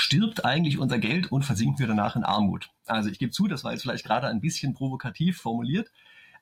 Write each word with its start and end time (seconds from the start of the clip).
stirbt 0.00 0.44
eigentlich 0.44 0.78
unser 0.78 0.98
Geld 0.98 1.30
und 1.30 1.44
versinken 1.44 1.78
wir 1.78 1.86
danach 1.86 2.16
in 2.16 2.24
Armut? 2.24 2.70
Also 2.86 3.10
ich 3.10 3.18
gebe 3.18 3.32
zu, 3.32 3.46
das 3.46 3.64
war 3.64 3.72
jetzt 3.72 3.82
vielleicht 3.82 4.04
gerade 4.04 4.26
ein 4.26 4.40
bisschen 4.40 4.74
provokativ 4.74 5.38
formuliert, 5.38 5.90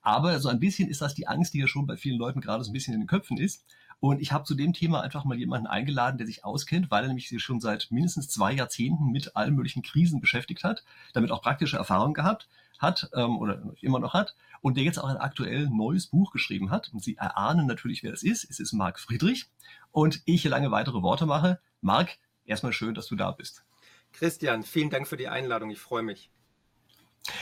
aber 0.01 0.39
so 0.41 0.49
ein 0.49 0.61
bisschen 0.61 0.89
ist 0.89 1.01
das 1.01 1.15
die 1.15 1.27
Angst, 1.27 1.55
die 1.55 1.59
ja 1.59 1.67
schon 1.67 1.87
bei 1.87 1.97
vielen 1.97 2.19
Leuten 2.19 2.41
gerade 2.41 2.65
so 2.65 2.71
ein 2.71 2.73
bisschen 2.73 2.95
in 2.95 3.01
den 3.01 3.09
Köpfen 3.09 3.37
ist. 3.37 3.65
Und 4.01 4.21
ich 4.21 4.33
habe 4.33 4.45
zu 4.45 4.55
dem 4.55 4.73
Thema 4.73 5.01
einfach 5.01 5.25
mal 5.25 5.37
jemanden 5.37 5.67
eingeladen, 5.67 6.19
der 6.19 6.27
sich 6.27 6.45
auskennt, 6.45 6.91
weil 6.91 7.03
er 7.03 7.09
nämlich 7.09 7.29
sich 7.29 7.43
schon 7.43 7.61
seit 7.61 7.89
mindestens 7.91 8.29
zwei 8.29 8.53
Jahrzehnten 8.53 9.11
mit 9.11 9.35
allen 9.35 9.57
möglichen 9.57 9.83
Krisen 9.83 10.21
beschäftigt 10.21 10.63
hat, 10.63 10.85
damit 11.15 11.33
auch 11.33 11.43
praktische 11.43 11.77
Erfahrungen 11.77 12.15
gehabt 12.15 12.49
hat 12.79 13.11
ähm, 13.13 13.39
oder 13.39 13.61
immer 13.81 13.99
noch 13.99 14.15
hat 14.15 14.37
und 14.61 14.77
der 14.77 14.85
jetzt 14.85 14.99
auch 14.99 15.09
ein 15.09 15.17
aktuell 15.17 15.69
neues 15.69 16.07
Buch 16.07 16.31
geschrieben 16.31 16.71
hat. 16.71 16.91
Und 16.93 17.03
Sie 17.03 17.17
erahnen 17.17 17.67
natürlich, 17.67 18.05
wer 18.05 18.13
das 18.13 18.23
ist. 18.23 18.49
Es 18.49 18.61
ist 18.61 18.73
Marc 18.73 19.01
Friedrich. 19.01 19.47
Und 19.91 20.23
ich 20.27 20.43
hier 20.43 20.51
lange 20.53 20.71
weitere 20.71 21.03
Worte 21.03 21.27
mache. 21.27 21.59
Marc, 21.81 22.19
erstmal 22.49 22.73
schön, 22.73 22.95
dass 22.95 23.07
du 23.07 23.17
da 23.17 23.31
bist. 23.31 23.65
Christian, 24.13 24.63
vielen 24.63 24.91
Dank 24.91 25.07
für 25.07 25.17
die 25.17 25.29
Einladung. 25.29 25.71
Ich 25.71 25.81
freue 25.81 26.03
mich. 26.03 26.31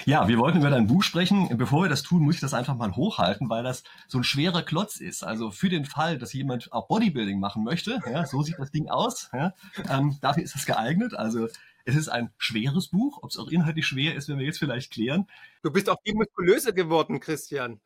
Ja, 0.05 0.27
wir 0.27 0.39
wollten 0.39 0.59
über 0.59 0.71
dein 0.71 0.87
Buch 0.87 1.03
sprechen. 1.03 1.57
Bevor 1.57 1.85
wir 1.85 1.89
das 1.89 2.03
tun, 2.03 2.23
muss 2.23 2.37
ich 2.37 2.41
das 2.41 2.55
einfach 2.55 2.77
mal 2.77 2.97
hochhalten, 2.97 3.49
weil 3.49 3.63
das 3.63 3.85
so 4.09 4.19
ein 4.19 4.25
schwerer 4.25 4.63
Klotz 4.63 4.97
ist. 4.97 5.23
Also 5.23 5.51
für 5.51 5.69
den 5.69 5.85
Fall, 5.85 6.19
dass 6.19 6.33
jemand 6.33 6.73
auch 6.73 6.89
Bodybuilding 6.89 7.39
machen 7.39 7.63
möchte, 7.65 8.01
ja, 8.11 8.27
so 8.27 8.43
sieht 8.43 8.59
das 8.59 8.71
Ding 8.71 8.89
aus. 8.89 9.31
Ja, 9.33 9.55
ähm, 9.89 10.19
dafür 10.21 10.43
ist 10.43 10.57
es 10.57 10.67
geeignet. 10.67 11.15
Also 11.15 11.49
es 11.85 11.95
ist 11.95 12.09
ein 12.09 12.31
schweres 12.37 12.89
Buch. 12.89 13.21
Ob 13.23 13.31
es 13.31 13.39
auch 13.39 13.49
inhaltlich 13.49 13.87
schwer 13.87 14.15
ist, 14.17 14.29
werden 14.29 14.41
wir 14.41 14.47
jetzt 14.47 14.59
vielleicht 14.59 14.93
klären. 14.93 15.29
Du 15.63 15.71
bist 15.71 15.89
auch 15.89 15.99
viel 16.03 16.15
muskulöser 16.15 16.73
geworden, 16.73 17.21
Christian. 17.21 17.81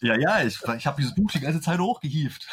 Ja, 0.00 0.16
ja, 0.18 0.42
ich, 0.42 0.60
ich 0.76 0.86
habe 0.86 1.00
dieses 1.00 1.14
Buch 1.14 1.30
die 1.30 1.40
ganze 1.40 1.60
Zeit 1.60 1.78
hochgehieft. 1.78 2.46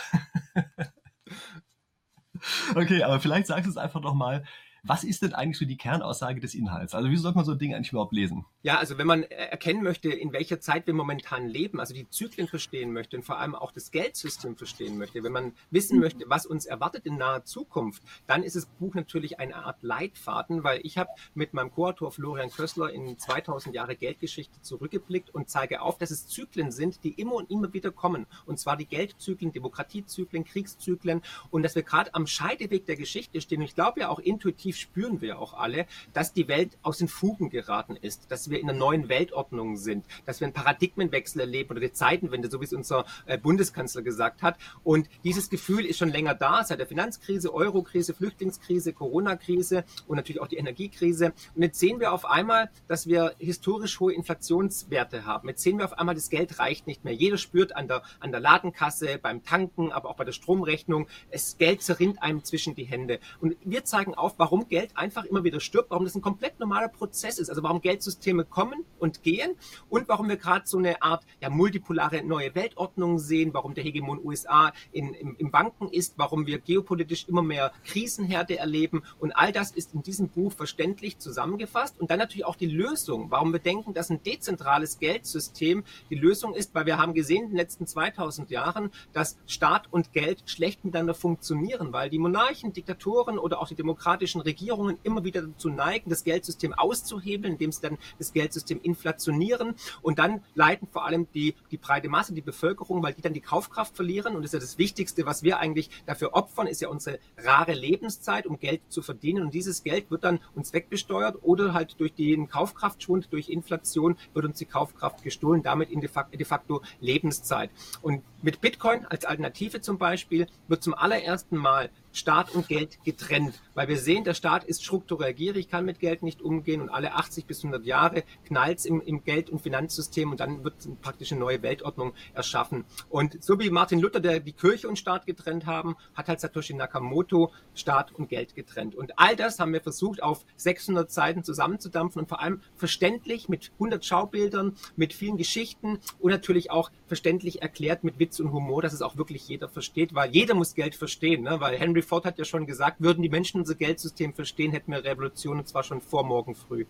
Okay, 2.76 3.04
aber 3.04 3.20
vielleicht 3.20 3.48
sagst 3.48 3.66
du 3.66 3.70
es 3.72 3.78
einfach 3.78 4.02
noch 4.02 4.14
mal, 4.14 4.44
was 4.88 5.04
ist 5.04 5.24
denn 5.24 5.34
eigentlich 5.34 5.58
so 5.58 5.66
die 5.66 5.78
Kernaussage 5.78 6.40
des 6.40 6.54
Inhalts? 6.54 6.94
Also 6.94 7.10
wieso 7.10 7.24
sollte 7.24 7.38
man 7.38 7.46
so 7.46 7.54
ein 7.54 7.60
Ding 7.60 7.74
eigentlich 7.74 7.92
überhaupt 7.92 8.14
lesen? 8.14 8.46
Ja, 8.62 8.78
also 8.78 8.98
wenn 8.98 9.08
man 9.08 9.24
erkennen 9.24 9.84
möchte, 9.84 10.10
in 10.10 10.32
welcher 10.32 10.60
Zeit 10.60 10.88
wir 10.88 10.94
momentan 10.94 11.48
leben, 11.48 11.80
also 11.80 11.94
die 11.94 12.10
Zyklen 12.10 12.48
verstehen 12.48 12.94
möchte 12.94 13.18
und 13.18 13.24
vor 13.24 13.40
allem 13.40 13.56
auch 13.56 13.72
das 13.72 13.92
Geldsystem 13.92 14.56
verstehen 14.56 14.98
möchte, 14.98 15.24
wenn 15.24 15.32
man 15.32 15.54
wissen 15.72 16.00
möchte, 16.00 16.26
was 16.28 16.46
uns 16.46 16.66
erwartet 16.66 17.06
in 17.06 17.18
naher 17.18 17.44
Zukunft, 17.46 18.04
dann 18.28 18.44
ist 18.44 18.56
das 18.56 18.68
Buch 18.68 18.94
natürlich 18.94 19.40
eine 19.40 19.56
Art 19.56 19.82
Leitfaden, 19.82 20.64
weil 20.64 20.82
ich 20.84 20.98
habe 20.98 21.10
mit 21.34 21.54
meinem 21.54 21.72
Co-Autor 21.72 22.12
Florian 22.12 22.52
Kössler 22.52 22.92
in 22.92 23.18
2000 23.18 23.74
Jahre 23.76 23.96
Geldgeschichte 23.96 24.62
zurückgeblickt 24.62 25.34
und 25.34 25.50
zeige 25.50 25.82
auf, 25.82 25.98
dass 25.98 26.12
es 26.12 26.28
Zyklen 26.28 26.72
sind, 26.72 27.04
die 27.04 27.14
immer 27.14 27.34
und 27.34 27.50
immer 27.50 27.74
wieder 27.74 27.92
kommen. 27.92 28.26
Und 28.46 28.60
zwar 28.60 28.78
die 28.78 28.88
Geldzyklen, 28.88 29.52
Demokratiezyklen, 29.52 30.46
Kriegszyklen 30.46 31.22
und 31.50 31.64
dass 31.64 31.76
wir 31.76 31.84
gerade 31.84 32.14
am 32.14 32.28
Scheideweg 32.28 32.86
der 32.86 32.96
Geschichte 32.96 33.42
stehen. 33.42 33.60
Und 33.60 33.66
ich 33.66 33.76
glaube 33.76 34.02
ja 34.02 34.10
auch 34.10 34.20
intuitiv 34.20 34.75
intuitiv 34.76 34.86
spüren 34.96 35.22
wir 35.22 35.40
auch 35.40 35.54
alle, 35.54 35.86
dass 36.14 36.34
die 36.34 36.48
Welt 36.48 36.78
aus 36.82 36.98
den 36.98 37.08
Fugen 37.08 37.50
geraten 37.50 37.96
ist, 37.96 38.32
dass 38.32 38.50
wir 38.50 38.60
in 38.60 38.70
einer 38.70 38.78
neuen 38.78 39.10
Weltordnung 39.10 39.78
sind, 39.78 40.06
dass 40.26 40.40
wir 40.40 40.46
einen 40.46 40.54
Paradigmenwechsel 40.54 41.42
erleben 41.42 41.72
oder 41.72 41.80
die 41.80 41.92
Zeitenwende, 41.92 42.50
so 42.50 42.60
wie 42.62 42.66
es 42.66 42.74
unser 42.74 43.06
äh, 43.26 43.38
Bundeskanzler 43.38 44.02
gesagt 44.02 44.42
hat. 44.42 44.58
Und 44.84 45.10
dieses 45.24 45.50
Gefühl 45.50 45.86
ist 45.86 45.98
schon 45.98 46.10
länger 46.10 46.36
da, 46.36 46.64
seit 46.64 46.80
der 46.80 46.88
Finanzkrise, 46.88 47.54
Eurokrise, 47.54 48.14
Flüchtlingskrise, 48.14 48.94
Corona-Krise 48.94 49.84
und 50.08 50.18
natürlich 50.18 50.42
auch 50.42 50.48
die 50.48 50.58
Energiekrise. 50.58 51.34
Und 51.56 51.64
jetzt 51.64 51.80
sehen 51.80 52.00
wir 52.00 52.14
auf 52.14 52.26
einmal, 52.26 52.70
dass 52.88 53.08
wir 53.08 53.34
historisch 53.40 54.00
hohe 54.00 54.14
Inflationswerte 54.14 55.26
haben. 55.26 55.50
Jetzt 55.50 55.64
sehen 55.64 55.78
wir 55.78 55.86
auf 55.86 55.98
einmal, 55.98 56.16
das 56.16 56.30
Geld 56.30 56.60
reicht 56.60 56.88
nicht 56.88 57.04
mehr. 57.04 57.14
Jeder 57.14 57.38
spürt 57.38 57.76
an 57.76 57.88
der, 57.88 58.04
an 58.20 58.32
der 58.32 58.40
Ladenkasse, 58.40 59.18
beim 59.22 59.44
Tanken, 59.44 59.92
aber 59.92 60.10
auch 60.10 60.16
bei 60.16 60.24
der 60.24 60.32
Stromrechnung, 60.32 61.08
das 61.32 61.58
Geld 61.58 61.82
zerrinnt 61.82 62.22
einem 62.22 62.44
zwischen 62.44 62.76
die 62.76 62.86
Hände. 62.86 63.20
Und 63.40 63.56
wir 63.64 63.86
zeigen 63.86 64.16
auf, 64.16 64.34
warum 64.38 64.65
Geld 64.68 64.96
einfach 64.96 65.26
immer 65.26 65.44
wieder 65.44 65.60
stirbt, 65.60 65.92
warum 65.92 66.06
das 66.06 66.16
ein 66.16 66.22
komplett 66.22 66.60
normaler 66.60 66.88
Prozess 66.88 67.40
ist, 67.40 67.50
also 67.50 67.64
warum 67.64 67.82
Geldsysteme 67.82 68.46
kommen 68.46 68.86
und 69.00 69.24
gehen 69.24 69.56
und 69.90 70.08
warum 70.08 70.30
wir 70.30 70.38
gerade 70.38 70.68
so 70.68 70.78
eine 70.78 71.02
Art 71.02 71.24
ja, 71.42 71.50
multipolare 71.50 72.24
neue 72.24 72.56
Weltordnung 72.56 73.20
sehen, 73.20 73.54
warum 73.54 73.74
der 73.74 73.84
Hegemon 73.84 74.20
USA 74.24 74.74
in, 74.92 75.14
im, 75.14 75.36
im 75.38 75.52
Banken 75.52 75.88
ist, 75.90 76.18
warum 76.18 76.46
wir 76.48 76.60
geopolitisch 76.60 77.28
immer 77.28 77.42
mehr 77.42 77.72
Krisenherde 77.86 78.58
erleben. 78.58 79.04
Und 79.20 79.32
all 79.34 79.52
das 79.52 79.72
ist 79.72 79.94
in 79.94 80.04
diesem 80.04 80.30
Buch 80.30 80.52
verständlich 80.52 81.20
zusammengefasst. 81.20 82.00
Und 82.00 82.12
dann 82.12 82.20
natürlich 82.20 82.46
auch 82.46 82.56
die 82.56 82.68
Lösung, 82.68 83.32
warum 83.32 83.52
wir 83.54 83.60
denken, 83.60 83.94
dass 83.94 84.10
ein 84.10 84.24
dezentrales 84.24 85.00
Geldsystem 85.00 85.84
die 86.10 86.16
Lösung 86.16 86.54
ist, 86.54 86.74
weil 86.76 86.86
wir 86.86 86.98
haben 86.98 87.14
gesehen 87.14 87.44
in 87.44 87.50
den 87.50 87.58
letzten 87.58 87.88
2000 87.88 88.50
Jahren, 88.50 88.92
dass 89.14 89.38
Staat 89.48 89.92
und 89.92 90.14
Geld 90.14 90.44
schlecht 90.46 90.84
miteinander 90.84 91.14
funktionieren, 91.14 91.94
weil 91.94 92.10
die 92.10 92.20
Monarchen, 92.20 92.74
Diktatoren 92.74 93.38
oder 93.38 93.62
auch 93.62 93.68
die 93.68 93.76
demokratischen 93.76 94.42
Regierungen 94.42 94.55
Regierungen 94.56 94.98
immer 95.04 95.24
wieder 95.24 95.42
dazu 95.42 95.70
neigen, 95.70 96.10
das 96.10 96.24
Geldsystem 96.24 96.74
auszuhebeln, 96.74 97.54
indem 97.54 97.72
sie 97.72 97.82
dann 97.82 97.98
das 98.18 98.32
Geldsystem 98.32 98.80
inflationieren. 98.82 99.76
Und 100.02 100.18
dann 100.18 100.42
leiden 100.56 100.88
vor 100.92 101.06
allem 101.06 101.28
die, 101.34 101.56
die 101.72 101.78
breite 101.78 102.08
Masse, 102.08 102.34
die 102.34 102.42
Bevölkerung, 102.42 103.04
weil 103.04 103.14
die 103.14 103.22
dann 103.22 103.34
die 103.34 103.42
Kaufkraft 103.42 103.96
verlieren. 103.96 104.36
Und 104.36 104.44
das 104.44 104.50
ist 104.50 104.54
ja 104.54 104.60
das 104.60 104.78
Wichtigste, 104.78 105.26
was 105.26 105.44
wir 105.44 105.60
eigentlich 105.60 105.90
dafür 106.06 106.34
opfern, 106.34 106.68
ist 106.68 106.82
ja 106.82 106.88
unsere 106.88 107.20
rare 107.38 107.74
Lebenszeit, 107.74 108.48
um 108.48 108.60
Geld 108.60 108.82
zu 108.88 109.02
verdienen. 109.02 109.44
Und 109.44 109.54
dieses 109.54 109.84
Geld 109.84 110.10
wird 110.10 110.24
dann 110.24 110.40
uns 110.56 110.72
wegbesteuert 110.72 111.38
oder 111.42 111.74
halt 111.74 112.00
durch 112.00 112.14
den 112.14 112.48
Kaufkraftschwund, 112.48 113.28
durch 113.32 113.50
Inflation 113.50 114.16
wird 114.34 114.46
uns 114.46 114.58
die 114.58 114.66
Kaufkraft 114.66 115.22
gestohlen, 115.22 115.64
damit 115.64 115.90
in 115.90 116.00
de 116.00 116.10
facto, 116.10 116.82
Lebenszeit. 117.02 117.70
Und 118.02 118.24
mit 118.42 118.62
Bitcoin 118.62 119.06
als 119.06 119.26
Alternative 119.26 119.82
zum 119.82 119.98
Beispiel 119.98 120.48
wird 120.68 120.82
zum 120.82 120.94
allerersten 120.94 121.58
Mal 121.58 121.90
Staat 122.16 122.56
und 122.56 122.68
Geld 122.68 123.04
getrennt, 123.04 123.62
weil 123.74 123.88
wir 123.88 123.98
sehen, 123.98 124.24
der 124.24 124.35
Staat 124.36 124.64
ist 124.64 124.84
strukturell 124.84 125.34
gierig, 125.34 125.70
kann 125.70 125.86
mit 125.86 126.00
Geld 126.00 126.24
nicht 126.24 126.42
umgehen 126.42 126.82
und 126.82 126.90
alle 126.90 127.14
80 127.16 127.46
bis 127.46 127.64
100 127.64 127.86
Jahre 127.86 128.24
knallt 128.46 128.86
im, 128.86 129.02
im 129.02 129.24
Geld- 129.24 129.50
und 129.50 129.62
Finanzsystem 129.62 130.32
und 130.32 130.40
dann 130.40 130.64
wird 130.64 130.76
praktisch 131.02 131.32
eine 131.32 131.42
neue 131.42 131.62
Weltordnung 131.62 132.14
erschaffen. 132.34 132.86
Und 133.10 133.44
so 133.44 133.60
wie 133.60 133.70
Martin 133.70 134.00
Luther, 134.00 134.20
der 134.20 134.40
die 134.40 134.54
Kirche 134.54 134.88
und 134.88 135.00
Staat 135.00 135.26
getrennt 135.26 135.66
haben, 135.66 135.96
hat 136.14 136.28
halt 136.28 136.40
Satoshi 136.40 136.74
Nakamoto 136.74 137.52
Staat 137.74 138.12
und 138.14 138.30
Geld 138.30 138.56
getrennt. 138.56 138.96
Und 138.96 139.18
all 139.18 139.36
das 139.36 139.60
haben 139.60 139.74
wir 139.74 139.82
versucht 139.82 140.22
auf 140.22 140.46
600 140.58 141.12
Seiten 141.12 141.44
zusammenzudampfen 141.44 142.22
und 142.22 142.28
vor 142.30 142.42
allem 142.42 142.62
verständlich 142.76 143.50
mit 143.50 143.72
100 143.74 144.04
Schaubildern, 144.06 144.76
mit 144.96 145.14
vielen 145.14 145.38
Geschichten 145.38 146.00
und 146.20 146.32
natürlich 146.32 146.72
auch 146.72 146.92
verständlich 147.08 147.62
erklärt 147.62 148.04
mit 148.04 148.20
Witz 148.20 148.40
und 148.40 148.52
Humor, 148.52 148.82
dass 148.82 148.94
es 148.94 149.02
auch 149.02 149.18
wirklich 149.18 149.48
jeder 149.48 149.70
versteht, 149.70 150.14
weil 150.14 150.32
jeder 150.32 150.56
muss 150.56 150.76
Geld 150.76 150.96
verstehen, 150.96 151.44
ne? 151.44 151.60
weil 151.60 151.78
Henry 151.78 152.02
Ford 152.02 152.26
hat 152.26 152.38
ja 152.38 152.46
schon 152.46 152.66
gesagt, 152.66 153.02
würden 153.02 153.22
die 153.22 153.30
Menschen 153.30 153.60
unser 153.60 153.76
Geldsystem 153.76 154.25
verstehen, 154.34 154.72
hätten 154.72 154.92
wir 154.92 155.04
Revolution 155.04 155.60
und 155.60 155.68
zwar 155.68 155.84
schon 155.84 156.02
vor 156.02 156.24
morgen 156.24 156.56
früh. 156.56 156.86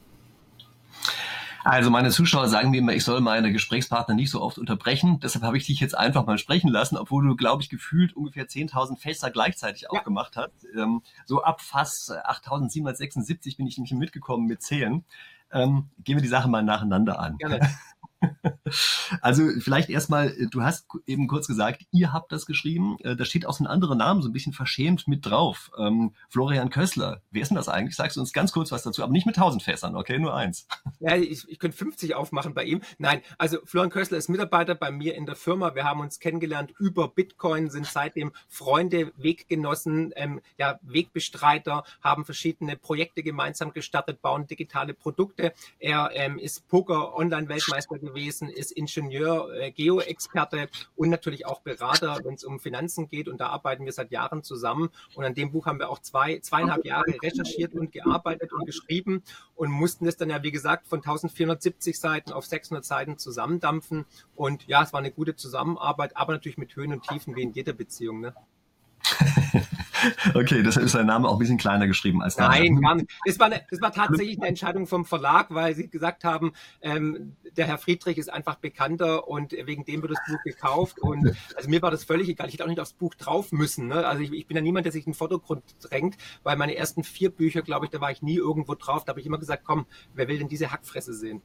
Also 1.65 1.89
meine 1.89 2.11
Zuschauer 2.11 2.47
sagen 2.47 2.69
mir 2.69 2.77
immer, 2.77 2.93
ich 2.93 3.03
soll 3.03 3.21
meine 3.21 3.51
Gesprächspartner 3.51 4.13
nicht 4.13 4.29
so 4.29 4.39
oft 4.39 4.59
unterbrechen. 4.59 5.19
Deshalb 5.19 5.43
habe 5.43 5.57
ich 5.57 5.65
dich 5.65 5.79
jetzt 5.79 5.97
einfach 5.97 6.23
mal 6.27 6.37
sprechen 6.37 6.67
lassen, 6.69 6.95
obwohl 6.95 7.27
du, 7.27 7.35
glaube 7.35 7.63
ich, 7.63 7.69
gefühlt 7.69 8.15
ungefähr 8.15 8.45
10.000 8.45 8.99
Fässer 8.99 9.31
gleichzeitig 9.31 9.81
ja. 9.81 9.89
aufgemacht 9.89 10.37
hast. 10.37 10.51
Ähm, 10.77 11.01
so 11.25 11.41
ab 11.41 11.61
fast 11.61 12.11
8.776 12.11 13.57
bin 13.57 13.65
ich 13.65 13.79
nämlich 13.79 13.93
mitgekommen 13.93 14.45
mit 14.45 14.61
Zählen. 14.61 15.05
Ähm, 15.51 15.89
gehen 16.03 16.17
wir 16.17 16.21
die 16.21 16.27
Sache 16.27 16.47
mal 16.47 16.61
nacheinander 16.61 17.19
an. 17.19 17.37
Gerne. 17.39 17.59
Also 19.21 19.47
vielleicht 19.59 19.89
erstmal, 19.89 20.29
äh, 20.29 20.47
du 20.49 20.63
hast 20.63 20.87
eben 21.05 21.27
kurz 21.27 21.47
gesagt, 21.47 21.83
ihr 21.91 22.13
habt 22.13 22.31
das 22.31 22.45
geschrieben. 22.45 22.97
Äh, 23.01 23.15
da 23.15 23.25
steht 23.25 23.45
auch 23.45 23.53
so 23.53 23.63
ein 23.63 23.67
anderer 23.67 23.95
Name 23.95 24.21
so 24.21 24.29
ein 24.29 24.33
bisschen 24.33 24.53
verschämt 24.53 25.07
mit 25.07 25.25
drauf. 25.25 25.71
Ähm, 25.77 26.13
Florian 26.29 26.69
Kössler. 26.69 27.21
Wer 27.31 27.41
ist 27.41 27.49
denn 27.49 27.55
das 27.55 27.69
eigentlich? 27.69 27.95
Sagst 27.95 28.17
du 28.17 28.21
uns 28.21 28.33
ganz 28.33 28.51
kurz 28.51 28.71
was 28.71 28.83
dazu, 28.83 29.03
aber 29.03 29.11
nicht 29.11 29.25
mit 29.25 29.35
tausend 29.35 29.63
Fässern, 29.63 29.95
okay? 29.95 30.19
Nur 30.19 30.35
eins. 30.35 30.67
Ja, 30.99 31.15
ich, 31.15 31.47
ich 31.47 31.59
könnte 31.59 31.77
50 31.77 32.15
aufmachen 32.15 32.53
bei 32.53 32.63
ihm. 32.63 32.81
Nein, 32.97 33.21
also 33.37 33.59
Florian 33.65 33.91
Kössler 33.91 34.17
ist 34.17 34.29
Mitarbeiter 34.29 34.75
bei 34.75 34.91
mir 34.91 35.15
in 35.15 35.25
der 35.25 35.35
Firma. 35.35 35.75
Wir 35.75 35.83
haben 35.83 35.99
uns 35.99 36.19
kennengelernt 36.19 36.73
über 36.79 37.07
Bitcoin, 37.07 37.69
sind 37.69 37.85
seitdem 37.85 38.31
Freunde, 38.47 39.11
Weggenossen, 39.17 40.13
ähm, 40.15 40.41
ja, 40.57 40.79
Wegbestreiter, 40.81 41.83
haben 42.01 42.25
verschiedene 42.25 42.75
Projekte 42.75 43.23
gemeinsam 43.23 43.73
gestartet, 43.73 44.21
bauen 44.21 44.47
digitale 44.47 44.93
Produkte. 44.93 45.53
Er 45.79 46.11
ähm, 46.13 46.39
ist 46.39 46.67
Poker-Online-Weltmeister 46.67 47.99
gewesen, 48.15 48.49
ist 48.49 48.71
Ingenieur, 48.71 49.53
äh, 49.53 49.71
Geo-Experte 49.71 50.69
und 50.95 51.09
natürlich 51.09 51.45
auch 51.45 51.61
Berater, 51.61 52.19
wenn 52.23 52.33
es 52.33 52.43
um 52.43 52.59
Finanzen 52.59 53.07
geht. 53.07 53.27
Und 53.27 53.39
da 53.39 53.47
arbeiten 53.47 53.85
wir 53.85 53.91
seit 53.91 54.11
Jahren 54.11 54.41
zusammen. 54.43 54.89
Und 55.15 55.25
an 55.25 55.33
dem 55.33 55.51
Buch 55.51 55.65
haben 55.65 55.79
wir 55.79 55.89
auch 55.89 55.99
zwei, 55.99 56.39
zweieinhalb 56.39 56.85
Jahre 56.85 57.15
recherchiert 57.21 57.73
und 57.73 57.91
gearbeitet 57.91 58.53
und 58.53 58.65
geschrieben 58.65 59.23
und 59.55 59.69
mussten 59.69 60.07
es 60.07 60.17
dann 60.17 60.29
ja, 60.29 60.41
wie 60.43 60.51
gesagt, 60.51 60.87
von 60.87 60.99
1470 60.99 61.99
Seiten 61.99 62.31
auf 62.31 62.45
600 62.45 62.85
Seiten 62.85 63.17
zusammendampfen. 63.17 64.05
Und 64.35 64.65
ja, 64.67 64.83
es 64.83 64.93
war 64.93 64.99
eine 64.99 65.11
gute 65.11 65.35
Zusammenarbeit, 65.35 66.15
aber 66.15 66.33
natürlich 66.33 66.57
mit 66.57 66.75
Höhen 66.75 66.93
und 66.93 67.03
Tiefen 67.03 67.35
wie 67.35 67.43
in 67.43 67.51
jeder 67.51 67.73
Beziehung. 67.73 68.21
Ne? 68.21 68.33
Okay, 70.33 70.63
deshalb 70.63 70.85
ist 70.85 70.93
sein 70.93 71.05
Name 71.05 71.27
auch 71.27 71.33
ein 71.33 71.39
bisschen 71.39 71.57
kleiner 71.57 71.87
geschrieben 71.87 72.21
als 72.21 72.37
Nein, 72.37 72.81
gar 72.81 72.95
nicht. 72.95 73.09
Das 73.25 73.39
war, 73.39 73.47
eine, 73.47 73.61
das 73.69 73.81
war 73.81 73.91
tatsächlich 73.91 74.37
eine 74.37 74.47
Entscheidung 74.47 74.87
vom 74.87 75.05
Verlag, 75.05 75.47
weil 75.49 75.75
sie 75.75 75.89
gesagt 75.89 76.23
haben, 76.23 76.53
ähm, 76.81 77.35
der 77.55 77.67
Herr 77.67 77.77
Friedrich 77.77 78.17
ist 78.17 78.31
einfach 78.31 78.55
bekannter 78.55 79.27
und 79.27 79.53
wegen 79.53 79.85
dem 79.85 80.01
wird 80.01 80.11
das 80.11 80.19
Buch 80.27 80.41
gekauft. 80.43 80.99
Und 80.99 81.35
also 81.55 81.69
mir 81.69 81.81
war 81.81 81.91
das 81.91 82.03
völlig 82.03 82.29
egal. 82.29 82.47
Ich 82.47 82.53
hätte 82.53 82.65
auch 82.65 82.69
nicht 82.69 82.79
aufs 82.79 82.93
Buch 82.93 83.15
drauf 83.15 83.51
müssen. 83.51 83.87
Ne? 83.87 84.05
Also 84.05 84.23
ich, 84.23 84.31
ich 84.31 84.47
bin 84.47 84.55
ja 84.55 84.61
niemand, 84.61 84.85
der 84.85 84.91
sich 84.91 85.05
in 85.05 85.11
den 85.11 85.17
Vordergrund 85.17 85.63
drängt, 85.81 86.17
weil 86.43 86.57
meine 86.57 86.75
ersten 86.75 87.03
vier 87.03 87.29
Bücher, 87.29 87.61
glaube 87.61 87.85
ich, 87.85 87.91
da 87.91 88.01
war 88.01 88.11
ich 88.11 88.21
nie 88.21 88.35
irgendwo 88.35 88.75
drauf. 88.75 89.05
Da 89.05 89.11
habe 89.11 89.19
ich 89.19 89.25
immer 89.25 89.39
gesagt, 89.39 89.63
komm, 89.65 89.85
wer 90.13 90.27
will 90.27 90.39
denn 90.39 90.49
diese 90.49 90.71
Hackfresse 90.71 91.13
sehen? 91.13 91.41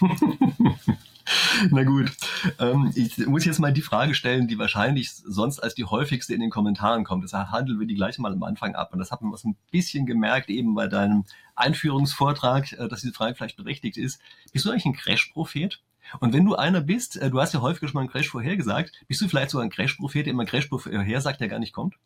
Na 1.70 1.82
gut, 1.82 2.12
ähm, 2.58 2.92
ich 2.94 3.26
muss 3.26 3.44
jetzt 3.44 3.58
mal 3.58 3.72
die 3.72 3.82
Frage 3.82 4.14
stellen, 4.14 4.46
die 4.46 4.58
wahrscheinlich 4.58 5.10
sonst 5.12 5.58
als 5.58 5.74
die 5.74 5.84
häufigste 5.84 6.34
in 6.34 6.40
den 6.40 6.50
Kommentaren 6.50 7.04
kommt. 7.04 7.24
Deshalb 7.24 7.50
handeln 7.50 7.80
wir 7.80 7.86
die 7.86 7.94
gleich 7.94 8.18
mal 8.18 8.32
am 8.32 8.42
Anfang 8.42 8.74
ab. 8.74 8.92
Und 8.92 8.98
das 8.98 9.10
hat 9.10 9.22
man 9.22 9.32
was 9.32 9.44
ein 9.44 9.56
bisschen 9.70 10.06
gemerkt, 10.06 10.50
eben 10.50 10.74
bei 10.74 10.86
deinem 10.86 11.24
Einführungsvortrag, 11.54 12.72
äh, 12.72 12.88
dass 12.88 13.00
diese 13.00 13.14
Frage 13.14 13.34
vielleicht 13.34 13.56
berechtigt 13.56 13.96
ist. 13.96 14.20
Bist 14.52 14.64
du 14.64 14.70
eigentlich 14.70 14.86
ein 14.86 14.94
Crash-Prophet? 14.94 15.80
Und 16.20 16.32
wenn 16.32 16.44
du 16.44 16.54
einer 16.54 16.80
bist, 16.80 17.16
äh, 17.16 17.30
du 17.30 17.40
hast 17.40 17.54
ja 17.54 17.60
häufig 17.60 17.88
schon 17.88 17.94
mal 17.94 18.00
einen 18.00 18.10
Crash 18.10 18.28
vorhergesagt, 18.28 18.92
bist 19.08 19.20
du 19.20 19.28
vielleicht 19.28 19.50
sogar 19.50 19.64
ein 19.64 19.70
Crash-Prophet, 19.70 20.26
der 20.26 20.32
immer 20.32 20.44
Crash 20.44 20.68
vorhersagt, 20.68 21.40
der 21.40 21.48
gar 21.48 21.58
nicht 21.58 21.72
kommt? 21.72 21.96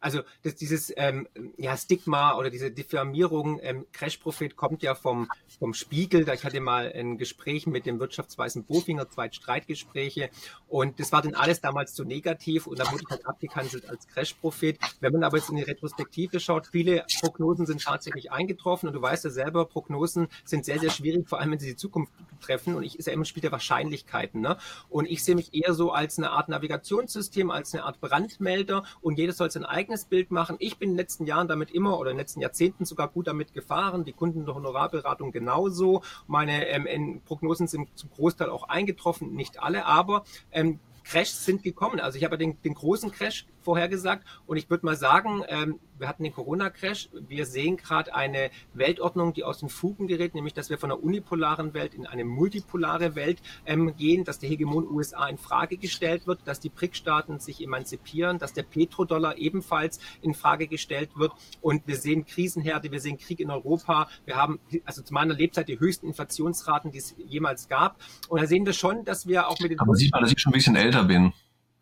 Also 0.00 0.20
das, 0.42 0.54
dieses 0.54 0.92
ähm, 0.96 1.28
ja, 1.56 1.76
Stigma 1.76 2.36
oder 2.36 2.50
diese 2.50 2.70
Diffamierung, 2.70 3.58
ähm, 3.62 3.86
Crash-Prophet 3.92 4.56
kommt 4.56 4.82
ja 4.82 4.94
vom, 4.94 5.28
vom 5.58 5.74
Spiegel. 5.74 6.24
Da 6.24 6.34
ich 6.34 6.44
hatte 6.44 6.60
mal 6.60 6.92
ein 6.92 7.18
Gespräch 7.18 7.66
mit 7.66 7.86
dem 7.86 7.98
Wirtschaftsweisen 8.00 8.64
Bofinger, 8.64 9.08
zwei 9.08 9.30
Streitgespräche 9.30 10.30
und 10.68 11.00
das 11.00 11.12
war 11.12 11.22
dann 11.22 11.34
alles 11.34 11.60
damals 11.60 11.94
zu 11.94 12.04
negativ 12.04 12.66
und 12.66 12.78
dann 12.78 12.90
wurde 12.92 13.02
ich 13.02 13.10
halt 13.10 13.26
abgekanzelt 13.26 13.88
als 13.88 14.06
Crash-Prophet. 14.08 14.78
Wenn 15.00 15.12
man 15.12 15.24
aber 15.24 15.38
jetzt 15.38 15.50
in 15.50 15.56
die 15.56 15.62
Retrospektive 15.62 16.40
schaut, 16.40 16.68
viele 16.68 17.04
Prognosen 17.20 17.66
sind 17.66 17.82
tatsächlich 17.82 18.30
eingetroffen 18.30 18.88
und 18.88 18.94
du 18.94 19.02
weißt 19.02 19.24
ja 19.24 19.30
selber, 19.30 19.64
Prognosen 19.66 20.28
sind 20.44 20.64
sehr, 20.64 20.78
sehr 20.78 20.90
schwierig, 20.90 21.28
vor 21.28 21.40
allem 21.40 21.52
wenn 21.52 21.58
sie 21.58 21.68
die 21.68 21.76
Zukunft 21.76 22.12
betreffen 22.30 22.74
und 22.74 22.82
ich 22.82 22.98
ist 22.98 23.06
ja 23.06 23.12
immer 23.12 23.24
Spiel 23.24 23.40
der 23.40 23.52
Wahrscheinlichkeiten. 23.52 24.40
Ne? 24.40 24.56
Und 24.88 25.06
ich 25.06 25.24
sehe 25.24 25.34
mich 25.34 25.54
eher 25.54 25.74
so 25.74 25.92
als 25.92 26.18
eine 26.18 26.30
Art 26.30 26.48
Navigationssystem, 26.48 27.50
als 27.50 27.74
eine 27.74 27.84
Art 27.84 28.00
Brandmelder 28.00 28.84
und 29.00 29.18
jeder 29.18 29.32
soll 29.32 29.50
sein 29.50 29.64
eigenes 29.64 29.87
eigenes 29.88 30.04
Bild 30.04 30.30
machen. 30.30 30.56
Ich 30.58 30.76
bin 30.76 30.90
in 30.90 30.94
den 30.94 30.98
letzten 30.98 31.24
Jahren 31.24 31.48
damit 31.48 31.70
immer 31.70 31.98
oder 31.98 32.10
in 32.10 32.16
den 32.16 32.20
letzten 32.20 32.40
Jahrzehnten 32.40 32.84
sogar 32.84 33.08
gut 33.08 33.26
damit 33.26 33.54
gefahren. 33.54 34.04
Die 34.04 34.12
Kunden 34.12 34.44
der 34.44 34.54
Honorarberatung 34.54 35.32
genauso. 35.32 36.02
Meine 36.26 36.66
ähm, 36.68 37.22
Prognosen 37.24 37.66
sind 37.68 37.88
zum 37.96 38.10
Großteil 38.10 38.50
auch 38.50 38.68
eingetroffen, 38.68 39.34
nicht 39.34 39.62
alle, 39.62 39.86
aber 39.86 40.24
ähm, 40.52 40.78
Crashs 41.04 41.46
sind 41.46 41.62
gekommen. 41.62 42.00
Also 42.00 42.18
ich 42.18 42.24
habe 42.24 42.36
den, 42.36 42.60
den 42.60 42.74
großen 42.74 43.10
Crash 43.10 43.46
vorhergesagt 43.62 44.26
und 44.46 44.58
ich 44.58 44.68
würde 44.68 44.84
mal 44.84 44.96
sagen, 44.96 45.42
ähm, 45.48 45.80
wir 45.98 46.08
hatten 46.08 46.22
den 46.22 46.32
Corona-Crash. 46.32 47.10
Wir 47.28 47.46
sehen 47.46 47.76
gerade 47.76 48.14
eine 48.14 48.50
Weltordnung, 48.74 49.32
die 49.32 49.44
aus 49.44 49.58
den 49.58 49.68
Fugen 49.68 50.06
gerät, 50.06 50.34
nämlich 50.34 50.54
dass 50.54 50.70
wir 50.70 50.78
von 50.78 50.90
einer 50.90 51.02
unipolaren 51.02 51.74
Welt 51.74 51.94
in 51.94 52.06
eine 52.06 52.24
multipolare 52.24 53.14
Welt 53.14 53.40
ähm, 53.66 53.94
gehen, 53.96 54.24
dass 54.24 54.38
der 54.38 54.48
Hegemon 54.48 54.88
USA 54.88 55.28
in 55.28 55.38
Frage 55.38 55.76
gestellt 55.76 56.26
wird, 56.26 56.40
dass 56.44 56.60
die 56.60 56.68
BRIC-Staaten 56.68 57.40
sich 57.40 57.62
emanzipieren, 57.62 58.38
dass 58.38 58.52
der 58.52 58.62
Petrodollar 58.62 59.38
ebenfalls 59.38 60.00
in 60.22 60.34
Frage 60.34 60.66
gestellt 60.66 61.10
wird. 61.16 61.32
Und 61.60 61.86
wir 61.86 61.96
sehen 61.96 62.26
Krisenherde, 62.26 62.90
wir 62.90 63.00
sehen 63.00 63.18
Krieg 63.18 63.40
in 63.40 63.50
Europa. 63.50 64.08
Wir 64.24 64.36
haben 64.36 64.60
also 64.84 65.02
zu 65.02 65.12
meiner 65.12 65.34
Lebzeit 65.34 65.68
die 65.68 65.78
höchsten 65.78 66.06
Inflationsraten, 66.06 66.90
die 66.90 66.98
es 66.98 67.14
jemals 67.18 67.68
gab. 67.68 67.98
Und 68.28 68.40
da 68.40 68.46
sehen 68.46 68.66
wir 68.66 68.72
schon, 68.72 69.04
dass 69.04 69.26
wir 69.26 69.48
auch 69.48 69.58
mit 69.60 69.70
den. 69.70 69.80
Aber 69.80 69.94
sieht 69.94 70.12
man, 70.12 70.22
dass 70.22 70.32
ich 70.32 70.40
schon 70.40 70.52
ein 70.52 70.54
bisschen 70.54 70.76
älter 70.76 71.04
bin. 71.04 71.32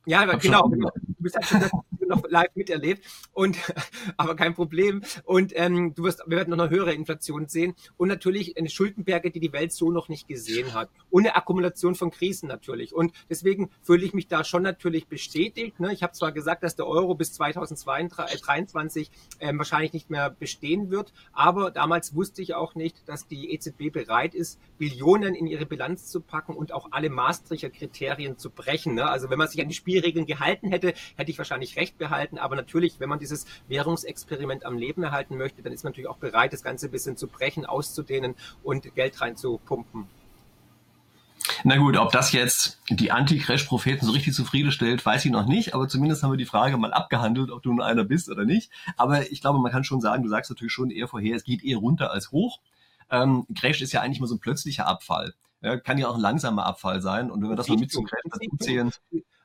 Ja, 0.07 0.25
genau. 0.37 0.69
Du 0.69 0.87
bist 1.19 1.35
halt 1.35 1.47
schon 1.47 1.61
noch 2.07 2.23
live 2.29 2.55
miterlebt 2.55 3.05
und 3.33 3.59
aber 4.17 4.37
kein 4.37 4.55
Problem. 4.55 5.03
Und 5.25 5.53
ähm, 5.57 5.95
du 5.95 6.05
wirst, 6.05 6.23
wir 6.27 6.37
werden 6.37 6.51
noch 6.51 6.59
eine 6.59 6.71
höhere 6.71 6.93
Inflation 6.93 7.49
sehen 7.49 7.75
und 7.97 8.09
natürlich 8.09 8.57
eine 8.57 8.69
Schuldenberge, 8.69 9.31
die 9.31 9.41
die 9.41 9.53
Welt 9.53 9.73
so 9.73 9.91
noch 9.91 10.09
nicht 10.09 10.29
gesehen 10.29 10.75
hat 10.75 10.89
und 11.11 11.27
eine 11.27 11.37
Akkumulation 11.37 11.95
von 11.95 12.11
Krisen 12.11 12.49
natürlich. 12.49 12.95
Und 12.95 13.13
deswegen 13.29 13.71
fühle 13.83 14.05
ich 14.05 14.15
mich 14.15 14.29
da 14.29 14.45
schon 14.45 14.63
natürlich 14.63 15.09
bestätigt. 15.09 15.81
Ne? 15.81 15.93
Ich 15.93 16.03
habe 16.03 16.13
zwar 16.13 16.33
gesagt, 16.33 16.63
dass 16.63 16.77
der 16.77 16.87
Euro 16.87 17.15
bis 17.15 17.33
2023 17.35 19.11
ähm, 19.41 19.59
wahrscheinlich 19.59 19.93
nicht 19.93 20.11
mehr 20.11 20.31
bestehen 20.31 20.91
wird, 20.91 21.13
aber 21.33 21.71
damals 21.71 22.15
wusste 22.15 22.43
ich 22.43 22.55
auch 22.55 22.75
nicht, 22.75 23.09
dass 23.09 23.27
die 23.27 23.53
EZB 23.53 23.93
bereit 23.93 24.35
ist, 24.35 24.61
Billionen 24.79 25.35
in 25.35 25.47
ihre 25.47 25.67
Bilanz 25.67 26.07
zu 26.07 26.21
packen 26.21 26.55
und 26.55 26.73
auch 26.73 26.89
alle 26.93 27.11
Maastrichter 27.11 27.71
Kriterien 27.71 28.39
zu 28.39 28.51
brechen. 28.51 28.95
Ne? 28.95 29.09
Also 29.09 29.31
wenn 29.31 29.39
man 29.39 29.49
sich 29.49 29.61
an 29.61 29.69
die 29.69 29.75
Spiel 29.75 29.97
Spielregeln 29.97 30.27
gehalten 30.27 30.69
hätte, 30.69 30.95
hätte 31.17 31.31
ich 31.31 31.39
wahrscheinlich 31.39 31.77
recht 31.77 31.96
behalten. 31.99 32.39
Aber 32.39 32.57
natürlich, 32.57 33.01
wenn 33.01 33.09
man 33.09 33.19
dieses 33.19 33.47
Währungsexperiment 33.69 34.65
am 34.65 34.79
Leben 34.79 35.03
erhalten 35.03 35.37
möchte, 35.37 35.63
dann 35.63 35.73
ist 35.73 35.85
man 35.85 35.93
natürlich 35.93 36.09
auch 36.09 36.19
bereit, 36.19 36.53
das 36.53 36.63
Ganze 36.63 36.87
ein 36.87 36.93
bisschen 36.93 37.17
zu 37.17 37.27
brechen, 37.27 37.67
auszudehnen 37.67 38.35
und 38.63 38.95
Geld 38.95 39.21
reinzupumpen. 39.21 40.07
Na 41.65 41.77
gut, 41.77 41.97
ob 41.97 42.13
das 42.13 42.33
jetzt 42.33 42.81
die 42.91 43.13
Anti-Crash-Propheten 43.13 44.05
so 44.05 44.13
richtig 44.13 44.35
zufriedenstellt, 44.35 45.05
weiß 45.05 45.25
ich 45.25 45.31
noch 45.31 45.47
nicht, 45.47 45.75
aber 45.75 45.89
zumindest 45.89 46.23
haben 46.23 46.33
wir 46.33 46.37
die 46.37 46.45
Frage 46.45 46.77
mal 46.77 46.93
abgehandelt, 46.93 47.51
ob 47.51 47.63
du 47.63 47.71
nun 47.71 47.83
einer 47.83 48.05
bist 48.05 48.29
oder 48.29 48.45
nicht. 48.45 48.71
Aber 48.97 49.31
ich 49.31 49.41
glaube, 49.41 49.59
man 49.59 49.73
kann 49.73 49.85
schon 49.85 50.01
sagen, 50.01 50.23
du 50.23 50.29
sagst 50.29 50.51
natürlich 50.51 50.73
schon 50.73 50.91
eher 50.91 51.09
vorher, 51.09 51.37
es 51.37 51.45
geht 51.45 51.65
eher 51.65 51.79
runter 51.79 52.11
als 52.11 52.33
hoch. 52.33 52.61
Ähm, 53.11 53.47
Crash 53.55 53.81
ist 53.81 53.93
ja 53.93 54.01
eigentlich 54.01 54.21
mal 54.21 54.27
so 54.27 54.35
ein 54.35 54.41
plötzlicher 54.41 54.87
Abfall. 54.87 55.35
Ja, 55.63 55.77
kann 55.79 55.99
ja 55.99 56.09
auch 56.09 56.17
ein 56.17 56.21
langsamer 56.21 56.67
Abfall 56.67 57.01
sein. 57.01 57.31
Und 57.31 57.43
wenn 57.43 57.49
wir 57.49 57.57
das 57.57 57.69
mal 57.69 57.79
mit 57.79 57.91
zum 57.91 58.05
Crash 58.05 58.23
dazu 58.25 58.57
zählen, 58.59 58.93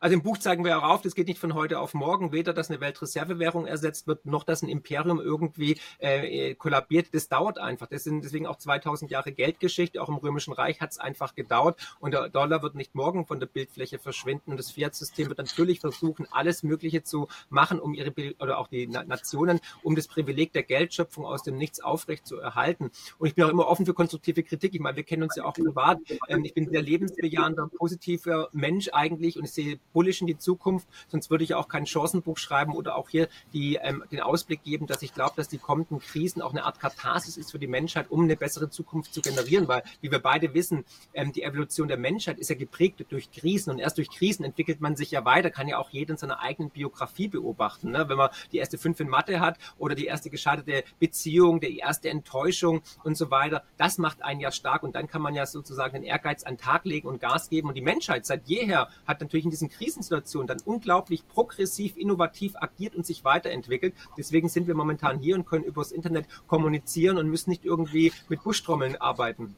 also 0.01 0.15
im 0.15 0.23
Buch 0.23 0.39
zeigen 0.39 0.65
wir 0.65 0.79
auch 0.79 0.83
auf, 0.83 1.01
das 1.03 1.13
geht 1.13 1.27
nicht 1.27 1.39
von 1.39 1.53
heute 1.53 1.79
auf 1.79 1.93
morgen, 1.93 2.31
weder 2.31 2.53
dass 2.53 2.71
eine 2.71 2.81
Weltreservewährung 2.81 3.67
ersetzt 3.67 4.07
wird, 4.07 4.25
noch 4.25 4.43
dass 4.43 4.63
ein 4.63 4.69
Imperium 4.69 5.21
irgendwie 5.21 5.79
äh, 5.99 6.55
kollabiert. 6.55 7.13
Das 7.13 7.29
dauert 7.29 7.59
einfach. 7.59 7.85
Das 7.85 8.03
sind 8.03 8.23
deswegen 8.23 8.47
auch 8.47 8.55
2000 8.55 9.11
Jahre 9.11 9.31
Geldgeschichte. 9.31 10.01
Auch 10.01 10.09
im 10.09 10.15
Römischen 10.15 10.53
Reich 10.53 10.81
hat 10.81 10.91
es 10.91 10.97
einfach 10.97 11.35
gedauert. 11.35 11.95
Und 11.99 12.15
der 12.15 12.29
Dollar 12.29 12.63
wird 12.63 12.73
nicht 12.73 12.95
morgen 12.95 13.27
von 13.27 13.39
der 13.39 13.45
Bildfläche 13.45 13.99
verschwinden. 13.99 14.51
Und 14.51 14.57
das 14.57 14.71
Fiat-System 14.71 15.27
wird 15.29 15.37
natürlich 15.37 15.79
versuchen, 15.79 16.27
alles 16.31 16.63
Mögliche 16.63 17.03
zu 17.03 17.27
machen, 17.49 17.79
um 17.79 17.93
ihre 17.93 18.11
oder 18.39 18.57
auch 18.57 18.67
die 18.67 18.87
Nationen, 18.87 19.59
um 19.83 19.95
das 19.95 20.07
Privileg 20.07 20.51
der 20.53 20.63
Geldschöpfung 20.63 21.25
aus 21.25 21.43
dem 21.43 21.57
Nichts 21.57 21.79
aufrecht 21.79 22.25
zu 22.25 22.37
erhalten. 22.37 22.89
Und 23.19 23.27
ich 23.27 23.35
bin 23.35 23.43
auch 23.43 23.49
immer 23.49 23.67
offen 23.67 23.85
für 23.85 23.93
konstruktive 23.93 24.41
Kritik. 24.41 24.73
Ich 24.73 24.81
meine, 24.81 24.97
wir 24.97 25.03
kennen 25.03 25.21
uns 25.21 25.35
ja 25.35 25.45
auch 25.45 25.53
privat. 25.53 25.99
Ähm, 26.27 26.43
ich 26.43 26.55
bin 26.55 26.67
sehr 26.71 26.81
lebensbejahender, 26.81 27.69
positiver 27.77 28.49
Mensch 28.51 28.89
eigentlich 28.91 29.37
und 29.37 29.45
ich 29.45 29.51
sehe 29.51 29.79
bullish 29.93 30.21
in 30.21 30.27
die 30.27 30.37
Zukunft, 30.37 30.87
sonst 31.07 31.29
würde 31.29 31.43
ich 31.43 31.53
auch 31.53 31.67
kein 31.67 31.85
Chancenbuch 31.85 32.37
schreiben 32.37 32.73
oder 32.73 32.95
auch 32.95 33.09
hier 33.09 33.27
die, 33.53 33.75
ähm, 33.75 34.03
den 34.11 34.21
Ausblick 34.21 34.63
geben, 34.63 34.87
dass 34.87 35.01
ich 35.01 35.13
glaube, 35.13 35.33
dass 35.35 35.47
die 35.47 35.57
kommenden 35.57 35.99
Krisen 35.99 36.41
auch 36.41 36.51
eine 36.51 36.63
Art 36.63 36.79
Katharsis 36.79 37.37
ist 37.37 37.51
für 37.51 37.59
die 37.59 37.67
Menschheit, 37.67 38.09
um 38.09 38.23
eine 38.23 38.35
bessere 38.35 38.69
Zukunft 38.69 39.13
zu 39.13 39.21
generieren, 39.21 39.67
weil, 39.67 39.83
wie 40.01 40.11
wir 40.11 40.19
beide 40.19 40.53
wissen, 40.53 40.85
ähm, 41.13 41.31
die 41.31 41.43
Evolution 41.43 41.87
der 41.87 41.97
Menschheit 41.97 42.39
ist 42.39 42.49
ja 42.49 42.55
geprägt 42.55 43.05
durch 43.09 43.31
Krisen. 43.31 43.71
Und 43.71 43.79
erst 43.79 43.97
durch 43.97 44.09
Krisen 44.09 44.43
entwickelt 44.43 44.81
man 44.81 44.95
sich 44.95 45.11
ja 45.11 45.25
weiter, 45.25 45.49
kann 45.49 45.67
ja 45.67 45.77
auch 45.77 45.89
jeder 45.89 46.11
in 46.11 46.17
seiner 46.17 46.39
eigenen 46.39 46.69
Biografie 46.69 47.27
beobachten. 47.27 47.91
Ne? 47.91 48.07
Wenn 48.09 48.17
man 48.17 48.29
die 48.51 48.57
erste 48.57 48.77
fünf 48.77 48.99
in 48.99 49.09
Mathe 49.09 49.39
hat 49.39 49.57
oder 49.77 49.95
die 49.95 50.05
erste 50.05 50.29
gescheiterte 50.29 50.83
Beziehung, 50.99 51.59
die 51.59 51.77
erste 51.77 52.09
Enttäuschung 52.09 52.81
und 53.03 53.17
so 53.17 53.31
weiter, 53.31 53.63
das 53.77 53.97
macht 53.97 54.21
einen 54.21 54.39
ja 54.39 54.51
stark. 54.51 54.83
Und 54.83 54.95
dann 54.95 55.07
kann 55.07 55.21
man 55.21 55.35
ja 55.35 55.45
sozusagen 55.45 55.93
den 55.93 56.03
Ehrgeiz 56.03 56.43
an 56.43 56.55
den 56.55 56.61
Tag 56.61 56.85
legen 56.85 57.07
und 57.07 57.19
Gas 57.21 57.49
geben. 57.49 57.69
Und 57.69 57.75
die 57.75 57.81
Menschheit 57.81 58.25
seit 58.25 58.47
jeher 58.47 58.89
hat 59.05 59.21
natürlich 59.21 59.45
in 59.45 59.51
diesen 59.51 59.69
Krisensituation 59.81 60.45
dann 60.47 60.59
unglaublich 60.63 61.27
progressiv, 61.27 61.97
innovativ 61.97 62.55
agiert 62.55 62.95
und 62.95 63.05
sich 63.05 63.23
weiterentwickelt. 63.23 63.95
Deswegen 64.17 64.47
sind 64.47 64.67
wir 64.67 64.75
momentan 64.75 65.17
hier 65.17 65.35
und 65.35 65.45
können 65.45 65.63
übers 65.63 65.91
Internet 65.91 66.27
kommunizieren 66.47 67.17
und 67.17 67.27
müssen 67.29 67.49
nicht 67.49 67.65
irgendwie 67.65 68.13
mit 68.29 68.43
Buschtrommeln 68.43 68.95
arbeiten. 69.01 69.55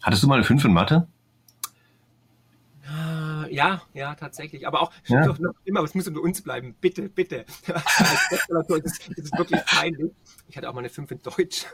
Hattest 0.00 0.22
du 0.22 0.28
mal 0.28 0.36
eine 0.36 0.44
5 0.44 0.64
in 0.64 0.72
Mathe? 0.72 1.08
Äh, 2.84 3.54
ja, 3.54 3.82
ja, 3.94 4.14
tatsächlich. 4.14 4.66
Aber 4.66 4.82
auch 4.82 4.92
ja. 5.06 5.26
doch 5.26 5.38
noch 5.38 5.54
immer, 5.64 5.82
es 5.82 5.94
muss 5.94 6.06
unter 6.06 6.20
uns 6.20 6.40
bleiben. 6.42 6.76
Bitte, 6.80 7.08
bitte. 7.08 7.44
das 7.66 8.00
ist, 8.68 9.08
das 9.08 9.24
ist 9.24 9.36
wirklich 9.36 9.64
peinlich. 9.66 10.12
Ich 10.48 10.56
hatte 10.56 10.68
auch 10.68 10.74
mal 10.74 10.80
eine 10.80 10.88
5 10.88 11.10
in 11.10 11.20
Deutsch. 11.22 11.66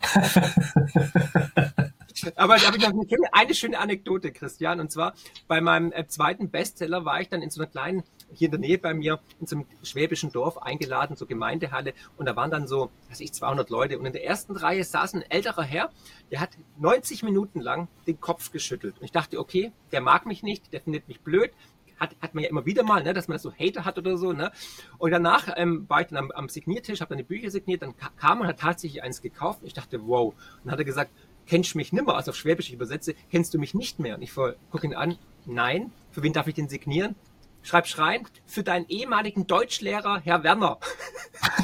Aber 2.36 2.56
da 2.56 2.66
habe 2.66 2.76
ich 2.76 2.82
noch 2.82 2.92
eine 2.92 3.08
schöne, 3.08 3.28
eine 3.32 3.54
schöne 3.54 3.78
Anekdote, 3.78 4.32
Christian. 4.32 4.80
Und 4.80 4.90
zwar 4.90 5.14
bei 5.46 5.60
meinem 5.60 5.92
äh, 5.92 6.06
zweiten 6.06 6.50
Bestseller 6.50 7.04
war 7.04 7.20
ich 7.20 7.28
dann 7.28 7.42
in 7.42 7.50
so 7.50 7.60
einer 7.60 7.70
kleinen, 7.70 8.04
hier 8.32 8.46
in 8.46 8.52
der 8.52 8.60
Nähe 8.60 8.78
bei 8.78 8.94
mir, 8.94 9.20
in 9.40 9.46
so 9.46 9.56
einem 9.56 9.66
schwäbischen 9.82 10.32
Dorf 10.32 10.58
eingeladen, 10.58 11.16
so 11.16 11.26
Gemeindehalle. 11.26 11.94
Und 12.16 12.26
da 12.26 12.36
waren 12.36 12.50
dann 12.50 12.66
so, 12.66 12.90
weiß 13.08 13.20
ich, 13.20 13.32
200 13.32 13.70
Leute. 13.70 13.98
Und 13.98 14.06
in 14.06 14.12
der 14.12 14.24
ersten 14.24 14.56
Reihe 14.56 14.84
saß 14.84 15.14
ein 15.14 15.22
älterer 15.22 15.62
Herr, 15.62 15.90
der 16.30 16.40
hat 16.40 16.50
90 16.78 17.22
Minuten 17.22 17.60
lang 17.60 17.88
den 18.06 18.20
Kopf 18.20 18.52
geschüttelt. 18.52 18.98
Und 18.98 19.04
ich 19.04 19.12
dachte, 19.12 19.38
okay, 19.38 19.72
der 19.92 20.00
mag 20.00 20.26
mich 20.26 20.42
nicht, 20.42 20.72
der 20.72 20.80
findet 20.80 21.08
mich 21.08 21.20
blöd, 21.20 21.50
hat, 21.98 22.16
hat 22.20 22.34
man 22.34 22.44
ja 22.44 22.50
immer 22.50 22.64
wieder 22.66 22.82
mal, 22.82 23.02
ne, 23.02 23.12
dass 23.12 23.28
man 23.28 23.38
so 23.38 23.52
Hater 23.52 23.84
hat 23.84 23.98
oder 23.98 24.16
so. 24.16 24.32
Ne? 24.32 24.52
Und 24.98 25.10
danach 25.10 25.48
ähm, 25.56 25.84
war 25.88 26.00
ich 26.00 26.08
dann 26.08 26.18
am, 26.18 26.30
am 26.30 26.48
Signiertisch, 26.48 27.00
habe 27.00 27.10
dann 27.10 27.18
die 27.18 27.24
Bücher 27.24 27.50
signiert, 27.50 27.82
dann 27.82 27.94
kam 28.16 28.40
und 28.40 28.46
hat 28.46 28.60
tatsächlich 28.60 29.02
eins 29.02 29.20
gekauft. 29.22 29.60
Ich 29.64 29.74
dachte, 29.74 30.06
wow. 30.06 30.34
Und 30.34 30.36
dann 30.64 30.72
hat 30.72 30.78
er 30.78 30.84
gesagt, 30.84 31.10
kennst 31.48 31.74
du 31.74 31.78
mich 31.78 31.92
nimmer, 31.92 32.14
also 32.14 32.30
auf 32.30 32.36
Schwäbisch 32.36 32.68
ich 32.68 32.74
übersetze, 32.74 33.14
kennst 33.30 33.54
du 33.54 33.58
mich 33.58 33.74
nicht 33.74 33.98
mehr? 33.98 34.16
Und 34.16 34.22
ich 34.22 34.34
gucke 34.34 34.86
ihn 34.86 34.94
an, 34.94 35.18
nein, 35.46 35.92
für 36.10 36.22
wen 36.22 36.32
darf 36.32 36.46
ich 36.46 36.54
den 36.54 36.68
signieren? 36.68 37.16
schreib 37.62 37.86
rein 37.98 38.26
für 38.46 38.62
deinen 38.62 38.86
ehemaligen 38.88 39.46
Deutschlehrer, 39.46 40.20
Herr 40.24 40.42
Werner. 40.42 40.78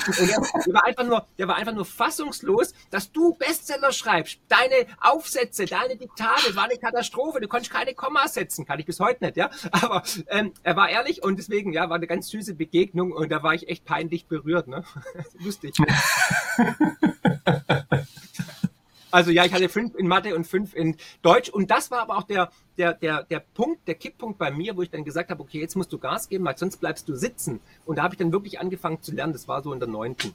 der, 0.19 0.75
war 0.75 0.85
einfach 0.85 1.05
nur, 1.05 1.27
der 1.39 1.49
war 1.49 1.57
einfach 1.57 1.73
nur 1.73 1.85
fassungslos, 1.85 2.75
dass 2.91 3.11
du 3.11 3.35
Bestseller 3.35 3.93
schreibst. 3.93 4.39
Deine 4.49 4.87
Aufsätze, 5.01 5.65
deine 5.65 5.97
Diktate, 5.97 6.55
war 6.55 6.65
eine 6.65 6.77
Katastrophe. 6.77 7.41
Du 7.41 7.49
konntest 7.49 7.73
keine 7.73 7.95
Kommas 7.95 8.35
setzen, 8.35 8.67
kann 8.67 8.79
ich 8.79 8.87
bis 8.87 9.01
heute 9.01 9.25
nicht, 9.25 9.37
ja. 9.37 9.51
Aber 9.71 10.03
ähm, 10.29 10.53
er 10.63 10.77
war 10.77 10.91
ehrlich 10.91 11.23
und 11.23 11.39
deswegen, 11.39 11.73
ja, 11.73 11.89
war 11.89 11.97
eine 11.97 12.07
ganz 12.07 12.29
süße 12.29 12.55
Begegnung 12.55 13.13
und 13.13 13.31
da 13.31 13.43
war 13.43 13.55
ich 13.55 13.69
echt 13.69 13.85
peinlich 13.85 14.27
berührt, 14.27 14.69
ne? 14.69 14.85
Lustig. 15.39 15.75
Also 19.15 19.31
ja, 19.31 19.45
ich 19.45 19.53
hatte 19.53 19.69
fünf 19.69 19.95
in 19.95 20.09
Mathe 20.09 20.35
und 20.35 20.45
fünf 20.45 20.75
in 20.75 20.97
Deutsch. 21.23 21.49
Und 21.49 21.71
das 21.71 21.93
war 21.93 22.01
aber 22.01 22.19
auch 22.19 22.25
der, 22.25 22.51
der, 22.77 22.95
der, 22.95 23.23
der 23.23 23.39
Punkt, 23.39 23.87
der 23.87 23.95
Kipppunkt 23.95 24.39
bei 24.39 24.51
mir, 24.51 24.77
wo 24.77 24.83
ich 24.83 24.91
dann 24.91 25.05
gesagt 25.05 25.31
habe, 25.31 25.41
okay, 25.41 25.61
jetzt 25.61 25.77
musst 25.77 25.93
du 25.93 25.99
Gas 25.99 26.29
geben, 26.29 26.45
weil 26.45 26.59
sonst 26.59 26.79
bleibst 26.79 27.09
du 27.09 27.15
sitzen. 27.15 27.61
Und 27.87 27.99
da 27.99 28.03
habe 28.03 28.15
ich 28.15 28.19
dann 28.19 28.33
wirklich 28.33 28.59
angefangen 28.59 29.01
zu 29.03 29.13
lernen. 29.15 29.33
Das 29.33 29.47
war 29.47 29.63
so 29.63 29.73
in 29.73 29.79
der 29.79 29.89
neunten. 29.89 30.35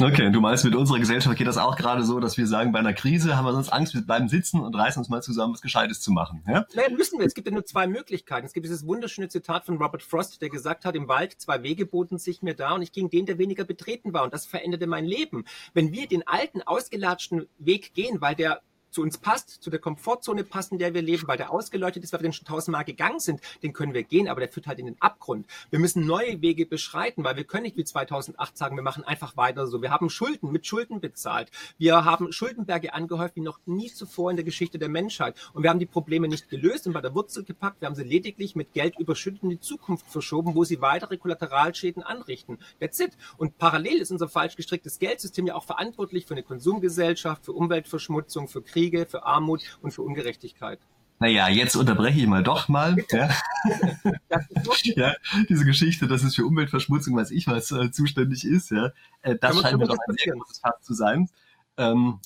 Okay, 0.00 0.30
du 0.30 0.40
meinst, 0.40 0.64
mit 0.64 0.74
unserer 0.74 0.98
Gesellschaft 0.98 1.36
geht 1.36 1.46
das 1.46 1.58
auch 1.58 1.76
gerade 1.76 2.02
so, 2.02 2.18
dass 2.18 2.38
wir 2.38 2.46
sagen, 2.46 2.72
bei 2.72 2.78
einer 2.78 2.94
Krise 2.94 3.36
haben 3.36 3.44
wir 3.44 3.52
sonst 3.52 3.68
Angst, 3.68 3.94
wir 3.94 4.00
bleiben 4.00 4.28
sitzen 4.28 4.60
und 4.60 4.74
reißen 4.74 4.98
uns 4.98 5.10
mal 5.10 5.22
zusammen, 5.22 5.52
was 5.52 5.60
Gescheites 5.60 6.00
zu 6.00 6.12
machen. 6.12 6.42
Ja? 6.46 6.64
Naja, 6.74 6.88
müssen 6.96 7.18
wir. 7.18 7.26
Es 7.26 7.34
gibt 7.34 7.46
ja 7.46 7.52
nur 7.52 7.66
zwei 7.66 7.86
Möglichkeiten. 7.86 8.46
Es 8.46 8.54
gibt 8.54 8.64
dieses 8.64 8.86
wunderschöne 8.86 9.28
Zitat 9.28 9.66
von 9.66 9.76
Robert 9.76 10.02
Frost, 10.02 10.40
der 10.40 10.48
gesagt 10.48 10.86
hat, 10.86 10.94
im 10.94 11.08
Wald 11.08 11.34
zwei 11.38 11.62
Wege 11.62 11.84
boten 11.84 12.18
sich 12.18 12.40
mir 12.42 12.54
da 12.54 12.74
und 12.74 12.82
ich 12.82 12.92
ging 12.92 13.10
den, 13.10 13.26
der 13.26 13.36
weniger 13.36 13.64
betreten 13.64 14.14
war. 14.14 14.24
Und 14.24 14.32
das 14.32 14.46
veränderte 14.46 14.86
mein 14.86 15.04
Leben. 15.04 15.44
Wenn 15.74 15.92
wir 15.92 16.06
den 16.06 16.26
alten, 16.26 16.62
ausgelatschten 16.62 17.46
Weg 17.58 17.92
gehen, 17.92 18.20
weil 18.20 18.34
der 18.34 18.62
zu 18.92 19.02
uns 19.02 19.18
passt, 19.18 19.62
zu 19.62 19.70
der 19.70 19.80
Komfortzone 19.80 20.44
passt, 20.44 20.70
in 20.70 20.78
der 20.78 20.94
wir 20.94 21.02
leben, 21.02 21.26
weil 21.26 21.38
der 21.38 21.50
ausgeleuchtet 21.50 22.04
ist, 22.04 22.12
weil 22.12 22.20
wir 22.20 22.28
den 22.28 22.32
schon 22.32 22.46
tausendmal 22.46 22.84
gegangen 22.84 23.18
sind, 23.18 23.40
den 23.62 23.72
können 23.72 23.94
wir 23.94 24.02
gehen, 24.04 24.28
aber 24.28 24.40
der 24.40 24.48
führt 24.48 24.66
halt 24.66 24.78
in 24.78 24.86
den 24.86 25.00
Abgrund. 25.00 25.46
Wir 25.70 25.78
müssen 25.78 26.06
neue 26.06 26.42
Wege 26.42 26.66
beschreiten, 26.66 27.24
weil 27.24 27.36
wir 27.36 27.44
können 27.44 27.64
nicht 27.64 27.76
wie 27.76 27.84
2008 27.84 28.56
sagen, 28.56 28.76
wir 28.76 28.82
machen 28.82 29.04
einfach 29.04 29.36
weiter 29.36 29.66
so. 29.66 29.82
Wir 29.82 29.90
haben 29.90 30.10
Schulden, 30.10 30.52
mit 30.52 30.66
Schulden 30.66 31.00
bezahlt. 31.00 31.50
Wir 31.78 32.04
haben 32.04 32.32
Schuldenberge 32.32 32.94
angehäuft 32.94 33.36
wie 33.36 33.40
noch 33.40 33.58
nie 33.66 33.90
zuvor 33.90 34.30
in 34.30 34.36
der 34.36 34.44
Geschichte 34.44 34.78
der 34.78 34.88
Menschheit. 34.88 35.36
Und 35.54 35.62
wir 35.62 35.70
haben 35.70 35.78
die 35.78 35.86
Probleme 35.86 36.28
nicht 36.28 36.50
gelöst 36.50 36.86
und 36.86 36.92
bei 36.92 37.00
der 37.00 37.14
Wurzel 37.14 37.44
gepackt. 37.44 37.80
Wir 37.80 37.86
haben 37.86 37.94
sie 37.94 38.04
lediglich 38.04 38.54
mit 38.54 38.74
Geld 38.74 38.98
überschüttet 38.98 39.42
in 39.42 39.50
die 39.50 39.60
Zukunft 39.60 40.06
verschoben, 40.10 40.54
wo 40.54 40.64
sie 40.64 40.80
weitere 40.80 41.16
Kollateralschäden 41.16 42.02
anrichten. 42.02 42.58
That's 42.78 43.00
it. 43.00 43.12
Und 43.38 43.58
parallel 43.58 44.00
ist 44.00 44.10
unser 44.10 44.28
falsch 44.28 44.56
gestricktes 44.56 44.98
Geldsystem 44.98 45.46
ja 45.46 45.54
auch 45.54 45.64
verantwortlich 45.64 46.26
für 46.26 46.34
eine 46.34 46.42
Konsumgesellschaft, 46.42 47.46
für 47.46 47.52
Umweltverschmutzung, 47.52 48.48
für 48.48 48.62
Krieg 48.62 48.81
Kriege, 48.82 49.06
für 49.06 49.24
Armut 49.24 49.78
und 49.80 49.92
für 49.92 50.02
Ungerechtigkeit. 50.02 50.80
Naja, 51.20 51.48
jetzt 51.48 51.76
unterbreche 51.76 52.18
ich 52.18 52.26
mal 52.26 52.42
doch 52.42 52.66
mal. 52.66 52.96
Ja. 53.12 53.30
ja. 54.96 55.14
diese 55.48 55.64
Geschichte, 55.64 56.08
dass 56.08 56.24
es 56.24 56.34
für 56.34 56.44
Umweltverschmutzung, 56.44 57.14
weiß 57.14 57.30
ich 57.30 57.46
was, 57.46 57.70
äh, 57.70 57.92
zuständig 57.92 58.44
ist. 58.44 58.72
Ja. 58.72 58.90
Äh, 59.20 59.36
das 59.40 59.60
scheint 59.60 59.78
mir 59.78 59.86
doch 59.86 59.96
ein 60.08 60.16
sehr 60.16 60.34
großes 60.34 60.58
Fass 60.58 60.80
zu 60.80 60.94
sein. 60.94 61.28
Ähm, 61.76 62.18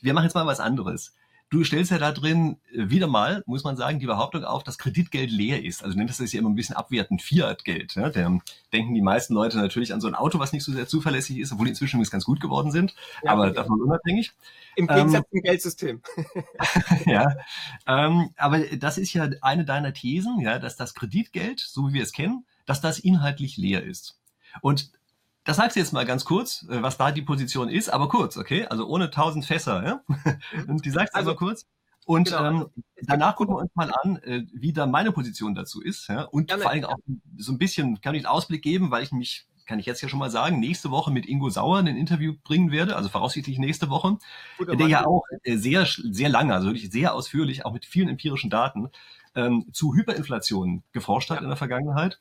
wir 0.00 0.14
machen 0.14 0.26
jetzt 0.26 0.34
mal 0.34 0.46
was 0.46 0.60
anderes. 0.60 1.16
Du 1.54 1.62
stellst 1.62 1.92
ja 1.92 1.98
da 1.98 2.10
drin 2.10 2.56
äh, 2.72 2.90
wieder 2.90 3.06
mal, 3.06 3.44
muss 3.46 3.62
man 3.62 3.76
sagen, 3.76 4.00
die 4.00 4.06
Behauptung 4.06 4.42
auf, 4.42 4.64
dass 4.64 4.76
Kreditgeld 4.76 5.30
leer 5.30 5.64
ist. 5.64 5.84
Also 5.84 5.96
nennt 5.96 6.10
das 6.10 6.32
ja 6.32 6.40
immer 6.40 6.50
ein 6.50 6.56
bisschen 6.56 6.74
abwertend 6.74 7.22
Fiat-Geld. 7.22 7.94
Ja? 7.94 8.10
Da 8.10 8.38
denken 8.72 8.92
die 8.92 9.00
meisten 9.00 9.34
Leute 9.34 9.58
natürlich 9.58 9.94
an 9.94 10.00
so 10.00 10.08
ein 10.08 10.16
Auto, 10.16 10.40
was 10.40 10.52
nicht 10.52 10.64
so 10.64 10.72
sehr 10.72 10.88
zuverlässig 10.88 11.38
ist, 11.38 11.52
obwohl 11.52 11.66
die 11.66 11.70
inzwischen 11.70 12.02
ganz 12.02 12.24
gut 12.24 12.40
geworden 12.40 12.72
sind. 12.72 12.96
Ja, 13.22 13.30
aber 13.30 13.44
okay. 13.44 13.54
davon 13.54 13.80
unabhängig. 13.80 14.32
Im 14.74 14.88
Gegensatz 14.88 15.26
ähm, 15.26 15.30
zum 15.30 15.42
Geldsystem. 15.42 16.02
ja, 17.06 17.36
ähm, 17.86 18.30
aber 18.36 18.58
das 18.76 18.98
ist 18.98 19.12
ja 19.12 19.28
eine 19.40 19.64
deiner 19.64 19.92
Thesen, 19.92 20.40
ja, 20.40 20.58
dass 20.58 20.74
das 20.74 20.92
Kreditgeld, 20.92 21.60
so 21.60 21.88
wie 21.88 21.92
wir 21.92 22.02
es 22.02 22.12
kennen, 22.12 22.44
dass 22.66 22.80
das 22.80 22.98
inhaltlich 22.98 23.58
leer 23.58 23.84
ist. 23.84 24.18
Und 24.60 24.90
das 25.44 25.56
sagst 25.56 25.76
du 25.76 25.80
jetzt 25.80 25.92
mal 25.92 26.06
ganz 26.06 26.24
kurz, 26.24 26.66
äh, 26.68 26.82
was 26.82 26.96
da 26.96 27.12
die 27.12 27.22
Position 27.22 27.68
ist, 27.68 27.88
aber 27.90 28.08
kurz, 28.08 28.36
okay? 28.36 28.66
Also 28.66 28.86
ohne 28.86 29.10
tausend 29.10 29.44
Fässer, 29.44 29.84
ja? 29.84 30.00
Mhm. 30.52 30.70
Und 30.70 30.84
die 30.84 30.90
sagst 30.90 31.14
du 31.14 31.18
also, 31.18 31.30
aber 31.30 31.38
kurz. 31.38 31.66
Und 32.06 32.28
genau. 32.28 32.44
ähm, 32.44 32.66
danach 33.02 33.36
gucken 33.36 33.54
wir 33.54 33.60
uns 33.60 33.74
mal 33.74 33.92
an, 34.02 34.16
äh, 34.22 34.44
wie 34.52 34.72
da 34.72 34.86
meine 34.86 35.12
Position 35.12 35.54
dazu 35.54 35.80
ist. 35.80 36.08
Ja? 36.08 36.22
Und 36.22 36.48
Gerne. 36.48 36.62
vor 36.62 36.70
allem 36.70 36.84
auch 36.84 36.98
so 37.38 37.52
ein 37.52 37.58
bisschen, 37.58 38.00
kann 38.00 38.14
ich 38.14 38.26
einen 38.26 38.34
Ausblick 38.34 38.62
geben, 38.62 38.90
weil 38.90 39.02
ich 39.02 39.12
mich, 39.12 39.46
kann 39.66 39.78
ich 39.78 39.86
jetzt 39.86 40.02
ja 40.02 40.08
schon 40.08 40.18
mal 40.18 40.30
sagen, 40.30 40.60
nächste 40.60 40.90
Woche 40.90 41.10
mit 41.10 41.26
Ingo 41.26 41.48
Sauer 41.48 41.78
ein 41.78 41.86
Interview 41.86 42.34
bringen 42.44 42.70
werde, 42.70 42.96
also 42.96 43.08
voraussichtlich 43.08 43.58
nächste 43.58 43.88
Woche, 43.88 44.18
Guter 44.58 44.76
der 44.76 44.88
ja 44.88 45.06
auch 45.06 45.22
äh, 45.42 45.56
sehr, 45.56 45.86
sehr 45.86 46.28
lange, 46.28 46.52
also 46.52 46.66
wirklich 46.66 46.90
sehr 46.90 47.14
ausführlich, 47.14 47.64
auch 47.64 47.72
mit 47.72 47.86
vielen 47.86 48.08
empirischen 48.08 48.50
Daten, 48.50 48.90
ähm, 49.34 49.66
zu 49.72 49.94
Hyperinflation 49.94 50.82
geforscht 50.92 51.30
hat 51.30 51.38
ja. 51.38 51.42
in 51.42 51.48
der 51.48 51.56
Vergangenheit. 51.56 52.20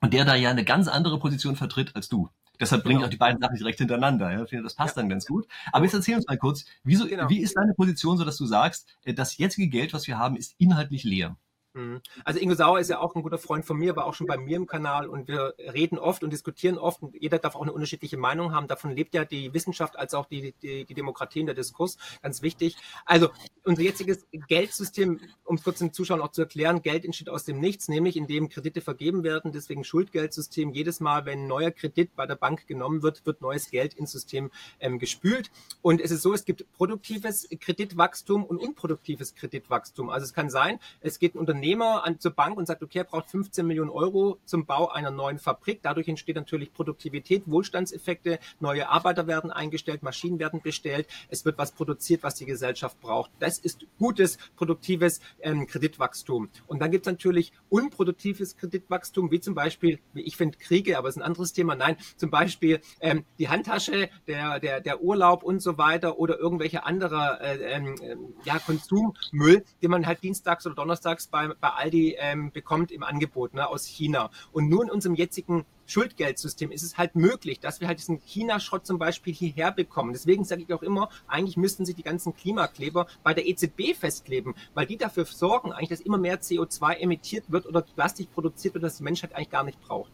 Und 0.00 0.12
der 0.12 0.24
da 0.24 0.34
ja 0.34 0.50
eine 0.50 0.64
ganz 0.64 0.88
andere 0.88 1.18
Position 1.18 1.56
vertritt 1.56 1.94
als 1.94 2.08
du. 2.08 2.30
Deshalb 2.60 2.82
bringe 2.82 2.96
genau. 2.96 3.06
ich 3.06 3.06
auch 3.06 3.10
die 3.10 3.16
beiden 3.16 3.40
Sachen 3.40 3.56
direkt 3.56 3.78
hintereinander. 3.78 4.30
Ja? 4.30 4.42
Ich 4.44 4.50
finde, 4.50 4.64
das 4.64 4.74
passt 4.74 4.96
ja. 4.96 5.02
dann 5.02 5.08
ganz 5.08 5.26
gut. 5.26 5.46
Aber 5.72 5.84
jetzt 5.84 5.94
erzähl 5.94 6.16
uns 6.16 6.26
mal 6.26 6.36
kurz, 6.36 6.66
wieso, 6.84 7.06
genau. 7.06 7.28
wie 7.28 7.40
ist 7.40 7.56
deine 7.56 7.74
Position 7.74 8.18
so, 8.18 8.24
dass 8.24 8.36
du 8.36 8.46
sagst, 8.46 8.86
äh, 9.04 9.14
das 9.14 9.38
jetzige 9.38 9.68
Geld, 9.68 9.92
was 9.94 10.06
wir 10.06 10.18
haben, 10.18 10.36
ist 10.36 10.54
inhaltlich 10.58 11.04
leer? 11.04 11.36
Mhm. 11.72 12.00
Also 12.24 12.40
Ingo 12.40 12.54
Sauer 12.56 12.80
ist 12.80 12.90
ja 12.90 12.98
auch 12.98 13.14
ein 13.14 13.22
guter 13.22 13.38
Freund 13.38 13.64
von 13.64 13.76
mir, 13.76 13.94
war 13.94 14.06
auch 14.06 14.14
schon 14.14 14.26
bei 14.26 14.36
mir 14.36 14.56
im 14.56 14.66
Kanal 14.66 15.08
und 15.08 15.28
wir 15.28 15.54
reden 15.58 15.98
oft 15.98 16.24
und 16.24 16.32
diskutieren 16.32 16.78
oft 16.78 17.00
und 17.00 17.14
jeder 17.14 17.38
darf 17.38 17.54
auch 17.54 17.62
eine 17.62 17.72
unterschiedliche 17.72 18.16
Meinung 18.16 18.52
haben. 18.52 18.66
Davon 18.66 18.90
lebt 18.90 19.14
ja 19.14 19.24
die 19.24 19.54
Wissenschaft 19.54 19.96
als 19.96 20.14
auch 20.14 20.26
die, 20.26 20.52
die, 20.62 20.84
die 20.84 20.94
Demokratie 20.94 21.40
in 21.40 21.46
der 21.46 21.54
Diskurs. 21.54 21.96
Ganz 22.22 22.42
wichtig. 22.42 22.76
Also 23.04 23.28
unser 23.62 23.82
jetziges 23.82 24.26
Geldsystem, 24.48 25.20
um 25.44 25.56
es 25.56 25.62
kurz 25.62 25.78
den 25.78 25.92
Zuschauern 25.92 26.20
auch 26.22 26.32
zu 26.32 26.42
erklären, 26.42 26.82
Geld 26.82 27.04
entsteht 27.04 27.28
aus 27.28 27.44
dem 27.44 27.60
Nichts, 27.60 27.86
nämlich 27.86 28.16
indem 28.16 28.48
Kredite 28.48 28.80
vergeben 28.80 29.22
werden. 29.22 29.52
Deswegen 29.52 29.84
Schuldgeldsystem. 29.84 30.72
Jedes 30.72 30.98
Mal, 30.98 31.24
wenn 31.24 31.42
ein 31.44 31.46
neuer 31.46 31.70
Kredit 31.70 32.16
bei 32.16 32.26
der 32.26 32.34
Bank 32.34 32.66
genommen 32.66 33.04
wird, 33.04 33.24
wird 33.26 33.42
neues 33.42 33.70
Geld 33.70 33.94
ins 33.94 34.10
System 34.10 34.50
ähm, 34.80 34.98
gespült. 34.98 35.52
Und 35.82 36.00
es 36.00 36.10
ist 36.10 36.22
so, 36.22 36.34
es 36.34 36.44
gibt 36.44 36.64
produktives 36.72 37.48
Kreditwachstum 37.60 38.44
und 38.44 38.58
unproduktives 38.58 39.36
Kreditwachstum. 39.36 40.10
Also 40.10 40.24
es 40.24 40.34
kann 40.34 40.50
sein, 40.50 40.80
es 41.00 41.20
geht 41.20 41.36
ein 41.36 41.38
Unternehmen 41.38 41.59
Unternehmer 41.60 42.06
an, 42.06 42.18
zur 42.18 42.30
Bank 42.30 42.56
und 42.56 42.64
sagt, 42.64 42.82
okay, 42.82 43.00
er 43.00 43.04
braucht 43.04 43.28
15 43.28 43.66
Millionen 43.66 43.90
Euro 43.90 44.38
zum 44.46 44.64
Bau 44.64 44.88
einer 44.88 45.10
neuen 45.10 45.38
Fabrik. 45.38 45.80
Dadurch 45.82 46.08
entsteht 46.08 46.36
natürlich 46.36 46.72
Produktivität, 46.72 47.42
Wohlstandseffekte, 47.44 48.38
neue 48.60 48.88
Arbeiter 48.88 49.26
werden 49.26 49.50
eingestellt, 49.50 50.02
Maschinen 50.02 50.38
werden 50.38 50.62
bestellt, 50.62 51.06
es 51.28 51.44
wird 51.44 51.58
was 51.58 51.72
produziert, 51.72 52.22
was 52.22 52.34
die 52.36 52.46
Gesellschaft 52.46 52.98
braucht. 53.02 53.30
Das 53.40 53.58
ist 53.58 53.84
gutes, 53.98 54.38
produktives 54.56 55.20
ähm, 55.42 55.66
Kreditwachstum. 55.66 56.48
Und 56.66 56.80
dann 56.80 56.90
gibt 56.90 57.06
es 57.06 57.12
natürlich 57.12 57.52
unproduktives 57.68 58.56
Kreditwachstum, 58.56 59.30
wie 59.30 59.40
zum 59.40 59.54
Beispiel, 59.54 59.98
ich 60.14 60.38
finde, 60.38 60.56
Kriege, 60.56 60.96
aber 60.96 61.08
es 61.08 61.16
ist 61.16 61.20
ein 61.20 61.26
anderes 61.26 61.52
Thema. 61.52 61.74
Nein, 61.74 61.98
zum 62.16 62.30
Beispiel 62.30 62.80
ähm, 63.00 63.26
die 63.38 63.50
Handtasche, 63.50 64.08
der, 64.26 64.60
der, 64.60 64.80
der 64.80 65.02
Urlaub 65.02 65.42
und 65.42 65.60
so 65.60 65.76
weiter 65.76 66.18
oder 66.18 66.38
irgendwelche 66.38 66.86
andere 66.86 67.38
äh, 67.42 67.74
ähm, 67.74 67.96
ja, 68.44 68.58
Konsummüll, 68.58 69.62
den 69.82 69.90
man 69.90 70.06
halt 70.06 70.22
dienstags 70.22 70.64
oder 70.64 70.74
donnerstags 70.74 71.26
beim 71.26 71.49
bei, 71.60 71.68
Aldi 71.68 72.16
ähm, 72.18 72.50
bekommt 72.52 72.90
im 72.92 73.02
Angebot 73.02 73.54
ne, 73.54 73.68
aus 73.68 73.86
China. 73.86 74.30
Und 74.52 74.68
nur 74.68 74.82
in 74.82 74.90
unserem 74.90 75.14
jetzigen 75.14 75.64
Schuldgeldsystem 75.86 76.70
ist 76.70 76.82
es 76.82 76.98
halt 76.98 77.16
möglich, 77.16 77.60
dass 77.60 77.80
wir 77.80 77.88
halt 77.88 77.98
diesen 77.98 78.20
China-Schrott 78.24 78.86
zum 78.86 78.98
Beispiel 78.98 79.34
hierher 79.34 79.72
bekommen. 79.72 80.12
Deswegen 80.12 80.44
sage 80.44 80.62
ich 80.62 80.72
auch 80.72 80.82
immer, 80.82 81.08
eigentlich 81.26 81.56
müssten 81.56 81.84
sich 81.84 81.96
die 81.96 82.02
ganzen 82.02 82.34
Klimakleber 82.34 83.06
bei 83.24 83.34
der 83.34 83.46
EZB 83.46 83.94
festkleben, 83.98 84.54
weil 84.74 84.86
die 84.86 84.96
dafür 84.96 85.24
sorgen 85.24 85.72
eigentlich, 85.72 85.88
dass 85.88 86.00
immer 86.00 86.18
mehr 86.18 86.40
CO2 86.40 86.98
emittiert 86.98 87.44
wird 87.48 87.66
oder 87.66 87.82
Plastik 87.82 88.32
produziert 88.32 88.74
wird, 88.74 88.84
das 88.84 88.98
die 88.98 89.02
Menschheit 89.02 89.34
eigentlich 89.34 89.50
gar 89.50 89.64
nicht 89.64 89.80
braucht. 89.80 90.10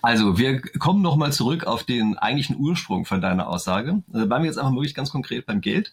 Also, 0.00 0.38
wir 0.38 0.60
kommen 0.60 1.02
nochmal 1.02 1.32
zurück 1.32 1.66
auf 1.66 1.82
den 1.82 2.16
eigentlichen 2.16 2.56
Ursprung 2.56 3.04
von 3.04 3.20
deiner 3.20 3.48
Aussage. 3.48 4.02
Also 4.12 4.26
bleiben 4.26 4.44
wir 4.44 4.50
jetzt 4.50 4.58
einfach 4.58 4.72
wirklich 4.72 4.94
ganz 4.94 5.10
konkret 5.10 5.44
beim 5.44 5.60
Geld 5.60 5.92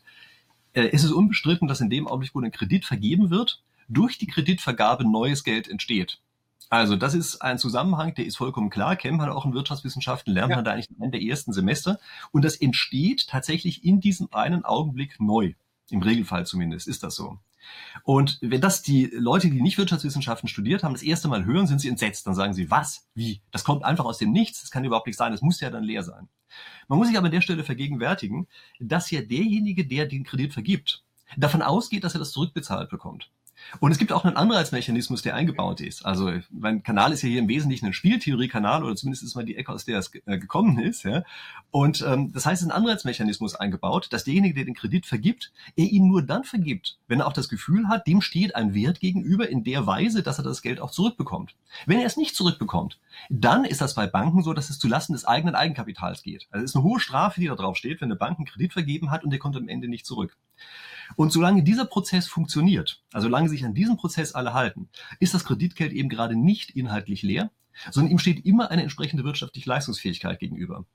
äh, 0.76 0.88
ist 0.90 1.04
es 1.04 1.12
unbestritten, 1.12 1.68
dass 1.68 1.82
in 1.82 1.90
dem 1.90 2.08
Augenblick, 2.08 2.36
wo 2.36 2.42
ein 2.42 2.52
Kredit 2.52 2.86
vergeben 2.86 3.30
wird, 3.30 3.64
durch 3.88 4.18
die 4.18 4.28
Kreditvergabe 4.28 5.10
neues 5.10 5.44
Geld 5.44 5.68
entsteht. 5.68 6.20
Also 6.70 6.96
das 6.96 7.14
ist 7.14 7.42
ein 7.42 7.60
Zusammenhang, 7.60 8.16
der 8.16 8.26
ist 8.26 8.38
vollkommen 8.38 8.70
klar. 8.70 8.96
Kennt 8.96 9.18
man 9.18 9.30
auch 9.30 9.46
in 9.46 9.54
Wirtschaftswissenschaften, 9.54 10.34
lernt 10.34 10.50
ja. 10.50 10.56
man 10.58 10.66
da 10.66 10.72
eigentlich 10.72 10.90
in 11.00 11.12
der 11.12 11.22
ersten 11.22 11.54
Semester. 11.54 12.00
Und 12.32 12.44
das 12.44 12.56
entsteht 12.56 13.28
tatsächlich 13.28 13.84
in 13.84 14.00
diesem 14.00 14.28
einen 14.34 14.66
Augenblick 14.66 15.20
neu. 15.20 15.54
Im 15.90 16.02
Regelfall 16.02 16.46
zumindest 16.46 16.88
ist 16.88 17.04
das 17.04 17.16
so. 17.16 17.38
Und 18.04 18.38
wenn 18.42 18.62
das 18.62 18.82
die 18.82 19.10
Leute, 19.14 19.50
die 19.50 19.62
nicht 19.62 19.78
Wirtschaftswissenschaften 19.78 20.50
studiert 20.50 20.84
haben, 20.84 20.94
das 20.94 21.04
erste 21.04 21.28
Mal 21.28 21.46
hören, 21.46 21.68
sind 21.68 21.80
sie 21.80 21.90
entsetzt. 21.90 22.28
Dann 22.28 22.36
sagen 22.36 22.54
sie, 22.54 22.70
was? 22.70 23.08
Wie? 23.14 23.42
Das 23.52 23.64
kommt 23.64 23.84
einfach 23.84 24.06
aus 24.06 24.18
dem 24.18 24.32
Nichts. 24.32 24.62
Das 24.62 24.72
kann 24.72 24.84
überhaupt 24.84 25.08
nicht 25.08 25.18
sein. 25.18 25.32
Das 25.32 25.42
muss 25.42 25.60
ja 25.62 25.70
dann 25.70 25.84
leer 25.84 26.04
sein. 26.04 26.28
Man 26.88 27.00
muss 27.00 27.08
sich 27.08 27.18
aber 27.18 27.26
an 27.26 27.32
der 27.32 27.42
Stelle 27.42 27.64
vergegenwärtigen, 27.64 28.48
dass 28.80 29.12
ja 29.12 29.22
derjenige, 29.22 29.86
der 29.86 30.06
den 30.06 30.24
Kredit 30.24 30.54
vergibt, 30.54 31.04
davon 31.38 31.62
ausgeht, 31.62 32.04
dass 32.04 32.16
er 32.16 32.20
das 32.20 32.32
zurückbezahlt 32.32 32.90
bekommt. 32.90 33.32
Und 33.80 33.92
es 33.92 33.98
gibt 33.98 34.12
auch 34.12 34.26
einen 34.26 34.38
Anreizmechanismus, 34.38 35.22
der 35.22 35.36
eingebaut 35.36 35.82
ist. 35.82 36.06
Also 36.06 36.32
mein 36.52 36.84
Kanal 36.84 37.12
ist 37.12 37.22
ja 37.22 37.30
hier 37.30 37.40
im 37.40 37.48
Wesentlichen 37.48 37.88
ein 37.88 37.94
Spieltheorie-Kanal 37.94 38.84
oder 38.84 38.96
zumindest 38.96 39.24
ist 39.24 39.36
mal 39.36 39.46
die 39.46 39.56
Ecke, 39.56 39.72
aus 39.72 39.86
der 39.86 40.00
es 40.00 40.12
äh, 40.26 40.38
gekommen 40.38 40.80
ist. 40.80 41.04
Ja? 41.04 41.24
Und 41.72 42.04
ähm, 42.08 42.32
das 42.32 42.46
heißt, 42.46 42.62
es 42.62 42.68
ist 42.68 42.74
ein 42.74 42.78
Anreizmechanismus 42.78 43.56
eingebaut, 43.56 44.08
dass 44.12 44.24
derjenige, 44.24 44.54
der 44.54 44.66
den 44.66 44.76
Kredit 44.76 45.06
vergibt, 45.06 45.52
er 45.76 45.86
ihn 45.86 46.08
nur 46.08 46.22
dann 46.22 46.44
vergibt, 46.44 46.98
wenn 47.08 47.20
er 47.20 47.28
auch 47.28 47.34
das 47.34 47.50
Gefühl 47.50 47.88
hat, 47.88 48.08
dem 48.08 48.22
steht 48.22 48.56
ein 48.56 48.74
Wert 48.74 49.00
gegenüber 49.00 49.50
in 49.50 49.64
der 49.64 49.86
Weise, 49.88 50.24
dass 50.24 50.38
er 50.38 50.44
das 50.44 50.62
Geld 50.62 50.80
auch 50.80 50.92
zurückbekommt. 50.92 51.56
Wenn 51.86 52.00
er 52.00 52.06
es 52.06 52.18
nicht 52.18 52.36
zurückbekommt, 52.36 53.00
dann 53.30 53.66
ist 53.66 53.82
das 53.82 53.96
bei 53.96 54.08
Banken 54.08 54.44
so, 54.44 54.54
dass 54.54 54.70
es 54.70 54.80
zulasten 54.80 55.14
des 55.14 55.26
eigenen 55.26 55.56
Eigenkapitals 55.56 56.24
geht. 56.24 56.48
Also 56.52 56.64
es 56.64 56.72
ist 56.72 56.76
eine 56.76 56.84
hohe 56.84 57.00
Strafe, 57.00 57.40
die 57.40 57.48
da 57.48 57.56
drauf 57.56 57.78
steht, 57.78 58.02
wenn 58.02 58.08
eine 58.08 58.16
Bank 58.16 58.38
einen 58.38 58.46
Kredit 58.46 58.74
vergeben 58.74 59.12
hat 59.12 59.24
und 59.24 59.32
der 59.32 59.40
kommt 59.40 59.58
am 59.58 59.68
Ende 59.68 59.88
nicht 59.88 60.06
zurück. 60.06 60.38
Und 61.16 61.32
solange 61.32 61.64
dieser 61.64 61.86
Prozess 61.86 62.28
funktioniert, 62.28 63.04
also 63.14 63.28
solange 63.28 63.50
sich 63.50 63.66
an 63.66 63.74
diesem 63.74 63.98
Prozess 63.98 64.34
alle 64.34 64.54
halten, 64.54 64.90
ist 65.20 65.34
das 65.34 65.46
Kreditgeld 65.46 65.94
eben 65.94 66.10
gerade 66.10 66.36
nicht 66.36 66.72
inhaltlich 66.72 67.22
leer, 67.22 67.52
sondern 67.92 68.12
ihm 68.12 68.20
steht 68.20 68.46
immer 68.46 68.72
eine 68.72 68.84
entsprechende 68.84 69.24
wirtschaftliche 69.24 69.70
Leistungsfähigkeit 69.70 70.40
gegenüber. 70.40 70.86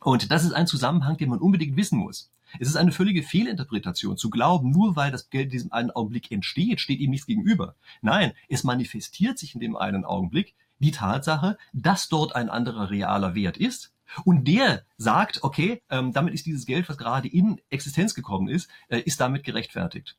Und 0.00 0.30
das 0.30 0.44
ist 0.44 0.52
ein 0.52 0.66
Zusammenhang, 0.66 1.16
den 1.16 1.30
man 1.30 1.38
unbedingt 1.38 1.76
wissen 1.76 1.98
muss. 1.98 2.30
Es 2.60 2.68
ist 2.68 2.76
eine 2.76 2.92
völlige 2.92 3.22
Fehlinterpretation 3.22 4.16
zu 4.16 4.30
glauben, 4.30 4.70
nur 4.70 4.96
weil 4.96 5.10
das 5.10 5.30
Geld 5.30 5.46
in 5.46 5.50
diesem 5.50 5.72
einen 5.72 5.90
Augenblick 5.90 6.30
entsteht, 6.30 6.80
steht 6.80 7.00
ihm 7.00 7.10
nichts 7.10 7.26
gegenüber. 7.26 7.74
Nein, 8.02 8.32
es 8.48 8.64
manifestiert 8.64 9.38
sich 9.38 9.54
in 9.54 9.60
dem 9.60 9.76
einen 9.76 10.04
Augenblick 10.04 10.54
die 10.78 10.90
Tatsache, 10.90 11.56
dass 11.72 12.08
dort 12.08 12.36
ein 12.36 12.50
anderer 12.50 12.90
realer 12.90 13.34
Wert 13.34 13.56
ist 13.56 13.93
und 14.24 14.46
der 14.46 14.84
sagt, 14.96 15.42
okay, 15.42 15.82
ähm, 15.90 16.12
damit 16.12 16.34
ist 16.34 16.46
dieses 16.46 16.66
Geld, 16.66 16.88
was 16.88 16.98
gerade 16.98 17.28
in 17.28 17.60
Existenz 17.70 18.14
gekommen 18.14 18.48
ist, 18.48 18.70
äh, 18.88 19.00
ist 19.00 19.20
damit 19.20 19.44
gerechtfertigt. 19.44 20.16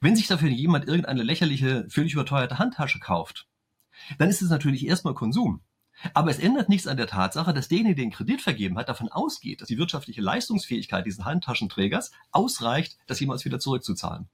Wenn 0.00 0.16
sich 0.16 0.26
dafür 0.26 0.48
jemand 0.48 0.86
irgendeine 0.86 1.22
lächerliche, 1.22 1.86
völlig 1.88 2.14
überteuerte 2.14 2.58
Handtasche 2.58 3.00
kauft, 3.00 3.46
dann 4.18 4.28
ist 4.28 4.42
es 4.42 4.50
natürlich 4.50 4.86
erstmal 4.86 5.14
Konsum. 5.14 5.62
Aber 6.12 6.30
es 6.30 6.38
ändert 6.38 6.68
nichts 6.68 6.86
an 6.86 6.96
der 6.96 7.06
Tatsache, 7.06 7.54
dass 7.54 7.68
derjenige, 7.68 7.94
der 7.94 8.04
den 8.04 8.10
Kredit 8.10 8.42
vergeben 8.42 8.76
hat, 8.76 8.88
davon 8.88 9.08
ausgeht, 9.08 9.60
dass 9.60 9.68
die 9.68 9.78
wirtschaftliche 9.78 10.20
Leistungsfähigkeit 10.20 11.06
dieses 11.06 11.24
Handtaschenträgers 11.24 12.10
ausreicht, 12.32 12.98
das 13.06 13.20
jemals 13.20 13.44
wieder 13.44 13.60
zurückzuzahlen. 13.60 14.28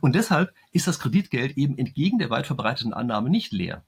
Und 0.00 0.14
deshalb 0.14 0.52
ist 0.72 0.86
das 0.86 0.98
Kreditgeld 0.98 1.56
eben 1.56 1.78
entgegen 1.78 2.18
der 2.18 2.30
weit 2.30 2.46
verbreiteten 2.46 2.92
Annahme 2.92 3.30
nicht 3.30 3.52
leer. 3.52 3.84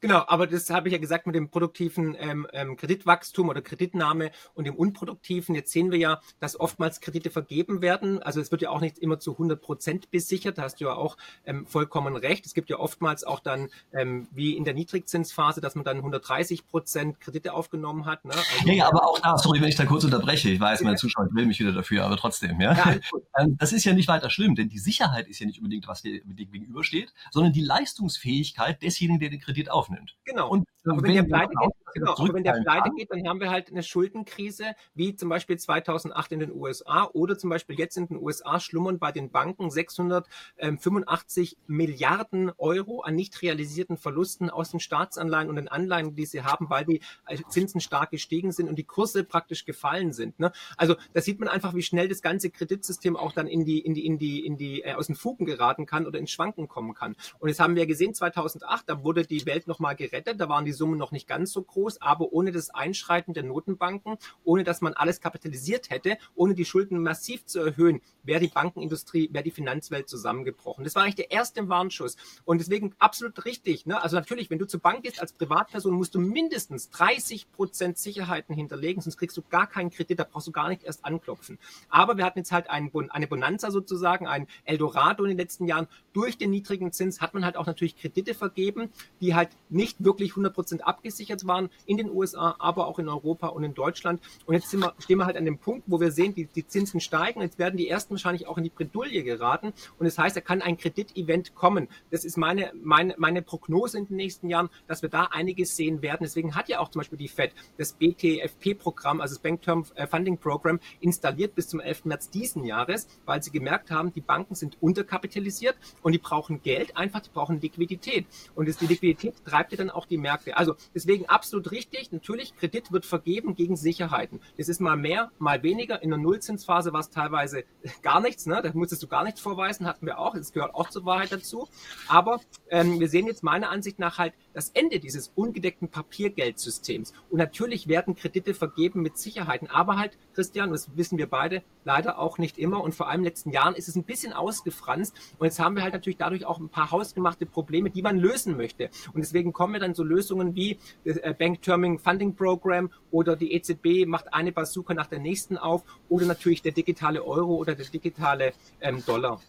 Genau, 0.00 0.22
aber 0.28 0.46
das 0.46 0.70
habe 0.70 0.88
ich 0.88 0.92
ja 0.92 0.98
gesagt 0.98 1.26
mit 1.26 1.34
dem 1.34 1.50
produktiven 1.50 2.14
ähm, 2.20 2.46
ähm, 2.52 2.76
Kreditwachstum 2.76 3.48
oder 3.48 3.62
Kreditnahme 3.62 4.30
und 4.54 4.64
dem 4.64 4.76
unproduktiven. 4.76 5.56
Jetzt 5.56 5.72
sehen 5.72 5.90
wir 5.90 5.98
ja, 5.98 6.20
dass 6.38 6.58
oftmals 6.58 7.00
Kredite 7.00 7.30
vergeben 7.30 7.82
werden. 7.82 8.22
Also 8.22 8.40
es 8.40 8.52
wird 8.52 8.62
ja 8.62 8.70
auch 8.70 8.80
nicht 8.80 8.98
immer 8.98 9.18
zu 9.18 9.32
100 9.32 9.60
Prozent 9.60 10.10
besichert. 10.12 10.56
Da 10.58 10.62
hast 10.62 10.80
du 10.80 10.84
ja 10.84 10.94
auch 10.94 11.16
ähm, 11.44 11.66
vollkommen 11.66 12.14
recht. 12.14 12.46
Es 12.46 12.54
gibt 12.54 12.70
ja 12.70 12.78
oftmals 12.78 13.24
auch 13.24 13.40
dann, 13.40 13.70
ähm, 13.92 14.28
wie 14.30 14.56
in 14.56 14.62
der 14.62 14.74
Niedrigzinsphase, 14.74 15.60
dass 15.60 15.74
man 15.74 15.84
dann 15.84 15.96
130 15.96 16.68
Prozent 16.68 17.18
Kredite 17.18 17.52
aufgenommen 17.52 18.06
hat. 18.06 18.24
Ne? 18.24 18.34
Also, 18.34 18.70
ja, 18.70 18.86
aber 18.86 19.04
auch 19.04 19.18
da, 19.18 19.36
sorry, 19.36 19.60
wenn 19.60 19.68
ich 19.68 19.76
da 19.76 19.84
kurz 19.84 20.04
unterbreche. 20.04 20.48
Ich 20.50 20.60
weiß, 20.60 20.82
meine 20.82 20.96
Zuschauer 20.96 21.28
will 21.32 21.46
mich 21.46 21.58
wieder 21.58 21.72
dafür, 21.72 22.04
aber 22.04 22.16
trotzdem, 22.16 22.60
ja. 22.60 22.72
ja 22.72 22.96
ähm, 23.36 23.56
das 23.58 23.72
ist 23.72 23.84
ja 23.84 23.94
nicht 23.94 24.06
weiter 24.06 24.30
schlimm, 24.30 24.54
denn 24.54 24.68
die 24.68 24.78
Sicherheit 24.78 25.26
ist 25.26 25.40
ja 25.40 25.46
nicht 25.46 25.58
unbedingt, 25.58 25.88
was 25.88 26.02
dir 26.02 26.20
gegenübersteht, 26.20 27.12
sondern 27.32 27.52
die 27.52 27.62
Leistungsfähigkeit 27.62 28.80
desjenigen, 28.80 29.18
der 29.18 29.30
den 29.30 29.40
Kredit 29.40 29.72
aufnimmt 29.72 29.87
aufnimmt. 29.88 30.16
Genau. 30.24 30.50
Und 30.50 30.66
aber 30.86 31.02
wenn, 31.02 31.14
der 31.14 31.22
pleite 31.24 31.50
geht, 31.50 31.70
genau, 31.94 32.14
aber 32.16 32.34
wenn 32.34 32.44
der 32.44 32.62
pleite 32.62 32.90
geht, 32.96 33.10
dann 33.10 33.26
haben 33.28 33.40
wir 33.40 33.50
halt 33.50 33.70
eine 33.70 33.82
Schuldenkrise, 33.82 34.74
wie 34.94 35.14
zum 35.14 35.28
Beispiel 35.28 35.58
2008 35.58 36.32
in 36.32 36.40
den 36.40 36.52
USA 36.52 37.10
oder 37.12 37.36
zum 37.36 37.50
Beispiel 37.50 37.78
jetzt 37.78 37.96
in 37.96 38.06
den 38.06 38.16
USA 38.18 38.60
schlummern 38.60 38.98
bei 38.98 39.12
den 39.12 39.30
Banken 39.30 39.70
685 39.70 41.58
Milliarden 41.66 42.52
Euro 42.56 43.02
an 43.02 43.16
nicht 43.16 43.42
realisierten 43.42 43.96
Verlusten 43.96 44.50
aus 44.50 44.70
den 44.70 44.80
Staatsanleihen 44.80 45.48
und 45.48 45.56
den 45.56 45.68
Anleihen, 45.68 46.14
die 46.14 46.26
sie 46.26 46.42
haben, 46.42 46.70
weil 46.70 46.84
die 46.84 47.00
äh, 47.26 47.38
Zinsen 47.48 47.80
stark 47.80 48.10
gestiegen 48.10 48.52
sind 48.52 48.68
und 48.68 48.76
die 48.76 48.84
Kurse 48.84 49.24
praktisch 49.24 49.64
gefallen 49.64 50.12
sind. 50.12 50.38
Ne? 50.40 50.52
Also 50.76 50.96
da 51.12 51.20
sieht 51.20 51.40
man 51.40 51.48
einfach, 51.48 51.74
wie 51.74 51.82
schnell 51.82 52.08
das 52.08 52.22
ganze 52.22 52.50
Kreditsystem 52.50 53.16
auch 53.16 53.32
dann 53.32 53.46
in 53.46 53.64
die, 53.64 53.80
in 53.80 53.94
die, 53.94 54.06
in 54.06 54.18
die, 54.18 54.46
in 54.46 54.56
die, 54.56 54.82
äh, 54.82 54.94
aus 54.94 55.06
den 55.08 55.16
Fugen 55.16 55.44
geraten 55.44 55.86
kann 55.86 56.06
oder 56.06 56.18
ins 56.18 56.30
Schwanken 56.30 56.68
kommen 56.68 56.94
kann. 56.94 57.16
Und 57.40 57.48
jetzt 57.48 57.60
haben 57.60 57.76
wir 57.76 57.86
gesehen, 57.86 58.14
2008, 58.14 58.88
da 58.88 59.02
wurde 59.02 59.26
die 59.26 59.44
Welt 59.44 59.66
nochmal 59.78 59.96
gerettet, 59.96 60.40
da 60.40 60.48
waren 60.48 60.64
die 60.64 60.72
Summe 60.72 60.96
noch 60.96 61.12
nicht 61.12 61.28
ganz 61.28 61.52
so 61.52 61.62
groß, 61.62 62.02
aber 62.02 62.32
ohne 62.32 62.50
das 62.50 62.70
Einschreiten 62.70 63.32
der 63.32 63.44
Notenbanken, 63.44 64.16
ohne 64.44 64.64
dass 64.64 64.80
man 64.80 64.94
alles 64.94 65.20
kapitalisiert 65.20 65.90
hätte, 65.90 66.18
ohne 66.34 66.54
die 66.54 66.64
Schulden 66.64 67.00
massiv 67.02 67.46
zu 67.46 67.60
erhöhen, 67.60 68.00
wäre 68.24 68.40
die 68.40 68.48
Bankenindustrie, 68.48 69.30
wäre 69.32 69.44
die 69.44 69.50
Finanzwelt 69.50 70.08
zusammengebrochen. 70.08 70.84
Das 70.84 70.94
war 70.94 71.04
eigentlich 71.04 71.14
der 71.14 71.30
erste 71.30 71.68
Warnschuss. 71.68 72.16
Und 72.44 72.58
deswegen 72.58 72.94
absolut 72.98 73.44
richtig. 73.44 73.86
Ne? 73.86 74.02
Also 74.02 74.16
natürlich, 74.16 74.50
wenn 74.50 74.58
du 74.58 74.66
zur 74.66 74.80
Bank 74.80 75.04
gehst 75.04 75.20
als 75.20 75.32
Privatperson, 75.32 75.94
musst 75.94 76.14
du 76.14 76.20
mindestens 76.20 76.90
30 76.90 77.52
Prozent 77.52 77.98
Sicherheiten 77.98 78.54
hinterlegen, 78.54 79.00
sonst 79.00 79.16
kriegst 79.16 79.36
du 79.36 79.42
gar 79.42 79.66
keinen 79.66 79.90
Kredit, 79.90 80.18
da 80.18 80.24
brauchst 80.24 80.48
du 80.48 80.52
gar 80.52 80.68
nicht 80.68 80.82
erst 80.82 81.04
anklopfen. 81.04 81.58
Aber 81.88 82.16
wir 82.16 82.24
hatten 82.24 82.40
jetzt 82.40 82.52
halt 82.52 82.68
einen, 82.68 82.90
eine 83.10 83.26
Bonanza 83.26 83.70
sozusagen, 83.70 84.26
ein 84.26 84.46
Eldorado 84.64 85.24
in 85.24 85.30
den 85.30 85.38
letzten 85.38 85.66
Jahren. 85.66 85.86
Durch 86.12 86.36
den 86.36 86.50
niedrigen 86.50 86.92
Zins 86.92 87.20
hat 87.20 87.34
man 87.34 87.44
halt 87.44 87.56
auch 87.56 87.66
natürlich 87.66 87.96
Kredite 87.96 88.34
vergeben, 88.34 88.90
die 89.20 89.34
halt 89.34 89.50
nicht 89.70 90.04
wirklich 90.04 90.30
100 90.30 90.54
Prozent 90.54 90.68
Prozent 90.68 90.86
abgesichert 90.86 91.46
waren 91.46 91.70
in 91.86 91.96
den 91.96 92.10
USA, 92.10 92.54
aber 92.58 92.88
auch 92.88 92.98
in 92.98 93.08
Europa 93.08 93.46
und 93.48 93.64
in 93.64 93.72
Deutschland. 93.72 94.20
Und 94.44 94.54
jetzt 94.54 94.70
wir, 94.72 94.92
stehen 94.98 95.16
wir 95.16 95.24
halt 95.24 95.38
an 95.38 95.46
dem 95.46 95.56
Punkt, 95.56 95.84
wo 95.86 95.98
wir 95.98 96.10
sehen, 96.10 96.34
die, 96.34 96.44
die 96.44 96.66
Zinsen 96.66 97.00
steigen. 97.00 97.40
Jetzt 97.40 97.58
werden 97.58 97.78
die 97.78 97.88
ersten 97.88 98.10
wahrscheinlich 98.10 98.46
auch 98.46 98.58
in 98.58 98.64
die 98.64 98.70
Bredouille 98.70 99.22
geraten. 99.22 99.72
Und 99.98 100.04
das 100.04 100.18
heißt, 100.18 100.36
da 100.36 100.42
kann 100.42 100.60
ein 100.60 100.76
Kreditevent 100.76 101.54
kommen. 101.54 101.88
Das 102.10 102.26
ist 102.26 102.36
meine, 102.36 102.72
meine, 102.82 103.14
meine 103.16 103.40
Prognose 103.40 103.96
in 103.96 104.06
den 104.06 104.16
nächsten 104.16 104.50
Jahren, 104.50 104.68
dass 104.86 105.00
wir 105.00 105.08
da 105.08 105.24
einiges 105.24 105.74
sehen 105.74 106.02
werden. 106.02 106.18
Deswegen 106.22 106.54
hat 106.54 106.68
ja 106.68 106.80
auch 106.80 106.90
zum 106.90 107.00
Beispiel 107.00 107.18
die 107.18 107.28
FED 107.28 107.52
das 107.78 107.94
BTFP-Programm, 107.94 109.22
also 109.22 109.34
das 109.36 109.42
Bank 109.42 109.62
Term 109.62 109.86
äh, 109.94 110.06
Funding 110.06 110.36
Program, 110.36 110.80
installiert 111.00 111.54
bis 111.54 111.68
zum 111.68 111.80
11. 111.80 112.04
März 112.04 112.28
diesen 112.28 112.64
Jahres, 112.64 113.08
weil 113.24 113.42
sie 113.42 113.50
gemerkt 113.50 113.90
haben, 113.90 114.12
die 114.12 114.20
Banken 114.20 114.54
sind 114.54 114.76
unterkapitalisiert 114.82 115.76
und 116.02 116.12
die 116.12 116.18
brauchen 116.18 116.62
Geld, 116.62 116.96
einfach, 116.96 117.20
die 117.20 117.30
brauchen 117.30 117.60
Liquidität. 117.60 118.26
Und 118.54 118.68
das, 118.68 118.76
die 118.76 118.86
Liquidität 118.86 119.44
treibt 119.58 119.72
ja 119.72 119.78
dann 119.78 119.90
auch 119.90 120.06
die 120.06 120.18
Märkte. 120.18 120.56
Also 120.56 120.76
deswegen 120.94 121.26
absolut 121.26 121.72
richtig. 121.72 122.12
Natürlich, 122.12 122.54
Kredit 122.54 122.92
wird 122.92 123.04
vergeben 123.04 123.56
gegen 123.56 123.76
Sicherheiten. 123.76 124.40
Das 124.56 124.68
ist 124.68 124.80
mal 124.80 124.96
mehr, 124.96 125.32
mal 125.38 125.62
weniger. 125.64 126.00
In 126.02 126.10
der 126.10 126.18
Nullzinsphase 126.18 126.92
war 126.92 127.00
es 127.00 127.10
teilweise 127.10 127.64
gar 128.02 128.20
nichts. 128.20 128.46
Ne? 128.46 128.60
Da 128.62 128.70
musstest 128.72 129.02
du 129.02 129.08
gar 129.08 129.24
nichts 129.24 129.40
vorweisen, 129.40 129.86
hatten 129.86 130.06
wir 130.06 130.18
auch. 130.18 130.34
Das 130.34 130.52
gehört 130.52 130.74
auch 130.74 130.90
zur 130.90 131.04
Wahrheit 131.04 131.32
dazu. 131.32 131.68
Aber 132.06 132.40
ähm, 132.70 133.00
wir 133.00 133.08
sehen 133.08 133.26
jetzt 133.26 133.42
meiner 133.42 133.70
Ansicht 133.70 133.98
nach 133.98 134.18
halt 134.18 134.32
das 134.58 134.70
Ende 134.70 134.98
dieses 134.98 135.30
ungedeckten 135.36 135.88
Papiergeldsystems. 135.88 137.12
Und 137.30 137.38
natürlich 137.38 137.86
werden 137.86 138.16
Kredite 138.16 138.54
vergeben 138.54 139.02
mit 139.02 139.16
Sicherheiten. 139.16 139.70
Aber 139.70 139.96
halt, 139.96 140.18
Christian, 140.34 140.72
das 140.72 140.96
wissen 140.96 141.16
wir 141.16 141.28
beide, 141.28 141.62
leider 141.84 142.18
auch 142.18 142.38
nicht 142.38 142.58
immer. 142.58 142.82
Und 142.82 142.92
vor 142.92 143.08
allem 143.08 143.20
in 143.20 143.22
den 143.22 143.28
letzten 143.28 143.52
Jahren 143.52 143.76
ist 143.76 143.86
es 143.86 143.94
ein 143.94 144.02
bisschen 144.02 144.32
ausgefranst. 144.32 145.14
Und 145.38 145.46
jetzt 145.46 145.60
haben 145.60 145.76
wir 145.76 145.84
halt 145.84 145.92
natürlich 145.92 146.16
dadurch 146.16 146.44
auch 146.44 146.58
ein 146.58 146.70
paar 146.70 146.90
hausgemachte 146.90 147.46
Probleme, 147.46 147.90
die 147.90 148.02
man 148.02 148.18
lösen 148.18 148.56
möchte. 148.56 148.90
Und 149.12 149.20
deswegen 149.20 149.52
kommen 149.52 149.74
wir 149.74 149.80
dann 149.80 149.94
so 149.94 150.02
Lösungen 150.02 150.56
wie 150.56 150.76
äh, 151.04 151.32
Bank 151.34 151.62
Terming 151.62 152.00
Funding 152.00 152.34
Program 152.34 152.90
oder 153.12 153.36
die 153.36 153.52
EZB 153.52 154.06
macht 154.08 154.34
eine 154.34 154.50
Bazooka 154.50 154.92
nach 154.92 155.06
der 155.06 155.20
nächsten 155.20 155.56
auf 155.56 155.84
oder 156.08 156.26
natürlich 156.26 156.62
der 156.62 156.72
digitale 156.72 157.24
Euro 157.24 157.54
oder 157.54 157.76
der 157.76 157.86
digitale 157.86 158.54
ähm, 158.80 159.04
Dollar. 159.06 159.40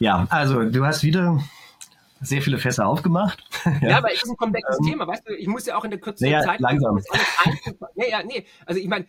Ja, 0.00 0.26
also 0.30 0.64
du 0.64 0.84
hast 0.84 1.04
wieder 1.04 1.40
sehr 2.20 2.42
viele 2.42 2.58
Fässer 2.58 2.86
aufgemacht. 2.86 3.42
ja. 3.80 3.88
ja, 3.88 3.98
aber 3.98 4.12
es 4.12 4.22
ist 4.22 4.30
ein 4.30 4.36
komplexes 4.36 4.78
ähm, 4.80 4.90
Thema, 4.90 5.06
weißt 5.06 5.28
du, 5.28 5.34
ich 5.34 5.46
muss 5.46 5.66
ja 5.66 5.76
auch 5.76 5.84
in 5.84 5.90
der 5.90 6.00
kürzesten 6.00 6.30
ja, 6.30 6.42
Zeit... 6.42 6.60
Langsam. 6.60 7.00
Ja, 7.94 8.06
ja, 8.08 8.22
nee, 8.22 8.46
also 8.66 8.80
ich 8.80 8.88
meine, 8.88 9.06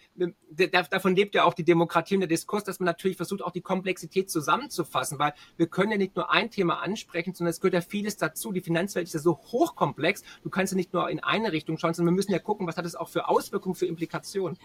davon 0.89 1.15
lebt 1.15 1.36
ja 1.36 1.43
auch 1.43 1.54
die 1.54 1.63
Demokratie 1.63 2.15
und 2.15 2.22
der 2.22 2.28
Diskurs, 2.28 2.63
dass 2.63 2.80
man 2.80 2.86
natürlich 2.86 3.17
versucht, 3.17 3.41
auch 3.41 3.52
die 3.52 3.62
Komplexität 3.62 4.30
zusammenzufassen, 4.30 5.19
weil 5.19 5.34
wir 5.58 5.67
können 5.67 5.91
ja 5.91 5.98
nicht 5.98 6.15
nur 6.15 6.32
ein 6.32 6.52
Thema 6.52 6.82
ansprechen, 6.82 7.34
sondern 7.34 7.52
es 7.52 7.60
gehört 7.60 7.74
ja 7.74 7.82
vieles 7.82 8.17
dazu. 8.17 8.52
Die 8.52 8.62
Finanzwelt 8.62 9.08
ist 9.08 9.13
ja 9.13 9.19
so 9.19 9.38
hochkomplex, 9.38 10.24
du 10.43 10.50
kannst 10.50 10.74
ja 10.74 10.78
nicht 10.78 10.93
nur 10.93 11.10
in 11.10 11.19
eine 11.19 11.52
Richtung 11.52 11.78
schauen, 11.78 11.93
sondern 11.93 12.13
wir 12.13 12.17
müssen 12.17 12.32
ja 12.32 12.39
gucken, 12.39 12.67
was 12.67 12.78
hat 12.78 12.86
es 12.86 12.95
auch 12.95 13.10
für 13.10 13.28
Auswirkungen, 13.28 13.76
für 13.76 13.86
Implikationen. 13.86 14.58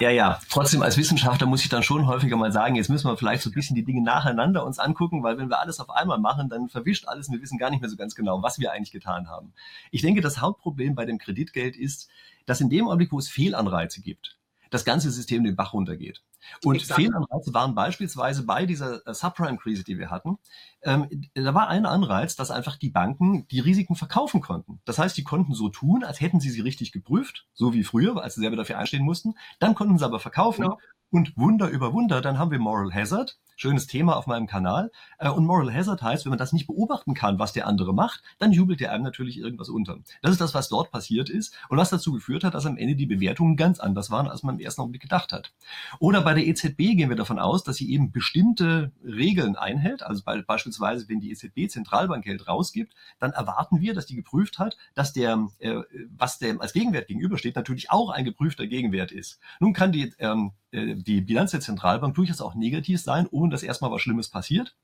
Ja, 0.00 0.08
ja. 0.08 0.40
Trotzdem 0.48 0.80
als 0.80 0.96
Wissenschaftler 0.96 1.46
muss 1.46 1.62
ich 1.62 1.68
dann 1.68 1.82
schon 1.82 2.06
häufiger 2.06 2.36
mal 2.38 2.50
sagen, 2.52 2.74
jetzt 2.74 2.88
müssen 2.88 3.06
wir 3.06 3.18
vielleicht 3.18 3.42
so 3.42 3.50
ein 3.50 3.52
bisschen 3.52 3.76
die 3.76 3.84
Dinge 3.84 4.02
nacheinander 4.02 4.64
uns 4.64 4.78
angucken, 4.78 5.22
weil 5.22 5.36
wenn 5.36 5.50
wir 5.50 5.60
alles 5.60 5.78
auf 5.78 5.90
einmal 5.90 6.18
machen, 6.18 6.48
dann 6.48 6.70
verwischt 6.70 7.06
alles 7.06 7.28
und 7.28 7.34
wir 7.34 7.42
wissen 7.42 7.58
gar 7.58 7.68
nicht 7.68 7.82
mehr 7.82 7.90
so 7.90 7.96
ganz 7.96 8.14
genau, 8.14 8.42
was 8.42 8.58
wir 8.58 8.72
eigentlich 8.72 8.92
getan 8.92 9.28
haben. 9.28 9.52
Ich 9.90 10.00
denke, 10.00 10.22
das 10.22 10.40
Hauptproblem 10.40 10.94
bei 10.94 11.04
dem 11.04 11.18
Kreditgeld 11.18 11.76
ist, 11.76 12.08
dass 12.46 12.62
in 12.62 12.70
dem 12.70 12.86
Augenblick, 12.86 13.12
wo 13.12 13.18
es 13.18 13.28
Fehlanreize 13.28 14.00
gibt, 14.00 14.38
das 14.70 14.86
ganze 14.86 15.10
System 15.10 15.44
den 15.44 15.54
Bach 15.54 15.74
runtergeht. 15.74 16.22
Und 16.64 16.76
Exakt. 16.76 17.00
Fehlanreize 17.00 17.52
waren 17.54 17.74
beispielsweise 17.74 18.44
bei 18.44 18.66
dieser 18.66 19.06
äh, 19.06 19.14
Subprime-Krise, 19.14 19.84
die 19.84 19.98
wir 19.98 20.10
hatten, 20.10 20.38
ähm, 20.82 21.08
da 21.34 21.54
war 21.54 21.68
ein 21.68 21.84
Anreiz, 21.84 22.36
dass 22.36 22.50
einfach 22.50 22.76
die 22.76 22.88
Banken 22.88 23.46
die 23.48 23.60
Risiken 23.60 23.96
verkaufen 23.96 24.40
konnten. 24.40 24.80
Das 24.84 24.98
heißt, 24.98 25.16
die 25.16 25.24
konnten 25.24 25.54
so 25.54 25.68
tun, 25.68 26.04
als 26.04 26.20
hätten 26.20 26.40
sie 26.40 26.50
sie 26.50 26.60
richtig 26.60 26.92
geprüft, 26.92 27.46
so 27.52 27.74
wie 27.74 27.84
früher, 27.84 28.22
als 28.22 28.34
sie 28.34 28.40
selber 28.40 28.56
dafür 28.56 28.78
einstehen 28.78 29.04
mussten. 29.04 29.34
Dann 29.58 29.74
konnten 29.74 29.98
sie 29.98 30.04
aber 30.04 30.20
verkaufen. 30.20 30.62
Genau. 30.62 30.78
Und 31.12 31.36
Wunder 31.36 31.68
über 31.68 31.92
Wunder, 31.92 32.20
dann 32.20 32.38
haben 32.38 32.52
wir 32.52 32.60
Moral 32.60 32.94
Hazard, 32.94 33.36
schönes 33.56 33.88
Thema 33.88 34.16
auf 34.16 34.28
meinem 34.28 34.46
Kanal. 34.46 34.92
Äh, 35.18 35.28
und 35.28 35.44
Moral 35.44 35.74
Hazard 35.74 36.02
heißt, 36.02 36.24
wenn 36.24 36.30
man 36.30 36.38
das 36.38 36.52
nicht 36.52 36.68
beobachten 36.68 37.14
kann, 37.14 37.40
was 37.40 37.52
der 37.52 37.66
andere 37.66 37.92
macht, 37.92 38.22
dann 38.38 38.52
jubelt 38.52 38.78
der 38.78 38.92
einem 38.92 39.02
natürlich 39.02 39.36
irgendwas 39.36 39.68
unter. 39.68 39.98
Das 40.22 40.30
ist 40.30 40.40
das, 40.40 40.54
was 40.54 40.68
dort 40.68 40.92
passiert 40.92 41.28
ist 41.28 41.58
und 41.68 41.78
was 41.78 41.90
dazu 41.90 42.12
geführt 42.12 42.44
hat, 42.44 42.54
dass 42.54 42.64
am 42.64 42.76
Ende 42.76 42.94
die 42.94 43.06
Bewertungen 43.06 43.56
ganz 43.56 43.80
anders 43.80 44.10
waren, 44.10 44.28
als 44.28 44.44
man 44.44 44.54
im 44.54 44.60
ersten 44.60 44.82
Augenblick 44.82 45.02
gedacht 45.02 45.32
hat. 45.32 45.52
Oder 45.98 46.24
bei 46.30 46.34
der 46.34 46.46
EZB 46.46 46.94
gehen 46.94 47.08
wir 47.08 47.16
davon 47.16 47.40
aus, 47.40 47.64
dass 47.64 47.74
sie 47.74 47.90
eben 47.90 48.12
bestimmte 48.12 48.92
Regeln 49.02 49.56
einhält. 49.56 50.04
Also 50.04 50.22
beispielsweise, 50.46 51.08
wenn 51.08 51.18
die 51.18 51.32
EZB 51.32 51.68
Zentralbank 51.68 52.22
Geld 52.22 52.46
rausgibt, 52.46 52.94
dann 53.18 53.32
erwarten 53.32 53.80
wir, 53.80 53.94
dass 53.94 54.06
die 54.06 54.14
geprüft 54.14 54.60
hat, 54.60 54.76
dass 54.94 55.12
der, 55.12 55.48
äh, 55.58 55.80
was 56.16 56.38
dem 56.38 56.60
als 56.60 56.72
Gegenwert 56.72 57.08
gegenübersteht, 57.08 57.56
natürlich 57.56 57.90
auch 57.90 58.10
ein 58.10 58.24
geprüfter 58.24 58.68
Gegenwert 58.68 59.10
ist. 59.10 59.40
Nun 59.58 59.72
kann 59.72 59.90
die 59.90 60.14
ähm, 60.20 60.52
äh, 60.70 60.94
die 60.94 61.20
Bilanz 61.20 61.50
der 61.50 61.58
Zentralbank 61.58 62.14
durchaus 62.14 62.40
auch 62.40 62.54
negativ 62.54 63.00
sein, 63.00 63.26
ohne 63.28 63.50
dass 63.50 63.64
erstmal 63.64 63.90
was 63.90 64.00
Schlimmes 64.00 64.28
passiert. 64.28 64.76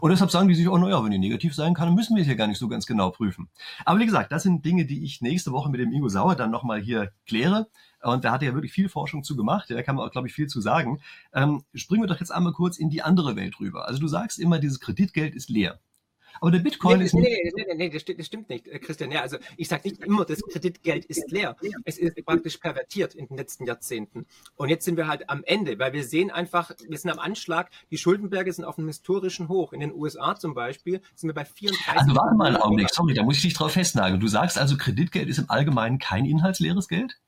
Und 0.00 0.10
deshalb 0.10 0.30
sagen 0.30 0.48
die 0.48 0.54
sich, 0.54 0.68
oh 0.68 0.78
naja, 0.78 1.02
wenn 1.02 1.10
die 1.10 1.18
negativ 1.18 1.54
sein 1.54 1.74
kann, 1.74 1.94
müssen 1.94 2.16
wir 2.16 2.22
es 2.22 2.26
hier 2.26 2.36
gar 2.36 2.46
nicht 2.46 2.58
so 2.58 2.68
ganz 2.68 2.86
genau 2.86 3.10
prüfen. 3.10 3.48
Aber 3.84 3.98
wie 3.98 4.06
gesagt, 4.06 4.32
das 4.32 4.42
sind 4.42 4.64
Dinge, 4.64 4.86
die 4.86 5.04
ich 5.04 5.20
nächste 5.20 5.52
Woche 5.52 5.70
mit 5.70 5.80
dem 5.80 5.92
Ingo 5.92 6.08
Sauer 6.08 6.36
dann 6.36 6.50
nochmal 6.50 6.80
hier 6.80 7.12
kläre. 7.26 7.68
Und 8.02 8.24
da 8.24 8.32
hat 8.32 8.42
er 8.42 8.48
ja 8.48 8.54
wirklich 8.54 8.72
viel 8.72 8.88
Forschung 8.88 9.24
zu 9.24 9.36
gemacht. 9.36 9.68
Da 9.68 9.82
kann 9.82 9.96
man 9.96 10.06
auch, 10.06 10.12
glaube 10.12 10.28
ich, 10.28 10.34
viel 10.34 10.46
zu 10.46 10.60
sagen. 10.60 11.00
Ähm, 11.34 11.64
springen 11.74 12.02
wir 12.02 12.08
doch 12.08 12.20
jetzt 12.20 12.30
einmal 12.30 12.52
kurz 12.52 12.78
in 12.78 12.88
die 12.88 13.02
andere 13.02 13.36
Welt 13.36 13.60
rüber. 13.60 13.86
Also 13.86 14.00
du 14.00 14.08
sagst 14.08 14.38
immer, 14.38 14.58
dieses 14.58 14.80
Kreditgeld 14.80 15.34
ist 15.34 15.50
leer. 15.50 15.80
Aber 16.40 16.50
der 16.50 16.60
Bitcoin 16.60 16.98
nee, 16.98 17.04
ist 17.04 17.14
nee, 17.14 17.20
nicht. 17.20 17.54
Nee, 17.54 17.64
nee, 17.68 17.74
nee, 17.74 17.90
das, 17.90 18.02
stimmt, 18.02 18.18
das 18.18 18.26
stimmt 18.26 18.48
nicht, 18.48 18.66
äh, 18.66 18.78
Christian. 18.78 19.10
Ja, 19.10 19.20
also 19.20 19.36
ich 19.58 19.68
sage 19.68 19.88
nicht 19.88 20.02
immer, 20.02 20.24
das 20.24 20.40
Kreditgeld 20.42 21.04
ist 21.04 21.30
leer. 21.30 21.54
Es 21.84 21.98
ist 21.98 22.24
praktisch 22.24 22.56
pervertiert 22.56 23.14
in 23.14 23.26
den 23.26 23.36
letzten 23.36 23.66
Jahrzehnten. 23.66 24.26
Und 24.56 24.70
jetzt 24.70 24.86
sind 24.86 24.96
wir 24.96 25.06
halt 25.06 25.28
am 25.28 25.44
Ende, 25.44 25.78
weil 25.78 25.92
wir 25.92 26.02
sehen 26.02 26.30
einfach, 26.30 26.70
wir 26.88 26.96
sind 26.96 27.10
am 27.10 27.18
Anschlag, 27.18 27.70
die 27.90 27.98
Schuldenberge 27.98 28.52
sind 28.52 28.64
auf 28.64 28.78
einem 28.78 28.88
historischen 28.88 29.48
Hoch. 29.48 29.74
In 29.74 29.80
den 29.80 29.92
USA 29.92 30.34
zum 30.34 30.54
Beispiel 30.54 31.02
sind 31.14 31.28
wir 31.28 31.34
bei 31.34 31.44
34. 31.44 31.88
Also 31.88 32.14
warte 32.16 32.34
mal 32.36 32.48
einen 32.48 32.56
Augenblick, 32.56 32.88
sorry, 32.90 33.12
da 33.12 33.22
muss 33.22 33.36
ich 33.36 33.42
dich 33.42 33.54
drauf 33.54 33.72
festnageln. 33.72 34.18
Du 34.18 34.28
sagst 34.28 34.56
also, 34.56 34.78
Kreditgeld 34.78 35.28
ist 35.28 35.38
im 35.38 35.50
Allgemeinen 35.50 35.98
kein 35.98 36.24
inhaltsleeres 36.24 36.88
Geld? 36.88 37.20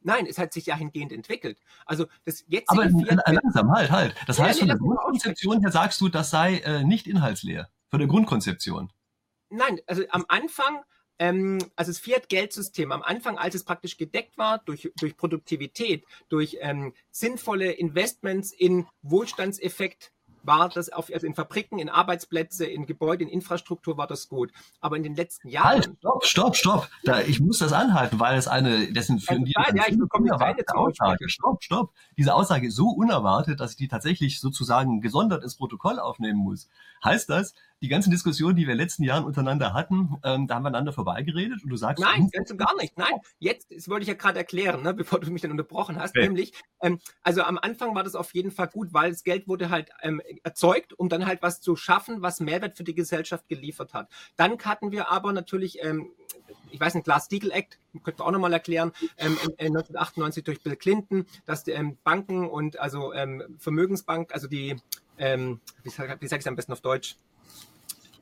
Nein, 0.00 0.26
es 0.26 0.38
hat 0.38 0.52
sich 0.52 0.64
dahingehend 0.64 1.12
entwickelt. 1.12 1.58
Also 1.86 2.06
das 2.24 2.44
jetzige 2.46 2.68
Aber 2.68 2.84
langsam, 3.32 3.70
halt, 3.72 3.90
halt. 3.90 4.14
Das 4.26 4.38
ja, 4.38 4.44
heißt, 4.44 4.56
nee, 4.56 4.60
von 4.60 4.68
der 4.68 4.78
Grundkonzeption 4.78 5.60
her 5.60 5.70
sagst 5.70 6.00
du, 6.00 6.08
das 6.08 6.30
sei 6.30 6.58
äh, 6.58 6.84
nicht 6.84 7.06
inhaltsleer 7.06 7.68
von 7.94 8.00
der 8.00 8.08
Grundkonzeption? 8.08 8.90
Nein, 9.50 9.78
also 9.86 10.02
am 10.10 10.24
Anfang, 10.26 10.82
ähm, 11.20 11.58
also 11.76 11.92
das 11.92 12.00
Fiat-Geldsystem, 12.00 12.90
am 12.90 13.02
Anfang, 13.02 13.38
als 13.38 13.54
es 13.54 13.62
praktisch 13.62 13.96
gedeckt 13.96 14.36
war 14.36 14.58
durch, 14.58 14.90
durch 14.98 15.16
Produktivität, 15.16 16.04
durch 16.28 16.58
ähm, 16.60 16.92
sinnvolle 17.12 17.70
Investments 17.70 18.50
in 18.50 18.88
Wohlstandseffekt, 19.02 20.10
war 20.46 20.68
das 20.68 20.90
auf, 20.90 21.10
also 21.12 21.26
in 21.26 21.34
Fabriken, 21.34 21.78
in 21.78 21.88
Arbeitsplätze, 21.88 22.66
in 22.66 22.86
Gebäude, 22.86 23.24
in 23.24 23.30
Infrastruktur 23.30 23.96
war 23.96 24.06
das 24.06 24.28
gut. 24.28 24.52
Aber 24.80 24.96
in 24.96 25.02
den 25.02 25.14
letzten 25.14 25.48
Jahren. 25.48 25.66
Halt, 25.66 25.90
stopp, 25.98 26.24
stopp, 26.24 26.56
stopp. 26.56 26.88
Da, 27.04 27.20
ich 27.20 27.40
muss 27.40 27.58
das 27.58 27.72
anhalten, 27.72 28.20
weil 28.20 28.36
es 28.36 28.48
eine, 28.48 28.92
das 28.92 29.06
sind 29.06 29.22
für 29.22 29.30
also, 29.30 29.44
nein, 29.56 29.76
ja, 29.76 29.84
ich 29.88 29.98
bekomme 29.98 30.24
unerwartete 30.24 30.74
Aussage. 30.74 31.28
Stopp, 31.28 31.62
stopp. 31.62 31.92
Diese 32.16 32.34
Aussage 32.34 32.68
ist 32.68 32.76
so 32.76 32.88
unerwartet, 32.88 33.60
dass 33.60 33.72
ich 33.72 33.76
die 33.76 33.88
tatsächlich 33.88 34.40
sozusagen 34.40 35.00
gesondert 35.00 35.42
ins 35.42 35.56
Protokoll 35.56 35.98
aufnehmen 35.98 36.38
muss. 36.38 36.68
Heißt 37.02 37.30
das, 37.30 37.54
die 37.82 37.88
ganzen 37.88 38.10
Diskussionen, 38.10 38.56
die 38.56 38.62
wir 38.62 38.72
in 38.72 38.78
den 38.78 38.84
letzten 38.84 39.02
Jahren 39.02 39.24
untereinander 39.24 39.74
hatten, 39.74 40.16
ähm, 40.24 40.46
da 40.46 40.54
haben 40.54 40.62
wir 40.62 40.68
einander 40.68 40.92
vorbeigeredet 40.92 41.62
und 41.62 41.70
du 41.70 41.76
sagst. 41.76 42.02
Nein, 42.02 42.30
ganz 42.32 42.50
und 42.50 42.56
gar 42.56 42.74
nicht. 42.76 42.96
Nein, 42.96 43.12
jetzt, 43.38 43.70
das 43.70 43.88
wollte 43.88 44.02
ich 44.02 44.08
ja 44.08 44.14
gerade 44.14 44.38
erklären, 44.38 44.82
ne, 44.82 44.94
bevor 44.94 45.20
du 45.20 45.30
mich 45.30 45.42
dann 45.42 45.50
unterbrochen 45.50 45.98
hast. 46.00 46.16
Okay. 46.16 46.22
Nämlich, 46.22 46.52
ähm, 46.82 46.98
also 47.22 47.42
am 47.42 47.58
Anfang 47.58 47.94
war 47.94 48.02
das 48.02 48.14
auf 48.14 48.32
jeden 48.34 48.50
Fall 48.50 48.68
gut, 48.68 48.94
weil 48.94 49.10
das 49.10 49.24
Geld 49.24 49.48
wurde 49.48 49.70
halt 49.70 49.90
ähm, 50.02 50.22
erzeugt, 50.42 50.98
um 50.98 51.08
dann 51.08 51.26
halt 51.26 51.42
was 51.42 51.60
zu 51.60 51.76
schaffen, 51.76 52.22
was 52.22 52.40
Mehrwert 52.40 52.76
für 52.76 52.84
die 52.84 52.94
Gesellschaft 52.94 53.48
geliefert 53.48 53.92
hat. 53.92 54.08
Dann 54.36 54.58
hatten 54.58 54.92
wir 54.92 55.10
aber 55.10 55.32
natürlich, 55.32 55.82
ähm, 55.82 56.10
ich 56.70 56.80
weiß 56.80 56.94
nicht, 56.94 57.04
Glass-Steagall 57.04 57.50
Act, 57.50 57.78
könnte 58.02 58.20
man 58.20 58.28
auch 58.28 58.32
nochmal 58.32 58.52
erklären, 58.52 58.92
ähm, 59.18 59.36
1998 59.58 60.44
durch 60.44 60.62
Bill 60.62 60.76
Clinton, 60.76 61.26
dass 61.44 61.64
die, 61.64 61.72
ähm, 61.72 61.98
Banken 62.02 62.48
und 62.48 62.78
also 62.80 63.12
ähm, 63.12 63.42
Vermögensbank, 63.58 64.32
also 64.32 64.48
die, 64.48 64.76
ähm, 65.18 65.60
wie 65.82 65.90
sage 65.90 66.18
sag 66.22 66.38
ich 66.38 66.44
es 66.44 66.46
am 66.46 66.56
besten 66.56 66.72
auf 66.72 66.80
Deutsch? 66.80 67.16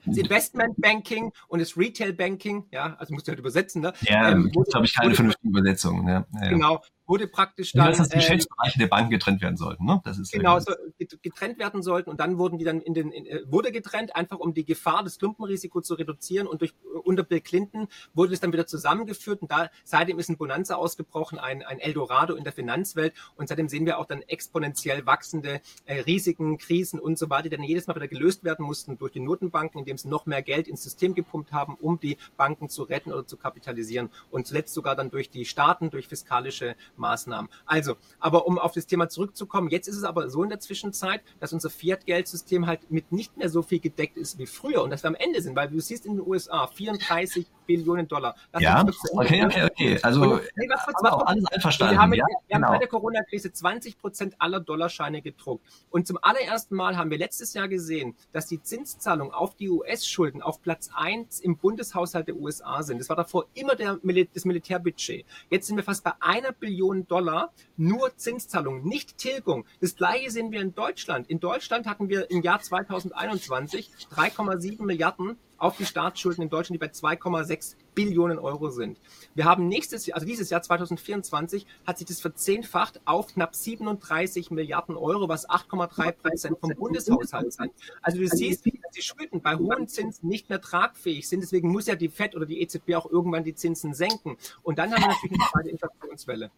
Das 0.07 0.17
Investment 0.17 0.75
Banking 0.81 1.33
und 1.49 1.61
das 1.61 1.77
Retail 1.77 2.13
Banking, 2.13 2.65
ja, 2.71 2.95
also 2.99 3.15
musst 3.15 3.27
du 3.27 3.31
halt 3.31 3.39
übersetzen, 3.39 3.83
ne? 3.83 3.93
Ja, 4.03 4.31
ähm, 4.31 4.51
glaube 4.51 4.87
ich, 4.87 4.95
keine 4.95 5.15
vernünftige 5.15 5.49
Übersetzung. 5.49 6.09
Ja, 6.09 6.27
ja. 6.41 6.49
Genau, 6.49 6.81
wurde 7.13 7.29
praktisch 7.29 7.73
dann. 7.73 7.93
Ja, 7.93 7.99
dass 7.99 8.09
die 8.09 8.17
Geschäftsbereiche 8.17 8.77
äh, 8.77 8.79
der 8.79 8.87
Banken 8.87 9.11
getrennt 9.11 9.43
werden 9.43 9.59
sollten, 9.59 9.85
ne? 9.85 10.01
Das 10.03 10.19
ist 10.19 10.33
genau, 10.33 10.59
so 10.59 10.73
getrennt 11.21 11.59
werden 11.59 11.83
sollten 11.83 12.09
und 12.09 12.19
dann 12.19 12.39
wurden 12.39 12.57
die 12.57 12.65
dann 12.65 12.81
in 12.81 12.95
den, 12.95 13.13
in, 13.13 13.27
äh, 13.27 13.43
wurde 13.47 13.71
getrennt, 13.71 14.17
einfach 14.17 14.39
um 14.39 14.55
die 14.55 14.65
Gefahr, 14.65 15.05
das 15.05 15.19
Klumpenrisiko 15.19 15.83
zu 15.83 15.93
reduzieren 15.95 16.47
und 16.47 16.63
durch, 16.63 16.73
unter 17.05 17.23
Bill 17.23 17.43
Clinton 17.43 17.89
wurde 18.15 18.33
es 18.33 18.41
dann 18.41 18.51
wieder 18.51 18.67
zusammengeführt 18.67 19.43
und 19.43 19.51
da, 19.51 19.69
seitdem 19.85 20.19
ist 20.19 20.31
ein 20.31 20.39
Bonanza 20.39 20.77
ausgebrochen, 20.77 21.39
ein, 21.39 21.63
ein 21.63 21.81
Eldorado 21.81 22.35
in 22.35 22.45
der 22.45 22.55
Finanzwelt 22.55 23.13
und 23.37 23.49
seitdem 23.49 23.69
sehen 23.69 23.85
wir 23.85 23.99
auch 23.99 24.07
dann 24.07 24.23
exponentiell 24.23 25.05
wachsende 25.05 25.61
äh, 25.85 26.01
Risiken, 26.01 26.57
Krisen 26.57 26.99
und 26.99 27.19
so 27.19 27.29
weiter, 27.29 27.51
die 27.51 27.57
dann 27.57 27.63
jedes 27.63 27.89
Mal 27.89 27.95
wieder 27.95 28.09
gelöst 28.09 28.43
werden 28.43 28.65
mussten 28.65 28.97
durch 28.97 29.13
die 29.13 29.21
Notenbanken, 29.21 29.81
indem 29.81 29.99
sie 29.99 30.09
noch 30.09 30.25
mehr 30.25 30.41
Geld 30.41 30.67
ins 30.67 30.83
System 30.83 31.15
gepumpt 31.15 31.53
haben, 31.53 31.77
um 31.79 32.01
die 32.01 32.17
Banken 32.39 32.71
zu 32.71 32.85
retten 32.85 33.13
oder 33.13 33.27
zu 33.27 33.37
kapitalisieren 33.37 34.09
und 34.31 34.47
zuletzt 34.47 34.73
sogar 34.73 34.97
dann 34.97 35.11
durch 35.11 35.29
die 35.29 35.45
Staaten, 35.45 35.91
durch 35.91 36.09
fiskalische 36.09 36.75
Maßnahmen. 37.03 37.51
Also, 37.67 37.97
aber 38.19 38.47
um 38.47 38.59
auf 38.59 38.73
das 38.73 38.87
Thema 38.87 39.09
zurückzukommen, 39.09 39.69
jetzt 39.69 39.89
ist 39.89 39.97
es 39.97 40.05
aber 40.05 40.31
so 40.31 40.43
in 40.43 40.49
der 40.49 40.61
Zwischenzeit, 40.61 41.21
dass 41.41 41.53
unser 41.53 41.69
Fiat-Geldsystem 41.69 42.67
halt 42.67 42.91
mit 42.91 43.13
nicht 43.13 43.37
mehr 43.37 43.51
so 43.51 43.61
viel 43.63 43.81
gedeckt 43.81 44.17
ist 44.17 44.39
wie 44.39 44.47
früher 44.47 44.83
und 44.83 44.91
dass 44.91 45.03
wir 45.03 45.09
am 45.09 45.15
Ende 45.15 45.43
sind, 45.43 45.55
weil 45.55 45.69
du 45.69 45.81
siehst 45.81 46.07
in 46.07 46.17
den 46.17 46.27
USA 46.27 46.67
34 46.67 47.47
Billionen 47.67 48.09
Dollar. 48.09 48.35
Das 48.51 48.63
ja, 48.63 48.85
okay, 49.13 49.45
okay, 49.45 49.65
okay. 49.65 49.99
Also, 50.03 50.23
und, 50.23 50.43
nee, 50.57 50.69
was, 50.69 50.81
was, 50.87 50.95
was, 51.03 51.27
alles 51.27 51.45
einverstanden. 51.47 51.95
Wir 51.95 52.01
haben, 52.01 52.15
ja, 52.15 52.25
wir 52.27 52.57
genau. 52.57 52.67
haben 52.67 52.75
bei 52.75 52.79
der 52.79 52.89
Corona-Krise 52.89 53.53
20 53.53 53.99
Prozent 53.99 54.35
aller 54.39 54.61
Dollarscheine 54.61 55.23
gedruckt. 55.23 55.67
Und 55.91 56.07
zum 56.07 56.19
allerersten 56.23 56.75
Mal 56.75 56.97
haben 56.97 57.11
wir 57.11 57.19
letztes 57.19 57.55
Jahr 57.55 57.69
gesehen, 57.69 58.17
dass 58.33 58.47
die 58.47 58.63
Zinszahlungen 58.63 59.33
auf 59.33 59.55
die 59.57 59.71
US-Schulden 59.71 60.43
auf 60.43 60.63
Platz 60.63 60.91
1 60.95 61.41
im 61.41 61.57
Bundeshaushalt 61.57 62.29
der 62.29 62.37
USA 62.37 62.83
sind. 62.83 62.99
Das 62.99 63.09
war 63.09 63.17
davor 63.17 63.47
immer 63.55 63.75
der, 63.75 63.99
das 64.35 64.45
Militärbudget. 64.45 65.25
Jetzt 65.51 65.67
sind 65.67 65.77
wir 65.77 65.85
fast 65.85 66.05
bei 66.05 66.13
einer 66.21 66.53
Billion 66.53 66.82
Dollar, 67.07 67.53
nur 67.77 68.17
Zinszahlungen, 68.17 68.85
nicht 68.85 69.19
Tilgung. 69.19 69.65
Das 69.81 69.97
gleiche 69.97 70.31
sehen 70.31 70.51
wir 70.51 70.61
in 70.61 70.75
Deutschland. 70.75 71.31
In 71.31 71.41
Deutschland 71.41 71.87
hatten 71.87 72.09
wir 72.09 72.31
im 72.31 72.43
Jahr 72.43 72.61
2021 72.61 73.91
3,7 74.15 74.83
Milliarden 74.85 75.39
auf 75.59 75.77
die 75.77 75.87
Staatsschulden 75.87 76.43
in 76.43 76.51
Deutschland, 76.51 76.83
die 76.83 76.87
bei 76.87 76.93
2,6 76.93 77.77
Billionen 77.95 78.39
Euro 78.39 78.71
sind. 78.71 78.99
Wir 79.35 79.45
haben 79.45 79.69
nächstes 79.69 80.07
Jahr, 80.07 80.17
also 80.17 80.27
dieses 80.27 80.51
Jahr 80.51 80.63
2024, 80.63 81.67
hat 81.87 81.99
sich 81.99 82.07
das 82.07 82.21
verzehnfacht 82.21 83.01
auf 83.05 83.29
knapp 83.29 83.55
37 83.55 84.51
Milliarden 84.51 84.97
Euro, 84.97 85.29
was 85.29 85.49
8,3 85.49 86.13
Prozent 86.13 86.59
vom 86.61 86.71
Bundeshaushalt 86.75 87.53
sind. 87.53 87.73
Also 88.01 88.19
du 88.19 88.29
siehst, 88.29 88.65
dass 88.67 88.93
die 88.95 89.03
Schulden 89.03 89.41
bei 89.41 89.57
hohen 89.57 89.89
Zinsen 89.89 90.29
nicht 90.29 90.49
mehr 90.49 90.61
tragfähig 90.61 91.29
sind. 91.29 91.41
Deswegen 91.41 91.71
muss 91.71 91.87
ja 91.87 91.95
die 91.95 92.09
FED 92.09 92.35
oder 92.35 92.47
die 92.47 92.61
EZB 92.61 92.95
auch 92.95 93.11
irgendwann 93.11 93.45
die 93.45 93.55
Zinsen 93.55 93.95
senken. 93.95 94.37
Und 94.63 94.79
dann 94.79 94.93
haben 94.93 95.03
wir 95.03 95.09
natürlich 95.09 95.39
eine 95.41 95.51
zweite 95.51 95.69
Inflationswelle. 95.71 96.51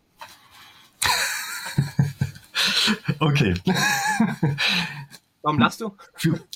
Okay. 3.18 3.54
Warum 5.42 5.58
lachst 5.58 5.80
du? 5.80 5.94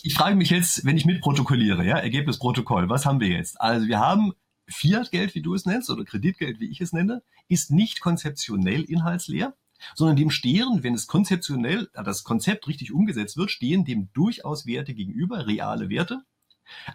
Ich 0.03 0.15
frage 0.15 0.37
mich 0.37 0.51
jetzt, 0.51 0.85
wenn 0.85 0.97
ich 0.97 1.05
mitprotokolliere, 1.05 1.85
ja, 1.85 1.99
Ergebnisprotokoll, 1.99 2.89
was 2.89 3.07
haben 3.07 3.21
wir 3.21 3.29
jetzt? 3.29 3.61
Also 3.61 3.87
wir 3.87 3.99
haben 3.99 4.33
Fiat-Geld, 4.69 5.35
wie 5.35 5.43
du 5.43 5.55
es 5.55 5.67
nennst, 5.67 5.91
oder 5.91 6.05
Kreditgeld, 6.05 6.61
wie 6.61 6.71
ich 6.71 6.81
es 6.81 6.93
nenne, 6.93 7.23
ist 7.49 7.71
nicht 7.71 8.01
konzeptionell 8.01 8.83
inhaltsleer, 8.83 9.55
sondern 9.95 10.17
dem 10.17 10.31
stehen, 10.31 10.83
wenn 10.83 10.95
es 10.95 11.07
konzeptionell, 11.07 11.89
äh, 11.95 12.03
das 12.03 12.25
Konzept 12.25 12.67
richtig 12.69 12.93
umgesetzt 12.93 13.37
wird, 13.37 13.51
stehen 13.51 13.85
dem 13.85 14.11
durchaus 14.13 14.67
Werte 14.67 14.95
gegenüber, 14.95 15.47
reale 15.47 15.89
Werte. 15.89 16.23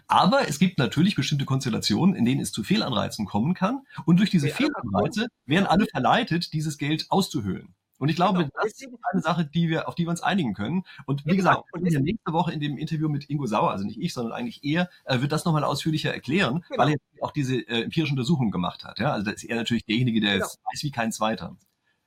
Aber 0.06 0.48
es 0.48 0.58
gibt 0.58 0.78
natürlich 0.78 1.16
bestimmte 1.16 1.44
Konstellationen, 1.44 2.14
in 2.14 2.24
denen 2.24 2.40
es 2.40 2.52
zu 2.52 2.62
Fehlanreizen 2.62 3.26
kommen 3.26 3.54
kann. 3.54 3.82
Und 4.04 4.18
durch 4.18 4.30
diese 4.30 4.48
Fehlanreize 4.48 5.26
werden 5.46 5.66
alle 5.66 5.86
verleitet, 5.86 6.52
dieses 6.52 6.78
Geld 6.78 7.06
auszuhöhlen. 7.08 7.74
Und 7.98 8.08
ich 8.08 8.16
glaube, 8.16 8.38
genau. 8.38 8.50
das 8.62 8.72
ist 8.72 8.88
eine 9.12 9.22
Sache, 9.22 9.44
die 9.46 9.68
wir, 9.68 9.88
auf 9.88 9.94
die 9.94 10.04
wir 10.04 10.10
uns 10.10 10.20
einigen 10.20 10.54
können. 10.54 10.84
Und 11.06 11.24
wie 11.26 11.30
ja, 11.30 11.36
gesagt, 11.36 11.64
genau. 11.72 11.84
und 11.84 11.92
ja 11.92 12.00
nächste 12.00 12.32
Woche 12.32 12.52
in 12.52 12.60
dem 12.60 12.76
Interview 12.76 13.08
mit 13.08 13.30
Ingo 13.30 13.46
Sauer, 13.46 13.70
also 13.70 13.84
nicht 13.84 14.00
ich, 14.00 14.12
sondern 14.12 14.32
eigentlich 14.32 14.64
er, 14.64 14.90
äh, 15.04 15.20
wird 15.20 15.32
das 15.32 15.44
nochmal 15.44 15.64
ausführlicher 15.64 16.12
erklären, 16.12 16.64
genau. 16.68 16.82
weil 16.82 16.92
er 16.94 16.98
auch 17.20 17.30
diese 17.30 17.56
äh, 17.56 17.82
empirische 17.82 18.12
Untersuchung 18.12 18.50
gemacht 18.50 18.84
hat. 18.84 18.98
Ja? 18.98 19.12
Also 19.12 19.26
da 19.26 19.30
ist 19.32 19.44
er 19.44 19.56
natürlich 19.56 19.84
derjenige, 19.84 20.20
der 20.20 20.34
genau. 20.34 20.46
weiß 20.46 20.82
wie 20.82 20.90
kein 20.90 21.12
zweiter. 21.12 21.56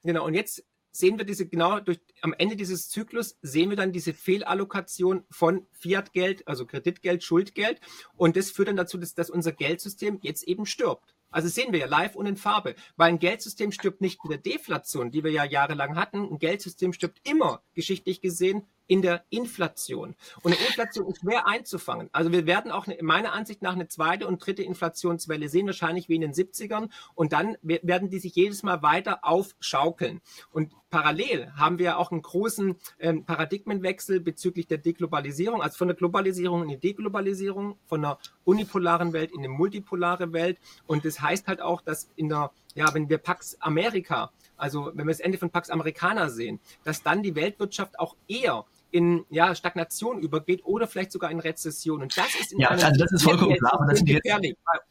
Genau, 0.04 0.26
und 0.26 0.34
jetzt 0.34 0.63
sehen 0.91 1.17
wir 1.17 1.26
diese, 1.26 1.47
genau 1.47 1.80
durch, 1.80 2.00
am 2.21 2.34
Ende 2.34 2.56
dieses 2.56 2.89
Zyklus 2.89 3.38
sehen 3.41 3.69
wir 3.69 3.78
dann 3.78 3.91
diese 3.91 4.13
Fehlallokation 4.13 5.23
von 5.30 5.67
Fiat-Geld, 5.71 6.47
also 6.47 6.65
Kreditgeld, 6.65 7.23
Schuldgeld. 7.23 7.80
Und 8.15 8.36
das 8.36 8.52
führt 8.52 8.67
dann 8.67 8.78
dazu, 8.78 8.97
dass, 8.97 9.13
dass 9.13 9.30
unser 9.30 9.52
Geldsystem 9.52 10.19
jetzt 10.21 10.43
eben 10.43 10.65
stirbt. 10.65 11.15
Also 11.30 11.50
sehen 11.50 11.72
wir 11.72 11.80
ja 11.80 11.88
live 11.88 12.16
und 12.16 12.26
in 12.26 12.38
Farbe. 12.38 12.76
Weil 12.96 13.10
ein 13.10 13.20
Geldsystem 13.20 13.72
stirbt 13.72 14.02
nicht 14.02 14.20
in 14.24 14.30
der 14.30 14.40
Deflation, 14.40 15.12
die 15.12 15.24
wir 15.24 15.32
ja 15.32 15.44
jahrelang 15.44 15.96
hatten. 15.96 16.24
Ein 16.24 16.40
Geldsystem 16.40 16.94
stirbt 16.94 17.28
immer, 17.28 17.62
geschichtlich 17.74 18.22
gesehen, 18.22 18.68
in 18.88 19.02
der 19.02 19.23
Inflation. 19.30 20.15
Und 20.41 20.54
eine 20.54 20.65
Inflation 20.65 21.08
ist 21.08 21.21
schwer 21.21 21.47
einzufangen. 21.47 22.10
Also 22.12 22.32
wir 22.32 22.45
werden 22.45 22.71
auch 22.71 22.88
eine, 22.88 22.97
meiner 23.02 23.34
Ansicht 23.34 23.62
nach 23.62 23.73
eine 23.73 23.88
zweite 23.88 24.28
und 24.28 24.45
dritte 24.45 24.63
Inflationswelle 24.63 25.50
sehen, 25.50 25.67
wahrscheinlich 25.67 26.10
wie 26.10 26.15
in 26.15 26.21
den 26.21 26.34
70ern. 26.34 26.89
Und 27.13 27.34
dann 27.34 27.58
werden 27.62 28.10
die 28.10 28.19
sich 28.19 28.36
jedes 28.36 28.63
Mal 28.63 28.82
weiter 28.82 29.19
aufschaukeln. 29.23 30.21
Und 30.52 30.71
parallel 30.89 31.52
haben 31.56 31.80
wir 31.80 31.97
auch 31.97 32.12
einen 32.12 32.21
großen 32.21 32.76
ähm, 33.00 33.26
Paradigmenwechsel 33.26 34.19
bezüglich 34.21 34.67
der 34.67 34.78
Deglobalisierung, 34.78 35.62
also 35.62 35.78
von 35.78 35.88
der 35.88 35.97
Globalisierung 35.97 36.63
in 36.63 36.69
die 36.69 36.80
Deglobalisierung, 36.80 37.78
von 37.86 38.02
der 38.02 38.17
unipolaren 38.45 39.13
Welt 39.13 39.32
in 39.32 39.39
eine 39.39 39.50
multipolare 39.50 40.32
Welt. 40.34 40.58
Und 40.86 41.06
das 41.06 41.21
heißt 41.21 41.47
halt 41.47 41.62
auch, 41.62 41.82
dass 41.82 42.10
in 42.15 42.30
der, 42.30 42.52
ja, 42.76 42.93
wenn 42.93 43.10
wir 43.10 43.17
Pax 43.17 43.58
Amerika, 43.60 44.32
also 44.56 44.91
wenn 44.93 45.06
wir 45.06 45.12
das 45.12 45.19
Ende 45.19 45.38
von 45.38 45.50
Pax 45.50 45.69
Americana 45.69 46.30
sehen, 46.30 46.60
dass 46.84 47.04
dann 47.04 47.21
die 47.21 47.36
Weltwirtschaft 47.36 48.00
auch 48.00 48.15
eher 48.28 48.65
in 48.97 49.25
ja, 49.29 49.53
Stagnation 49.53 50.19
übergeht 50.19 50.65
oder 50.65 50.88
vielleicht 50.88 51.12
sogar 51.12 51.29
in 51.29 51.39
Rezession. 51.39 52.01
Und 52.01 52.17
das 52.17 52.33
ist 52.41 52.51
in 52.51 52.60
ja, 52.60 52.69
also 52.69 52.88
das 52.97 53.12
ist 53.12 53.23
vollkommen 53.23 53.55
klar, 53.55 53.75
aber 53.75 53.91
das 53.91 53.99
sind 53.99 54.10
jetzt, 54.10 54.27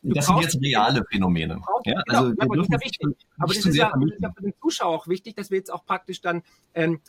das 0.03 0.27
sind 0.27 0.41
jetzt 0.41 0.63
reale 0.63 1.05
Phänomene. 1.11 1.61
Ja, 1.85 2.01
genau, 2.07 2.19
also, 2.19 2.31
ja, 2.31 2.37
aber 2.39 2.57
das 2.57 2.67
ist 2.67 2.73
ja 2.73 2.81
wichtig. 2.81 3.17
Aber 3.39 3.55
das 3.55 3.67
ist 3.67 3.77
ja, 3.77 3.93
das 3.93 4.11
ist 4.13 4.23
ja 4.23 4.33
für 4.33 4.43
den 4.43 4.55
Zuschauer 4.63 4.95
auch 4.95 5.09
wichtig, 5.09 5.35
dass 5.35 5.51
wir 5.51 5.59
jetzt 5.59 5.73
auch 5.73 5.85
praktisch 5.85 6.21
dann 6.21 6.43
ähm, 6.75 7.01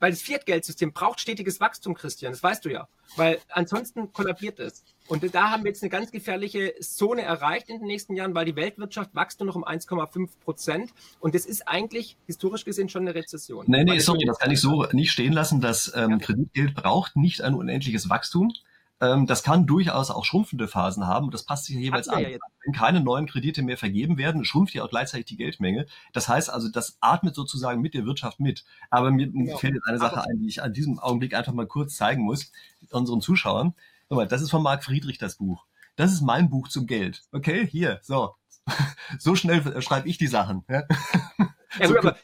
weil 0.00 0.10
das 0.10 0.22
Fiat-Geldsystem 0.22 0.92
braucht 0.92 1.20
stetiges 1.20 1.60
Wachstum, 1.60 1.94
Christian, 1.94 2.32
das 2.32 2.42
weißt 2.42 2.64
du 2.64 2.70
ja. 2.70 2.88
Weil 3.16 3.38
ansonsten 3.50 4.12
kollabiert 4.12 4.58
es. 4.58 4.84
Und 5.08 5.22
da 5.34 5.50
haben 5.50 5.64
wir 5.64 5.70
jetzt 5.70 5.82
eine 5.82 5.90
ganz 5.90 6.10
gefährliche 6.10 6.74
Zone 6.80 7.22
erreicht 7.22 7.68
in 7.68 7.78
den 7.78 7.86
nächsten 7.86 8.16
Jahren, 8.16 8.34
weil 8.34 8.46
die 8.46 8.56
Weltwirtschaft 8.56 9.14
wächst 9.14 9.40
nur 9.40 9.46
noch 9.46 9.56
um 9.56 9.64
1,5 9.64 10.30
Prozent. 10.42 10.92
Und 11.20 11.34
das 11.34 11.44
ist 11.44 11.68
eigentlich 11.68 12.16
historisch 12.26 12.64
gesehen 12.64 12.88
schon 12.88 13.02
eine 13.02 13.14
Rezession. 13.14 13.66
Nee, 13.68 13.84
nee, 13.84 13.98
sorry, 13.98 14.24
das 14.24 14.38
kann 14.38 14.50
ich 14.50 14.60
so 14.60 14.86
nicht 14.92 15.12
stehen 15.12 15.32
lassen. 15.32 15.60
Das 15.60 15.92
ähm, 15.94 16.18
Kreditgeld 16.18 16.74
braucht 16.74 17.16
nicht 17.16 17.42
ein 17.42 17.54
unendliches 17.54 18.08
Wachstum. 18.08 18.52
Ähm, 19.00 19.26
das 19.26 19.42
kann 19.42 19.66
durchaus 19.66 20.10
auch 20.10 20.24
schrumpfende 20.24 20.68
Phasen 20.68 21.06
haben 21.06 21.26
und 21.26 21.34
das 21.34 21.44
passt 21.44 21.66
sich 21.66 21.76
ja 21.76 21.82
jeweils 21.82 22.08
an. 22.08 22.22
Ja 22.22 22.38
Wenn 22.64 22.72
keine 22.72 23.00
neuen 23.00 23.26
Kredite 23.26 23.62
mehr 23.62 23.76
vergeben 23.76 24.16
werden, 24.18 24.44
schrumpft 24.44 24.74
ja 24.74 24.84
auch 24.84 24.90
gleichzeitig 24.90 25.26
die 25.26 25.36
Geldmenge. 25.36 25.86
Das 26.12 26.28
heißt 26.28 26.50
also, 26.50 26.68
das 26.68 26.96
atmet 27.00 27.34
sozusagen 27.34 27.80
mit 27.80 27.94
der 27.94 28.06
Wirtschaft 28.06 28.40
mit. 28.40 28.64
Aber 28.90 29.10
mir 29.10 29.28
genau. 29.28 29.56
fällt 29.58 29.74
jetzt 29.74 29.86
eine 29.86 29.98
Sache 29.98 30.22
ein, 30.22 30.38
die 30.38 30.48
ich 30.48 30.62
an 30.62 30.72
diesem 30.72 30.98
Augenblick 30.98 31.34
einfach 31.34 31.52
mal 31.52 31.66
kurz 31.66 31.96
zeigen 31.96 32.22
muss, 32.22 32.52
unseren 32.90 33.20
Zuschauern. 33.20 33.74
Mal, 34.08 34.28
das 34.28 34.42
ist 34.42 34.50
von 34.50 34.62
Marc 34.62 34.84
Friedrich 34.84 35.18
das 35.18 35.36
Buch. 35.36 35.66
Das 35.96 36.12
ist 36.12 36.22
mein 36.22 36.50
Buch 36.50 36.68
zum 36.68 36.86
Geld. 36.86 37.22
Okay, 37.32 37.66
hier, 37.66 38.00
so. 38.02 38.34
So 39.18 39.36
schnell 39.36 39.82
schreibe 39.82 40.08
ich 40.08 40.18
die 40.18 40.26
Sachen. 40.26 40.64
Ja, 40.68 40.82
ja 41.78 41.86
gut, 41.86 41.98
aber 41.98 42.16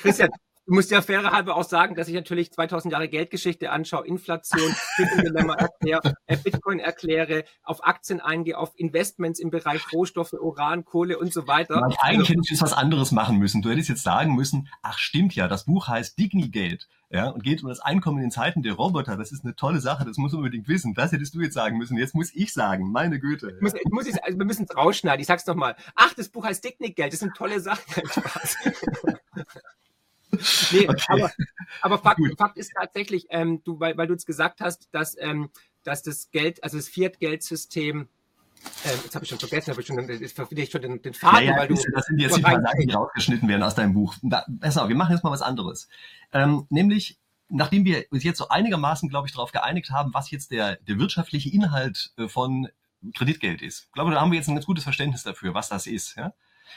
Christian, 0.00 0.30
Du 0.66 0.74
musst 0.74 0.90
ja 0.90 1.00
fairer 1.00 1.30
halber 1.30 1.56
auch 1.56 1.64
sagen, 1.64 1.94
dass 1.94 2.08
ich 2.08 2.14
natürlich 2.14 2.52
2000 2.52 2.90
Jahre 2.90 3.08
Geldgeschichte 3.08 3.70
anschaue, 3.70 4.04
Inflation, 4.04 4.74
Dilemma 4.98 5.54
erkläre, 5.54 6.14
äh, 6.26 6.36
Bitcoin 6.36 6.80
erkläre, 6.80 7.44
auf 7.62 7.84
Aktien 7.84 8.20
eingehe, 8.20 8.58
auf 8.58 8.72
Investments 8.74 9.38
im 9.38 9.50
Bereich 9.50 9.92
Rohstoffe, 9.92 10.32
Uran, 10.32 10.84
Kohle 10.84 11.20
und 11.20 11.32
so 11.32 11.46
weiter. 11.46 11.76
Aber 11.76 11.94
eigentlich 12.00 12.30
hättest 12.30 12.50
du 12.50 12.54
jetzt 12.54 12.62
was 12.62 12.72
anderes 12.72 13.12
machen 13.12 13.38
müssen. 13.38 13.62
Du 13.62 13.70
hättest 13.70 13.88
jetzt 13.88 14.02
sagen 14.02 14.34
müssen, 14.34 14.68
ach 14.82 14.98
stimmt 14.98 15.36
ja, 15.36 15.46
das 15.46 15.66
Buch 15.66 15.86
heißt 15.86 16.18
Digni-Geld. 16.18 16.88
Ja, 17.10 17.28
und 17.28 17.44
geht 17.44 17.62
um 17.62 17.68
das 17.68 17.78
Einkommen 17.78 18.20
in 18.20 18.32
Zeiten 18.32 18.62
der 18.64 18.72
Roboter. 18.72 19.16
Das 19.16 19.30
ist 19.30 19.44
eine 19.44 19.54
tolle 19.54 19.80
Sache, 19.80 20.04
das 20.04 20.16
muss 20.16 20.32
man 20.32 20.40
unbedingt 20.40 20.66
wissen. 20.66 20.92
Das 20.94 21.12
hättest 21.12 21.36
du 21.36 21.40
jetzt 21.40 21.54
sagen 21.54 21.78
müssen. 21.78 21.96
Jetzt 21.96 22.16
muss 22.16 22.34
ich 22.34 22.52
sagen, 22.52 22.90
meine 22.90 23.20
Güte. 23.20 23.50
Ja. 23.50 23.56
Muss, 23.60 23.74
muss 23.90 24.06
ich, 24.08 24.24
also 24.24 24.36
wir 24.36 24.44
müssen 24.44 24.66
es 24.68 24.76
rausschneiden. 24.76 25.20
Ich 25.20 25.28
sag's 25.28 25.46
nochmal. 25.46 25.76
Ach, 25.94 26.12
das 26.14 26.28
Buch 26.28 26.44
heißt 26.44 26.64
Digni-Geld. 26.64 27.12
Das 27.12 27.20
sind 27.20 27.36
tolle 27.36 27.60
Sachen. 27.60 27.84
Spaß. 28.10 28.56
Nee, 30.72 30.88
okay. 30.88 31.04
aber, 31.08 31.32
aber 31.82 31.98
Fakt, 31.98 32.20
Fakt, 32.38 32.58
ist 32.58 32.72
tatsächlich, 32.74 33.26
ähm, 33.30 33.62
du, 33.64 33.80
weil, 33.80 33.96
weil 33.96 34.06
du 34.06 34.14
jetzt 34.14 34.26
gesagt 34.26 34.60
hast, 34.60 34.88
dass, 34.92 35.16
ähm, 35.18 35.50
dass 35.82 36.02
das 36.02 36.30
Geld, 36.30 36.62
also 36.62 36.76
das 36.76 36.88
Fiat-Geldsystem, 36.88 38.08
ähm, 38.84 38.98
jetzt 39.04 39.14
habe 39.14 39.24
ich 39.24 39.28
schon 39.28 39.38
vergessen, 39.38 39.70
habe 39.70 39.80
ich 39.80 39.86
schon, 39.86 40.08
jetzt 40.08 40.34
verfehle 40.34 40.62
ich 40.62 40.70
schon 40.70 40.82
den, 40.82 41.02
den 41.02 41.14
Faden, 41.14 41.44
ja, 41.44 41.52
ja, 41.52 41.58
weil 41.58 41.68
du. 41.68 41.74
Das 41.74 42.06
sind 42.06 42.18
jetzt 42.18 42.36
die 42.36 42.42
paar 42.42 42.60
Sachen, 42.60 42.80
die 42.80 42.92
rausgeschnitten 42.92 43.48
werden 43.48 43.62
aus 43.62 43.74
deinem 43.74 43.94
Buch. 43.94 44.14
Da, 44.22 44.44
besser, 44.48 44.88
wir 44.88 44.96
machen 44.96 45.12
jetzt 45.12 45.22
mal 45.22 45.30
was 45.30 45.42
anderes. 45.42 45.88
Ähm, 46.32 46.66
nämlich, 46.70 47.18
nachdem 47.48 47.84
wir 47.84 48.06
uns 48.10 48.24
jetzt 48.24 48.38
so 48.38 48.48
einigermaßen, 48.48 49.08
glaube 49.08 49.28
ich, 49.28 49.34
darauf 49.34 49.52
geeinigt 49.52 49.90
haben, 49.90 50.12
was 50.14 50.30
jetzt 50.30 50.50
der, 50.50 50.76
der 50.76 50.98
wirtschaftliche 50.98 51.50
Inhalt 51.50 52.12
äh, 52.16 52.28
von 52.28 52.68
Kreditgeld 53.14 53.62
ist. 53.62 53.84
Ich 53.86 53.92
glaube, 53.92 54.10
da 54.10 54.20
haben 54.20 54.32
wir 54.32 54.38
jetzt 54.38 54.48
ein 54.48 54.54
ganz 54.54 54.66
gutes 54.66 54.84
Verständnis 54.84 55.22
dafür, 55.22 55.54
was 55.54 55.68
das 55.68 55.86
ist. 55.86 56.16
Ja? 56.16 56.32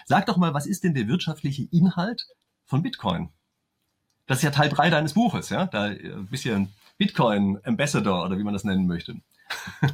Sag 0.05 0.25
doch 0.25 0.37
mal, 0.37 0.53
was 0.53 0.65
ist 0.65 0.83
denn 0.83 0.93
der 0.93 1.07
wirtschaftliche 1.07 1.63
Inhalt 1.71 2.27
von 2.65 2.83
Bitcoin? 2.83 3.29
Das 4.29 4.37
ist 4.37 4.43
ja 4.43 4.51
Teil 4.51 4.69
3 4.69 4.91
deines 4.91 5.13
Buches, 5.13 5.49
ja? 5.49 5.65
Da 5.65 5.85
ein 5.85 5.99
äh, 5.99 6.09
bisschen 6.29 6.71
Bitcoin 6.99 7.59
Ambassador 7.63 8.23
oder 8.23 8.37
wie 8.37 8.43
man 8.43 8.53
das 8.53 8.63
nennen 8.63 8.85
möchte. 8.85 9.15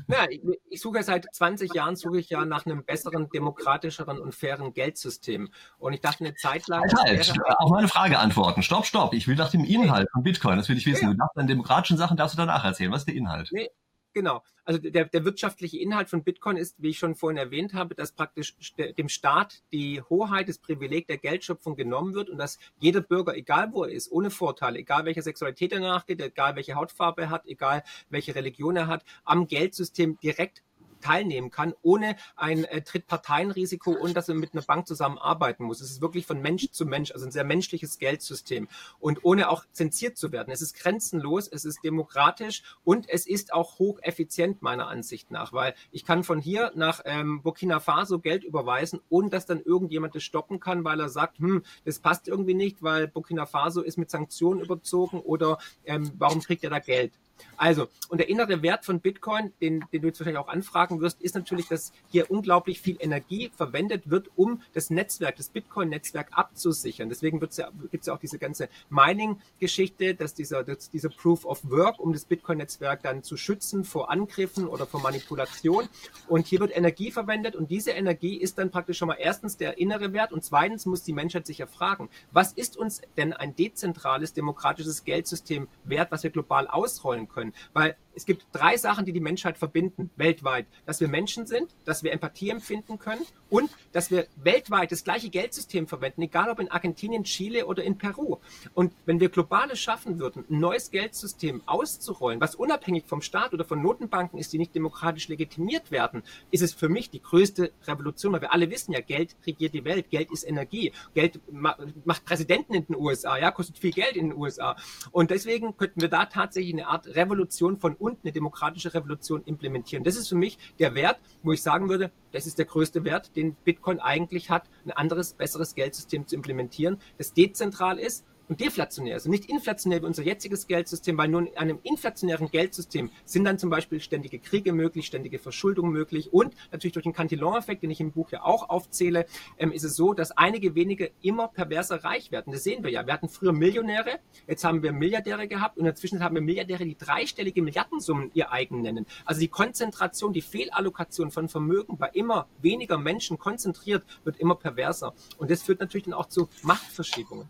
Ja, 0.09 0.25
ich, 0.29 0.41
ich, 0.69 0.81
suche 0.81 1.01
seit 1.01 1.33
20 1.33 1.73
Jahren 1.73 1.95
suche 1.95 2.19
ich 2.19 2.29
ja 2.29 2.43
nach 2.43 2.65
einem 2.65 2.83
besseren, 2.83 3.29
demokratischeren 3.29 4.19
und 4.19 4.35
fairen 4.35 4.73
Geldsystem. 4.73 5.49
Und 5.77 5.93
ich 5.93 6.01
dachte 6.01 6.25
eine 6.25 6.35
Zeit 6.35 6.67
lang. 6.67 6.81
Halt, 6.81 7.29
halt, 7.29 7.39
auf 7.57 7.71
meine 7.71 7.87
Frage 7.87 8.19
antworten. 8.19 8.63
Stopp, 8.63 8.85
stopp. 8.85 9.13
Ich 9.13 9.29
will 9.29 9.37
nach 9.37 9.51
dem 9.51 9.63
Inhalt 9.63 10.09
von 10.11 10.23
Bitcoin, 10.23 10.57
das 10.57 10.67
will 10.67 10.77
ich 10.77 10.85
wissen. 10.85 11.05
Ja. 11.05 11.11
Du 11.11 11.17
darfst 11.17 11.37
an 11.37 11.47
demokratischen 11.47 11.95
Sachen 11.95 12.17
darfst 12.17 12.35
du 12.35 12.37
danach 12.37 12.65
erzählen. 12.65 12.91
Was 12.91 13.03
ist 13.03 13.07
der 13.07 13.15
Inhalt? 13.15 13.49
Nee, 13.53 13.69
Genau. 14.15 14.43
Also 14.63 14.80
der, 14.80 15.06
der 15.06 15.25
wirtschaftliche 15.25 15.78
Inhalt 15.78 16.10
von 16.10 16.23
Bitcoin 16.23 16.56
ist, 16.56 16.82
wie 16.82 16.91
ich 16.91 16.97
schon 16.97 17.15
vorhin 17.15 17.38
erwähnt 17.38 17.73
habe, 17.73 17.95
dass 17.95 18.13
praktisch 18.13 18.56
dem 18.97 19.10
Staat 19.10 19.62
die 19.73 20.01
Hoheit, 20.10 20.47
das 20.47 20.58
Privileg 20.58 21.08
der 21.08 21.17
Geldschöpfung 21.17 21.75
genommen 21.75 22.13
wird 22.13 22.30
und 22.30 22.38
dass 22.38 22.58
jeder 22.80 23.01
Bürger, 23.01 23.36
egal 23.36 23.73
wo 23.73 23.84
er 23.84 23.91
ist, 23.91 24.10
ohne 24.10 24.32
Vorteile, 24.32 24.80
egal 24.80 25.04
welcher 25.04 25.21
Sexualität 25.21 25.73
er 25.73 25.82
nachgeht, 25.82 26.21
egal 26.21 26.56
welche 26.56 26.75
Hautfarbe 26.75 27.23
er 27.23 27.30
hat, 27.30 27.45
egal 27.45 27.84
welche 28.10 28.34
Religion 28.36 28.78
er 28.78 28.88
hat, 28.88 29.04
am 29.25 29.47
Geldsystem 29.47 30.17
direkt 30.23 30.63
teilnehmen 31.05 31.51
kann, 31.51 31.73
ohne 31.83 32.15
ein 32.35 32.63
äh, 32.63 32.81
Drittparteienrisiko 32.81 33.91
und 33.91 34.15
dass 34.17 34.27
er 34.27 34.35
mit 34.35 34.53
einer 34.53 34.63
Bank 34.63 34.87
zusammenarbeiten 34.87 35.63
muss. 35.63 35.79
Es 35.79 35.91
ist 35.91 36.01
wirklich 36.01 36.25
von 36.25 36.41
Mensch 36.41 36.71
zu 36.71 36.85
Mensch, 36.85 37.11
also 37.11 37.25
ein 37.25 37.31
sehr 37.31 37.43
menschliches 37.43 37.99
Geldsystem 37.99 38.67
und 38.99 39.23
ohne 39.23 39.49
auch 39.49 39.65
zensiert 39.71 40.17
zu 40.17 40.31
werden. 40.31 40.51
Es 40.51 40.61
ist 40.61 40.75
grenzenlos, 40.75 41.47
es 41.47 41.63
ist 41.63 41.83
demokratisch 41.83 42.63
und 42.83 43.07
es 43.07 43.27
ist 43.27 43.53
auch 43.53 43.77
hocheffizient 43.77 44.63
meiner 44.63 44.87
Ansicht 44.87 45.29
nach, 45.29 45.53
weil 45.53 45.75
ich 45.91 46.05
kann 46.05 46.23
von 46.23 46.39
hier 46.39 46.71
nach 46.75 47.01
ähm, 47.05 47.43
Burkina 47.43 47.79
Faso 47.79 48.17
Geld 48.19 48.43
überweisen, 48.43 48.99
ohne 49.09 49.29
dass 49.29 49.45
dann 49.45 49.61
irgendjemand 49.61 50.15
das 50.15 50.23
stoppen 50.23 50.59
kann, 50.59 50.83
weil 50.83 50.99
er 50.99 51.09
sagt, 51.09 51.37
hm, 51.37 51.61
das 51.83 51.99
passt 51.99 52.27
irgendwie 52.27 52.55
nicht, 52.55 52.81
weil 52.81 53.07
Burkina 53.07 53.45
Faso 53.45 53.81
ist 53.81 53.97
mit 53.97 54.09
Sanktionen 54.09 54.61
überzogen 54.61 55.19
oder 55.19 55.59
ähm, 55.85 56.11
warum 56.17 56.41
kriegt 56.41 56.63
er 56.63 56.71
da 56.71 56.79
Geld? 56.79 57.13
Also, 57.57 57.87
und 58.09 58.17
der 58.19 58.29
innere 58.29 58.61
Wert 58.61 58.85
von 58.85 58.99
Bitcoin, 58.99 59.53
den, 59.61 59.85
den 59.91 60.01
du 60.01 60.07
jetzt 60.07 60.19
wahrscheinlich 60.19 60.39
auch 60.39 60.47
anfragen 60.47 60.99
wirst, 60.99 61.21
ist 61.21 61.35
natürlich, 61.35 61.67
dass 61.67 61.93
hier 62.09 62.29
unglaublich 62.29 62.81
viel 62.81 62.97
Energie 62.99 63.51
verwendet 63.55 64.09
wird, 64.09 64.29
um 64.35 64.61
das 64.73 64.89
Netzwerk, 64.89 65.37
das 65.37 65.49
Bitcoin-Netzwerk 65.49 66.29
abzusichern. 66.31 67.09
Deswegen 67.09 67.39
ja, 67.55 67.69
gibt 67.91 68.01
es 68.01 68.07
ja 68.07 68.13
auch 68.13 68.19
diese 68.19 68.39
ganze 68.39 68.69
Mining-Geschichte, 68.89 70.15
dass 70.15 70.33
dieser, 70.33 70.63
dass 70.63 70.89
dieser 70.89 71.09
Proof 71.09 71.45
of 71.45 71.61
Work, 71.69 71.99
um 71.99 72.13
das 72.13 72.25
Bitcoin-Netzwerk 72.25 73.03
dann 73.03 73.23
zu 73.23 73.37
schützen 73.37 73.85
vor 73.85 74.11
Angriffen 74.11 74.67
oder 74.67 74.85
vor 74.85 75.01
Manipulation. 75.01 75.87
Und 76.27 76.47
hier 76.47 76.59
wird 76.59 76.75
Energie 76.75 77.11
verwendet 77.11 77.55
und 77.55 77.71
diese 77.71 77.91
Energie 77.91 78.35
ist 78.35 78.57
dann 78.57 78.71
praktisch 78.71 78.97
schon 78.97 79.07
mal 79.07 79.17
erstens 79.19 79.57
der 79.57 79.77
innere 79.77 80.13
Wert 80.13 80.33
und 80.33 80.43
zweitens 80.43 80.85
muss 80.85 81.03
die 81.03 81.13
Menschheit 81.13 81.45
sich 81.45 81.59
ja 81.59 81.67
fragen, 81.67 82.09
was 82.31 82.53
ist 82.53 82.77
uns 82.77 83.01
denn 83.17 83.33
ein 83.33 83.55
dezentrales, 83.55 84.33
demokratisches 84.33 85.03
Geldsystem 85.03 85.67
wert, 85.83 86.11
was 86.11 86.23
wir 86.23 86.29
global 86.29 86.67
ausrollen 86.67 87.24
können. 87.27 87.53
Weil 87.73 87.95
es 88.15 88.25
gibt 88.25 88.45
drei 88.51 88.78
Sachen, 88.78 89.06
die 89.06 89.12
die 89.12 89.19
Menschheit 89.19 89.58
verbinden, 89.58 90.10
weltweit. 90.15 90.65
Dass 90.86 91.01
wir 91.01 91.08
Menschen 91.08 91.45
sind, 91.45 91.75
dass 91.84 92.04
wir 92.04 92.13
Empathie 92.13 92.49
empfinden 92.49 92.97
können 92.97 93.21
und 93.49 93.69
dass 93.91 94.12
wir 94.12 94.28
weltweit 94.38 94.91
das 94.91 95.04
gleiche 95.04 95.30
Geldsystem 95.30 95.88
verwenden, 95.88 96.21
egal 96.21 96.49
ob 96.49 96.60
in 96.60 96.71
Argentinien, 96.71 97.23
Chile 97.23 97.65
oder 97.65 97.84
in 97.84 97.97
Peru. 97.97 98.38
Und 98.73 98.93
wenn 99.06 99.19
wir 99.19 99.30
globales 99.30 99.80
schaffen 99.80 100.19
würden, 100.19 100.45
ein 100.49 100.60
neues 100.60 100.91
Geldsystem 100.91 101.62
auszurollen, 101.65 102.41
was 102.41 102.56
unabhängig 102.56 103.06
vom 103.06 103.21
Staat 103.21 103.54
oder 103.54 103.65
von 103.65 103.82
Notenbanken 103.82 104.39
ist, 104.39 104.54
die 104.54 104.58
nicht 104.58 104.73
demokratisch 104.73 105.28
legitimiert 105.28 105.91
werden, 105.91 106.23
ist 106.51 106.62
es 106.62 106.73
für 106.73 106.89
mich 106.89 107.10
die 107.10 107.21
größte 107.21 107.71
Revolution, 107.86 108.34
weil 108.34 108.41
wir 108.41 108.54
alle 108.54 108.69
wissen 108.69 108.93
ja, 108.93 109.01
Geld 109.01 109.36
regiert 109.45 109.73
die 109.73 109.86
Welt, 109.86 110.10
Geld 110.10 110.32
ist 110.32 110.43
Energie, 110.43 110.93
Geld 111.13 111.39
macht 111.51 112.25
Präsidenten 112.25 112.73
in 112.73 112.86
den 112.86 112.95
USA, 112.95 113.38
ja, 113.38 113.51
kostet 113.51 113.78
viel 113.78 113.91
Geld 113.91 114.15
in 114.15 114.30
den 114.30 114.38
USA. 114.38 114.75
Und 115.12 115.32
deswegen 115.32 115.78
könnten 115.78 116.01
wir 116.01 116.10
da 116.10 116.25
tatsächlich 116.25 116.73
eine 116.73 116.88
Art 116.88 117.08
Revolution 117.08 117.78
von 117.78 117.95
und 118.05 118.19
eine 118.23 118.31
demokratische 118.31 118.93
Revolution 118.93 119.41
implementieren. 119.45 120.03
Das 120.03 120.15
ist 120.15 120.29
für 120.29 120.35
mich 120.35 120.57
der 120.79 120.93
Wert, 120.93 121.19
wo 121.41 121.51
ich 121.51 121.63
sagen 121.63 121.89
würde, 121.89 122.11
das 122.31 122.45
ist 122.45 122.59
der 122.59 122.65
größte 122.65 123.03
Wert, 123.03 123.35
den 123.35 123.55
Bitcoin 123.55 123.99
eigentlich 123.99 124.49
hat, 124.49 124.69
ein 124.85 124.91
anderes, 124.91 125.33
besseres 125.33 125.73
Geldsystem 125.73 126.27
zu 126.27 126.35
implementieren, 126.35 126.97
das 127.17 127.33
dezentral 127.33 127.97
ist 127.97 128.25
und 128.47 128.60
deflationär 128.60 129.17
ist 129.17 129.25
und 129.25 129.31
nicht 129.31 129.49
inflationär 129.49 130.01
wie 130.01 130.05
unser 130.05 130.23
jetziges 130.23 130.67
Geldsystem, 130.67 131.17
weil 131.17 131.27
nur 131.27 131.41
in 131.41 131.58
einem 131.58 131.79
inflationären 131.84 132.49
Geldsystem 132.49 133.10
sind 133.25 133.45
dann 133.45 133.58
zum 133.58 133.69
Beispiel 133.69 133.99
ständige 133.99 134.39
Kriege 134.39 134.73
möglich, 134.73 135.05
ständige 135.05 135.39
Verschuldung 135.39 135.89
möglich 135.89 136.34
und 136.34 136.53
natürlich 136.71 136.93
durch 136.93 137.03
den 137.03 137.13
Cantillon-Effekt, 137.13 137.84
den 137.84 137.91
ich 137.91 137.99
im 137.99 138.12
Buch 138.12 138.31
ja 138.31 138.43
auch 138.43 138.69
aufzähle, 138.69 139.25
ähm, 139.58 139.71
ist 139.71 139.84
es 139.84 139.95
so, 139.95 140.13
dass 140.13 140.31
einige 140.31 140.75
wenige 140.75 141.12
immer 141.21 141.47
perverser 141.47 142.03
reich 142.03 142.31
werden. 142.31 142.51
Das 142.51 142.63
sehen 142.63 142.84
wir 142.84 142.91
ja. 142.91 143.05
Wir 143.05 143.13
hatten 143.13 143.29
früher 143.29 143.53
Millionäre, 143.53 144.19
jetzt 144.47 144.63
haben 144.63 144.84
wir 144.84 144.91
Milliardäre 144.91 145.47
gehabt 145.47 145.77
und 145.77 145.86
inzwischen 145.86 146.23
haben 146.23 146.36
wir 146.36 146.41
Milliardäre, 146.41 146.86
die 146.86 146.97
dreistellige 146.97 147.62
Milliardensummen 147.62 148.31
ihr 148.34 148.51
eigen 148.51 148.81
nennen. 148.81 149.05
Also 149.25 149.41
die 149.41 149.47
Konzentration, 149.47 150.34
die 150.34 150.41
Fehlallokation 150.41 151.31
von 151.31 151.49
Vermögen 151.49 151.97
bei 151.97 152.10
immer 152.10 152.47
weniger 152.62 152.97
Menschen 152.97 153.38
konzentriert 153.38 154.03
wird 154.23 154.38
immer 154.39 154.55
perverser. 154.55 155.13
Und 155.38 155.51
das 155.51 155.63
führt 155.63 155.79
natürlich 155.79 156.05
dann 156.05 156.13
auch 156.13 156.27
zu 156.27 156.49
Machtverschiebungen. 156.63 157.47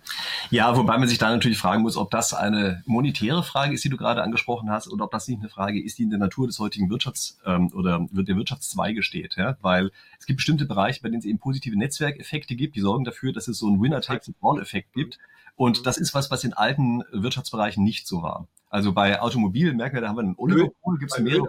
Ja, 0.52 0.76
wobei 0.86 1.00
man 1.00 1.10
sich 1.10 1.18
da 1.18 1.32
natürlich 1.32 1.58
fragen 1.58 1.82
muss, 1.82 1.98
ob 1.98 2.12
das 2.12 2.36
eine 2.36 2.84
monetäre 2.86 3.42
Frage 3.42 3.74
ist, 3.74 3.84
die 3.84 3.90
du 3.90 3.98
gerade 3.98 4.22
angesprochen 4.22 4.70
hast, 4.70 4.88
oder 4.88 5.06
ob 5.06 5.12
das 5.12 5.28
nicht 5.28 5.40
eine 5.40 5.50
Frage 5.50 5.84
ist, 5.84 5.98
die 5.98 6.04
in 6.04 6.12
der 6.12 6.20
Natur 6.20 6.46
des 6.46 6.60
heutigen 6.60 6.92
Wirtschafts- 6.92 7.38
ähm, 7.44 7.72
oder 7.74 8.08
der 8.12 8.36
Wirtschaftszweige 8.36 9.02
steht. 9.02 9.36
Ja? 9.36 9.58
Weil 9.62 9.92
es 10.20 10.28
gibt 10.28 10.38
bestimmte 10.38 10.66
Bereiche, 10.66 11.02
bei 11.02 11.10
denen 11.10 11.20
es 11.20 11.26
eben 11.26 11.40
positive 11.40 11.76
Netzwerkeffekte 11.76 12.56
gibt, 12.56 12.76
die 12.76 12.82
sorgen 12.82 13.04
dafür, 13.04 13.34
dass 13.34 13.48
es 13.48 13.58
so 13.58 13.68
einen 13.68 13.82
Winner-Takes-it-all-Effekt 13.82 14.94
gibt. 14.94 15.18
Und 15.56 15.88
das 15.88 15.98
ist 15.98 16.14
was, 16.14 16.30
was 16.30 16.44
in 16.44 16.54
alten 16.54 17.04
Wirtschaftsbereichen 17.12 17.84
nicht 17.84 18.08
so 18.08 18.22
war. 18.22 18.48
Also 18.70 18.94
bei 18.94 19.20
Automobilen 19.22 19.78
merken 19.78 19.96
wir, 19.96 20.02
da 20.02 20.10
haben 20.10 20.18
wir 20.18 20.24
einen 20.24 20.36
Oligopol, 20.38 21.00
gibt 21.00 21.14
es 21.14 21.20
mehrere 21.20 21.48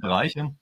Bereiche. 0.00 0.54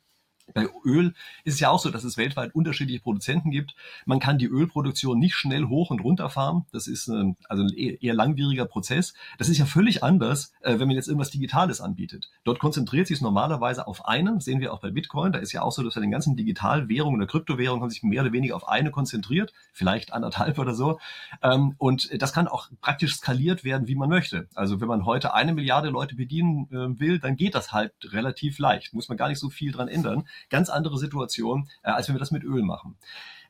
Bei 0.54 0.68
Öl 0.85 1.12
ist 1.44 1.54
es 1.54 1.61
ja 1.61 1.70
auch 1.70 1.80
so, 1.80 1.90
dass 1.90 2.04
es 2.04 2.16
weltweit 2.16 2.54
unterschiedliche 2.54 3.00
Produzenten 3.00 3.50
gibt. 3.50 3.74
Man 4.04 4.20
kann 4.20 4.38
die 4.38 4.46
Ölproduktion 4.46 5.18
nicht 5.18 5.35
schnell 5.35 5.64
hoch 5.64 5.90
und 5.90 6.00
runter 6.00 6.30
fahren. 6.30 6.66
Das 6.72 6.87
ist 6.87 7.09
äh, 7.09 7.35
also 7.48 7.64
ein 7.64 7.70
eher 7.70 8.14
langwieriger 8.14 8.64
Prozess. 8.64 9.14
Das 9.38 9.48
ist 9.48 9.59
ja 9.59 9.66
völlig 9.66 10.04
anders, 10.04 10.52
äh, 10.61 10.78
wenn 10.78 10.87
man 10.87 10.96
jetzt 10.96 11.09
irgendwas 11.09 11.30
Digitales 11.30 11.80
anbietet. 11.80 12.30
Dort 12.44 12.61
konzentriert 12.61 13.09
sich 13.09 13.16
es 13.16 13.20
normalerweise 13.22 13.88
auf 13.88 14.06
einen. 14.06 14.38
Sehen 14.38 14.61
wir 14.61 14.72
auch 14.72 14.80
bei 14.80 14.90
Bitcoin. 14.90 15.32
Da 15.32 15.40
ist 15.40 15.52
ja 15.52 15.62
auch 15.62 15.72
so, 15.72 15.82
dass 15.82 15.94
bei 15.94 16.00
den 16.00 16.12
ganzen 16.12 16.37
Digitalwährungen 16.37 17.20
oder 17.20 17.26
Kryptowährungen 17.26 17.82
haben 17.82 17.90
sich 17.90 18.04
mehr 18.04 18.22
oder 18.22 18.32
weniger 18.32 18.54
auf 18.54 18.68
eine 18.68 18.92
konzentriert, 18.92 19.52
vielleicht 19.72 20.12
anderthalb 20.12 20.59
oder 20.61 20.74
so. 20.74 21.00
Ähm, 21.42 21.74
und 21.78 22.22
das 22.22 22.32
kann 22.32 22.46
auch 22.46 22.68
praktisch 22.80 23.16
skaliert 23.16 23.64
werden, 23.64 23.88
wie 23.88 23.96
man 23.96 24.09
möchte. 24.09 24.46
Also 24.54 24.80
wenn 24.80 24.88
man 24.88 25.06
heute 25.06 25.35
eine 25.35 25.52
Milliarde 25.52 25.88
Leute 25.88 26.14
bedienen 26.14 26.68
äh, 26.70 27.00
will, 27.00 27.18
dann 27.18 27.35
geht 27.35 27.56
das 27.56 27.72
halt 27.72 27.92
relativ 28.04 28.61
leicht. 28.61 28.94
Muss 28.94 29.09
man 29.09 29.18
gar 29.18 29.28
nicht 29.28 29.40
so 29.40 29.50
viel 29.50 29.72
dran 29.72 29.88
ändern 29.88 30.24
ganz 30.51 30.68
andere 30.68 30.99
Situation, 30.99 31.68
äh, 31.83 31.90
als 31.90 32.09
wenn 32.09 32.14
wir 32.14 32.20
das 32.20 32.31
mit 32.31 32.44
Öl 32.44 32.62
machen. 32.62 32.96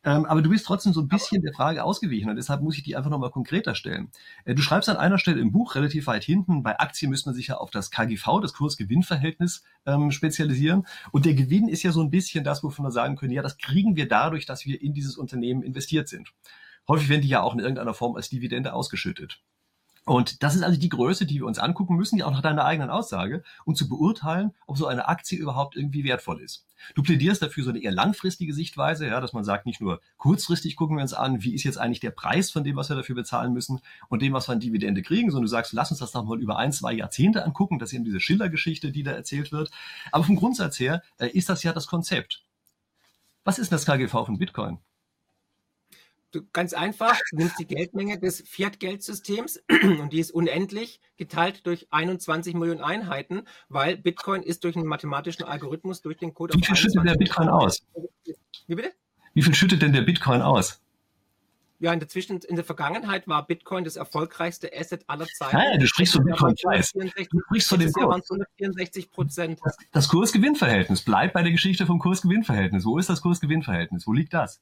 Ähm, 0.06 0.24
aber 0.24 0.40
du 0.40 0.50
bist 0.50 0.64
trotzdem 0.64 0.92
so 0.92 1.00
ein 1.00 1.08
bisschen 1.08 1.42
der 1.42 1.52
Frage 1.52 1.82
ausgewichen 1.82 2.30
und 2.30 2.36
deshalb 2.36 2.62
muss 2.62 2.76
ich 2.76 2.84
die 2.84 2.96
einfach 2.96 3.10
nochmal 3.10 3.30
konkreter 3.30 3.74
stellen. 3.74 4.12
Äh, 4.44 4.54
du 4.54 4.62
schreibst 4.62 4.88
an 4.88 4.96
einer 4.96 5.18
Stelle 5.18 5.40
im 5.40 5.50
Buch 5.50 5.74
relativ 5.74 6.06
weit 6.06 6.22
hinten, 6.22 6.62
bei 6.62 6.78
Aktien 6.78 7.10
müsste 7.10 7.28
man 7.28 7.34
sich 7.34 7.48
ja 7.48 7.56
auf 7.56 7.70
das 7.70 7.90
KGV, 7.90 8.40
das 8.40 8.52
Kurs-Gewinn-Verhältnis, 8.52 9.64
ähm, 9.84 10.12
spezialisieren. 10.12 10.86
Und 11.10 11.26
der 11.26 11.34
Gewinn 11.34 11.68
ist 11.68 11.82
ja 11.82 11.90
so 11.90 12.02
ein 12.02 12.10
bisschen 12.10 12.44
das, 12.44 12.62
wovon 12.62 12.84
wir 12.84 12.92
sagen 12.92 13.16
können, 13.16 13.32
ja, 13.32 13.42
das 13.42 13.58
kriegen 13.58 13.96
wir 13.96 14.06
dadurch, 14.08 14.46
dass 14.46 14.64
wir 14.64 14.80
in 14.80 14.94
dieses 14.94 15.16
Unternehmen 15.16 15.62
investiert 15.62 16.08
sind. 16.08 16.32
Häufig 16.86 17.08
werden 17.08 17.22
die 17.22 17.28
ja 17.28 17.42
auch 17.42 17.54
in 17.54 17.58
irgendeiner 17.58 17.94
Form 17.94 18.14
als 18.14 18.28
Dividende 18.28 18.74
ausgeschüttet. 18.74 19.42
Und 20.06 20.44
das 20.44 20.54
ist 20.54 20.62
also 20.62 20.78
die 20.78 20.88
Größe, 20.88 21.26
die 21.26 21.40
wir 21.40 21.46
uns 21.46 21.58
angucken 21.58 21.96
müssen, 21.96 22.16
ja 22.16 22.26
auch 22.26 22.30
nach 22.30 22.40
deiner 22.40 22.64
eigenen 22.64 22.90
Aussage, 22.90 23.42
um 23.64 23.74
zu 23.74 23.88
beurteilen, 23.88 24.52
ob 24.68 24.78
so 24.78 24.86
eine 24.86 25.08
Aktie 25.08 25.36
überhaupt 25.36 25.74
irgendwie 25.74 26.04
wertvoll 26.04 26.40
ist. 26.40 26.64
Du 26.94 27.02
plädierst 27.02 27.42
dafür 27.42 27.64
so 27.64 27.70
eine 27.70 27.80
eher 27.80 27.90
langfristige 27.90 28.54
Sichtweise, 28.54 29.08
ja, 29.08 29.20
dass 29.20 29.32
man 29.32 29.42
sagt, 29.42 29.66
nicht 29.66 29.80
nur 29.80 30.00
kurzfristig 30.16 30.76
gucken 30.76 30.96
wir 30.96 31.02
uns 31.02 31.12
an, 31.12 31.42
wie 31.42 31.54
ist 31.54 31.64
jetzt 31.64 31.78
eigentlich 31.78 31.98
der 31.98 32.12
Preis 32.12 32.52
von 32.52 32.62
dem, 32.62 32.76
was 32.76 32.88
wir 32.88 32.94
dafür 32.94 33.16
bezahlen 33.16 33.52
müssen 33.52 33.80
und 34.08 34.22
dem, 34.22 34.32
was 34.32 34.48
wir 34.48 34.52
an 34.52 34.60
Dividende 34.60 35.02
kriegen, 35.02 35.32
sondern 35.32 35.46
du 35.46 35.50
sagst, 35.50 35.72
lass 35.72 35.90
uns 35.90 35.98
das 35.98 36.12
doch 36.12 36.24
mal 36.24 36.40
über 36.40 36.56
ein, 36.56 36.70
zwei 36.70 36.92
Jahrzehnte 36.92 37.44
angucken. 37.44 37.80
Das 37.80 37.88
ist 37.88 37.94
eben 37.94 38.04
diese 38.04 38.20
Schiller-Geschichte, 38.20 38.92
die 38.92 39.02
da 39.02 39.10
erzählt 39.10 39.50
wird. 39.50 39.72
Aber 40.12 40.22
vom 40.22 40.36
Grundsatz 40.36 40.78
her 40.78 41.02
äh, 41.18 41.26
ist 41.30 41.48
das 41.48 41.64
ja 41.64 41.72
das 41.72 41.88
Konzept. 41.88 42.44
Was 43.42 43.58
ist 43.58 43.72
denn 43.72 43.76
das 43.76 43.86
KGV 43.86 44.24
von 44.24 44.38
Bitcoin? 44.38 44.78
Du, 46.36 46.42
ganz 46.52 46.74
einfach, 46.74 47.18
du 47.30 47.38
nimmst 47.38 47.58
die 47.58 47.66
Geldmenge 47.66 48.18
des 48.18 48.42
Fiat-Geldsystems 48.46 49.62
und 50.00 50.12
die 50.12 50.18
ist 50.18 50.30
unendlich 50.30 51.00
geteilt 51.16 51.66
durch 51.66 51.86
21 51.90 52.52
Millionen 52.52 52.82
Einheiten, 52.82 53.44
weil 53.70 53.96
Bitcoin 53.96 54.42
ist 54.42 54.62
durch 54.64 54.76
einen 54.76 54.84
mathematischen 54.84 55.46
Algorithmus 55.46 56.02
durch 56.02 56.18
den 56.18 56.34
Code 56.34 56.52
Wie 56.52 56.62
viel 56.62 56.76
schüttet 56.76 57.06
der 57.06 57.14
Bitcoin 57.14 57.48
aus? 57.48 57.86
Wie 58.66 58.74
bitte? 58.74 58.92
Wie 59.32 59.40
viel 59.40 59.54
schüttet 59.54 59.80
denn 59.80 59.94
der 59.94 60.02
Bitcoin 60.02 60.42
aus? 60.42 60.82
Ja, 61.78 61.94
in 61.94 62.00
der, 62.00 62.08
Zwischen 62.10 62.38
in 62.40 62.56
der 62.56 62.66
Vergangenheit 62.66 63.26
war 63.28 63.46
Bitcoin 63.46 63.84
das 63.84 63.96
erfolgreichste 63.96 64.70
Asset 64.78 65.04
aller 65.06 65.26
Zeiten. 65.26 65.56
Nein, 65.56 65.80
du 65.80 65.86
sprichst 65.86 66.16
von 66.16 66.24
Bitcoin-Preis. 66.24 66.92
Du 66.92 67.40
sprichst 67.46 67.68
von 67.70 67.80
dem 67.80 67.92
Kurs. 67.92 68.30
164 68.30 69.10
Prozent. 69.10 69.60
Das, 69.64 69.76
das 69.90 70.08
Kurs-Gewinn-Verhältnis. 70.08 71.02
Bleib 71.02 71.32
bei 71.32 71.42
der 71.42 71.52
Geschichte 71.52 71.86
vom 71.86 71.98
Kurs-Gewinn-Verhältnis. 71.98 72.84
Wo 72.84 72.98
ist 72.98 73.08
das 73.08 73.22
Kurs-Gewinn-Verhältnis? 73.22 74.06
Wo 74.06 74.12
liegt 74.12 74.34
das? 74.34 74.60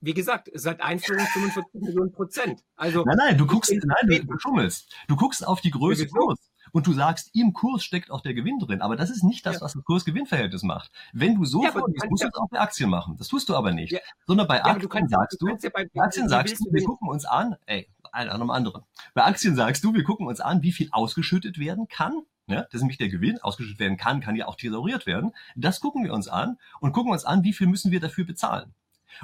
Wie 0.00 0.14
gesagt, 0.14 0.50
seit 0.54 0.80
Einführung 0.80 1.26
45 1.26 1.80
Millionen 1.80 2.12
Prozent. 2.12 2.62
Also 2.76 3.04
nein, 3.04 3.16
nein, 3.16 3.38
du 3.38 3.46
guckst, 3.46 3.72
nein, 3.72 4.06
du, 4.06 4.24
du 4.24 4.38
schummelst. 4.38 4.94
Du 5.08 5.16
guckst 5.16 5.46
auf 5.46 5.60
die 5.60 5.70
Größe 5.70 6.06
Kurs 6.06 6.50
und 6.72 6.86
du 6.86 6.92
sagst, 6.92 7.30
im 7.34 7.52
Kurs 7.52 7.84
steckt 7.84 8.10
auch 8.10 8.20
der 8.20 8.34
Gewinn 8.34 8.58
drin. 8.58 8.82
Aber 8.82 8.96
das 8.96 9.10
ist 9.10 9.22
nicht 9.22 9.46
das, 9.46 9.56
ja. 9.56 9.60
was 9.62 9.72
das 9.72 9.84
Kurs-Gewinn-Verhältnis 9.84 10.62
macht. 10.62 10.90
Wenn 11.12 11.34
du 11.34 11.44
so 11.44 11.62
ja, 11.62 11.72
vorgehst, 11.72 12.08
musst 12.10 12.24
du 12.24 12.28
es 12.28 12.34
auch 12.34 12.48
bei 12.50 12.60
Aktien 12.60 12.90
machen. 12.90 13.16
Das 13.16 13.28
tust 13.28 13.48
du 13.48 13.56
aber 13.56 13.72
nicht. 13.72 13.98
Sondern 14.26 14.46
bei 14.46 14.62
Aktien 14.64 14.88
kannst, 14.88 15.12
sagst 15.12 15.40
du, 15.40 15.46
du 15.46 15.70
bei 15.70 15.86
Aktien 15.96 16.28
sagst 16.28 16.60
du, 16.60 16.72
wir 16.72 16.84
gucken 16.84 17.08
uns 17.08 17.24
an, 17.24 17.56
ey, 17.66 17.88
einer 18.12 18.34
einem 18.34 18.50
anderen. 18.50 18.82
Bei 19.14 19.24
Aktien 19.24 19.56
sagst 19.56 19.84
du, 19.84 19.94
wir 19.94 20.04
gucken 20.04 20.26
uns 20.26 20.40
an, 20.40 20.62
wie 20.62 20.72
viel 20.72 20.88
ausgeschüttet 20.92 21.58
werden 21.58 21.88
kann. 21.88 22.22
Ja, 22.48 22.62
das 22.62 22.74
ist 22.74 22.82
nämlich 22.82 22.98
der 22.98 23.08
Gewinn, 23.08 23.40
ausgeschüttet 23.40 23.80
werden 23.80 23.96
kann, 23.96 24.20
kann 24.20 24.36
ja 24.36 24.46
auch 24.46 24.54
thesauriert 24.54 25.04
werden. 25.06 25.32
Das 25.56 25.80
gucken 25.80 26.04
wir 26.04 26.12
uns 26.12 26.28
an 26.28 26.58
und 26.78 26.92
gucken 26.92 27.10
uns 27.10 27.24
an, 27.24 27.42
wie 27.42 27.52
viel 27.52 27.66
müssen 27.66 27.90
wir 27.90 27.98
dafür 27.98 28.24
bezahlen. 28.24 28.72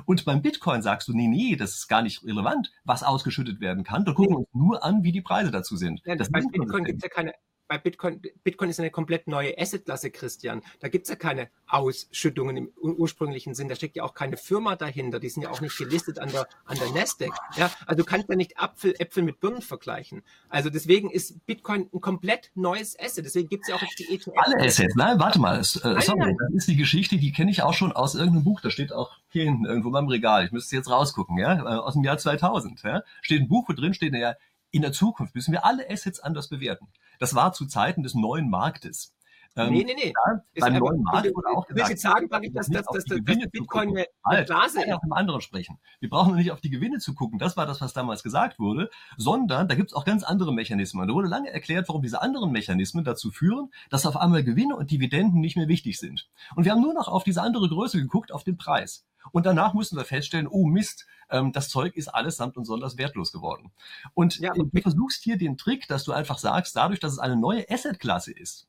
Und 0.05 0.25
beim 0.25 0.43
Bitcoin 0.43 0.83
sagst 0.83 1.09
du, 1.09 1.13
nee, 1.13 1.29
nee, 1.29 1.57
das 1.57 1.75
ist 1.75 1.89
gar 1.89 2.03
nicht 2.03 2.25
relevant, 2.25 2.73
was 2.85 3.03
ausgeschüttet 3.03 3.61
werden 3.61 3.85
kann. 3.85 4.05
Da 4.05 4.13
gucken 4.13 4.35
wir 4.35 4.39
uns 4.41 4.49
nur 4.53 4.85
an, 4.85 5.03
wie 5.03 5.13
die 5.13 5.23
Preise 5.23 5.51
dazu 5.51 5.77
sind. 5.77 6.01
Ja, 6.05 6.17
das 6.17 6.31
bei 6.31 6.41
Bitcoin 6.41 6.85
gibt 6.85 7.03
es 7.03 7.09
ja 7.09 7.09
keine, 7.09 7.33
bei 7.73 7.79
Bitcoin, 7.79 8.21
Bitcoin 8.45 8.69
ist 8.69 8.81
eine 8.81 8.91
komplett 8.91 9.29
neue 9.29 9.59
Assetklasse, 9.59 10.11
Christian. 10.11 10.61
Da 10.81 10.89
gibt 10.89 11.07
es 11.07 11.11
ja 11.11 11.17
keine 11.17 11.49
Ausschüttungen 11.67 12.59
im 12.59 12.71
ursprünglichen 12.83 13.55
Sinn. 13.55 13.71
Da 13.71 13.77
steckt 13.77 13.97
ja 13.97 14.03
auch 14.03 14.13
keine 14.13 14.37
Firma 14.37 14.77
dahinter. 14.77 15.21
Die 15.21 15.31
sind 15.31 15.43
ja 15.43 15.51
auch 15.51 15.63
nicht 15.63 15.79
gelistet 15.79 16.19
an 16.19 16.31
der, 16.31 16.47
an 16.67 16.77
der 16.77 16.91
Nasdaq. 16.91 17.33
Ja, 17.57 17.71
also 17.87 18.03
du 18.03 18.05
kannst 18.05 18.29
ja 18.29 18.37
nicht 18.37 18.59
Apfel, 18.59 18.95
Äpfel 18.99 19.23
mit 19.23 19.41
Birnen 19.41 19.63
vergleichen. 19.63 20.23
Also 20.51 20.69
deswegen 20.69 21.11
ist 21.11 21.47
Bitcoin 21.47 21.89
ein 21.95 22.01
komplett 22.03 22.51
neues 22.55 22.99
Asset. 23.01 23.25
Deswegen 23.25 23.49
gibt 23.49 23.63
es 23.63 23.71
ja 23.71 23.77
auch 23.77 23.81
jetzt 23.81 23.99
die 23.99 24.15
ETF. 24.15 24.35
Alle 24.37 24.67
Assets. 24.67 24.95
Nein, 24.95 25.19
warte 25.19 25.41
mal. 25.41 25.57
Das, 25.57 25.77
äh, 25.77 25.99
sorry, 26.03 26.37
das 26.39 26.55
ist 26.55 26.69
die 26.69 26.77
Geschichte, 26.77 27.17
die 27.17 27.33
kenne 27.33 27.51
ich 27.51 27.63
auch 27.63 27.73
schon 27.73 27.93
aus 27.93 28.15
irgendeinem 28.15 28.45
Buch. 28.45 28.61
Da 28.61 28.69
steht 28.69 28.93
auch 28.93 29.17
hier 29.29 29.45
hinten 29.45 29.65
irgendwo 29.65 29.91
beim 29.91 30.09
Regal. 30.09 30.45
Ich 30.45 30.53
müsste 30.53 30.77
jetzt 30.77 30.91
rausgucken, 30.91 31.39
ja, 31.39 31.55
äh, 31.55 31.79
aus 31.79 31.95
dem 31.95 32.05
Jahr 32.05 32.19
2000. 32.19 32.83
Ja, 32.83 33.03
steht 33.23 33.41
ein 33.41 33.49
Buch, 33.49 33.67
wo 33.67 33.73
drin 33.73 33.95
steht, 33.95 34.13
ja, 34.13 34.35
in 34.73 34.83
der 34.83 34.93
Zukunft 34.93 35.35
müssen 35.35 35.53
wir 35.53 35.65
alle 35.65 35.89
Assets 35.89 36.19
anders 36.19 36.49
bewerten. 36.49 36.89
Das 37.21 37.35
war 37.35 37.53
zu 37.53 37.67
Zeiten 37.67 38.03
des 38.03 38.15
neuen 38.15 38.51
Marktes. 38.51 39.15
Ähm, 39.55 39.73
nee, 39.73 39.85
nee, 39.85 39.95
nee. 39.95 40.13
Beim 40.59 40.79
neuen 40.79 41.03
Markt 41.03 41.35
wurde 41.35 41.49
auch 41.49 41.67
gesagt, 41.67 41.91
willst 41.91 42.03
sagen, 42.03 42.29
dass, 42.29 42.69
dass, 42.69 42.87
dass, 42.87 43.05
dass 43.05 43.19
Bitcoin 43.51 43.91
eine, 43.91 44.07
eine 44.23 44.45
Blase 44.45 44.83
ist? 44.83 44.93
auf 44.93 45.03
einem 45.03 45.13
anderen 45.13 45.43
sprechen. 45.43 45.79
Wir 46.01 46.09
brauchen 46.09 46.37
nicht 46.37 46.51
auf 46.53 46.63
die 46.63 46.71
Gewinne 46.71 46.99
zu 46.99 47.15
gucken. 47.15 47.39
Das 47.39 47.57
war 47.57 47.67
das, 47.67 47.81
was 47.83 47.93
damals 47.93 48.23
gesagt 48.23 48.59
wurde. 48.59 48.89
Sondern 49.19 49.69
da 49.69 49.75
gibt 49.75 49.91
es 49.91 49.95
auch 49.95 50.07
ganz 50.07 50.23
andere 50.23 50.55
Mechanismen. 50.55 51.07
Da 51.07 51.13
wurde 51.13 51.29
lange 51.29 51.51
erklärt, 51.51 51.89
warum 51.89 52.01
diese 52.01 52.23
anderen 52.23 52.51
Mechanismen 52.51 53.05
dazu 53.05 53.31
führen, 53.31 53.71
dass 53.91 54.07
auf 54.07 54.17
einmal 54.17 54.43
Gewinne 54.43 54.75
und 54.75 54.91
Dividenden 54.91 55.41
nicht 55.41 55.57
mehr 55.57 55.69
wichtig 55.69 55.99
sind. 55.99 56.31
Und 56.57 56.65
wir 56.65 56.73
haben 56.73 56.81
nur 56.81 56.95
noch 56.95 57.09
auf 57.09 57.25
diese 57.25 57.43
andere 57.43 57.69
Größe 57.69 57.99
geguckt, 57.99 58.33
auf 58.33 58.45
den 58.45 58.57
Preis. 58.57 59.07
Und 59.33 59.47
danach 59.47 59.75
mussten 59.75 59.97
wir 59.97 60.05
feststellen, 60.05 60.49
oh 60.49 60.67
Mist, 60.67 61.07
ähm, 61.31 61.53
das 61.53 61.69
Zeug 61.69 61.95
ist 61.95 62.09
allesamt 62.09 62.57
und 62.57 62.65
sonders 62.65 62.97
wertlos 62.97 63.33
geworden. 63.33 63.71
Und 64.15 64.39
ja, 64.39 64.53
du 64.53 64.69
versuchst 64.81 65.23
hier 65.23 65.39
den 65.39 65.57
Trick, 65.57 65.87
dass 65.89 66.05
du 66.05 66.13
einfach 66.13 66.39
sagst, 66.39 66.75
dadurch, 66.75 67.01
dass 67.01 67.13
es 67.13 67.19
eine 67.19 67.37
neue 67.37 67.69
Assetklasse 67.71 68.33
ist, 68.33 68.69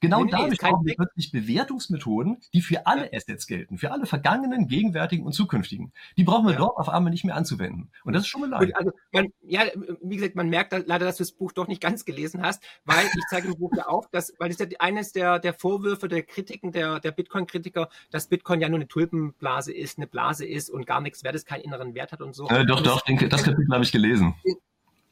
Genau 0.00 0.18
nee, 0.18 0.24
nee, 0.24 0.30
dadurch 0.30 0.58
brauchen 0.58 0.86
wir 0.86 0.94
plötzlich 0.94 1.32
Bewertungsmethoden, 1.32 2.38
die 2.52 2.60
für 2.60 2.86
alle 2.86 3.10
Assets 3.12 3.46
gelten, 3.46 3.78
für 3.78 3.92
alle 3.92 4.06
vergangenen, 4.06 4.68
gegenwärtigen 4.68 5.24
und 5.24 5.32
zukünftigen. 5.32 5.92
Die 6.16 6.24
brauchen 6.24 6.46
wir 6.46 6.52
ja. 6.52 6.58
dort 6.58 6.76
auf 6.76 6.88
einmal 6.88 7.10
nicht 7.10 7.24
mehr 7.24 7.36
anzuwenden. 7.36 7.90
Und 8.04 8.12
das 8.12 8.22
ist 8.22 8.28
schon 8.28 8.42
mal 8.42 8.50
leid. 8.50 8.76
Also 8.76 8.92
man, 9.12 9.28
ja, 9.42 9.62
wie 10.02 10.16
gesagt, 10.16 10.34
man 10.34 10.48
merkt 10.48 10.72
leider, 10.72 11.04
dass 11.04 11.16
du 11.16 11.22
das 11.22 11.32
Buch 11.32 11.52
doch 11.52 11.68
nicht 11.68 11.80
ganz 11.80 12.04
gelesen 12.04 12.42
hast, 12.42 12.62
weil 12.84 13.06
ich 13.06 13.24
zeige 13.30 13.48
im 13.48 13.58
Buch 13.58 13.72
ja 13.76 13.88
auch, 13.88 14.08
dass, 14.10 14.32
weil 14.38 14.48
das 14.48 14.60
ist 14.60 14.72
ja 14.72 14.78
eines 14.80 15.12
der, 15.12 15.38
der 15.38 15.54
Vorwürfe 15.54 16.08
der 16.08 16.22
Kritiken 16.22 16.72
der, 16.72 17.00
der 17.00 17.12
Bitcoin-Kritiker, 17.12 17.88
dass 18.10 18.28
Bitcoin 18.28 18.60
ja 18.60 18.68
nur 18.68 18.78
eine 18.78 18.88
Tulpenblase 18.88 19.72
ist, 19.72 19.98
eine 19.98 20.06
Blase 20.06 20.46
ist 20.46 20.70
und 20.70 20.86
gar 20.86 21.00
nichts 21.00 21.24
wert 21.24 21.34
ist, 21.34 21.46
keinen 21.46 21.62
inneren 21.62 21.94
Wert 21.94 22.12
hat 22.12 22.20
und 22.20 22.34
so. 22.34 22.48
Äh, 22.48 22.66
doch, 22.66 22.82
doch, 22.82 23.02
denke, 23.02 23.28
das 23.28 23.42
Kapitel 23.44 23.72
habe 23.72 23.84
ich 23.84 23.92
gelesen 23.92 24.34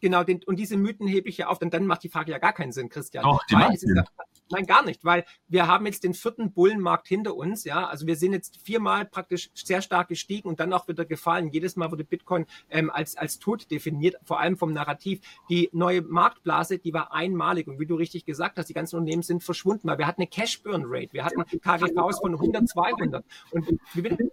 Genau, 0.02 0.24
den, 0.24 0.42
und 0.46 0.58
diese 0.58 0.76
Mythen 0.76 1.06
hebe 1.06 1.28
ich 1.28 1.38
ja 1.38 1.46
auf, 1.46 1.60
denn 1.60 1.70
dann 1.70 1.86
macht 1.86 2.02
die 2.02 2.08
Frage 2.08 2.32
ja 2.32 2.38
gar 2.38 2.52
keinen 2.52 2.72
Sinn, 2.72 2.88
Christian. 2.88 3.22
Doch, 3.22 3.40
die 3.48 3.54
macht 3.54 3.78
Sinn. 3.78 3.94
Ja, 3.94 4.04
nein, 4.50 4.66
gar 4.66 4.84
nicht, 4.84 5.04
weil 5.04 5.24
wir 5.46 5.68
haben 5.68 5.86
jetzt 5.86 6.02
den 6.02 6.12
vierten 6.12 6.52
Bullenmarkt 6.52 7.06
hinter 7.06 7.36
uns, 7.36 7.62
ja. 7.62 7.86
Also 7.86 8.08
wir 8.08 8.16
sind 8.16 8.32
jetzt 8.32 8.58
viermal 8.64 9.04
praktisch 9.04 9.50
sehr 9.54 9.80
stark 9.80 10.08
gestiegen 10.08 10.48
und 10.48 10.58
dann 10.58 10.72
auch 10.72 10.88
wieder 10.88 11.04
gefallen. 11.04 11.50
Jedes 11.52 11.76
Mal 11.76 11.92
wurde 11.92 12.02
Bitcoin 12.02 12.46
ähm, 12.68 12.90
als, 12.90 13.16
als 13.16 13.38
tot 13.38 13.70
definiert, 13.70 14.16
vor 14.24 14.40
allem 14.40 14.56
vom 14.56 14.72
Narrativ. 14.72 15.20
Die 15.48 15.70
neue 15.72 16.02
Marktblase, 16.02 16.80
die 16.80 16.92
war 16.92 17.12
einmalig 17.12 17.68
und 17.68 17.78
wie 17.78 17.86
du 17.86 17.94
richtig 17.94 18.24
gesagt 18.24 18.58
hast, 18.58 18.66
die 18.66 18.74
ganzen 18.74 18.96
Unternehmen 18.96 19.22
sind 19.22 19.44
verschwunden, 19.44 19.86
weil 19.86 19.98
wir 19.98 20.08
hatten 20.08 20.22
eine 20.22 20.28
Cash-Burn-Rate, 20.28 21.12
wir 21.12 21.24
hatten 21.24 21.44
KGVs 21.44 22.18
von 22.18 22.32
100, 22.32 22.68
200 22.68 23.24
und 23.52 23.78
wie 23.94 24.02
bin, 24.02 24.32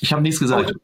ich 0.00 0.12
habe 0.12 0.22
nichts 0.22 0.40
gesagt. 0.40 0.74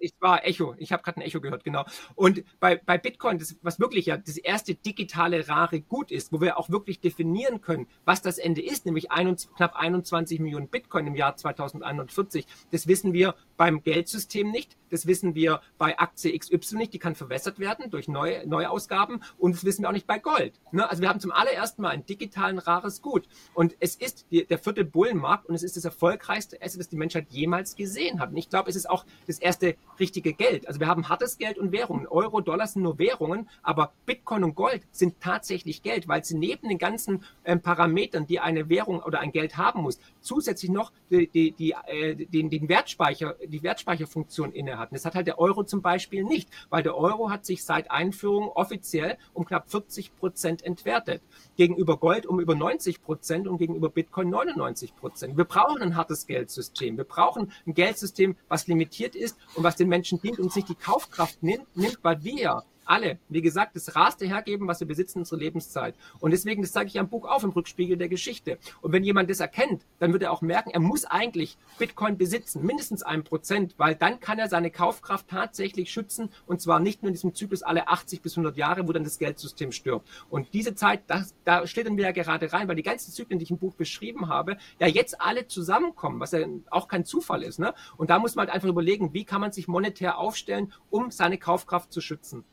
Ich 0.00 0.14
war 0.20 0.44
Echo. 0.44 0.74
Ich 0.78 0.92
habe 0.92 1.02
gerade 1.02 1.20
ein 1.20 1.22
Echo 1.22 1.40
gehört, 1.40 1.64
genau. 1.64 1.84
Und 2.14 2.42
bei, 2.60 2.76
bei 2.76 2.98
Bitcoin, 2.98 3.38
das, 3.38 3.56
was 3.62 3.78
wirklich 3.78 4.06
ja 4.06 4.16
das 4.16 4.36
erste 4.36 4.74
digitale 4.74 5.48
rare 5.48 5.80
Gut 5.80 6.10
ist, 6.10 6.32
wo 6.32 6.40
wir 6.40 6.58
auch 6.58 6.70
wirklich 6.70 7.00
definieren 7.00 7.60
können, 7.60 7.86
was 8.04 8.22
das 8.22 8.38
Ende 8.38 8.62
ist, 8.62 8.86
nämlich 8.86 9.10
21, 9.10 9.54
knapp 9.54 9.76
21 9.76 10.40
Millionen 10.40 10.68
Bitcoin 10.68 11.06
im 11.06 11.14
Jahr 11.14 11.36
2041, 11.36 12.46
das 12.70 12.86
wissen 12.86 13.12
wir 13.12 13.34
beim 13.56 13.82
Geldsystem 13.82 14.50
nicht. 14.50 14.76
Das 14.90 15.06
wissen 15.06 15.34
wir 15.34 15.60
bei 15.76 15.98
Aktie 15.98 16.38
XY 16.38 16.76
nicht. 16.76 16.94
Die 16.94 16.98
kann 16.98 17.14
verwässert 17.14 17.58
werden 17.58 17.90
durch 17.90 18.06
neue 18.06 18.46
Neuausgaben. 18.46 19.24
Und 19.38 19.56
das 19.56 19.64
wissen 19.64 19.82
wir 19.82 19.88
auch 19.88 19.92
nicht 19.92 20.06
bei 20.06 20.18
Gold. 20.18 20.60
Ne? 20.70 20.88
Also 20.88 21.02
wir 21.02 21.08
haben 21.08 21.18
zum 21.18 21.32
allerersten 21.32 21.82
Mal 21.82 21.88
ein 21.88 22.06
digitalen 22.06 22.58
rares 22.58 23.02
Gut. 23.02 23.26
Und 23.54 23.74
es 23.80 23.96
ist 23.96 24.26
die, 24.30 24.44
der 24.44 24.58
vierte 24.58 24.84
Bullenmarkt 24.84 25.46
und 25.46 25.54
es 25.54 25.62
ist 25.64 25.76
das 25.76 25.84
erfolgreichste 25.84 26.62
Asset, 26.62 26.80
das 26.80 26.88
die 26.88 26.96
Menschheit 26.96 27.26
jemals 27.30 27.74
gesehen 27.74 28.20
hat. 28.20 28.30
Und 28.30 28.36
ich 28.36 28.48
glaube, 28.48 28.70
es 28.70 28.76
ist 28.76 28.88
auch 28.88 29.04
das 29.26 29.38
erste 29.38 29.74
richtige 29.98 30.32
Geld. 30.32 30.68
Also 30.68 30.78
wir 30.78 30.86
haben 30.86 31.08
hartes 31.08 31.38
Geld 31.38 31.58
und 31.58 31.72
Währungen. 31.72 32.06
Euro, 32.06 32.40
Dollar 32.40 32.66
sind 32.66 32.82
nur 32.82 32.98
Währungen, 32.98 33.48
aber 33.62 33.92
Bitcoin 34.06 34.44
und 34.44 34.54
Gold 34.54 34.82
sind 34.92 35.20
tatsächlich 35.20 35.82
Geld, 35.82 36.06
weil 36.06 36.24
sie 36.24 36.36
neben 36.36 36.68
den 36.68 36.78
ganzen 36.78 37.24
ähm, 37.44 37.60
Parametern, 37.60 38.26
die 38.26 38.38
eine 38.38 38.68
Währung 38.68 39.02
oder 39.02 39.20
ein 39.20 39.32
Geld 39.32 39.56
haben 39.56 39.82
muss, 39.82 39.98
zusätzlich 40.20 40.70
noch 40.70 40.92
die, 41.10 41.52
die, 41.52 41.74
äh, 41.86 42.14
den, 42.14 42.50
den 42.50 42.68
Wertspeicher 42.68 43.34
die 43.46 43.62
Wertspeicherfunktion 43.62 44.52
innehatten. 44.52 44.94
Das 44.94 45.04
hat 45.04 45.14
halt 45.14 45.26
der 45.26 45.38
Euro 45.38 45.64
zum 45.64 45.82
Beispiel 45.82 46.24
nicht, 46.24 46.48
weil 46.70 46.82
der 46.82 46.96
Euro 46.96 47.30
hat 47.30 47.44
sich 47.44 47.64
seit 47.64 47.90
Einführung 47.90 48.48
offiziell 48.48 49.18
um 49.32 49.44
knapp 49.44 49.70
40 49.70 50.16
Prozent 50.16 50.62
entwertet. 50.62 51.22
Gegenüber 51.56 51.96
Gold 51.96 52.26
um 52.26 52.40
über 52.40 52.54
90 52.54 53.02
Prozent 53.02 53.46
und 53.48 53.58
gegenüber 53.58 53.90
Bitcoin 53.90 54.30
99 54.30 54.96
Prozent. 54.96 55.36
Wir 55.36 55.44
brauchen 55.44 55.82
ein 55.82 55.96
hartes 55.96 56.26
Geldsystem. 56.26 56.96
Wir 56.96 57.04
brauchen 57.04 57.52
ein 57.66 57.74
Geldsystem, 57.74 58.36
was 58.48 58.66
limitiert 58.66 59.14
ist 59.14 59.38
und 59.54 59.64
was 59.64 59.76
den 59.76 59.88
Menschen 59.88 60.20
dient 60.20 60.38
und 60.38 60.52
sich 60.52 60.64
die 60.64 60.74
Kaufkraft 60.74 61.42
nimmt, 61.42 61.76
nimmt 61.76 61.98
weil 62.02 62.22
wir 62.24 62.64
alle, 62.84 63.18
wie 63.28 63.42
gesagt, 63.42 63.76
das 63.76 63.96
Raste 63.96 64.26
hergeben, 64.26 64.68
was 64.68 64.80
wir 64.80 64.86
besitzen, 64.86 65.20
unsere 65.20 65.40
Lebenszeit. 65.40 65.94
Und 66.20 66.30
deswegen, 66.30 66.62
das 66.62 66.72
zeige 66.72 66.88
ich 66.88 66.98
am 66.98 67.08
Buch 67.08 67.26
auf 67.26 67.42
im 67.42 67.50
Rückspiegel 67.50 67.96
der 67.96 68.08
Geschichte. 68.08 68.58
Und 68.80 68.92
wenn 68.92 69.04
jemand 69.04 69.30
das 69.30 69.40
erkennt, 69.40 69.82
dann 69.98 70.12
wird 70.12 70.22
er 70.22 70.32
auch 70.32 70.42
merken, 70.42 70.70
er 70.70 70.80
muss 70.80 71.04
eigentlich 71.04 71.56
Bitcoin 71.78 72.18
besitzen, 72.18 72.64
mindestens 72.64 73.02
ein 73.02 73.24
Prozent, 73.24 73.74
weil 73.76 73.94
dann 73.94 74.20
kann 74.20 74.38
er 74.38 74.48
seine 74.48 74.70
Kaufkraft 74.70 75.28
tatsächlich 75.28 75.92
schützen 75.92 76.30
und 76.46 76.60
zwar 76.60 76.80
nicht 76.80 77.02
nur 77.02 77.08
in 77.08 77.14
diesem 77.14 77.34
Zyklus 77.34 77.62
alle 77.62 77.88
80 77.88 78.22
bis 78.22 78.32
100 78.32 78.56
Jahre, 78.56 78.86
wo 78.86 78.92
dann 78.92 79.04
das 79.04 79.18
Geldsystem 79.18 79.72
stirbt. 79.72 80.08
Und 80.30 80.52
diese 80.52 80.74
Zeit, 80.74 81.02
das, 81.06 81.34
da 81.44 81.66
schlittern 81.66 81.96
wir 81.96 82.04
ja 82.04 82.12
gerade 82.12 82.52
rein, 82.52 82.68
weil 82.68 82.76
die 82.76 82.82
ganzen 82.82 83.12
Zyklen, 83.12 83.38
die 83.38 83.44
ich 83.44 83.50
im 83.50 83.58
Buch 83.58 83.74
beschrieben 83.74 84.28
habe, 84.28 84.56
ja 84.78 84.86
jetzt 84.86 85.20
alle 85.20 85.46
zusammenkommen, 85.46 86.20
was 86.20 86.32
ja 86.32 86.46
auch 86.70 86.88
kein 86.88 87.04
Zufall 87.04 87.42
ist. 87.42 87.58
Ne? 87.58 87.74
Und 87.96 88.10
da 88.10 88.18
muss 88.18 88.34
man 88.34 88.46
halt 88.46 88.54
einfach 88.54 88.68
überlegen, 88.68 89.12
wie 89.12 89.24
kann 89.24 89.40
man 89.40 89.52
sich 89.52 89.68
monetär 89.68 90.18
aufstellen, 90.18 90.72
um 90.90 91.10
seine 91.10 91.38
Kaufkraft 91.38 91.92
zu 91.92 92.00
schützen. 92.00 92.44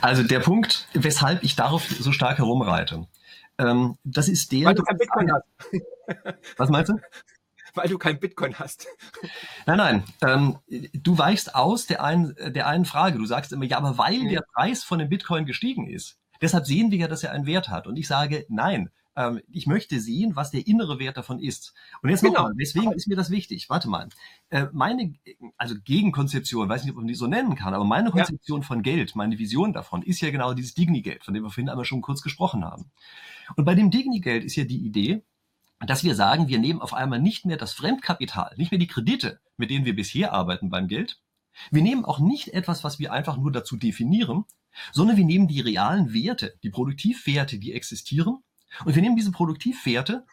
Also 0.00 0.22
der 0.22 0.40
Punkt, 0.40 0.88
weshalb 0.94 1.42
ich 1.42 1.56
darauf 1.56 1.86
so 1.88 2.12
stark 2.12 2.38
herumreite, 2.38 3.06
ähm, 3.58 3.96
das 4.04 4.28
ist 4.28 4.52
der. 4.52 4.66
Weil 4.66 4.74
du 4.74 4.82
kein 4.82 4.98
Bitcoin 4.98 5.32
hast. 5.32 5.44
Was 6.56 6.68
meinst 6.70 6.90
du? 6.90 7.00
Weil 7.74 7.88
du 7.88 7.98
kein 7.98 8.18
Bitcoin 8.18 8.58
hast. 8.58 8.86
Nein, 9.66 9.76
nein. 9.76 10.04
Ähm, 10.22 10.58
du 10.94 11.18
weichst 11.18 11.54
aus 11.54 11.86
der 11.86 12.02
einen, 12.02 12.34
der 12.52 12.66
einen 12.66 12.84
Frage. 12.84 13.18
Du 13.18 13.26
sagst 13.26 13.52
immer, 13.52 13.64
ja, 13.64 13.76
aber 13.76 13.98
weil 13.98 14.20
mhm. 14.20 14.28
der 14.30 14.42
Preis 14.54 14.84
von 14.84 14.98
dem 14.98 15.08
Bitcoin 15.08 15.44
gestiegen 15.44 15.86
ist, 15.86 16.18
deshalb 16.40 16.66
sehen 16.66 16.90
wir 16.90 16.98
ja, 16.98 17.08
dass 17.08 17.22
er 17.22 17.32
einen 17.32 17.46
Wert 17.46 17.68
hat. 17.68 17.86
Und 17.86 17.96
ich 17.96 18.08
sage, 18.08 18.46
nein, 18.48 18.90
ähm, 19.18 19.40
ich 19.50 19.66
möchte 19.66 19.98
sehen, 19.98 20.36
was 20.36 20.52
der 20.52 20.66
innere 20.66 21.00
Wert 21.00 21.16
davon 21.16 21.40
ist. 21.40 21.74
Und 22.02 22.10
jetzt 22.10 22.20
genau. 22.20 22.34
nochmal, 22.34 22.54
deswegen 22.58 22.92
ist 22.92 23.08
mir 23.08 23.16
das 23.16 23.30
wichtig. 23.30 23.68
Warte 23.68 23.88
mal. 23.88 24.08
Äh, 24.50 24.66
meine, 24.72 25.14
also 25.56 25.74
Gegenkonzeption, 25.84 26.68
weiß 26.68 26.84
nicht, 26.84 26.92
ob 26.92 26.98
man 26.98 27.08
die 27.08 27.16
so 27.16 27.26
nennen 27.26 27.56
kann, 27.56 27.74
aber 27.74 27.84
meine 27.84 28.10
Konzeption 28.10 28.60
ja. 28.60 28.66
von 28.66 28.82
Geld, 28.82 29.16
meine 29.16 29.38
Vision 29.38 29.72
davon 29.72 30.02
ist 30.02 30.20
ja 30.20 30.30
genau 30.30 30.54
dieses 30.54 30.74
Digni-Geld, 30.74 31.24
von 31.24 31.34
dem 31.34 31.42
wir 31.42 31.50
vorhin 31.50 31.68
einmal 31.68 31.84
schon 31.84 32.00
kurz 32.00 32.22
gesprochen 32.22 32.64
haben. 32.64 32.92
Und 33.56 33.64
bei 33.64 33.74
dem 33.74 33.90
Digni-Geld 33.90 34.44
ist 34.44 34.54
ja 34.54 34.64
die 34.64 34.86
Idee, 34.86 35.24
dass 35.80 36.04
wir 36.04 36.14
sagen, 36.14 36.46
wir 36.46 36.60
nehmen 36.60 36.80
auf 36.80 36.94
einmal 36.94 37.20
nicht 37.20 37.44
mehr 37.44 37.56
das 37.56 37.72
Fremdkapital, 37.72 38.54
nicht 38.56 38.70
mehr 38.70 38.78
die 38.78 38.86
Kredite, 38.86 39.40
mit 39.56 39.70
denen 39.70 39.84
wir 39.84 39.96
bisher 39.96 40.32
arbeiten 40.32 40.70
beim 40.70 40.86
Geld. 40.86 41.20
Wir 41.72 41.82
nehmen 41.82 42.04
auch 42.04 42.20
nicht 42.20 42.54
etwas, 42.54 42.84
was 42.84 43.00
wir 43.00 43.12
einfach 43.12 43.36
nur 43.36 43.50
dazu 43.50 43.76
definieren, 43.76 44.44
sondern 44.92 45.16
wir 45.16 45.24
nehmen 45.24 45.48
die 45.48 45.60
realen 45.60 46.12
Werte, 46.12 46.54
die 46.62 46.70
Produktivwerte, 46.70 47.58
die 47.58 47.72
existieren 47.72 48.44
und 48.84 48.94
wir 48.94 49.02
nehmen 49.02 49.16
diese 49.16 49.32
Produktivwerte 49.32 50.24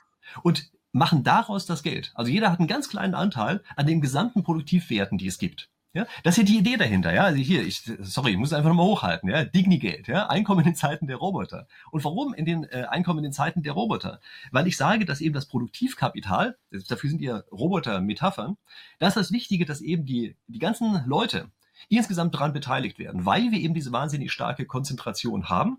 und 0.44 0.72
machen 0.92 1.24
daraus 1.24 1.66
das 1.66 1.84
Geld. 1.84 2.12
Also 2.16 2.32
jeder 2.32 2.52
hat 2.52 2.60
einen 2.60 2.68
ganz 2.68 2.90
kleinen 2.90 3.16
Anteil 3.16 3.62
an 3.76 3.86
den 3.86 4.02
gesamten 4.02 4.44
Produktivwerten, 4.44 5.18
die 5.18 5.28
es 5.28 5.38
gibt. 5.38 5.70
Ja, 5.96 6.06
das 6.24 6.38
ist 6.38 6.40
ja 6.40 6.44
die 6.44 6.58
Idee 6.58 6.76
dahinter. 6.76 7.14
Ja, 7.14 7.24
also 7.24 7.38
hier, 7.38 7.66
ich, 7.66 7.90
sorry, 8.02 8.32
ich 8.32 8.38
muss 8.38 8.52
einfach 8.52 8.68
nochmal 8.68 8.86
hochhalten. 8.86 9.30
Ja, 9.30 9.46
Digni-Geld, 9.46 10.10
ja, 10.10 10.28
Einkommen 10.28 10.66
in 10.66 10.76
Zeiten 10.76 11.08
der 11.08 11.16
Roboter. 11.16 11.68
Und 11.90 12.04
warum 12.04 12.34
in 12.34 12.44
den 12.44 12.66
äh, 12.66 12.86
Einkommen 12.90 13.24
in 13.24 13.32
Zeiten 13.32 13.64
der 13.64 13.72
Roboter? 13.72 14.20
Weil 14.52 14.68
ich 14.68 14.76
sage, 14.76 15.06
dass 15.06 15.22
eben 15.22 15.34
das 15.34 15.46
Produktivkapital, 15.46 16.58
dafür 16.90 17.10
sind 17.10 17.22
ja 17.22 17.44
Roboter 17.50 18.02
Metaphern, 18.02 18.58
das 19.00 19.16
ist 19.16 19.16
das 19.16 19.32
Wichtige, 19.32 19.66
dass 19.66 19.80
eben 19.80 20.06
die 20.06 20.36
die 20.48 20.60
ganzen 20.60 21.02
Leute 21.06 21.50
insgesamt 21.88 22.36
daran 22.36 22.52
beteiligt 22.52 23.00
werden, 23.00 23.26
weil 23.26 23.52
wir 23.52 23.60
eben 23.60 23.74
diese 23.74 23.94
wahnsinnig 23.94 24.34
starke 24.34 24.66
Konzentration 24.66 25.48
haben 25.48 25.78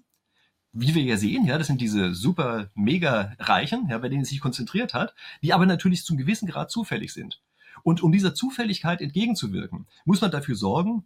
wie 0.79 0.95
wir 0.95 1.03
ja 1.03 1.17
sehen, 1.17 1.47
ja, 1.47 1.59
das 1.59 1.67
sind 1.67 1.81
diese 1.81 2.15
super 2.15 2.71
mega 2.75 3.35
Reichen, 3.39 3.89
ja, 3.89 3.99
bei 3.99 4.09
denen 4.09 4.23
es 4.23 4.29
sich 4.29 4.41
konzentriert 4.41 4.95
hat, 4.95 5.15
die 5.43 5.53
aber 5.53 5.67
natürlich 5.67 6.05
zum 6.05 6.17
gewissen 6.17 6.47
Grad 6.47 6.71
zufällig 6.71 7.13
sind. 7.13 7.41
Und 7.83 8.03
um 8.03 8.13
dieser 8.13 8.35
Zufälligkeit 8.35 9.01
entgegenzuwirken, 9.01 9.87
muss 10.05 10.21
man 10.21 10.31
dafür 10.31 10.55
sorgen, 10.55 11.05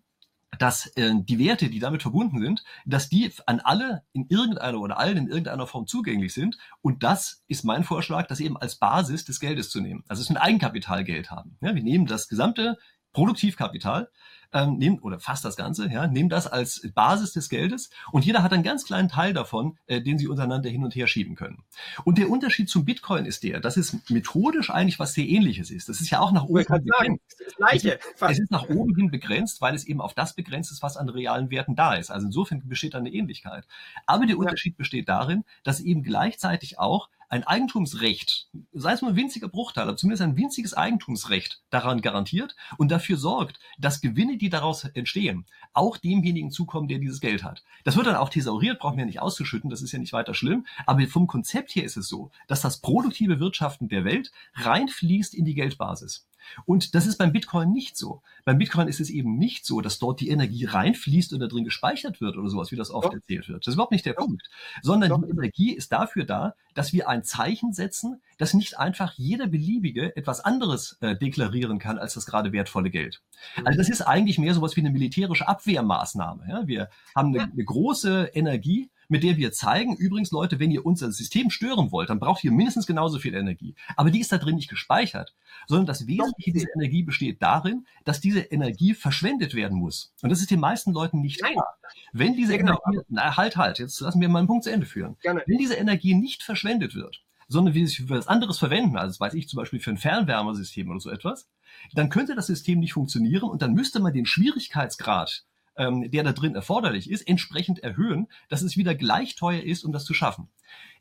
dass 0.58 0.88
äh, 0.96 1.12
die 1.14 1.38
Werte, 1.38 1.68
die 1.70 1.78
damit 1.78 2.02
verbunden 2.02 2.40
sind, 2.40 2.64
dass 2.84 3.08
die 3.08 3.30
an 3.46 3.60
alle 3.60 4.02
in 4.12 4.26
irgendeiner 4.28 4.80
oder 4.80 4.98
allen 4.98 5.16
in 5.16 5.28
irgendeiner 5.28 5.66
Form 5.66 5.86
zugänglich 5.86 6.34
sind. 6.34 6.58
Und 6.82 7.02
das 7.04 7.44
ist 7.46 7.64
mein 7.64 7.84
Vorschlag, 7.84 8.26
das 8.26 8.40
eben 8.40 8.56
als 8.56 8.76
Basis 8.76 9.24
des 9.24 9.38
Geldes 9.38 9.70
zu 9.70 9.80
nehmen. 9.80 10.02
Also 10.08 10.20
es 10.20 10.28
ist 10.28 10.36
ein 10.36 10.42
Eigenkapitalgeld 10.42 11.30
haben. 11.30 11.56
Ja, 11.60 11.74
wir 11.74 11.82
nehmen 11.82 12.06
das 12.06 12.28
gesamte 12.28 12.78
Produktivkapital, 13.12 14.08
ähm, 14.52 14.78
nehmen, 14.78 14.98
oder 15.00 15.20
fast 15.20 15.44
das 15.44 15.56
Ganze, 15.56 15.88
ja, 15.88 16.06
nehmen 16.06 16.28
das 16.28 16.46
als 16.46 16.88
Basis 16.94 17.32
des 17.32 17.48
Geldes 17.48 17.90
und 18.12 18.24
jeder 18.24 18.42
hat 18.42 18.52
einen 18.52 18.62
ganz 18.62 18.84
kleinen 18.84 19.08
Teil 19.08 19.32
davon, 19.32 19.78
äh, 19.86 20.00
den 20.00 20.18
sie 20.18 20.28
untereinander 20.28 20.68
hin 20.68 20.82
und 20.84 20.94
her 20.94 21.06
schieben 21.06 21.36
können. 21.36 21.62
Und 22.04 22.18
der 22.18 22.30
Unterschied 22.30 22.68
zum 22.68 22.84
Bitcoin 22.84 23.26
ist 23.26 23.42
der, 23.44 23.60
dass 23.60 23.76
es 23.76 23.96
methodisch 24.08 24.70
eigentlich 24.70 24.98
was 24.98 25.14
sehr 25.14 25.26
ähnliches 25.26 25.70
ist. 25.70 25.88
Das 25.88 26.00
ist 26.00 26.10
ja 26.10 26.20
auch 26.20 26.32
nach 26.32 26.44
oben 26.44 26.64
hin 26.66 26.84
begrenzt. 26.84 27.36
Das 27.44 27.56
Gleiche. 27.56 27.98
Es 28.20 28.38
ist 28.38 28.50
nach 28.50 28.68
oben 28.68 28.94
hin 28.96 29.10
begrenzt, 29.10 29.60
weil 29.60 29.74
es 29.74 29.84
eben 29.84 30.00
auf 30.00 30.14
das 30.14 30.34
begrenzt 30.34 30.72
ist, 30.72 30.82
was 30.82 30.96
an 30.96 31.08
realen 31.08 31.50
Werten 31.50 31.76
da 31.76 31.94
ist. 31.94 32.10
Also 32.10 32.26
insofern 32.26 32.62
besteht 32.66 32.94
da 32.94 32.98
eine 32.98 33.12
Ähnlichkeit. 33.12 33.66
Aber 34.06 34.26
der 34.26 34.38
Unterschied 34.38 34.76
besteht 34.76 35.08
darin, 35.08 35.44
dass 35.62 35.80
eben 35.80 36.02
gleichzeitig 36.02 36.78
auch 36.78 37.08
ein 37.30 37.44
Eigentumsrecht, 37.44 38.48
sei 38.72 38.92
es 38.92 39.02
nur 39.02 39.12
ein 39.12 39.16
winziger 39.16 39.48
Bruchteil, 39.48 39.84
aber 39.84 39.96
zumindest 39.96 40.22
ein 40.22 40.36
winziges 40.36 40.74
Eigentumsrecht 40.74 41.62
daran 41.70 42.02
garantiert 42.02 42.56
und 42.76 42.90
dafür 42.90 43.16
sorgt, 43.16 43.60
dass 43.78 44.00
Gewinne, 44.00 44.36
die 44.36 44.50
daraus 44.50 44.84
entstehen, 44.84 45.46
auch 45.72 45.96
demjenigen 45.96 46.50
zukommen, 46.50 46.88
der 46.88 46.98
dieses 46.98 47.20
Geld 47.20 47.44
hat. 47.44 47.62
Das 47.84 47.96
wird 47.96 48.08
dann 48.08 48.16
auch 48.16 48.30
thesauriert, 48.30 48.80
brauchen 48.80 48.98
wir 48.98 49.06
nicht 49.06 49.20
auszuschütten, 49.20 49.70
das 49.70 49.80
ist 49.80 49.92
ja 49.92 50.00
nicht 50.00 50.12
weiter 50.12 50.34
schlimm, 50.34 50.66
aber 50.86 51.06
vom 51.06 51.28
Konzept 51.28 51.74
her 51.76 51.84
ist 51.84 51.96
es 51.96 52.08
so, 52.08 52.32
dass 52.48 52.62
das 52.62 52.80
produktive 52.80 53.38
Wirtschaften 53.38 53.88
der 53.88 54.04
Welt 54.04 54.32
reinfließt 54.54 55.34
in 55.34 55.44
die 55.44 55.54
Geldbasis. 55.54 56.26
Und 56.64 56.94
das 56.94 57.06
ist 57.06 57.16
beim 57.16 57.32
Bitcoin 57.32 57.72
nicht 57.72 57.96
so. 57.96 58.22
Beim 58.44 58.58
Bitcoin 58.58 58.88
ist 58.88 59.00
es 59.00 59.10
eben 59.10 59.36
nicht 59.36 59.64
so, 59.64 59.80
dass 59.80 59.98
dort 59.98 60.20
die 60.20 60.28
Energie 60.28 60.64
reinfließt 60.64 61.32
und 61.32 61.40
da 61.40 61.46
drin 61.46 61.64
gespeichert 61.64 62.20
wird 62.20 62.36
oder 62.36 62.48
sowas, 62.48 62.70
wie 62.72 62.76
das 62.76 62.90
oft 62.90 63.08
Doch. 63.08 63.14
erzählt 63.14 63.48
wird. 63.48 63.66
Das 63.66 63.72
ist 63.72 63.74
überhaupt 63.74 63.92
nicht 63.92 64.06
der 64.06 64.14
Doch. 64.14 64.26
Punkt. 64.26 64.48
Sondern 64.82 65.10
Doch. 65.10 65.22
die 65.22 65.30
Energie 65.30 65.72
ist 65.72 65.92
dafür 65.92 66.24
da, 66.24 66.54
dass 66.74 66.92
wir 66.92 67.08
ein 67.08 67.24
Zeichen 67.24 67.72
setzen, 67.72 68.20
dass 68.38 68.54
nicht 68.54 68.78
einfach 68.78 69.14
jeder 69.16 69.46
beliebige 69.46 70.16
etwas 70.16 70.40
anderes 70.40 70.96
äh, 71.00 71.16
deklarieren 71.16 71.78
kann 71.78 71.98
als 71.98 72.14
das 72.14 72.26
gerade 72.26 72.52
wertvolle 72.52 72.90
Geld. 72.90 73.22
Mhm. 73.56 73.66
Also 73.66 73.78
das 73.78 73.88
ist 73.88 74.02
eigentlich 74.02 74.38
mehr 74.38 74.54
sowas 74.54 74.76
wie 74.76 74.80
eine 74.80 74.90
militärische 74.90 75.48
Abwehrmaßnahme. 75.48 76.44
Ja? 76.48 76.66
Wir 76.66 76.88
haben 77.14 77.34
eine, 77.34 77.50
eine 77.50 77.64
große 77.64 78.30
Energie, 78.34 78.90
mit 79.10 79.24
der 79.24 79.36
wir 79.36 79.52
zeigen, 79.52 79.96
übrigens 79.96 80.30
Leute, 80.30 80.60
wenn 80.60 80.70
ihr 80.70 80.86
unser 80.86 81.10
System 81.10 81.50
stören 81.50 81.90
wollt, 81.90 82.10
dann 82.10 82.20
braucht 82.20 82.44
ihr 82.44 82.52
mindestens 82.52 82.86
genauso 82.86 83.18
viel 83.18 83.34
Energie. 83.34 83.74
Aber 83.96 84.10
die 84.10 84.20
ist 84.20 84.30
da 84.32 84.38
drin 84.38 84.54
nicht 84.54 84.70
gespeichert, 84.70 85.34
sondern 85.66 85.86
das 85.86 86.06
Wesentliche 86.06 86.52
dieser 86.52 86.74
Energie 86.76 87.02
besteht 87.02 87.42
darin, 87.42 87.86
dass 88.04 88.20
diese 88.20 88.40
Energie 88.40 88.94
verschwendet 88.94 89.54
werden 89.54 89.78
muss. 89.78 90.14
Und 90.22 90.30
das 90.30 90.40
ist 90.40 90.50
den 90.50 90.60
meisten 90.60 90.92
Leuten 90.92 91.20
nicht 91.20 91.42
Nein. 91.42 91.52
klar. 91.54 91.76
Wenn 92.12 92.34
diese 92.34 92.52
Ja, 92.52 92.58
genau. 92.58 92.78
Energie, 92.86 93.04
na 93.08 93.36
halt, 93.36 93.56
halt, 93.56 93.80
jetzt 93.80 94.00
lassen 94.00 94.20
wir 94.20 94.28
mal 94.28 94.38
einen 94.38 94.48
Punkt 94.48 94.64
zu 94.64 94.70
Ende 94.70 94.86
führen. 94.86 95.16
Gerne. 95.20 95.42
Wenn 95.46 95.58
diese 95.58 95.74
Energie 95.74 96.14
nicht 96.14 96.44
verschwendet 96.44 96.94
wird, 96.94 97.22
sondern 97.48 97.74
wir 97.74 97.86
sie 97.88 97.96
für 98.04 98.10
was 98.10 98.28
anderes 98.28 98.58
verwenden, 98.58 98.96
also 98.96 99.08
das 99.08 99.20
weiß 99.20 99.34
ich 99.34 99.48
zum 99.48 99.56
Beispiel 99.56 99.80
für 99.80 99.90
ein 99.90 99.98
Fernwärmesystem 99.98 100.88
oder 100.88 101.00
so 101.00 101.10
etwas, 101.10 101.48
dann 101.94 102.08
könnte 102.08 102.36
das 102.36 102.46
System 102.46 102.78
nicht 102.78 102.92
funktionieren 102.92 103.50
und 103.50 103.60
dann 103.60 103.74
müsste 103.74 103.98
man 103.98 104.12
den 104.12 104.24
Schwierigkeitsgrad, 104.24 105.44
ähm, 105.76 106.10
der 106.10 106.24
da 106.24 106.32
drin 106.32 106.54
erforderlich 106.54 107.10
ist, 107.10 107.22
entsprechend 107.22 107.78
erhöhen, 107.80 108.28
dass 108.48 108.62
es 108.62 108.76
wieder 108.76 108.94
gleich 108.94 109.36
teuer 109.36 109.62
ist, 109.62 109.84
um 109.84 109.92
das 109.92 110.04
zu 110.04 110.14
schaffen. 110.14 110.48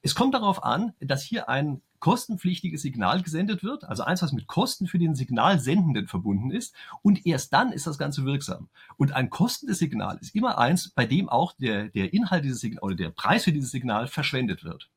Es 0.02 0.16
kommt 0.16 0.34
darauf 0.34 0.64
an, 0.64 0.94
dass 1.00 1.24
hier 1.24 1.50
ein 1.50 1.82
kostenpflichtiges 2.00 2.82
Signal 2.82 3.22
gesendet 3.22 3.62
wird, 3.62 3.84
also 3.84 4.04
eins, 4.04 4.22
was 4.22 4.32
mit 4.32 4.48
Kosten 4.48 4.88
für 4.88 5.00
den 5.00 5.16
Signalsendenden 5.16 6.08
verbunden 6.08 6.50
ist, 6.50 6.74
und 7.02 7.26
erst 7.26 7.52
dann 7.52 7.74
ist 7.74 7.88
das 7.88 7.98
Ganze 7.98 8.24
wirksam. 8.24 8.70
Und 8.96 9.12
ein 9.12 9.30
kostendes 9.30 9.80
Signal 9.80 10.18
ist 10.22 10.34
immer 10.34 10.58
eins, 10.58 10.90
bei 10.90 11.06
dem 11.06 11.28
auch 11.28 11.52
der, 11.58 11.90
der 11.90 12.14
Inhalt 12.14 12.46
dieses 12.46 12.62
Signals 12.62 12.84
oder 12.84 12.96
der 12.96 13.10
Preis 13.10 13.44
für 13.44 13.52
dieses 13.52 13.72
Signal 13.72 14.08
verschwendet 14.08 14.64
wird. 14.64 14.88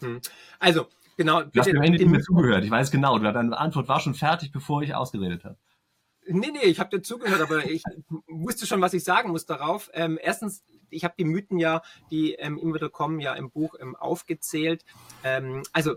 Hm. 0.00 0.20
Also, 0.58 0.86
genau. 1.18 1.42
Du 1.42 1.60
hast 1.60 1.66
mir 1.66 1.78
am 1.78 1.82
Ende 1.82 1.98
den- 1.98 2.08
nicht 2.08 2.16
mehr 2.16 2.22
zugehört. 2.22 2.64
Ich 2.64 2.70
weiß 2.70 2.90
genau, 2.90 3.18
deine 3.18 3.58
Antwort 3.58 3.88
war 3.88 4.00
schon 4.00 4.14
fertig, 4.14 4.52
bevor 4.52 4.82
ich 4.82 4.94
ausgeredet 4.94 5.44
habe. 5.44 5.56
Nee, 6.28 6.50
nee, 6.50 6.64
ich 6.64 6.80
habe 6.80 6.90
dir 6.90 7.02
zugehört, 7.02 7.40
aber 7.40 7.64
ich 7.66 7.82
wusste 8.26 8.66
schon, 8.66 8.80
was 8.80 8.94
ich 8.94 9.04
sagen 9.04 9.30
muss 9.30 9.46
darauf. 9.46 9.90
Ähm, 9.94 10.18
erstens, 10.20 10.64
ich 10.90 11.04
habe 11.04 11.14
die 11.18 11.24
Mythen 11.24 11.58
ja, 11.58 11.82
die 12.10 12.34
ähm, 12.34 12.58
immer 12.58 12.74
wieder 12.74 12.88
kommen, 12.88 13.20
ja 13.20 13.34
im 13.34 13.50
Buch 13.50 13.74
ähm, 13.80 13.96
aufgezählt. 13.96 14.84
Ähm, 15.24 15.62
also 15.72 15.96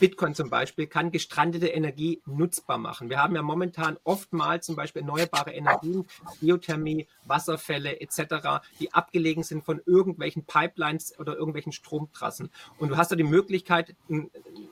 Bitcoin 0.00 0.34
zum 0.34 0.50
Beispiel 0.50 0.86
kann 0.86 1.10
gestrandete 1.10 1.68
Energie 1.68 2.22
nutzbar 2.26 2.78
machen. 2.78 3.10
Wir 3.10 3.22
haben 3.22 3.34
ja 3.34 3.42
momentan 3.42 3.98
oftmals 4.04 4.66
zum 4.66 4.76
Beispiel 4.76 5.02
erneuerbare 5.02 5.52
Energien, 5.52 6.06
Geothermie, 6.40 7.06
Wasserfälle 7.24 8.00
etc., 8.00 8.62
die 8.80 8.92
abgelegen 8.92 9.42
sind 9.42 9.64
von 9.64 9.80
irgendwelchen 9.86 10.44
Pipelines 10.44 11.18
oder 11.18 11.36
irgendwelchen 11.36 11.72
Stromtrassen. 11.72 12.50
Und 12.78 12.90
du 12.90 12.96
hast 12.96 13.10
da 13.10 13.16
die 13.16 13.24
Möglichkeit, 13.24 13.96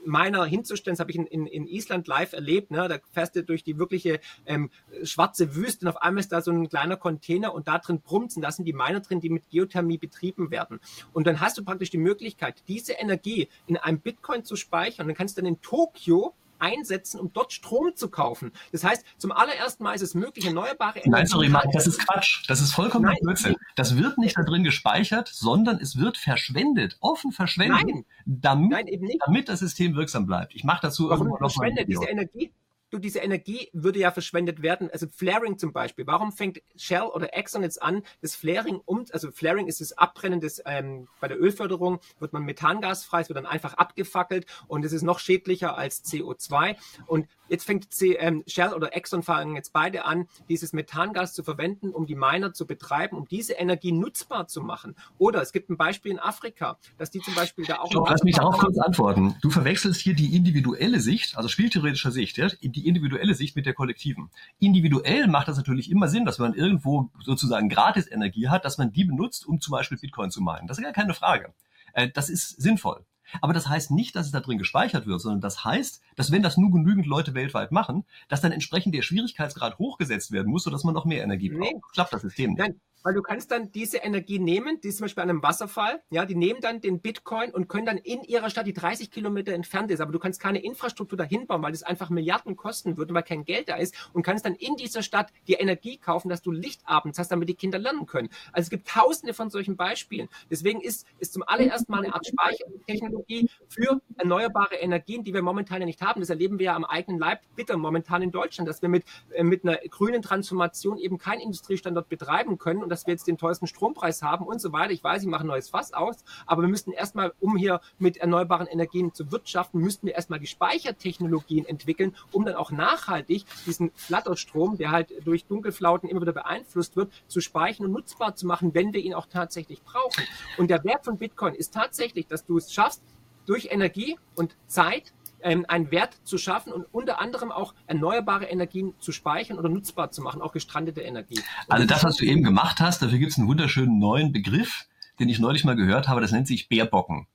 Miner 0.05 0.45
hinzustellen, 0.45 0.95
das 0.95 1.01
habe 1.01 1.11
ich 1.11 1.17
in, 1.17 1.27
in, 1.27 1.47
in 1.47 1.67
Island 1.67 2.07
live 2.07 2.33
erlebt, 2.33 2.71
ne? 2.71 2.89
da 2.89 2.99
fährst 3.13 3.37
du 3.37 3.43
durch 3.43 3.65
die 3.65 3.79
wirkliche 3.79 4.21
ähm, 4.47 4.71
schwarze 5.03 5.55
Wüste 5.55 5.87
und 5.87 5.89
auf 5.89 6.03
einmal 6.03 6.21
ist 6.21 6.33
da 6.33 6.41
so 6.41 6.51
ein 6.51 6.69
kleiner 6.69 6.97
Container 6.97 7.55
und 7.55 7.69
da 7.69 7.79
drin 7.79 8.01
brummt 8.01 8.35
und 8.37 8.43
da 8.43 8.51
sind 8.51 8.65
die 8.65 8.73
Miner 8.73 9.01
drin, 9.01 9.21
die 9.21 9.31
mit 9.31 9.45
Geothermie 9.57 9.99
betrieben 9.99 10.51
werden. 10.51 10.81
Und 11.13 11.27
dann 11.27 11.41
hast 11.41 11.57
du 11.57 11.65
praktisch 11.65 11.91
die 11.91 11.99
Möglichkeit, 11.99 12.63
diese 12.69 12.93
Energie 12.93 13.49
in 13.67 13.77
einem 13.77 14.01
Bitcoin 14.01 14.45
zu 14.45 14.57
speichern. 14.57 15.07
Dann 15.07 15.17
kannst 15.17 15.37
du 15.37 15.43
dann 15.43 15.49
in 15.49 15.61
Tokio 15.61 16.35
einsetzen, 16.59 17.21
um 17.21 17.33
dort 17.33 17.53
Strom 17.53 17.95
zu 17.95 18.09
kaufen. 18.09 18.53
Das 18.73 18.85
heißt, 18.85 19.05
zum 19.19 19.33
allerersten 19.33 19.85
Mal 19.85 19.95
ist 19.95 20.03
es 20.03 20.15
möglich, 20.15 20.47
erneuerbare 20.47 21.01
Energie. 21.01 21.11
Nein, 21.11 21.27
sorry, 21.27 21.49
Mark, 21.49 21.67
das 21.73 21.87
ist 21.87 21.99
Quatsch. 22.07 22.45
Das 22.49 22.61
ist 22.61 22.73
vollkommen 22.73 23.15
Blödsinn. 23.21 23.57
Das 23.75 23.97
wird 23.97 24.19
nicht 24.19 24.37
da 24.39 24.43
drin 24.43 24.65
gespeichert, 24.65 25.29
sondern 25.29 25.79
es 25.79 25.99
wird 25.99 26.17
verschwendet, 26.17 26.97
offen 27.01 27.33
verschwendet, 27.33 27.87
Nein. 27.87 28.05
damit, 28.25 28.71
Nein, 28.71 29.19
damit 29.27 29.49
das 29.49 29.61
System 29.61 29.97
wirksam 29.97 30.27
bleibt. 30.27 30.55
Ich 30.55 30.65
mache 30.65 30.81
dazu 30.83 31.11
Warum 31.11 31.27
irgendwo 31.27 31.45
noch 31.45 31.53
verschwendet 31.53 31.89
diese 31.89 32.07
Energie? 32.07 32.53
Du, 32.91 32.99
diese 32.99 33.19
Energie 33.19 33.69
würde 33.73 33.99
ja 33.99 34.13
verschwendet 34.13 34.63
werden. 34.63 34.89
Also 34.91 35.07
Flaring 35.09 35.59
zum 35.59 35.73
Beispiel. 35.73 36.07
Warum 36.07 36.33
fängt 36.33 36.63
Shell 36.77 37.03
oder 37.03 37.35
Exxon 37.35 37.63
jetzt 37.63 37.83
an, 37.83 38.03
das 38.23 38.37
Flaring 38.37 38.81
um, 38.85 39.05
also 39.11 39.33
Flaring 39.33 39.67
ist 39.67 39.81
das 39.81 39.93
Abbrennen 39.93 40.41
des, 40.41 40.63
ähm, 40.67 41.09
bei 41.21 41.27
der 41.27 41.41
Ölförderung 41.41 42.01
wird 42.21 42.33
man 42.33 42.45
Methangas 42.45 43.05
frei, 43.05 43.23
es 43.23 43.29
wird 43.29 43.37
dann 43.39 43.47
einfach 43.47 43.75
abgefackelt 43.75 44.47
und 44.69 44.85
es 44.85 44.93
ist 44.93 45.03
noch 45.03 45.19
schädlicher 45.19 45.77
als 45.77 46.05
CO2. 46.05 46.77
Und 47.07 47.27
jetzt 47.49 47.65
fängt 47.65 47.93
C, 47.93 48.15
ähm, 48.15 48.43
Shell 48.47 48.73
oder 48.73 48.95
Exxon 48.97 49.23
fangen 49.23 49.57
jetzt 49.57 49.73
beide 49.73 50.05
an, 50.05 50.27
dieses 50.49 50.73
Methangas 50.73 51.35
zu 51.35 51.43
verwenden, 51.43 51.91
um 51.91 52.07
die 52.07 52.15
Miner 52.15 52.53
zu 52.53 52.67
betreiben, 52.67 53.17
um 53.17 53.27
diese 53.29 53.55
Energie 53.55 53.93
nutzbar 53.93 54.49
zu 54.49 54.61
machen. 54.61 54.97
Oder 55.19 55.43
es 55.43 55.53
gibt 55.53 55.71
ein 55.71 55.77
Beispiel 55.77 56.13
in 56.13 56.19
Afrika, 56.19 56.79
dass 56.99 57.11
die 57.11 57.21
zum 57.21 57.35
Beispiel 57.35 57.65
da 57.65 57.79
auch 57.79 57.91
Stopp, 57.91 58.09
lass 58.09 58.23
mich 58.23 58.37
darauf 58.37 58.59
kurz 58.59 58.79
antworten. 58.79 59.37
Du 59.43 59.51
verwechselst 59.51 60.01
hier 60.01 60.15
die 60.15 60.37
individuelle 60.37 61.01
Sicht, 61.01 61.37
also 61.37 61.49
spieltheoretischer 61.49 62.11
Sicht, 62.11 62.37
ja, 62.39 62.49
die 62.61 62.87
individuelle 62.87 63.35
Sicht 63.35 63.57
mit 63.57 63.67
der 63.67 63.75
kollektiven. 63.75 64.31
Individuell 64.59 65.27
macht 65.29 65.49
das 65.49 65.57
natürlich 65.57 65.91
immer 65.91 66.09
Sinn, 66.09 66.25
dass 66.25 66.39
man 66.39 66.55
irgendwo 66.55 67.11
sozusagen 67.23 67.69
Gratis-Energie 67.69 68.49
hat, 68.49 68.65
dass 68.65 68.79
man 68.79 68.93
die 68.93 69.05
benutzt, 69.05 69.47
um 69.47 69.61
zum 69.61 69.73
Beispiel 69.73 69.99
Bitcoin 69.99 70.31
zu 70.31 70.41
meinen. 70.41 70.67
Das 70.67 70.79
ist 70.79 70.85
gar 70.85 70.93
keine 70.93 71.15
Frage. 71.15 71.53
Äh, 71.93 72.09
Das 72.11 72.29
ist 72.29 72.61
sinnvoll. 72.61 73.05
Aber 73.41 73.53
das 73.53 73.69
heißt 73.69 73.91
nicht, 73.91 74.15
dass 74.15 74.27
es 74.27 74.33
da 74.33 74.41
drin 74.41 74.59
gespeichert 74.59 75.07
wird, 75.07 75.21
sondern 75.21 75.41
das 75.41 75.65
heißt, 75.65 76.01
dass 76.17 76.33
wenn 76.33 76.43
das 76.43 76.57
nur 76.57 76.71
genügend 76.71 77.07
Leute 77.07 77.35
weltweit 77.35 77.73
machen, 77.73 78.05
dass 78.29 78.41
dann 78.41 78.53
entsprechend 78.53 78.95
der 78.95 79.03
Schwierigkeitsgrad 79.03 79.79
hochgesetzt 79.79 80.33
werden 80.33 80.51
muss, 80.51 80.65
sodass 80.65 80.85
man 80.85 80.95
noch 80.95 81.05
mehr 81.05 81.23
Energie 81.23 81.51
braucht. 81.51 81.73
Nee. 81.75 81.81
Klappt 81.93 82.13
das 82.13 82.23
System 82.23 82.51
nicht. 82.51 82.59
Nein, 82.59 82.81
weil 83.07 83.15
du 83.15 83.23
kannst 83.23 83.53
dann 83.53 83.71
diese 83.71 83.99
Energie 83.99 84.41
nehmen, 84.41 84.81
die 84.81 84.89
ist 84.89 84.97
zum 84.97 85.05
Beispiel 85.05 85.23
an 85.23 85.31
einem 85.31 85.41
Wasserfall, 85.41 86.03
ja, 86.11 86.25
die 86.27 86.35
nehmen 86.35 86.61
dann 86.61 86.81
den 86.81 86.99
Bitcoin 86.99 87.53
und 87.53 87.69
können 87.69 87.87
dann 87.87 87.99
in 87.99 88.25
ihrer 88.25 88.51
Stadt, 88.51 88.67
die 88.67 88.73
30 88.73 89.13
Kilometer 89.13 89.53
entfernt 89.53 89.93
ist, 89.93 90.01
aber 90.01 90.11
du 90.11 90.19
kannst 90.19 90.41
keine 90.41 90.59
Infrastruktur 90.59 91.17
dahin 91.17 91.47
bauen, 91.47 91.63
weil 91.63 91.71
das 91.71 91.85
einfach 91.85 92.11
Milliarden 92.11 92.57
kosten 92.57 92.97
würde, 92.97 93.15
weil 93.15 93.23
kein 93.23 93.45
Geld 93.45 93.69
da 93.69 93.77
ist 93.77 93.95
und 94.13 94.25
kannst 94.25 94.45
dann 94.45 94.57
in 94.57 94.75
dieser 94.75 95.05
Stadt 95.05 95.33
die 95.47 95.53
Energie 95.53 95.99
kaufen, 95.99 96.29
dass 96.29 96.43
du 96.43 96.51
Licht 96.51 96.81
abends 96.85 97.21
hast, 97.21 97.29
damit 97.29 97.49
die 97.49 97.55
Kinder 97.55 97.79
lernen 97.79 98.07
können. 98.07 98.29
Also 98.51 98.67
es 98.67 98.71
gibt 98.71 98.89
tausende 98.89 99.35
von 99.35 99.51
solchen 99.51 99.77
Beispielen. 99.77 100.29
Deswegen 100.51 100.81
ist 100.81 101.07
es 101.21 101.31
zum 101.31 101.45
allerersten 101.47 101.93
Mal 101.93 102.03
eine 102.03 102.13
Art 102.13 102.27
Speichertechnologie 102.27 103.49
für 103.69 104.01
erneuerbare 104.17 104.75
Energien, 104.75 105.23
die 105.23 105.33
wir 105.33 105.43
momentan 105.43 105.79
ja 105.79 105.87
nicht 105.87 106.03
haben. 106.03 106.06
Das 106.15 106.31
erleben 106.31 106.59
wir 106.59 106.67
ja 106.67 106.77
am 106.77 106.85
eigenen 106.85 107.19
Leib 107.19 107.41
bitter 107.55 107.77
momentan 107.77 108.23
in 108.23 108.31
Deutschland, 108.31 108.69
dass 108.69 108.83
wir 108.83 108.89
mit, 108.89 109.05
äh, 109.35 109.43
mit 109.43 109.65
einer 109.65 109.77
grünen 109.89 110.23
Transformation 110.23 110.99
eben 110.99 111.19
keinen 111.19 111.41
Industriestandort 111.41 112.09
betreiben 112.09 112.59
können 112.59 112.83
und 112.83 112.89
dass 112.89 113.07
wir 113.07 113.13
jetzt 113.13 113.27
den 113.27 113.39
teuersten 113.39 113.67
Strompreis 113.67 114.23
haben 114.23 114.47
und 114.47 114.61
so 114.61 114.73
weiter. 114.73 114.93
Ich 114.93 115.03
weiß, 115.03 115.23
ich 115.23 115.29
mache 115.29 115.45
ein 115.45 115.49
neues 115.49 115.69
Fass 115.69 115.93
aus, 115.93 116.25
aber 116.47 116.63
wir 116.63 116.69
müssten 116.69 116.93
erstmal, 116.93 117.33
um 117.41 117.57
hier 117.57 117.81
mit 117.99 118.17
erneuerbaren 118.17 118.67
Energien 118.67 119.13
zu 119.13 119.31
wirtschaften, 119.33 119.81
müssten 119.81 120.07
wir 120.07 120.15
erstmal 120.15 120.39
die 120.39 120.47
Speichertechnologien 120.47 121.67
entwickeln, 121.67 122.15
um 122.33 122.45
dann 122.45 122.55
auch 122.55 122.71
nachhaltig 122.71 123.45
diesen 123.67 123.91
Flatterstrom, 123.95 124.77
der 124.77 124.91
halt 124.91 125.13
durch 125.25 125.47
Dunkelflauten 125.47 126.09
immer 126.09 126.23
wieder 126.23 126.33
beeinflusst 126.33 126.97
wird, 126.97 127.13
zu 127.27 127.41
speichern 127.41 127.87
und 127.87 127.93
nutzbar 127.93 128.35
zu 128.35 128.47
machen, 128.47 128.75
wenn 128.75 128.93
wir 128.93 129.01
ihn 129.01 129.15
auch 129.15 129.27
tatsächlich 129.27 129.83
brauchen. 129.83 130.25
Und 130.59 130.71
der 130.71 130.85
Wert 130.85 131.05
von 131.05 131.19
Bitcoin 131.19 131.55
ist 131.55 131.75
tatsächlich, 131.75 132.27
dass 132.27 132.45
du 132.45 132.57
es 132.57 132.73
schaffst, 132.73 133.03
durch 133.47 133.69
Energie 133.71 134.19
und 134.35 134.57
Zeit 134.67 135.13
ähm, 135.41 135.65
einen 135.69 135.91
Wert 135.91 136.17
zu 136.25 136.39
schaffen 136.39 136.73
und 136.73 136.87
unter 136.93 137.21
anderem 137.21 137.53
auch 137.53 137.75
erneuerbare 137.87 138.47
Energien 138.47 138.95
zu 138.99 139.13
speichern 139.13 139.59
oder 139.59 139.69
nutzbar 139.69 140.11
zu 140.11 140.23
machen, 140.23 140.43
auch 140.43 140.53
gestrandete 140.53 141.03
Energie. 141.03 141.39
Und 141.39 141.73
Also 141.73 141.87
das, 141.87 142.05
was 142.05 142.17
du 142.17 142.25
eben 142.25 142.43
gemacht 142.43 142.81
hast, 142.81 143.03
dafür 143.03 143.19
gibt 143.19 143.33
es 143.33 143.39
einen 143.39 143.49
wunderschönen 143.49 143.99
neuen 143.99 144.33
Begriff, 144.33 144.87
den 145.19 145.29
ich 145.29 145.39
neulich 145.39 145.65
mal 145.65 145.77
gehört 145.77 146.09
habe, 146.09 146.21
das 146.21 146.33
nennt 146.33 146.47
sich 146.47 146.69
Bärbocken. 146.69 147.27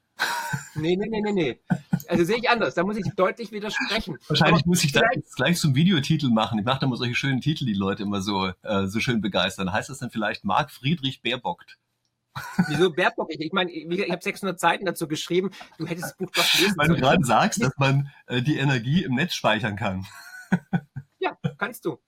Nee, 0.76 0.96
nee, 0.96 1.08
nee, 1.10 1.22
nee, 1.22 1.32
nee. 1.32 1.60
Also 2.08 2.24
sehe 2.24 2.38
ich 2.38 2.50
anders. 2.50 2.76
Da 2.76 2.84
muss 2.84 2.98
ich 2.98 3.06
deutlich 3.16 3.52
widersprechen. 3.52 4.18
Wahrscheinlich 4.28 4.62
Aber 4.62 4.70
muss 4.70 4.84
ich 4.84 4.92
das 4.92 5.04
jetzt 5.16 5.36
gleich 5.36 5.58
zum 5.58 5.76
Videotitel 5.76 6.30
machen. 6.30 6.60
Ich 6.60 6.66
mache 6.66 6.80
da 6.80 6.88
mal 6.88 6.96
solche 6.96 7.16
schönen 7.16 7.42
Titel, 7.42 7.66
die 7.66 7.74
Leute 7.74 8.04
immer 8.04 8.22
so, 8.22 8.52
äh, 8.62 8.88
so 8.88 9.00
schön 9.00 9.22
begeistern. 9.22 9.72
Heißt 9.72 9.90
das 9.90 10.00
dann 10.00 10.12
vielleicht 10.12 10.44
Marc 10.44 10.72
Friedrich 10.72 11.22
Bärbockt? 11.22 11.78
Wieso 12.68 12.92
Bärbock? 12.92 13.28
Ich, 13.32 13.40
ich 13.40 13.52
meine, 13.52 13.72
ich 13.72 14.10
habe 14.10 14.22
600 14.22 14.60
Seiten 14.60 14.86
dazu 14.86 15.08
geschrieben. 15.08 15.52
Du 15.78 15.86
hättest 15.86 16.06
das 16.06 16.18
Buch 16.18 16.32
doch 16.32 16.54
lesen 16.60 16.78
Weil 16.78 16.88
du 16.90 16.96
gerade 16.96 17.24
sagst, 17.24 17.62
dass 17.62 17.74
man 17.78 18.10
äh, 18.28 18.42
die 18.42 18.58
Energie 18.58 19.04
im 19.04 19.16
Netz 19.16 19.34
speichern 19.34 19.76
kann. 19.76 20.06
Ja, 21.24 21.38
kannst 21.60 21.86
du. 21.86 22.00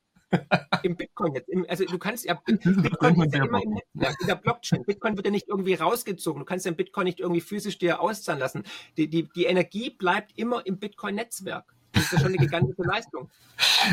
Im 0.81 0.95
Bitcoin 0.95 1.35
jetzt. 1.35 1.47
Im, 1.47 1.65
also 1.69 1.85
du 1.85 1.99
kannst 1.99 2.25
ja, 2.25 2.33
Bitcoin 2.45 3.21
ist 3.21 3.35
ja 3.35 3.45
immer 3.45 3.61
im. 3.61 3.73
Netzwerk, 3.93 4.21
in 4.21 4.27
der 4.27 4.35
Blockchain. 4.35 4.83
Bitcoin 4.83 5.15
wird 5.15 5.27
ja 5.27 5.31
nicht 5.31 5.47
irgendwie 5.47 5.75
rausgezogen. 5.75 6.39
Du 6.39 6.45
kannst 6.45 6.65
den 6.65 6.75
Bitcoin 6.75 7.05
nicht 7.05 7.19
irgendwie 7.19 7.41
physisch 7.41 7.77
dir 7.77 8.01
auszahlen 8.01 8.39
lassen. 8.39 8.63
Die, 8.97 9.07
die, 9.07 9.29
die 9.35 9.45
Energie 9.45 9.91
bleibt 9.91 10.35
immer 10.35 10.65
im 10.65 10.79
Bitcoin-Netzwerk. 10.79 11.75
Das 11.93 12.03
ist 12.05 12.13
ja 12.13 12.19
schon 12.19 12.29
eine 12.29 12.37
gigantische 12.37 12.81
Leistung. 12.81 13.29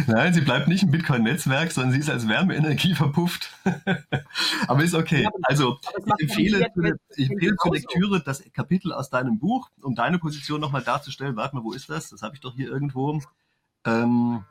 Nein, 0.06 0.32
sie 0.32 0.40
bleibt 0.40 0.68
nicht 0.68 0.82
im 0.82 0.90
Bitcoin-Netzwerk, 0.90 1.70
sondern 1.70 1.92
sie 1.92 1.98
ist 1.98 2.08
als 2.08 2.26
Wärmeenergie 2.26 2.94
verpufft. 2.94 3.50
Aber 4.66 4.82
ist 4.82 4.94
okay. 4.94 5.28
Also 5.42 5.78
es 5.82 6.04
ich 6.18 6.22
empfehle, 6.22 6.66
ich 7.16 7.30
empfehle 7.30 7.56
zur. 7.56 7.74
Lektüre 7.74 8.22
das 8.22 8.42
Kapitel 8.52 8.92
aus 8.92 9.10
deinem 9.10 9.38
Buch, 9.38 9.70
um 9.82 9.94
deine 9.94 10.18
Position 10.18 10.60
nochmal 10.60 10.82
darzustellen. 10.82 11.36
Warte 11.36 11.56
mal, 11.56 11.62
wo 11.62 11.72
ist 11.72 11.90
das? 11.90 12.08
Das 12.08 12.22
habe 12.22 12.34
ich 12.34 12.40
doch 12.40 12.54
hier 12.54 12.68
irgendwo. 12.68 13.20
Ähm, 13.84 14.44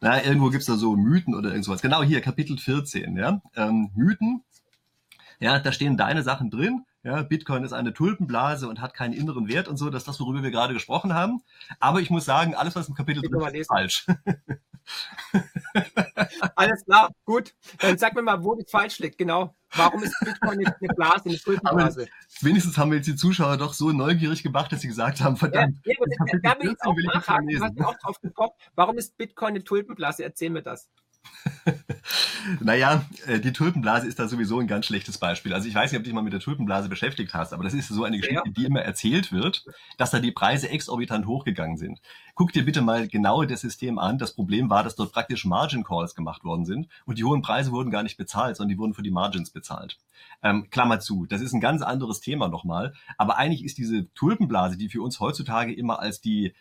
na, 0.00 0.24
irgendwo 0.24 0.50
gibt's 0.50 0.66
da 0.66 0.74
so 0.74 0.96
Mythen 0.96 1.36
oder 1.36 1.50
irgend 1.50 1.64
sowas. 1.64 1.82
Genau 1.82 2.02
hier, 2.02 2.20
Kapitel 2.20 2.58
14. 2.58 3.16
Ja? 3.16 3.40
Ähm, 3.54 3.90
Mythen. 3.94 4.42
Ja, 5.38 5.60
da 5.60 5.70
stehen 5.70 5.96
deine 5.96 6.24
Sachen 6.24 6.50
drin. 6.50 6.84
Ja, 7.04 7.22
Bitcoin 7.22 7.64
ist 7.64 7.72
eine 7.72 7.92
Tulpenblase 7.92 8.68
und 8.68 8.80
hat 8.80 8.94
keinen 8.94 9.12
inneren 9.12 9.48
Wert 9.48 9.66
und 9.66 9.76
so. 9.76 9.90
Das 9.90 10.02
ist 10.02 10.08
das, 10.08 10.20
worüber 10.20 10.42
wir 10.42 10.52
gerade 10.52 10.72
gesprochen 10.72 11.14
haben. 11.14 11.42
Aber 11.80 12.00
ich 12.00 12.10
muss 12.10 12.24
sagen, 12.24 12.54
alles, 12.54 12.76
was 12.76 12.88
im 12.88 12.94
Kapitel 12.94 13.22
drin 13.22 13.40
ist 13.40 13.52
lesen. 13.52 13.68
falsch. 13.68 14.06
Alles 16.56 16.84
klar, 16.84 17.10
gut. 17.24 17.54
Dann 17.78 17.98
sag 17.98 18.14
mir 18.14 18.22
mal, 18.22 18.42
wo 18.42 18.54
das 18.54 18.70
falsch 18.70 18.98
liegt. 18.98 19.18
Genau. 19.18 19.54
Warum 19.74 20.02
ist 20.02 20.14
Bitcoin 20.20 20.66
eine 20.66 20.94
Blase, 20.94 21.26
eine 21.26 21.38
Tulpenblase? 21.38 22.08
wenigstens 22.40 22.76
haben 22.76 22.90
wir 22.90 22.98
jetzt 22.98 23.06
die 23.06 23.16
Zuschauer 23.16 23.56
doch 23.56 23.74
so 23.74 23.90
neugierig 23.90 24.42
gemacht, 24.42 24.72
dass 24.72 24.80
sie 24.80 24.88
gesagt 24.88 25.20
haben, 25.20 25.36
verdammt. 25.36 25.78
Ja, 25.84 25.94
ja, 25.94 26.38
da 26.42 26.58
will 26.60 26.72
ich 26.72 26.82
auch 26.82 26.96
nachhaken. 27.14 27.48
Du 27.48 27.84
hast 27.84 28.04
auch 28.04 28.20
gekommen. 28.20 28.52
Warum 28.74 28.98
ist 28.98 29.16
Bitcoin 29.16 29.50
eine 29.50 29.64
Tulpenblase? 29.64 30.24
Erzähl 30.24 30.50
mir 30.50 30.62
das. 30.62 30.90
naja, 32.60 33.04
äh, 33.26 33.40
die 33.40 33.52
Tulpenblase 33.52 34.06
ist 34.06 34.18
da 34.18 34.28
sowieso 34.28 34.58
ein 34.58 34.66
ganz 34.66 34.86
schlechtes 34.86 35.18
Beispiel. 35.18 35.52
Also 35.52 35.68
ich 35.68 35.74
weiß 35.74 35.90
nicht, 35.90 35.98
ob 35.98 36.04
du 36.04 36.08
dich 36.08 36.14
mal 36.14 36.22
mit 36.22 36.32
der 36.32 36.40
Tulpenblase 36.40 36.88
beschäftigt 36.88 37.34
hast, 37.34 37.52
aber 37.52 37.64
das 37.64 37.74
ist 37.74 37.88
so 37.88 38.04
eine 38.04 38.18
Geschichte, 38.18 38.42
ja. 38.44 38.52
die 38.52 38.64
immer 38.64 38.80
erzählt 38.80 39.32
wird, 39.32 39.64
dass 39.98 40.10
da 40.10 40.18
die 40.18 40.32
Preise 40.32 40.68
exorbitant 40.68 41.26
hochgegangen 41.26 41.76
sind. 41.76 42.00
Guck 42.34 42.52
dir 42.52 42.64
bitte 42.64 42.82
mal 42.82 43.08
genau 43.08 43.44
das 43.44 43.60
System 43.60 43.98
an. 43.98 44.18
Das 44.18 44.34
Problem 44.34 44.70
war, 44.70 44.82
dass 44.82 44.96
dort 44.96 45.12
praktisch 45.12 45.44
Margin 45.44 45.84
Calls 45.84 46.14
gemacht 46.14 46.44
worden 46.44 46.64
sind 46.64 46.88
und 47.04 47.18
die 47.18 47.24
hohen 47.24 47.42
Preise 47.42 47.72
wurden 47.72 47.90
gar 47.90 48.02
nicht 48.02 48.16
bezahlt, 48.16 48.56
sondern 48.56 48.70
die 48.70 48.78
wurden 48.78 48.94
für 48.94 49.02
die 49.02 49.10
Margins 49.10 49.50
bezahlt. 49.50 49.98
Ähm, 50.42 50.68
Klammer 50.70 51.00
zu, 51.00 51.26
das 51.26 51.40
ist 51.40 51.52
ein 51.52 51.60
ganz 51.60 51.82
anderes 51.82 52.20
Thema 52.20 52.48
nochmal. 52.48 52.94
Aber 53.18 53.36
eigentlich 53.36 53.64
ist 53.64 53.78
diese 53.78 54.12
Tulpenblase, 54.14 54.76
die 54.76 54.88
für 54.88 55.02
uns 55.02 55.20
heutzutage 55.20 55.72
immer 55.74 56.00
als 56.00 56.20
die 56.20 56.54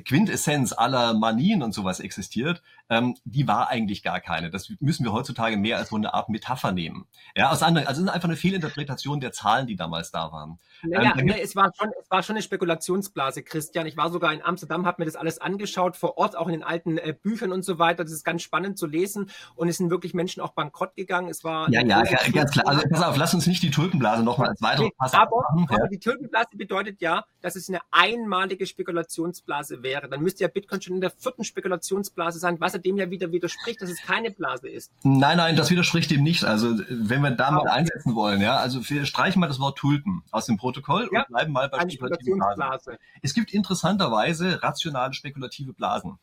Quintessenz 0.00 0.72
aller 0.72 1.12
Manien 1.14 1.62
und 1.62 1.72
sowas 1.72 2.00
existiert, 2.00 2.62
ähm, 2.88 3.16
die 3.24 3.46
war 3.46 3.68
eigentlich 3.68 4.02
gar 4.02 4.20
keine. 4.20 4.50
Das 4.50 4.72
müssen 4.80 5.04
wir 5.04 5.12
heutzutage 5.12 5.56
mehr 5.56 5.78
als 5.78 5.90
so 5.90 5.96
eine 5.96 6.14
Art 6.14 6.28
Metapher 6.28 6.72
nehmen. 6.72 7.06
Ja, 7.36 7.50
aus 7.50 7.62
anderen, 7.62 7.86
also 7.86 8.00
es 8.00 8.08
ist 8.08 8.12
einfach 8.12 8.28
eine 8.28 8.36
Fehlinterpretation 8.36 9.20
der 9.20 9.32
Zahlen, 9.32 9.66
die 9.66 9.76
damals 9.76 10.10
da 10.10 10.32
waren. 10.32 10.58
Naja, 10.82 11.14
ähm, 11.18 11.26
ne, 11.26 11.40
es, 11.40 11.54
war 11.54 11.70
schon, 11.76 11.90
es 12.00 12.10
war 12.10 12.22
schon 12.22 12.36
eine 12.36 12.42
Spekulationsblase, 12.42 13.42
Christian. 13.42 13.86
Ich 13.86 13.96
war 13.96 14.10
sogar 14.10 14.32
in 14.32 14.42
Amsterdam, 14.42 14.86
habe 14.86 15.02
mir 15.02 15.06
das 15.06 15.16
alles 15.16 15.38
angeschaut, 15.38 15.96
vor 15.96 16.16
Ort, 16.16 16.36
auch 16.36 16.46
in 16.46 16.52
den 16.52 16.64
alten 16.64 16.96
äh, 16.98 17.14
Büchern 17.20 17.52
und 17.52 17.64
so 17.64 17.78
weiter. 17.78 18.02
Das 18.02 18.12
ist 18.12 18.24
ganz 18.24 18.42
spannend 18.42 18.78
zu 18.78 18.86
lesen. 18.86 19.30
Und 19.54 19.68
es 19.68 19.76
sind 19.76 19.90
wirklich 19.90 20.14
Menschen 20.14 20.42
auch 20.42 20.52
bankrott 20.52 20.96
gegangen. 20.96 21.28
Es 21.28 21.44
war 21.44 21.70
ja, 21.70 21.82
ja, 21.82 22.02
ja 22.04 22.30
ganz 22.30 22.52
klar. 22.52 22.66
Also 22.66 22.82
pass 22.88 23.02
auf, 23.02 23.16
lass 23.16 23.34
uns 23.34 23.46
nicht 23.46 23.62
die 23.62 23.70
Tulpenblase 23.70 24.22
nochmal 24.22 24.50
als 24.50 24.62
weitere 24.62 24.86
nee, 24.86 24.92
aber, 24.98 25.36
machen. 25.54 25.66
Aber 25.68 25.84
ja. 25.84 25.88
die 25.88 25.98
Tulpenblase 25.98 26.56
bedeutet 26.56 27.00
ja, 27.00 27.24
dass 27.40 27.56
es 27.56 27.68
eine 27.68 27.80
einmalige 27.90 28.66
Spekulationsblase 28.66 29.81
wäre. 29.82 30.08
Dann 30.08 30.22
müsste 30.22 30.42
ja 30.42 30.48
Bitcoin 30.48 30.80
schon 30.80 30.94
in 30.94 31.00
der 31.00 31.10
vierten 31.10 31.44
Spekulationsblase 31.44 32.38
sein, 32.38 32.60
was 32.60 32.74
er 32.74 32.80
dem 32.80 32.96
ja 32.96 33.10
wieder 33.10 33.32
widerspricht, 33.32 33.82
dass 33.82 33.90
es 33.90 34.02
keine 34.02 34.30
Blase 34.30 34.68
ist. 34.68 34.92
Nein, 35.02 35.36
nein, 35.36 35.56
das 35.56 35.70
widerspricht 35.70 36.10
dem 36.10 36.22
nicht. 36.22 36.44
Also 36.44 36.78
wenn 36.88 37.22
wir 37.22 37.30
da 37.30 37.50
mal 37.50 37.68
einsetzen 37.68 38.14
wollen, 38.14 38.40
ja, 38.40 38.56
also 38.56 38.88
wir 38.88 39.06
streichen 39.06 39.40
mal 39.40 39.48
das 39.48 39.60
Wort 39.60 39.78
Tulpen 39.78 40.22
aus 40.30 40.46
dem 40.46 40.56
Protokoll 40.56 41.08
ja, 41.12 41.20
und 41.20 41.28
bleiben 41.28 41.52
mal 41.52 41.68
bei 41.68 41.80
spekulativen 41.80 42.40
Blasen. 42.54 42.96
Es 43.22 43.34
gibt 43.34 43.52
interessanterweise 43.52 44.62
rationale 44.62 45.12
spekulative 45.12 45.72
Blasen. 45.72 46.18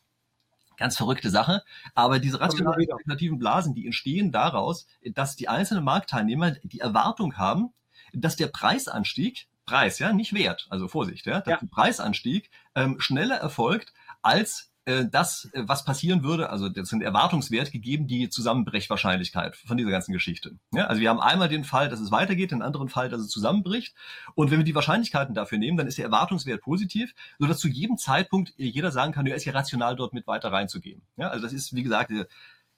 Ganz 0.77 0.95
verrückte 0.95 1.29
Sache. 1.29 1.61
Aber 1.93 2.19
diese 2.19 2.39
rationalen 2.39 2.81
spekulativen 2.81 3.37
Blasen, 3.37 3.73
die 3.75 3.85
entstehen 3.85 4.31
daraus, 4.31 4.87
dass 5.03 5.35
die 5.35 5.49
einzelnen 5.49 5.83
Marktteilnehmer 5.83 6.51
die 6.63 6.79
Erwartung 6.79 7.35
haben, 7.37 7.73
dass 8.13 8.37
der 8.37 8.47
Preisanstieg 8.47 9.48
Preis, 9.69 9.99
ja, 9.99 10.11
nicht 10.13 10.33
Wert, 10.33 10.67
also 10.69 10.87
Vorsicht, 10.87 11.25
ja, 11.27 11.41
dass 11.41 11.51
ja. 11.51 11.57
der 11.57 11.67
Preisanstieg 11.67 12.49
ähm, 12.75 12.99
schneller 12.99 13.35
erfolgt 13.35 13.93
als 14.21 14.71
äh, 14.89 15.05
das, 15.09 15.47
äh, 15.53 15.61
was 15.67 15.85
passieren 15.85 16.23
würde, 16.23 16.49
also 16.49 16.67
das 16.67 16.89
sind 16.89 17.03
Erwartungswert 17.03 17.71
gegeben, 17.71 18.07
die 18.07 18.29
Zusammenbrechwahrscheinlichkeit 18.29 19.55
von 19.55 19.77
dieser 19.77 19.91
ganzen 19.91 20.13
Geschichte. 20.13 20.57
Ja, 20.73 20.87
also 20.87 20.99
wir 20.99 21.09
haben 21.09 21.19
einmal 21.19 21.47
den 21.47 21.63
Fall, 21.63 21.89
dass 21.89 21.99
es 21.99 22.11
weitergeht, 22.11 22.49
den 22.49 22.63
anderen 22.63 22.89
Fall, 22.89 23.09
dass 23.09 23.21
es 23.21 23.27
zusammenbricht. 23.29 23.93
Und 24.33 24.49
wenn 24.49 24.57
wir 24.57 24.65
die 24.65 24.73
Wahrscheinlichkeiten 24.73 25.35
dafür 25.35 25.59
nehmen, 25.59 25.77
dann 25.77 25.85
ist 25.85 25.99
der 25.99 26.05
Erwartungswert 26.05 26.61
positiv, 26.61 27.13
sodass 27.37 27.59
zu 27.59 27.67
jedem 27.67 27.97
Zeitpunkt 27.97 28.53
jeder 28.57 28.91
sagen 28.91 29.11
kann, 29.11 29.27
ja, 29.27 29.35
ist 29.35 29.45
ja 29.45 29.53
rational 29.53 29.95
dort 29.95 30.13
mit 30.13 30.25
weiter 30.25 30.51
reinzugehen. 30.51 31.03
Ja, 31.17 31.27
also 31.27 31.43
das 31.43 31.53
ist, 31.53 31.75
wie 31.75 31.83
gesagt, 31.83 32.11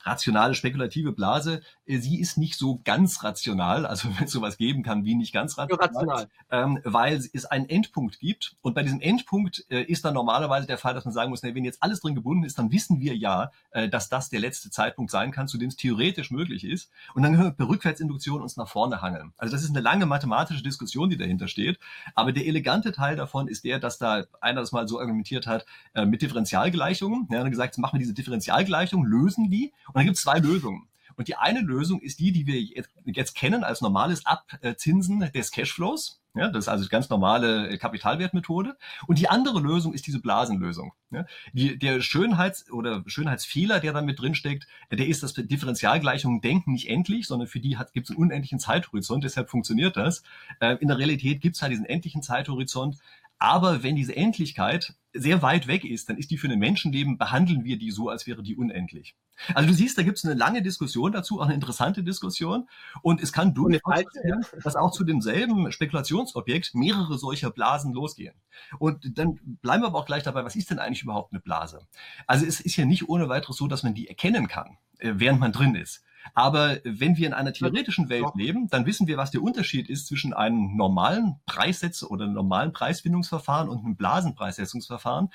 rationale, 0.03 0.55
spekulative 0.55 1.11
Blase, 1.11 1.61
äh, 1.85 1.97
sie 1.97 2.19
ist 2.19 2.37
nicht 2.37 2.57
so 2.57 2.81
ganz 2.83 3.23
rational, 3.23 3.85
also 3.85 4.09
wenn 4.17 4.25
es 4.25 4.31
sowas 4.31 4.57
geben 4.57 4.83
kann 4.83 5.05
wie 5.05 5.15
nicht 5.15 5.33
ganz 5.33 5.57
rational, 5.57 5.87
rational. 5.87 6.27
Ähm, 6.49 6.79
weil 6.83 7.15
es 7.15 7.45
einen 7.45 7.69
Endpunkt 7.69 8.19
gibt 8.19 8.55
und 8.61 8.73
bei 8.73 8.83
diesem 8.83 9.01
Endpunkt 9.01 9.65
äh, 9.69 9.83
ist 9.83 10.05
dann 10.05 10.13
normalerweise 10.13 10.67
der 10.67 10.77
Fall, 10.77 10.93
dass 10.93 11.05
man 11.05 11.13
sagen 11.13 11.29
muss, 11.29 11.43
wenn 11.43 11.65
jetzt 11.65 11.81
alles 11.83 12.01
drin 12.01 12.15
gebunden 12.15 12.43
ist, 12.43 12.57
dann 12.57 12.71
wissen 12.71 12.99
wir 12.99 13.15
ja, 13.15 13.51
äh, 13.71 13.89
dass 13.89 14.09
das 14.09 14.29
der 14.29 14.39
letzte 14.39 14.69
Zeitpunkt 14.69 15.11
sein 15.11 15.31
kann, 15.31 15.47
zu 15.47 15.57
dem 15.57 15.69
es 15.69 15.75
theoretisch 15.75 16.31
möglich 16.31 16.63
ist 16.63 16.91
und 17.15 17.23
dann 17.23 17.33
können 17.33 17.47
wir 17.47 17.51
per 17.51 17.69
Rückwärtsinduktion 17.69 18.41
uns 18.41 18.57
nach 18.57 18.67
vorne 18.67 19.01
hangeln. 19.01 19.33
Also 19.37 19.53
das 19.53 19.63
ist 19.63 19.69
eine 19.69 19.81
lange 19.81 20.05
mathematische 20.05 20.63
Diskussion, 20.63 21.09
die 21.09 21.17
dahinter 21.17 21.47
steht, 21.47 21.79
aber 22.15 22.31
der 22.31 22.45
elegante 22.45 22.91
Teil 22.91 23.15
davon 23.15 23.47
ist 23.47 23.63
der, 23.63 23.79
dass 23.79 23.97
da 23.97 24.25
einer 24.39 24.61
das 24.61 24.71
mal 24.71 24.87
so 24.87 24.99
argumentiert 24.99 25.47
hat 25.47 25.65
äh, 25.93 26.05
mit 26.05 26.21
Differentialgleichungen. 26.21 27.27
Ja, 27.31 27.43
hat 27.43 27.49
gesagt, 27.49 27.77
machen 27.77 27.95
wir 27.95 27.99
diese 27.99 28.13
Differentialgleichung, 28.13 29.03
lösen 29.03 29.49
die 29.49 29.73
und 29.93 29.97
dann 29.97 30.05
gibt 30.05 30.17
es 30.17 30.23
zwei 30.23 30.39
Lösungen. 30.39 30.87
Und 31.15 31.27
die 31.27 31.35
eine 31.35 31.59
Lösung 31.59 32.01
ist 32.01 32.19
die, 32.19 32.31
die 32.31 32.47
wir 32.47 32.59
jetzt, 33.05 33.35
kennen 33.35 33.63
als 33.63 33.81
normales 33.81 34.25
Abzinsen 34.25 35.31
des 35.33 35.51
Cashflows. 35.51 36.19
Ja, 36.33 36.47
das 36.47 36.65
ist 36.65 36.69
also 36.69 36.85
die 36.85 36.89
ganz 36.89 37.09
normale 37.09 37.77
Kapitalwertmethode. 37.77 38.77
Und 39.05 39.19
die 39.19 39.27
andere 39.27 39.59
Lösung 39.59 39.93
ist 39.93 40.07
diese 40.07 40.21
Blasenlösung. 40.21 40.93
Ja, 41.11 41.25
die, 41.51 41.77
der 41.77 42.01
Schönheits- 42.01 42.71
oder 42.71 43.03
Schönheitsfehler, 43.05 43.81
der 43.81 43.91
da 43.91 44.01
mit 44.01 44.19
drin 44.19 44.33
steckt, 44.33 44.65
der 44.89 45.05
ist, 45.07 45.23
dass 45.23 45.33
Differentialgleichungen 45.33 46.39
denken 46.39 46.71
nicht 46.71 46.89
endlich, 46.89 47.27
sondern 47.27 47.49
für 47.49 47.59
die 47.59 47.77
gibt 47.93 48.09
es 48.09 48.15
einen 48.15 48.23
unendlichen 48.23 48.59
Zeithorizont, 48.59 49.25
deshalb 49.25 49.49
funktioniert 49.49 49.97
das. 49.97 50.23
Äh, 50.61 50.77
in 50.77 50.87
der 50.87 50.97
Realität 50.97 51.41
gibt 51.41 51.57
es 51.57 51.61
halt 51.61 51.73
diesen 51.73 51.85
endlichen 51.85 52.23
Zeithorizont, 52.23 52.97
aber 53.37 53.83
wenn 53.83 53.95
diese 53.95 54.15
Endlichkeit 54.15 54.93
sehr 55.13 55.41
weit 55.41 55.67
weg 55.67 55.83
ist, 55.83 56.09
dann 56.09 56.17
ist 56.17 56.31
die 56.31 56.37
für 56.37 56.47
ein 56.47 56.59
Menschenleben, 56.59 57.17
behandeln 57.17 57.65
wir 57.65 57.77
die 57.77 57.91
so, 57.91 58.07
als 58.07 58.27
wäre 58.27 58.43
die 58.43 58.55
unendlich. 58.55 59.15
Also 59.53 59.69
du 59.69 59.73
siehst, 59.73 59.97
da 59.97 60.03
gibt 60.03 60.17
es 60.17 60.25
eine 60.25 60.33
lange 60.33 60.61
Diskussion 60.61 61.11
dazu, 61.11 61.39
auch 61.39 61.45
eine 61.45 61.53
interessante 61.53 62.03
Diskussion. 62.03 62.67
Und 63.01 63.21
es 63.21 63.31
kann 63.31 63.53
durchaus 63.53 64.03
sein, 64.13 64.45
dass 64.63 64.75
auch 64.75 64.91
zu 64.91 65.03
demselben 65.03 65.71
Spekulationsobjekt 65.71 66.75
mehrere 66.75 67.17
solcher 67.17 67.51
Blasen 67.51 67.93
losgehen. 67.93 68.35
Und 68.79 69.17
dann 69.17 69.39
bleiben 69.61 69.83
wir 69.83 69.87
aber 69.87 69.99
auch 69.99 70.05
gleich 70.05 70.23
dabei, 70.23 70.43
was 70.43 70.55
ist 70.55 70.69
denn 70.69 70.79
eigentlich 70.79 71.03
überhaupt 71.03 71.33
eine 71.33 71.41
Blase? 71.41 71.87
Also 72.27 72.45
es 72.45 72.59
ist 72.59 72.75
ja 72.75 72.85
nicht 72.85 73.09
ohne 73.09 73.29
weiteres 73.29 73.57
so, 73.57 73.67
dass 73.67 73.83
man 73.83 73.93
die 73.93 74.07
erkennen 74.07 74.47
kann, 74.47 74.77
äh, 74.99 75.13
während 75.15 75.39
man 75.39 75.51
drin 75.51 75.75
ist. 75.75 76.03
Aber 76.33 76.79
wenn 76.83 77.17
wir 77.17 77.27
in 77.27 77.33
einer 77.33 77.53
theoretischen 77.53 78.09
Welt 78.09 78.35
leben, 78.35 78.67
dann 78.69 78.85
wissen 78.85 79.07
wir, 79.07 79.17
was 79.17 79.31
der 79.31 79.41
Unterschied 79.41 79.89
ist 79.89 80.07
zwischen 80.07 80.33
einem 80.33 80.75
normalen 80.75 81.37
Preissetz- 81.45 82.03
oder 82.03 82.25
einem 82.25 82.33
normalen 82.33 82.73
Preisfindungsverfahren 82.73 83.69
und 83.69 83.79
einem 83.79 83.95
Blasenpreissetzungsverfahren. 83.95 85.29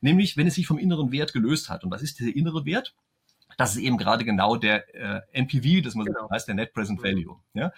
Nämlich, 0.00 0.36
wenn 0.36 0.46
es 0.46 0.54
sich 0.54 0.66
vom 0.66 0.78
inneren 0.78 1.12
Wert 1.12 1.32
gelöst 1.32 1.70
hat. 1.70 1.84
Und 1.84 1.90
was 1.90 2.02
ist 2.02 2.20
der 2.20 2.34
innere 2.34 2.64
Wert? 2.64 2.94
Das 3.56 3.74
ist 3.74 3.82
eben 3.82 3.98
gerade 3.98 4.24
genau 4.24 4.56
der 4.56 4.94
äh, 4.94 5.20
NPV, 5.32 5.82
das 5.82 5.94
man 5.94 6.06
genau. 6.06 6.30
heißt, 6.30 6.48
der 6.48 6.54
Net 6.54 6.72
Present 6.72 7.02
Value. 7.02 7.36
Ja? 7.54 7.72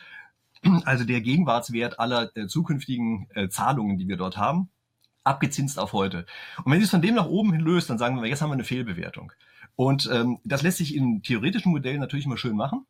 Also 0.85 1.05
der 1.05 1.20
Gegenwartswert 1.20 1.99
aller 1.99 2.35
äh, 2.37 2.47
zukünftigen 2.47 3.29
äh, 3.35 3.49
Zahlungen, 3.49 3.99
die 3.99 4.09
wir 4.09 4.16
dort 4.16 4.37
haben, 4.37 4.70
abgezinst 5.22 5.79
auf 5.79 5.93
heute. 5.93 6.27
Und 6.64 6.72
wenn 6.72 6.79
Sie 6.79 6.85
es 6.85 6.91
von 6.91 7.03
dem 7.03 7.14
nach 7.14 7.27
oben 7.27 7.53
hin 7.53 7.61
löst, 7.61 7.91
dann 7.91 7.99
sagen 7.99 8.20
wir, 8.20 8.29
jetzt 8.29 8.43
haben 8.43 8.51
wir 8.51 8.55
eine 8.55 8.64
Fehlbewertung. 8.64 9.33
Und 9.77 10.09
ähm, 10.12 10.39
das 10.45 10.62
lässt 10.62 10.79
sich 10.79 10.95
in 10.95 11.22
theoretischen 11.22 11.72
Modellen 11.72 12.01
natürlich 12.01 12.27
immer 12.27 12.37
schön 12.37 12.57
machen. 12.57 12.87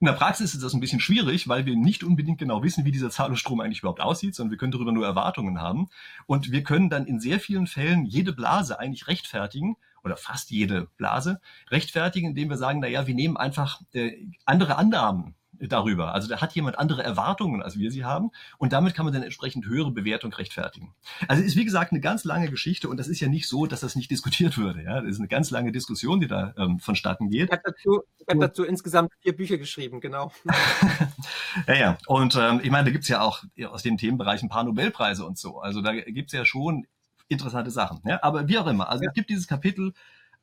In 0.00 0.06
der 0.06 0.14
Praxis 0.14 0.54
ist 0.54 0.64
das 0.64 0.74
ein 0.74 0.80
bisschen 0.80 0.98
schwierig, 0.98 1.46
weil 1.46 1.64
wir 1.64 1.76
nicht 1.76 2.02
unbedingt 2.02 2.38
genau 2.38 2.64
wissen, 2.64 2.84
wie 2.84 2.90
dieser 2.90 3.10
Zahlungsstrom 3.10 3.60
eigentlich 3.60 3.80
überhaupt 3.80 4.00
aussieht, 4.00 4.34
sondern 4.34 4.50
wir 4.50 4.58
können 4.58 4.72
darüber 4.72 4.90
nur 4.90 5.06
Erwartungen 5.06 5.60
haben. 5.60 5.90
Und 6.26 6.50
wir 6.50 6.64
können 6.64 6.90
dann 6.90 7.06
in 7.06 7.20
sehr 7.20 7.38
vielen 7.38 7.68
Fällen 7.68 8.04
jede 8.04 8.32
Blase 8.32 8.80
eigentlich 8.80 9.06
rechtfertigen, 9.06 9.76
oder 10.04 10.16
fast 10.16 10.50
jede 10.50 10.88
Blase, 10.96 11.40
rechtfertigen, 11.70 12.30
indem 12.30 12.50
wir 12.50 12.56
sagen, 12.56 12.80
na 12.80 12.88
ja, 12.88 13.06
wir 13.06 13.14
nehmen 13.14 13.36
einfach 13.36 13.80
äh, 13.92 14.26
andere 14.44 14.76
Annahmen 14.76 15.34
darüber. 15.68 16.14
Also 16.14 16.28
da 16.28 16.40
hat 16.40 16.54
jemand 16.54 16.78
andere 16.78 17.02
Erwartungen, 17.02 17.62
als 17.62 17.78
wir 17.78 17.90
sie 17.90 18.04
haben. 18.04 18.30
Und 18.58 18.72
damit 18.72 18.94
kann 18.94 19.04
man 19.04 19.14
dann 19.14 19.22
entsprechend 19.22 19.66
höhere 19.66 19.90
Bewertung 19.90 20.32
rechtfertigen. 20.32 20.94
Also 21.28 21.42
ist 21.42 21.56
wie 21.56 21.64
gesagt 21.64 21.92
eine 21.92 22.00
ganz 22.00 22.24
lange 22.24 22.50
Geschichte 22.50 22.88
und 22.88 22.96
das 22.96 23.08
ist 23.08 23.20
ja 23.20 23.28
nicht 23.28 23.48
so, 23.48 23.66
dass 23.66 23.80
das 23.80 23.96
nicht 23.96 24.10
diskutiert 24.10 24.58
würde. 24.58 24.82
Ja, 24.82 25.00
das 25.00 25.10
ist 25.10 25.18
eine 25.18 25.28
ganz 25.28 25.50
lange 25.50 25.72
Diskussion, 25.72 26.20
die 26.20 26.26
da 26.26 26.54
ähm, 26.56 26.78
vonstatten 26.78 27.30
geht. 27.30 27.46
Ich 27.46 27.52
habe 27.52 27.62
dazu, 27.64 28.02
ich 28.18 28.26
hab 28.28 28.40
dazu 28.40 28.64
insgesamt 28.64 29.12
vier 29.20 29.36
Bücher 29.36 29.58
geschrieben, 29.58 30.00
genau. 30.00 30.32
ja, 31.66 31.74
ja. 31.74 31.98
Und 32.06 32.36
ähm, 32.36 32.60
ich 32.62 32.70
meine, 32.70 32.86
da 32.86 32.90
gibt's 32.90 33.08
ja 33.08 33.20
auch 33.20 33.42
aus 33.68 33.82
dem 33.82 33.96
Themenbereich 33.96 34.42
ein 34.42 34.48
paar 34.48 34.64
Nobelpreise 34.64 35.24
und 35.24 35.38
so. 35.38 35.60
Also 35.60 35.80
da 35.80 35.92
gibt's 35.92 36.32
ja 36.32 36.44
schon 36.44 36.86
interessante 37.32 37.70
Sachen. 37.70 38.00
Ja? 38.04 38.18
Aber 38.22 38.48
wie 38.48 38.58
auch 38.58 38.66
immer. 38.66 38.88
Also 38.88 39.04
ja. 39.04 39.10
es 39.10 39.14
gibt 39.14 39.30
dieses 39.30 39.46
Kapitel, 39.46 39.92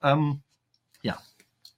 ähm, 0.02 0.42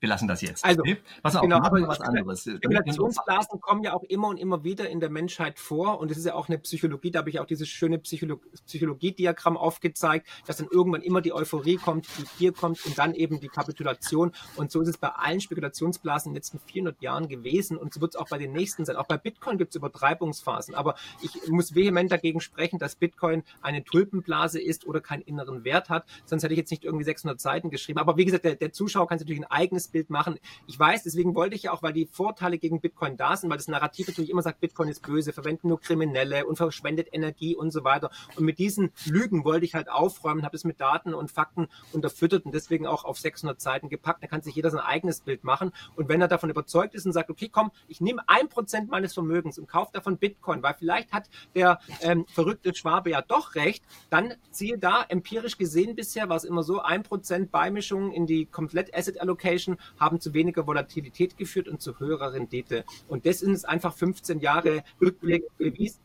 wir 0.01 0.09
lassen 0.09 0.27
das 0.27 0.41
jetzt. 0.41 0.65
Also, 0.65 0.81
okay? 0.81 0.97
Pass 1.21 1.35
auf, 1.35 1.43
genau, 1.43 1.59
machen 1.59 1.77
wir 1.77 1.87
was 1.87 2.01
anderes. 2.01 2.41
Spekulationsblasen 2.41 3.61
kommen 3.61 3.83
ja 3.83 3.93
auch 3.93 4.03
immer 4.03 4.29
und 4.29 4.37
immer 4.37 4.63
wieder 4.63 4.89
in 4.89 4.99
der 4.99 5.11
Menschheit 5.11 5.59
vor 5.59 5.99
und 5.99 6.09
es 6.09 6.17
ist 6.17 6.25
ja 6.25 6.33
auch 6.33 6.49
eine 6.49 6.57
Psychologie, 6.57 7.11
da 7.11 7.19
habe 7.19 7.29
ich 7.29 7.39
auch 7.39 7.45
dieses 7.45 7.69
schöne 7.69 7.99
Psycholo 7.99 8.41
Psychologiediagramm 8.65 9.57
aufgezeigt, 9.57 10.27
dass 10.47 10.57
dann 10.57 10.67
irgendwann 10.71 11.03
immer 11.03 11.21
die 11.21 11.33
Euphorie 11.33 11.75
kommt, 11.75 12.07
die 12.17 12.25
Gier 12.39 12.51
kommt 12.51 12.83
und 12.85 12.97
dann 12.97 13.13
eben 13.13 13.39
die 13.39 13.47
Kapitulation 13.47 14.31
und 14.55 14.71
so 14.71 14.81
ist 14.81 14.87
es 14.87 14.97
bei 14.97 15.09
allen 15.09 15.39
Spekulationsblasen 15.39 16.31
in 16.31 16.33
den 16.33 16.37
letzten 16.37 16.59
400 16.59 16.99
Jahren 17.03 17.27
gewesen 17.27 17.77
und 17.77 17.93
so 17.93 18.01
wird 18.01 18.15
es 18.15 18.19
auch 18.19 18.27
bei 18.27 18.39
den 18.39 18.53
nächsten 18.53 18.85
sein. 18.85 18.95
Auch 18.95 19.07
bei 19.07 19.17
Bitcoin 19.17 19.59
gibt 19.59 19.69
es 19.69 19.75
Übertreibungsphasen, 19.75 20.73
aber 20.73 20.95
ich 21.21 21.47
muss 21.47 21.75
vehement 21.75 22.11
dagegen 22.11 22.41
sprechen, 22.41 22.79
dass 22.79 22.95
Bitcoin 22.95 23.43
eine 23.61 23.83
Tulpenblase 23.83 24.59
ist 24.59 24.87
oder 24.87 24.99
keinen 24.99 25.21
inneren 25.21 25.63
Wert 25.63 25.89
hat, 25.89 26.05
sonst 26.25 26.41
hätte 26.41 26.55
ich 26.55 26.59
jetzt 26.59 26.71
nicht 26.71 26.83
irgendwie 26.83 27.05
600 27.05 27.39
Seiten 27.39 27.69
geschrieben. 27.69 27.99
Aber 27.99 28.17
wie 28.17 28.25
gesagt, 28.25 28.45
der, 28.45 28.55
der 28.55 28.73
Zuschauer 28.73 29.07
kann 29.07 29.19
sich 29.19 29.27
natürlich 29.27 29.45
ein 29.45 29.51
eigenes 29.51 29.90
Bild 29.91 30.09
machen. 30.09 30.39
Ich 30.67 30.77
weiß, 30.77 31.03
deswegen 31.03 31.35
wollte 31.35 31.55
ich 31.55 31.63
ja 31.63 31.73
auch, 31.73 31.83
weil 31.83 31.93
die 31.93 32.05
Vorteile 32.05 32.57
gegen 32.57 32.81
Bitcoin 32.81 33.17
da 33.17 33.35
sind, 33.35 33.49
weil 33.49 33.57
das 33.57 33.67
Narrativ 33.67 34.07
natürlich 34.07 34.29
immer 34.29 34.41
sagt, 34.41 34.59
Bitcoin 34.59 34.89
ist 34.89 35.01
böse, 35.01 35.33
verwenden 35.33 35.69
nur 35.69 35.79
Kriminelle 35.79 36.45
und 36.45 36.57
verschwendet 36.57 37.09
Energie 37.11 37.55
und 37.55 37.71
so 37.71 37.83
weiter. 37.83 38.11
Und 38.35 38.45
mit 38.45 38.59
diesen 38.59 38.91
Lügen 39.05 39.45
wollte 39.45 39.65
ich 39.65 39.75
halt 39.75 39.89
aufräumen, 39.89 40.43
habe 40.43 40.55
es 40.55 40.63
mit 40.63 40.81
Daten 40.81 41.13
und 41.13 41.31
Fakten 41.31 41.67
unterfüttert 41.93 42.45
und 42.45 42.53
deswegen 42.53 42.87
auch 42.87 43.05
auf 43.05 43.19
600 43.19 43.61
Seiten 43.61 43.89
gepackt. 43.89 44.23
Da 44.23 44.27
kann 44.27 44.41
sich 44.41 44.55
jeder 44.55 44.71
sein 44.71 44.81
eigenes 44.81 45.21
Bild 45.21 45.43
machen. 45.43 45.71
Und 45.95 46.09
wenn 46.09 46.21
er 46.21 46.27
davon 46.27 46.49
überzeugt 46.49 46.95
ist 46.95 47.05
und 47.05 47.13
sagt, 47.13 47.29
okay, 47.29 47.49
komm, 47.49 47.71
ich 47.87 48.01
nehme 48.01 48.23
ein 48.27 48.49
Prozent 48.49 48.89
meines 48.89 49.13
Vermögens 49.13 49.57
und 49.57 49.67
kaufe 49.67 49.91
davon 49.93 50.17
Bitcoin, 50.17 50.63
weil 50.63 50.73
vielleicht 50.73 51.11
hat 51.11 51.29
der 51.55 51.79
ähm, 52.01 52.25
verrückte 52.27 52.73
Schwabe 52.75 53.11
ja 53.11 53.21
doch 53.21 53.55
recht, 53.55 53.83
dann 54.09 54.33
ziehe 54.51 54.77
da 54.77 55.03
empirisch 55.03 55.57
gesehen 55.57 55.95
bisher 55.95 56.29
war 56.29 56.37
es 56.37 56.43
immer 56.43 56.63
so, 56.63 56.81
ein 56.81 57.03
Prozent 57.03 57.51
Beimischung 57.51 58.11
in 58.11 58.25
die 58.25 58.45
komplett 58.45 58.95
Asset 58.95 59.19
Allocation 59.21 59.77
haben 59.99 60.19
zu 60.19 60.33
weniger 60.33 60.67
Volatilität 60.67 61.37
geführt 61.37 61.67
und 61.67 61.81
zu 61.81 61.99
höherer 61.99 62.33
Rendite. 62.33 62.85
Und 63.07 63.25
das 63.25 63.41
ist 63.41 63.67
einfach 63.67 63.93
15 63.93 64.39
Jahre 64.39 64.83
Rückblick 64.99 65.45
bewiesen 65.57 65.99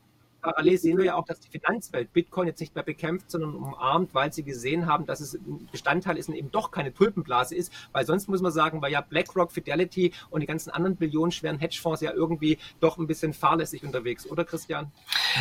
parallel 0.47 0.79
sehen 0.79 0.97
wir 0.97 1.05
ja 1.05 1.17
auch, 1.17 1.25
dass 1.25 1.41
die 1.41 1.49
Finanzwelt 1.49 2.13
Bitcoin 2.13 2.47
jetzt 2.47 2.61
nicht 2.61 2.77
mehr 2.77 2.85
bekämpft, 2.85 3.33
sondern 3.33 3.57
umarmt, 3.57 4.15
weil 4.15 4.33
sie 4.33 4.45
gesehen 4.45 4.87
haben, 4.87 5.05
dass 5.05 5.19
es 5.19 5.35
ein 5.35 5.67
Bestandteil 5.73 6.17
ist 6.17 6.29
und 6.29 6.37
eben 6.37 6.53
doch 6.53 6.71
keine 6.71 6.95
Tulpenblase 6.95 7.57
ist, 7.57 7.73
weil 7.91 8.07
sonst 8.07 8.29
muss 8.29 8.41
man 8.41 8.53
sagen, 8.53 8.81
weil 8.81 8.93
ja 8.93 9.01
BlackRock, 9.01 9.51
Fidelity 9.51 10.13
und 10.31 10.41
die 10.41 10.47
ganzen 10.47 10.71
anderen 10.71 10.95
billionenschweren 10.95 11.59
Hedgefonds 11.59 12.01
ja 12.01 12.13
irgendwie 12.13 12.59
doch 12.79 12.97
ein 12.97 13.09
bisschen 13.09 13.33
fahrlässig 13.33 13.83
unterwegs, 13.83 14.31
oder 14.31 14.45
Christian? 14.45 14.93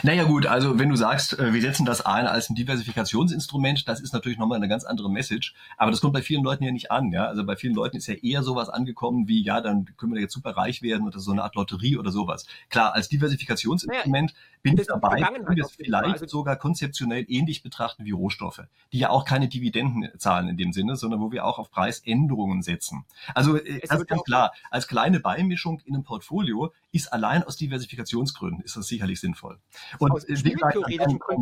Naja 0.02 0.24
gut, 0.24 0.48
also 0.48 0.80
wenn 0.80 0.90
du 0.90 0.96
sagst, 0.96 1.38
äh, 1.38 1.54
wir 1.54 1.62
setzen 1.62 1.86
das 1.86 2.04
ein 2.04 2.26
als 2.26 2.50
ein 2.50 2.56
Diversifikationsinstrument, 2.56 3.88
das 3.88 4.02
ist 4.02 4.12
natürlich 4.12 4.40
nochmal 4.40 4.58
eine 4.58 4.68
ganz 4.68 4.86
andere 4.86 5.12
Message, 5.12 5.54
aber 5.78 5.92
das 5.92 6.02
kommt 6.02 6.14
bei 6.14 6.24
vielen 6.24 6.44
Leuten 6.44 6.64
ja 6.64 6.72
nicht 6.72 6.90
an, 6.90 7.12
ja, 7.12 7.26
also 7.26 7.46
bei 7.46 7.56
vielen 7.56 7.76
Leuten 7.76 7.98
ist 7.98 8.08
ja 8.08 8.16
eher 8.16 8.42
sowas 8.42 8.70
angekommen 8.70 9.28
wie, 9.28 9.44
ja, 9.44 9.62
dann 9.62 9.86
können 9.98 10.16
wir 10.16 10.22
jetzt 10.22 10.34
super 10.34 10.58
reich 10.58 10.82
werden 10.82 11.06
oder 11.06 11.20
so 11.20 11.32
eine 11.32 11.44
Art 11.44 11.54
Lotterie 11.54 11.98
oder 11.98 12.12
sowas. 12.12 12.48
Klar, 12.70 12.96
als 12.96 13.08
Diversifikationsinstrument 13.08 14.32
naja, 14.32 14.46
bin 14.64 14.80
ich 14.80 14.92
dabei, 15.02 15.22
können 15.22 15.56
wir 15.56 15.64
es 15.64 15.72
vielleicht 15.72 16.14
also 16.14 16.28
sogar 16.28 16.56
konzeptionell 16.56 17.26
ähnlich 17.28 17.64
betrachten 17.64 18.06
wie 18.06 18.12
Rohstoffe, 18.12 18.62
die 18.92 19.00
ja 19.00 19.10
auch 19.10 19.26
keine 19.26 19.48
Dividenden 19.48 20.10
zahlen 20.18 20.48
in 20.48 20.58
dem 20.58 20.74
Sinne, 20.74 20.96
sondern 20.96 21.22
wo 21.22 21.32
wir 21.32 21.46
auch 21.46 21.60
auf 21.60 21.72
Preisänderungen 21.72 22.62
setzen. 22.62 23.06
Also 23.34 23.58
äh, 23.58 23.82
das 23.82 24.00
ist 24.00 24.08
ganz 24.08 24.24
klar, 24.24 24.54
als 24.72 24.88
kleine 24.88 25.20
Beimischung 25.20 25.82
in 25.86 25.96
einem 25.96 26.04
Portfolio 26.04 26.74
ist 26.92 27.12
allein 27.12 27.44
aus 27.44 27.58
Diversifikationsgründen 27.58 28.64
ist 28.64 28.78
das 28.78 28.88
sicherlich 28.88 29.20
sinnvoll. 29.20 29.60
Und 30.00 30.12
aus 30.12 30.24
äh, 30.24 30.44
wie 30.44 30.52
gesagt, 30.52 30.78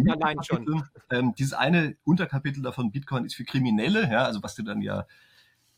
allein 0.09 0.43
schon. 0.43 0.83
Ähm, 1.09 1.33
dieses 1.37 1.53
eine 1.53 1.95
Unterkapitel 2.03 2.61
davon, 2.61 2.91
Bitcoin 2.91 3.25
ist 3.25 3.35
für 3.35 3.43
Kriminelle, 3.43 4.09
ja, 4.11 4.23
also 4.25 4.41
was 4.41 4.55
du 4.55 4.63
dann 4.63 4.81
ja 4.81 5.05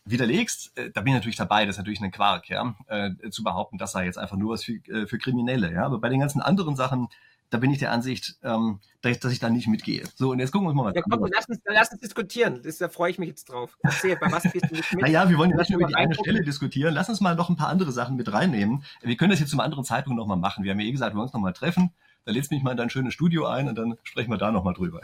widerlegst, 0.05 0.77
äh, 0.77 0.91
da 0.91 1.01
bin 1.01 1.09
ich 1.09 1.15
natürlich 1.15 1.35
dabei, 1.35 1.65
das 1.65 1.75
ist 1.75 1.79
natürlich 1.79 2.01
ein 2.01 2.11
Quark, 2.11 2.49
ja, 2.49 2.75
äh, 2.87 3.11
zu 3.31 3.43
behaupten, 3.43 3.77
das 3.77 3.91
sei 3.91 4.05
jetzt 4.05 4.17
einfach 4.17 4.37
nur 4.37 4.53
was 4.53 4.63
für, 4.63 4.73
äh, 4.73 5.07
für 5.07 5.17
Kriminelle, 5.17 5.73
ja. 5.73 5.85
Aber 5.85 5.99
bei 5.99 6.09
den 6.09 6.19
ganzen 6.19 6.41
anderen 6.41 6.75
Sachen, 6.75 7.09
da 7.49 7.57
bin 7.57 7.71
ich 7.71 7.79
der 7.79 7.91
Ansicht, 7.91 8.37
ähm, 8.43 8.79
dass, 9.01 9.11
ich, 9.11 9.19
dass 9.19 9.31
ich 9.31 9.39
da 9.39 9.49
nicht 9.49 9.67
mitgehe. 9.67 10.03
So, 10.15 10.31
und 10.31 10.39
jetzt 10.39 10.51
gucken 10.51 10.65
wir 10.65 10.69
uns 10.71 10.77
mal 10.77 10.85
was 10.85 10.95
ja, 10.95 11.01
komm, 11.01 11.29
lass 11.33 11.47
uns, 11.47 11.59
lass 11.65 11.91
uns 11.91 12.01
diskutieren. 12.01 12.61
Das, 12.63 12.77
da 12.77 12.89
freue 12.89 13.11
ich 13.11 13.19
mich 13.19 13.29
jetzt 13.29 13.45
drauf. 13.45 13.77
Erzähl, 13.83 14.15
bei 14.17 14.31
was 14.31 14.43
gehst 14.43 14.69
du 14.69 14.75
nicht 14.75 14.93
mit? 14.93 15.03
Naja, 15.03 15.29
wir 15.29 15.37
wollen 15.37 15.51
ja 15.51 15.57
nicht 15.57 15.69
nur 15.69 15.79
über 15.79 15.87
die 15.87 15.95
eine 15.95 16.15
Stelle 16.15 16.41
diskutieren. 16.41 16.93
Lass 16.93 17.09
uns 17.09 17.21
mal 17.21 17.35
noch 17.35 17.49
ein 17.49 17.55
paar 17.55 17.69
andere 17.69 17.91
Sachen 17.91 18.15
mit 18.15 18.31
reinnehmen. 18.31 18.83
Wir 19.01 19.15
können 19.15 19.31
das 19.31 19.39
jetzt 19.39 19.51
zum 19.51 19.59
anderen 19.59 19.85
Zeitpunkt 19.85 20.17
nochmal 20.17 20.37
machen. 20.37 20.63
Wir 20.63 20.71
haben 20.71 20.79
ja 20.79 20.87
eh 20.87 20.91
gesagt, 20.91 21.13
wir 21.13 21.17
wollen 21.17 21.27
uns 21.27 21.33
nochmal 21.33 21.53
treffen. 21.53 21.91
Da 22.25 22.31
lädst 22.31 22.51
mich 22.51 22.63
mal 22.63 22.71
in 22.71 22.77
dein 22.77 22.89
schönes 22.89 23.13
Studio 23.13 23.45
ein 23.45 23.69
und 23.69 23.75
dann 23.75 23.97
sprechen 24.03 24.31
wir 24.31 24.37
da 24.37 24.51
nochmal 24.51 24.73
drüber. 24.73 25.01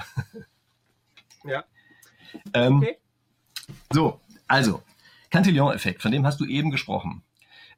Ja. 1.43 1.63
Ähm, 2.53 2.77
okay. 2.77 2.97
So, 3.91 4.19
also, 4.47 4.81
Cantillon-Effekt, 5.29 6.01
von 6.01 6.11
dem 6.11 6.25
hast 6.25 6.39
du 6.39 6.45
eben 6.45 6.71
gesprochen. 6.71 7.23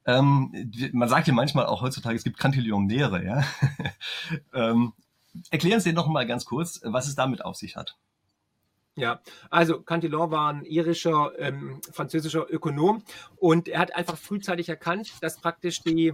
Ähm, 0.05 0.71
man 0.91 1.09
sagt 1.09 1.27
ja 1.27 1.33
manchmal 1.33 1.65
auch 1.65 1.81
heutzutage, 1.81 2.15
es 2.15 2.23
gibt 2.23 2.37
Cantillionäre. 2.37 3.23
Ja? 3.23 3.43
ähm, 4.53 4.93
erklären 5.49 5.79
Sie 5.79 5.93
noch 5.93 6.07
mal 6.07 6.25
ganz 6.27 6.45
kurz, 6.45 6.81
was 6.83 7.07
es 7.07 7.15
damit 7.15 7.43
auf 7.45 7.55
sich 7.55 7.75
hat. 7.75 7.97
Ja, 8.95 9.21
also 9.49 9.81
Cantillon 9.81 10.29
war 10.29 10.53
ein 10.53 10.65
irischer, 10.65 11.31
ähm, 11.39 11.81
französischer 11.91 12.45
Ökonom 12.47 13.01
und 13.37 13.67
er 13.67 13.79
hat 13.79 13.95
einfach 13.95 14.17
frühzeitig 14.17 14.69
erkannt, 14.69 15.13
dass 15.21 15.39
praktisch 15.39 15.81
die 15.81 16.13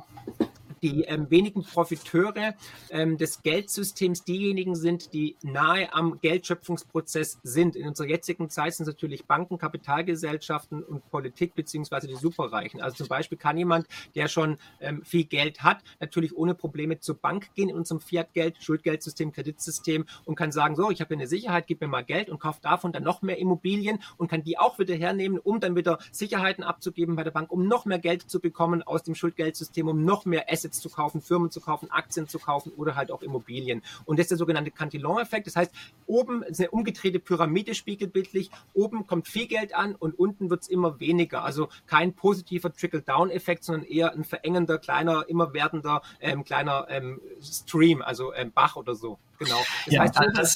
die 0.82 1.04
ähm, 1.04 1.30
wenigen 1.30 1.64
Profiteure 1.64 2.56
ähm, 2.90 3.18
des 3.18 3.42
Geldsystems 3.44 4.24
diejenigen 4.24 4.76
sind, 4.76 5.14
die 5.14 5.36
nahe 5.42 5.94
am 5.94 6.20
Geldschöpfungsprozess 6.22 7.40
sind. 7.44 7.76
In 7.76 7.88
unserer 7.88 8.08
jetzigen 8.08 8.50
Zeit 8.50 8.74
sind 8.74 8.88
es 8.88 8.94
natürlich 8.94 9.26
Banken, 9.26 9.58
Kapitalgesellschaften 9.58 10.84
und 10.84 11.10
Politik 11.10 11.56
beziehungsweise 11.56 12.08
die 12.08 12.16
Superreichen. 12.16 12.82
Also 12.82 12.98
zum 12.98 13.08
Beispiel 13.08 13.38
kann 13.38 13.58
jemand, 13.58 13.88
der 14.16 14.28
schon 14.28 14.58
ähm, 14.80 15.04
viel 15.04 15.26
Geld 15.26 15.64
hat, 15.64 15.84
natürlich 16.00 16.36
ohne 16.36 16.56
Probleme 16.56 17.00
zur 17.00 17.16
Bank 17.16 17.54
gehen 17.56 17.70
in 17.70 17.76
unserem 17.76 18.02
Fiat-Geld, 18.02 18.62
Schuldgeldsystem, 18.62 19.32
Kreditsystem 19.32 20.06
und 20.26 20.36
kann 20.36 20.52
sagen, 20.52 20.76
so, 20.76 20.92
ich 20.92 21.02
habe 21.02 21.14
eine 21.14 21.28
Sicherheit, 21.28 21.68
gib 21.68 21.82
mir 21.82 21.88
mal 21.88 22.04
Geld 22.04 22.30
und 22.30 22.40
kaufe 22.40 22.62
davon 22.62 22.92
dann 22.92 23.04
noch 23.04 23.22
mehr 23.22 23.38
Immobilien 23.38 24.00
und 24.18 24.30
kann 24.30 24.44
die 24.44 24.58
auch 24.58 24.80
wieder 24.80 24.96
hernehmen, 24.96 25.40
um 25.40 25.60
dann 25.60 25.76
wieder 25.76 26.00
Sicherheiten 26.12 26.64
abzugeben 26.64 27.16
bei 27.16 27.24
der 27.24 27.32
Bank, 27.32 27.52
um 27.52 27.68
noch 27.68 27.86
mehr 27.86 28.00
Geld 28.00 28.30
zu 28.30 28.40
bekommen 28.40 28.84
aus 28.84 29.04
dem 29.04 29.16
Schuldgeldsystem, 29.16 29.88
um 29.88 30.06
noch 30.06 30.26
mehr 30.26 30.46
Assets 30.50 30.69
Assets 30.70 30.80
zu 30.80 30.90
kaufen, 30.90 31.22
Firmen 31.22 31.52
zu 31.52 31.60
kaufen, 31.60 31.92
Aktien 31.92 32.28
zu 32.28 32.40
kaufen 32.40 32.72
oder 32.78 32.96
halt 32.96 33.12
auch 33.12 33.22
Immobilien. 33.22 33.82
Und 34.06 34.18
das 34.18 34.26
ist 34.26 34.32
der 34.32 34.38
sogenannte 34.38 34.72
Cantillon-Effekt. 34.72 35.48
Das 35.48 35.56
heißt, 35.56 35.72
oben 36.06 36.44
ist 36.44 36.60
eine 36.60 36.70
umgedrehte 36.70 37.20
Pyramide 37.20 37.76
spiegelbildlich. 37.76 38.50
Oben 38.74 39.08
kommt 39.08 39.28
viel 39.28 39.48
Geld 39.48 39.76
an 39.76 39.96
und 39.96 40.18
unten 40.18 40.50
wird 40.50 40.64
es 40.64 40.68
immer 40.70 41.00
weniger. 41.00 41.44
Also 41.44 41.70
kein 41.88 42.14
positiver 42.14 42.74
Trickle-Down-Effekt, 42.74 43.64
sondern 43.64 43.86
eher 43.86 44.14
ein 44.14 44.24
verengender, 44.24 44.78
kleiner, 44.78 45.26
immer 45.28 45.54
werdender, 45.54 46.02
ähm, 46.20 46.44
kleiner 46.44 46.86
ähm, 46.90 47.20
Stream, 47.42 48.02
also 48.02 48.34
ähm, 48.34 48.52
Bach 48.52 48.76
oder 48.76 48.96
so. 48.96 49.18
Genau. 49.40 49.60
Das 49.86 49.94
ja, 49.94 50.02
heißt, 50.02 50.16
das, 50.16 50.56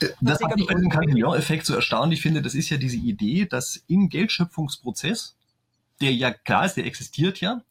das 0.00 0.12
was 0.20 0.40
ich 0.40 0.66
bei 0.66 0.74
diesem 0.74 0.90
Cantillon-Effekt 0.90 1.66
so 1.66 1.74
erstaunlich 1.74 2.20
finde, 2.20 2.42
das 2.42 2.54
ist 2.54 2.68
ja 2.70 2.76
diese 2.76 2.96
Idee, 2.96 3.46
dass 3.46 3.84
im 3.86 4.08
Geldschöpfungsprozess 4.08 5.36
der 6.00 6.12
ja 6.12 6.32
klar 6.32 6.66
ist, 6.66 6.74
der 6.74 6.86
existiert 6.86 7.40
ja, 7.40 7.62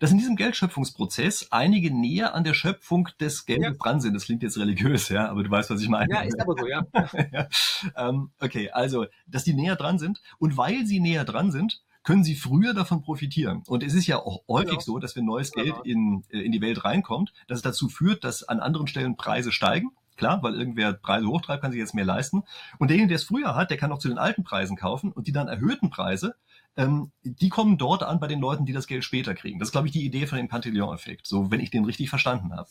dass 0.00 0.10
in 0.10 0.18
diesem 0.18 0.36
Geldschöpfungsprozess 0.36 1.48
einige 1.50 1.94
näher 1.94 2.34
an 2.34 2.44
der 2.44 2.54
Schöpfung 2.54 3.08
des 3.20 3.46
Geldes 3.46 3.76
ja. 3.78 3.82
dran 3.82 4.00
sind. 4.00 4.14
Das 4.14 4.24
klingt 4.24 4.42
jetzt 4.42 4.58
religiös, 4.58 5.08
ja, 5.08 5.28
aber 5.28 5.44
du 5.44 5.50
weißt, 5.50 5.70
was 5.70 5.80
ich 5.80 5.88
meine. 5.88 6.12
Ja, 6.12 6.20
ist 6.22 6.40
aber 6.40 6.54
so, 6.58 6.66
ja. 6.66 6.86
ja. 7.32 7.48
Ähm, 7.96 8.30
okay, 8.40 8.70
also, 8.70 9.06
dass 9.26 9.44
die 9.44 9.54
näher 9.54 9.76
dran 9.76 9.98
sind 9.98 10.20
und 10.38 10.56
weil 10.56 10.86
sie 10.86 11.00
näher 11.00 11.24
dran 11.24 11.50
sind, 11.50 11.82
können 12.02 12.24
sie 12.24 12.36
früher 12.36 12.74
davon 12.74 13.02
profitieren. 13.02 13.62
Und 13.66 13.82
es 13.82 13.94
ist 13.94 14.06
ja 14.06 14.18
auch 14.18 14.42
häufig 14.48 14.70
genau. 14.70 14.80
so, 14.80 14.98
dass 14.98 15.14
wenn 15.14 15.24
neues 15.24 15.52
Geld 15.52 15.66
genau. 15.66 15.82
in, 15.82 16.24
äh, 16.30 16.40
in 16.40 16.52
die 16.52 16.60
Welt 16.60 16.84
reinkommt, 16.84 17.32
dass 17.48 17.58
es 17.58 17.62
dazu 17.62 17.88
führt, 17.88 18.24
dass 18.24 18.42
an 18.42 18.60
anderen 18.60 18.86
Stellen 18.86 19.16
Preise 19.16 19.52
steigen. 19.52 19.90
Klar, 20.16 20.42
weil 20.42 20.54
irgendwer 20.54 20.94
Preise 20.94 21.28
hochtreibt, 21.28 21.62
kann 21.62 21.70
sich 21.70 21.78
jetzt 21.78 21.94
mehr 21.94 22.04
leisten. 22.04 22.42
Und 22.78 22.88
derjenige, 22.88 23.10
der 23.10 23.16
es 23.16 23.24
früher 23.24 23.54
hat, 23.54 23.70
der 23.70 23.76
kann 23.76 23.92
auch 23.92 23.98
zu 23.98 24.08
den 24.08 24.18
alten 24.18 24.42
Preisen 24.42 24.76
kaufen 24.76 25.12
und 25.12 25.26
die 25.26 25.32
dann 25.32 25.48
erhöhten 25.48 25.90
Preise 25.90 26.34
ähm, 26.78 27.10
die 27.24 27.48
kommen 27.48 27.76
dort 27.76 28.04
an 28.04 28.20
bei 28.20 28.28
den 28.28 28.40
Leuten, 28.40 28.64
die 28.64 28.72
das 28.72 28.86
Geld 28.86 29.04
später 29.04 29.34
kriegen. 29.34 29.58
Das 29.58 29.68
ist, 29.68 29.72
glaube 29.72 29.88
ich, 29.88 29.92
die 29.92 30.06
Idee 30.06 30.26
von 30.26 30.38
dem 30.38 30.48
Cantillon-Effekt, 30.48 31.26
so 31.26 31.50
wenn 31.50 31.60
ich 31.60 31.70
den 31.70 31.84
richtig 31.84 32.08
verstanden 32.08 32.54
habe. 32.56 32.68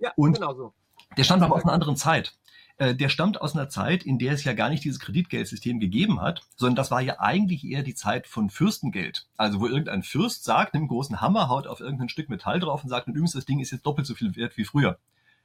Ja, 0.00 0.12
Und 0.16 0.34
genau 0.34 0.54
so. 0.54 0.74
Der 1.16 1.24
stammt 1.24 1.42
aber 1.42 1.56
aus 1.56 1.64
einer 1.64 1.72
anderen 1.72 1.96
Zeit. 1.96 2.34
Äh, 2.76 2.94
der 2.94 3.08
stammt 3.08 3.40
aus 3.40 3.56
einer 3.56 3.70
Zeit, 3.70 4.04
in 4.04 4.18
der 4.18 4.34
es 4.34 4.44
ja 4.44 4.52
gar 4.52 4.68
nicht 4.68 4.84
dieses 4.84 5.00
Kreditgeldsystem 5.00 5.80
gegeben 5.80 6.20
hat, 6.20 6.42
sondern 6.56 6.76
das 6.76 6.90
war 6.90 7.00
ja 7.00 7.18
eigentlich 7.20 7.64
eher 7.64 7.82
die 7.82 7.94
Zeit 7.94 8.26
von 8.26 8.50
Fürstengeld. 8.50 9.26
Also 9.38 9.60
wo 9.60 9.66
irgendein 9.66 10.02
Fürst 10.02 10.44
sagt, 10.44 10.74
nimmt 10.74 10.82
einen 10.82 10.88
großen 10.88 11.22
Hammer, 11.22 11.48
haut 11.48 11.66
auf 11.66 11.80
irgendein 11.80 12.10
Stück 12.10 12.28
Metall 12.28 12.60
drauf 12.60 12.84
und 12.84 12.90
sagt, 12.90 13.08
und 13.08 13.14
übrigens, 13.14 13.32
das 13.32 13.46
Ding 13.46 13.60
ist 13.60 13.70
jetzt 13.70 13.86
doppelt 13.86 14.06
so 14.06 14.14
viel 14.14 14.36
wert 14.36 14.58
wie 14.58 14.64
früher. 14.64 14.98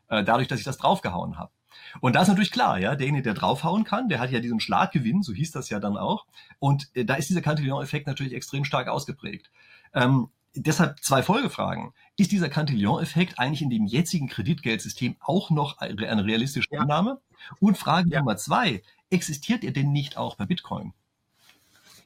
Äh, 0.09 0.25
dadurch, 0.25 0.49
dass 0.49 0.59
ich 0.59 0.65
das 0.65 0.77
draufgehauen 0.77 1.39
habe. 1.39 1.51
Und 2.01 2.15
da 2.15 2.21
ist 2.21 2.28
natürlich 2.28 2.51
klar, 2.51 2.80
ja, 2.80 2.95
derjenige, 2.95 3.24
der 3.24 3.34
draufhauen 3.34 3.84
kann, 3.84 4.09
der 4.09 4.19
hat 4.19 4.32
ja 4.32 4.39
diesen 4.39 4.59
Schlaggewinn, 4.59 5.24
so 5.24 5.34
hieß 5.34 5.51
das 5.51 5.69
ja 5.69 5.80
dann 5.80 5.97
auch. 5.97 6.26
Und 6.59 6.89
äh, 6.95 7.05
da 7.05 7.15
ist 7.15 7.30
dieser 7.30 7.41
Cantillon-Effekt 7.41 8.07
natürlich 8.07 8.34
extrem 8.34 8.65
stark 8.65 8.88
ausgeprägt. 8.88 9.51
Ähm, 9.93 10.30
deshalb 10.55 10.99
zwei 11.03 11.24
Folgefragen. 11.24 11.93
Ist 12.17 12.32
dieser 12.32 12.49
Cantillon-Effekt 12.49 13.39
eigentlich 13.39 13.61
in 13.61 13.69
dem 13.69 13.86
jetzigen 13.86 14.28
Kreditgeldsystem 14.28 15.15
auch 15.19 15.49
noch 15.49 15.80
eine 15.80 16.26
realistische 16.26 16.69
ja. 16.71 16.82
Annahme? 16.82 17.19
Und 17.59 17.78
Frage 17.78 18.09
ja. 18.09 18.19
Nummer 18.19 18.38
zwei, 18.38 18.82
existiert 19.09 19.63
er 19.63 19.71
denn 19.71 19.91
nicht 19.91 20.17
auch 20.17 20.36
bei 20.36 20.45
Bitcoin? 20.45 20.93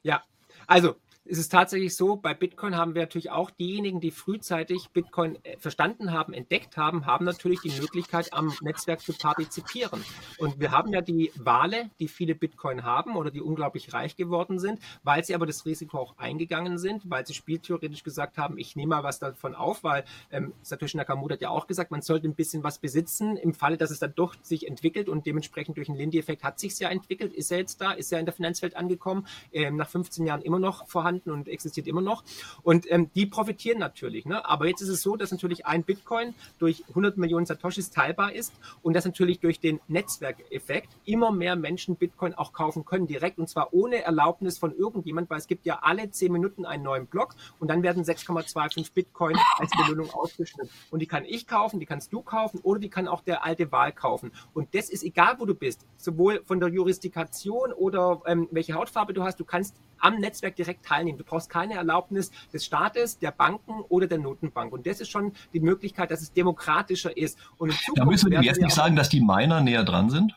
Ja, 0.03 0.24
also 0.65 0.95
es 1.30 1.38
ist 1.38 1.49
tatsächlich 1.49 1.95
so, 1.95 2.15
bei 2.15 2.34
Bitcoin 2.34 2.75
haben 2.75 2.95
wir 2.95 3.01
natürlich 3.01 3.32
auch 3.32 3.49
diejenigen, 3.51 3.99
die 3.99 4.11
frühzeitig 4.11 4.89
Bitcoin 4.91 5.38
äh, 5.43 5.57
verstanden 5.57 6.11
haben, 6.11 6.34
entdeckt 6.34 6.78
haben, 6.78 7.05
haben 7.05 7.25
natürlich 7.25 7.61
die 7.61 7.80
Möglichkeit, 7.80 8.34
am 8.34 8.53
Netzwerk 8.61 9.01
zu 9.01 9.13
partizipieren. 9.13 10.03
Und 10.38 10.59
wir 10.59 10.71
haben 10.71 10.93
ja 10.93 11.01
die 11.01 11.32
Wale, 11.36 11.89
die 11.99 12.07
viele 12.07 12.36
Bitcoin 12.36 12.84
haben 12.84 13.15
oder 13.15 13.32
die 13.32 13.41
unglaublich 13.41 13.93
reich 13.93 14.15
geworden 14.15 14.59
sind, 14.59 14.80
weil 15.03 15.23
sie 15.23 15.36
aber 15.36 15.45
das 15.45 15.65
Risiko 15.65 15.97
auch 15.97 16.17
eingegangen 16.17 16.78
sind, 16.78 17.09
weil 17.09 17.25
sie 17.25 17.34
spieltheoretisch 17.34 18.03
gesagt 18.03 18.38
haben, 18.38 18.57
ich 18.57 18.75
nehme 18.75 18.95
mal 18.95 19.03
was 19.03 19.19
davon 19.19 19.55
auf, 19.55 19.84
weil 19.84 20.05
ähm, 20.32 20.53
Satoshi 20.61 20.97
Nakamoto 20.97 21.34
hat 21.34 21.41
ja 21.41 21.49
auch 21.49 21.67
gesagt, 21.67 21.91
man 21.91 22.01
sollte 22.01 22.28
ein 22.28 22.36
bisschen 22.36 22.63
was 22.63 22.80
besitzen 22.80 23.38
im 23.38 23.53
Falle, 23.53 23.78
dass 23.78 23.91
es 23.91 23.99
dann 23.99 24.13
doch 24.15 24.36
sich 24.41 24.67
entwickelt 24.67 25.09
und 25.09 25.25
dementsprechend 25.25 25.78
durch 25.78 25.89
einen 25.89 25.97
Lindy-Effekt 25.97 26.43
hat 26.43 26.59
sich 26.59 26.78
ja 26.80 26.89
entwickelt, 26.89 27.34
ist 27.34 27.51
er 27.51 27.57
jetzt 27.57 27.82
da, 27.82 27.91
ist 27.91 28.11
er 28.11 28.19
in 28.19 28.25
der 28.25 28.34
Finanzwelt 28.34 28.75
angekommen, 28.75 29.25
ähm, 29.51 29.75
nach 29.75 29.89
15 29.89 30.25
Jahren 30.25 30.41
immer 30.41 30.59
noch 30.59 30.88
vorhanden 30.88 31.16
und 31.26 31.47
existiert 31.47 31.88
immer 31.88 32.01
noch. 32.01 32.24
Und 32.63 32.89
ähm, 32.91 33.09
die 33.15 33.26
profitieren 33.26 33.80
natürlich. 33.80 34.26
Ne? 34.26 34.45
Aber 34.45 34.68
jetzt 34.68 34.82
ist 34.82 34.89
es 34.89 35.01
so, 35.01 35.15
dass 35.15 35.32
natürlich 35.32 35.65
ein 35.65 35.84
Bitcoin 35.84 36.34
durch 36.59 36.84
100 36.89 37.18
Millionen 37.18 37.45
Satoshis 37.45 37.89
teilbar 37.89 38.34
ist 38.34 38.53
und 38.82 38.93
dass 38.93 39.05
natürlich 39.05 39.39
durch 39.39 39.59
den 39.59 39.80
Netzwerkeffekt 39.88 40.89
immer 41.05 41.32
mehr 41.32 41.55
Menschen 41.55 41.95
Bitcoin 41.95 42.34
auch 42.34 42.53
kaufen 42.53 42.86
können 42.86 43.07
direkt 43.07 43.38
und 43.39 43.49
zwar 43.49 43.74
ohne 43.74 44.03
Erlaubnis 44.03 44.57
von 44.57 44.76
irgendjemand, 44.76 45.30
weil 45.30 45.38
es 45.38 45.47
gibt 45.47 45.65
ja 45.65 45.80
alle 45.82 46.09
10 46.09 46.32
Minuten 46.32 46.65
einen 46.65 46.84
neuen 46.84 47.07
Block 47.07 47.36
und 47.59 47.70
dann 47.70 47.84
werden 47.84 48.03
6,25 48.03 48.93
Bitcoin 48.93 49.38
als 49.57 49.72
Belohnung 49.72 50.11
ausgeschnitten. 50.11 50.72
Und 50.91 50.99
die 50.99 51.07
kann 51.07 51.26
ich 51.26 51.47
kaufen, 51.47 51.80
die 51.80 51.86
kannst 51.86 52.11
du 52.13 52.22
kaufen 52.22 52.59
oder 52.63 52.80
die 52.80 52.89
kann 52.89 53.07
auch 53.07 53.22
der 53.22 53.43
alte 53.43 53.72
Wahl 53.72 53.91
kaufen. 53.91 54.32
Und 54.53 54.74
das 54.76 54.89
ist 54.89 55.03
egal, 55.03 55.36
wo 55.39 55.45
du 55.45 55.55
bist, 55.55 55.86
sowohl 55.97 56.43
von 56.45 56.59
der 56.59 56.70
Jurisdiktion 56.70 57.74
oder 57.74 58.22
ähm, 58.26 58.47
welche 58.51 58.74
Hautfarbe 58.74 59.13
du 59.13 59.24
hast, 59.24 59.39
du 59.39 59.45
kannst 59.45 59.76
am 59.99 60.20
Netzwerk 60.20 60.55
direkt 60.55 60.86
teilnehmen. 60.86 61.07
Du 61.16 61.24
brauchst 61.24 61.49
keine 61.49 61.76
Erlaubnis 61.76 62.32
des 62.51 62.66
Staates, 62.66 63.20
der 63.20 63.32
Banken 63.32 63.82
oder 63.88 64.08
der 64.08 64.18
Notenbank. 64.18 64.74
Und 64.74 64.88
das 64.88 64.99
ist 64.99 65.10
schon 65.10 65.32
die 65.53 65.60
Möglichkeit, 65.60 66.12
dass 66.12 66.22
es 66.22 66.34
demokratischer 66.34 67.16
ist. 67.16 67.38
Und 67.58 67.74
da 67.95 68.03
müssen 68.03 68.32
wir 68.32 68.41
jetzt 68.41 68.60
nicht 68.60 68.74
sagen, 68.74 68.95
dass 68.95 69.10
die 69.10 69.22
Miner 69.22 69.62
näher 69.62 69.84
dran 69.84 70.10
sind? 70.10 70.36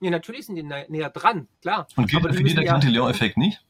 Ja, 0.00 0.10
natürlich 0.10 0.46
sind 0.46 0.56
die 0.56 0.62
nä 0.62 0.84
näher 0.88 1.08
dran, 1.08 1.48
klar. 1.62 1.86
Und 1.96 2.10
gilt 2.10 2.22
für 2.34 2.42
die 2.42 2.54
der 2.54 2.64
Cantillon-Effekt 2.64 3.38
nicht? 3.38 3.64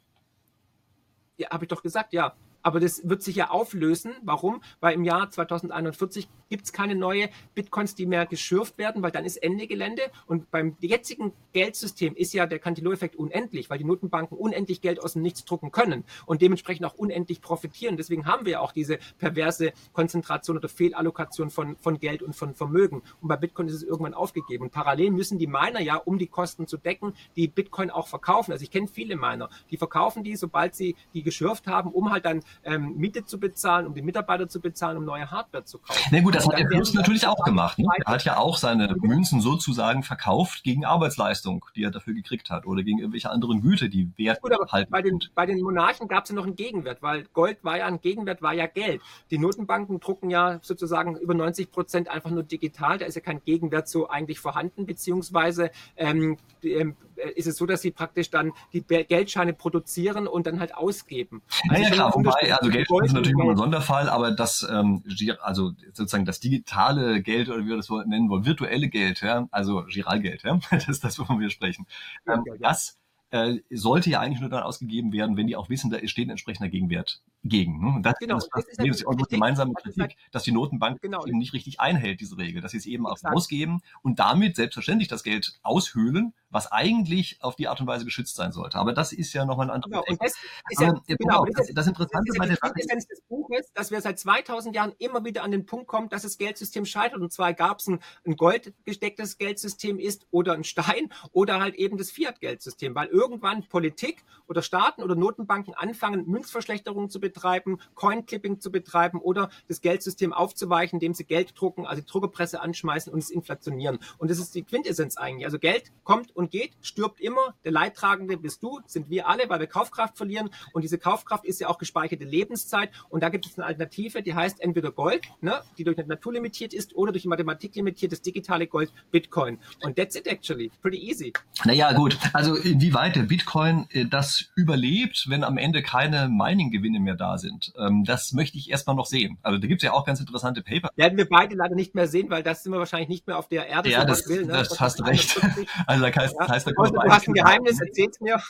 Ja, 1.37 1.51
habe 1.51 1.65
ich 1.65 1.69
doch 1.69 1.83
gesagt, 1.83 2.13
ja. 2.13 2.35
Aber 2.65 2.81
das 2.81 3.07
wird 3.07 3.23
sich 3.23 3.37
ja 3.37 3.51
auflösen. 3.51 4.15
Warum? 4.23 4.62
Weil 4.81 4.95
im 4.95 5.05
Jahr 5.05 5.31
2041 5.31 6.29
gibt 6.49 6.65
es 6.65 6.73
keine 6.73 6.95
neue 6.95 7.29
Bitcoins, 7.55 7.95
die 7.95 8.07
mehr 8.07 8.25
geschürft 8.27 8.79
werden, 8.79 9.03
weil 9.03 9.11
dann 9.11 9.25
ist 9.25 9.37
Ende 9.37 9.67
Gelände. 9.67 10.03
Und 10.27 10.51
beim 10.51 10.77
jetzigen 10.81 11.33
Geldsystem 11.53 12.17
ist 12.17 12.33
ja 12.33 12.47
der 12.47 12.59
Cantillon-Effekt 12.59 13.17
unendlich, 13.17 13.69
weil 13.69 13.79
die 13.79 13.85
Notenbanken 13.85 14.39
unendlich 14.39 14.81
Geld 14.81 14.99
aus 15.03 15.12
dem 15.12 15.23
Nichts 15.23 15.45
drucken 15.45 15.73
können 15.73 16.05
und 16.25 16.41
dementsprechend 16.41 16.87
auch 16.87 16.95
unendlich 16.95 17.43
profitieren. 17.43 17.99
Deswegen 17.99 18.25
haben 18.25 18.47
wir 18.47 18.53
ja 18.53 18.61
auch 18.61 18.73
diese 18.73 18.99
perverse 19.19 19.73
Konzentration 19.93 20.57
oder 20.57 20.71
Fehlallokation 20.71 21.51
von, 21.51 21.77
von 21.77 22.01
Geld 22.01 22.23
und 22.23 22.35
von 22.35 22.55
Vermögen. 22.55 23.03
Und 23.21 23.29
bei 23.29 23.37
Bitcoin 23.37 23.69
ist 23.69 23.75
es 23.75 23.83
irgendwann 23.83 24.15
aufgegeben. 24.15 24.65
Und 24.65 24.73
parallel 24.73 25.11
müssen 25.11 25.39
die 25.39 25.47
Miner 25.47 25.81
ja, 25.81 25.97
um 25.97 26.19
die 26.19 26.29
Kosten 26.29 26.67
zu 26.67 26.79
decken, 26.79 27.12
die 27.37 27.47
Bitcoin 27.47 27.91
auch 27.91 28.09
verkaufen. 28.09 28.53
Also 28.53 28.62
ich 28.62 28.71
kenne 28.71 28.89
viele 28.89 29.17
Miner, 29.17 29.51
die 29.71 29.77
verkaufen 29.77 30.25
die, 30.25 30.37
sobald 30.37 30.75
sie 30.75 30.97
die 31.12 31.23
geschürft 31.23 31.67
haben, 31.67 31.91
um 31.91 32.11
halt 32.11 32.25
dann 32.25 32.41
ähm, 32.63 32.95
Miete 32.97 33.25
zu 33.25 33.39
bezahlen, 33.39 33.87
um 33.87 33.95
die 33.95 34.03
Mitarbeiter 34.03 34.49
zu 34.49 34.61
bezahlen, 34.61 34.99
um 34.99 35.05
neue 35.05 35.31
Hardware 35.31 35.65
zu 35.65 35.79
kaufen. 35.79 36.01
Na 36.11 36.21
gut, 36.21 36.35
das 36.35 36.47
hat 36.47 36.59
der 36.59 36.69
Fürst 36.69 36.95
natürlich 36.95 37.27
auch 37.27 37.43
gemacht. 37.45 37.79
Ne? 37.79 37.87
Er 38.05 38.13
hat 38.13 38.25
ja 38.25 38.37
auch 38.37 38.57
seine 38.57 38.95
Münzen 39.01 39.41
sozusagen 39.41 40.03
verkauft 40.03 40.63
gegen 40.65 40.85
Arbeitsleistung, 40.85 41.65
die 41.75 41.85
er 41.85 41.91
dafür 41.91 42.15
gekriegt 42.15 42.51
hat 42.51 42.67
oder 42.67 42.83
gegen 42.83 42.99
irgendwelche 42.99 43.31
anderen 43.31 43.63
Güter, 43.63 43.89
die 43.89 44.11
Wert 44.17 44.41
gut, 44.41 44.53
aber 44.53 44.71
halten. 44.71 44.91
Bei 44.91 45.03
den, 45.03 45.19
bei 45.35 45.47
den 45.47 45.61
Monarchen 45.61 46.09
gab 46.09 46.25
es 46.25 46.31
ja 46.31 46.37
noch 46.37 46.45
einen 46.45 46.57
Gegenwert, 46.57 47.03
weil 47.03 47.25
Gold 47.33 47.59
war 47.63 47.79
ja 47.79 47.87
ein 47.87 48.01
Gegenwert, 48.01 48.43
war 48.43 48.53
ja 48.53 48.67
Geld. 48.67 49.01
Die 49.31 49.39
Notenbanken 49.39 50.01
drucken 50.01 50.31
ja 50.31 50.59
sozusagen 50.63 51.17
über 51.17 51.35
90 51.35 51.71
Prozent 51.71 52.09
einfach 52.09 52.31
nur 52.31 52.43
digital. 52.43 52.99
Da 52.99 53.07
ist 53.07 53.15
ja 53.15 53.21
kein 53.21 53.43
Gegenwert 53.45 53.89
so 53.89 54.09
eigentlich 54.09 54.41
vorhanden, 54.41 54.87
beziehungsweise 54.87 55.71
ähm, 55.97 56.39
ähm, 56.63 56.97
ist 57.35 57.47
es 57.47 57.57
so, 57.57 57.67
dass 57.67 57.83
sie 57.83 57.91
praktisch 57.91 58.31
dann 58.31 58.53
die 58.73 58.83
Geldscheine 58.83 59.53
produzieren 59.53 60.27
und 60.27 60.47
dann 60.47 60.61
halt 60.61 60.75
ausgeben. 60.75 61.43
Also 61.69 61.83
ja, 61.83 61.89
ja 61.89 61.95
klar, 61.95 62.15
wobei, 62.15 62.44
also 62.53 62.71
Geld 62.71 62.89
ist 63.05 63.13
natürlich 63.13 63.33
immer 63.39 63.51
ein 63.51 63.57
Sonderfall, 63.57 64.09
aber 64.09 64.31
das, 64.33 64.67
ähm, 64.71 65.03
also 65.41 65.73
sozusagen 65.93 66.25
das 66.25 66.41
digitale 66.41 67.23
Geld 67.23 67.49
oder 67.49 67.65
wie 67.65 67.69
wir 67.69 67.77
das 67.77 67.91
nennen 68.07 68.29
wollen, 68.29 68.45
virtuelle 68.45 68.89
Geld, 68.89 69.21
ja, 69.23 69.49
also 69.51 69.85
Giralgeld, 69.89 70.43
ja, 70.43 70.59
das 70.71 70.89
ist 70.89 71.05
das, 71.05 71.19
wovon 71.19 71.41
wir 71.41 71.51
sprechen. 71.51 71.87
Ähm, 72.27 72.45
das 72.61 72.99
äh, 73.35 73.61
sollte 73.71 74.11
ja 74.11 74.21
eigentlich 74.21 74.41
nur 74.41 74.49
dann 74.49 74.63
ausgegeben 74.63 75.13
werden, 75.13 75.37
wenn 75.37 75.49
die 75.49 75.57
auch 75.57 75.69
wissen, 75.69 75.91
da 75.91 75.99
steht 76.07 76.29
ein 76.29 76.31
entsprechender 76.31 76.69
Gegenwert 76.69 77.21
gegen. 77.43 77.81
Ne? 77.81 78.01
Das, 78.01 78.15
genau, 78.21 78.37
das, 78.37 78.49
das, 78.49 78.65
das 78.77 78.87
ist 78.87 79.05
unsere 79.05 79.29
gemeinsame 79.29 79.75
Kritik, 79.75 80.17
dass 80.31 80.45
die 80.45 80.53
Notenbank 80.53 81.03
genau. 81.03 81.27
eben 81.27 81.39
nicht 81.39 81.53
richtig 81.53 81.81
einhält, 81.81 82.21
diese 82.21 82.39
Regel, 82.39 82.63
dass 82.63 82.71
sie 82.71 82.79
es 82.79 82.87
eben 82.87 83.07
auch 83.07 83.19
ausgeben 83.25 83.81
und 84.03 84.21
damit 84.21 84.55
selbstverständlich 84.55 85.09
das 85.09 85.25
Geld 85.25 85.59
aushöhlen, 85.65 86.33
was 86.55 86.71
eigentlich 86.71 87.39
auf 87.41 87.57
die 87.57 87.67
Art 87.67 87.81
und 87.81 87.89
Weise 87.89 88.05
geschützt 88.05 88.37
sein 88.37 88.53
sollte. 88.53 88.79
Aber 88.79 88.93
das 88.93 89.13
ist 89.13 89.33
ja 89.33 89.45
nochmal 89.45 89.71
ein 89.71 89.83
anderes 89.83 89.91
genau, 89.91 90.17
das, 90.21 90.33
ja, 90.79 91.17
genau, 91.17 91.45
das, 91.47 91.67
das, 91.75 91.87
Interessante 91.89 92.29
das 92.29 92.39
bei 92.39 92.47
der 92.47 92.59
Essenz 92.77 93.07
des 93.09 93.23
Buches, 93.23 93.73
dass 93.75 93.91
wir 93.91 94.01
seit 94.01 94.21
2000 94.21 94.75
Jahren 94.75 94.93
immer 94.99 95.25
wieder 95.25 95.43
an 95.43 95.51
den 95.51 95.67
Punkt 95.67 95.89
kommen, 95.89 96.09
dass 96.09 96.23
das 96.23 96.39
Geldsystem 96.39 96.87
scheitert. 96.87 97.21
Und 97.21 97.33
zwar 97.33 97.55
gab 97.55 97.81
es 97.81 97.89
ein, 97.89 97.99
ein 98.25 98.37
goldgestecktes 98.37 99.37
Geldsystem 99.39 99.99
ist 99.99 100.29
oder 100.31 100.53
ein 100.53 100.63
Stein 100.63 101.13
oder 101.33 101.59
halt 101.61 101.75
eben 101.75 101.99
das 101.99 102.13
Fiat-Geldsystem, 102.13 102.95
weil 102.95 103.09
irgendwann 103.09 103.69
Politik 103.69 104.25
oder 104.47 104.63
Staaten 104.63 105.03
oder 105.03 105.17
Notenbanken 105.17 105.75
anfangen, 105.75 106.27
Münzverschlechterungen 106.27 107.11
zu 107.11 107.19
betreiben, 107.19 107.79
Coin-Clipping 107.97 108.61
zu 108.61 108.71
betreiben 108.71 109.19
oder 109.21 109.51
das 109.67 109.81
Geldsystem 109.81 110.33
aufzuweichen, 110.33 110.97
indem 110.97 111.15
sie 111.15 111.25
Geld 111.25 111.59
drucken, 111.59 111.85
also 111.85 112.01
die 112.01 112.07
Druckerpresse 112.07 112.61
anschmeißen 112.61 113.13
und 113.13 113.19
es 113.19 113.31
inflationieren. 113.31 113.99
Und 114.19 114.31
das 114.31 114.39
ist 114.39 114.55
die 114.55 114.63
Quintessenz 114.63 115.17
eigentlich. 115.17 115.47
Also 115.47 115.59
Geld 115.59 115.91
kommt 116.05 116.35
und 116.37 116.44
geht, 116.51 116.73
stirbt 116.83 117.21
immer. 117.21 117.55
Der 117.65 117.73
Leidtragende 117.73 118.37
bist 118.37 118.63
du, 118.63 118.81
sind 118.87 119.11
wir 119.11 119.29
alle, 119.29 119.49
weil 119.49 119.61
wir 119.61 119.67
Kaufkraft 119.67 120.17
verlieren. 120.17 120.51
Und 120.73 120.83
diese 120.83 120.99
Kaufkraft 120.99 121.45
ist 121.45 121.61
ja 121.61 121.69
auch 121.69 121.79
gespeicherte 121.79 122.25
Lebenszeit. 122.25 122.91
Und 123.09 123.23
da 123.23 123.29
gibt 123.29 123.47
es 123.47 123.59
eine 123.59 123.67
Alternative, 123.67 124.23
die 124.23 124.35
heißt 124.35 124.61
entweder 124.61 124.91
Gold, 124.91 125.23
ne, 125.41 125.63
die 125.79 125.85
durch 125.85 125.97
die 125.97 126.05
Natur 126.05 126.33
limitiert 126.33 126.75
ist, 126.75 126.95
oder 126.95 127.13
durch 127.13 127.23
die 127.23 127.29
Mathematik 127.29 127.75
limitiert, 127.75 128.13
das 128.13 128.23
digitale 128.23 128.67
Gold, 128.67 128.93
Bitcoin. 129.11 129.59
Und 129.83 129.97
that's 129.97 130.17
it 130.17 130.27
actually. 130.27 130.71
Pretty 130.83 130.99
easy. 130.99 131.33
Naja, 131.65 131.93
gut. 131.93 132.19
Also 132.33 132.55
inwieweit 132.57 133.17
der 133.17 133.23
Bitcoin 133.23 133.87
äh, 133.91 134.07
das 134.07 134.51
überlebt, 134.57 135.27
wenn 135.29 135.45
am 135.45 135.59
Ende 135.59 135.83
keine 135.83 136.29
Mining-Gewinne 136.29 137.01
mehr 137.01 137.15
da 137.15 137.39
sind, 137.39 137.73
ähm, 137.79 138.05
das 138.05 138.33
möchte 138.33 138.59
ich 138.59 138.71
erstmal 138.71 138.97
noch 138.97 139.07
sehen. 139.07 139.39
Also 139.43 139.59
da 139.59 139.67
gibt 139.67 139.83
es 139.83 139.87
ja 139.87 139.93
auch 139.93 140.05
ganz 140.05 140.21
interessante 140.21 140.63
Paper. 140.63 140.91
Werden 140.97 141.17
wir 141.19 141.29
beide 141.29 141.55
leider 141.55 141.75
nicht 141.75 141.95
mehr 141.95 142.07
sehen, 142.07 142.31
weil 142.31 142.43
das 142.43 142.63
sind 142.63 142.73
wir 142.73 142.79
wahrscheinlich 142.79 143.09
nicht 143.09 143.27
mehr 143.27 143.39
auf 143.39 143.49
der 143.49 143.67
Erde. 143.67 143.91
Ja, 143.91 144.01
so 144.01 144.07
das, 144.07 144.29
will, 144.29 144.47
ne? 144.47 144.53
das 144.53 144.81
hast 144.81 145.05
recht. 145.05 145.41
Also 145.87 146.03
da 146.03 146.11
heißt, 146.39 146.49
ja. 146.49 146.55
heißt, 146.55 146.66
da 146.66 146.72
du 146.72 147.11
hast 147.11 147.28
ein 147.28 147.35
Geheimnis, 147.35 147.80
erzähl's 147.80 148.20
mir. 148.20 148.41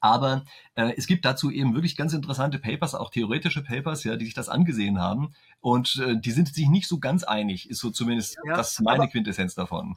Aber 0.00 0.44
äh, 0.74 0.92
es 0.96 1.06
gibt 1.06 1.24
dazu 1.24 1.50
eben 1.50 1.74
wirklich 1.74 1.96
ganz 1.96 2.12
interessante 2.12 2.58
Papers, 2.58 2.94
auch 2.94 3.10
theoretische 3.10 3.62
Papers, 3.62 4.04
ja, 4.04 4.16
die 4.16 4.24
sich 4.24 4.34
das 4.34 4.48
angesehen 4.48 5.00
haben. 5.00 5.34
Und 5.60 6.02
äh, 6.04 6.18
die 6.18 6.30
sind 6.30 6.54
sich 6.54 6.68
nicht 6.68 6.88
so 6.88 6.98
ganz 6.98 7.24
einig, 7.24 7.70
ist 7.70 7.80
so 7.80 7.90
zumindest 7.90 8.38
ja, 8.44 8.56
das 8.56 8.80
meine 8.80 9.08
Quintessenz 9.08 9.54
davon. 9.54 9.96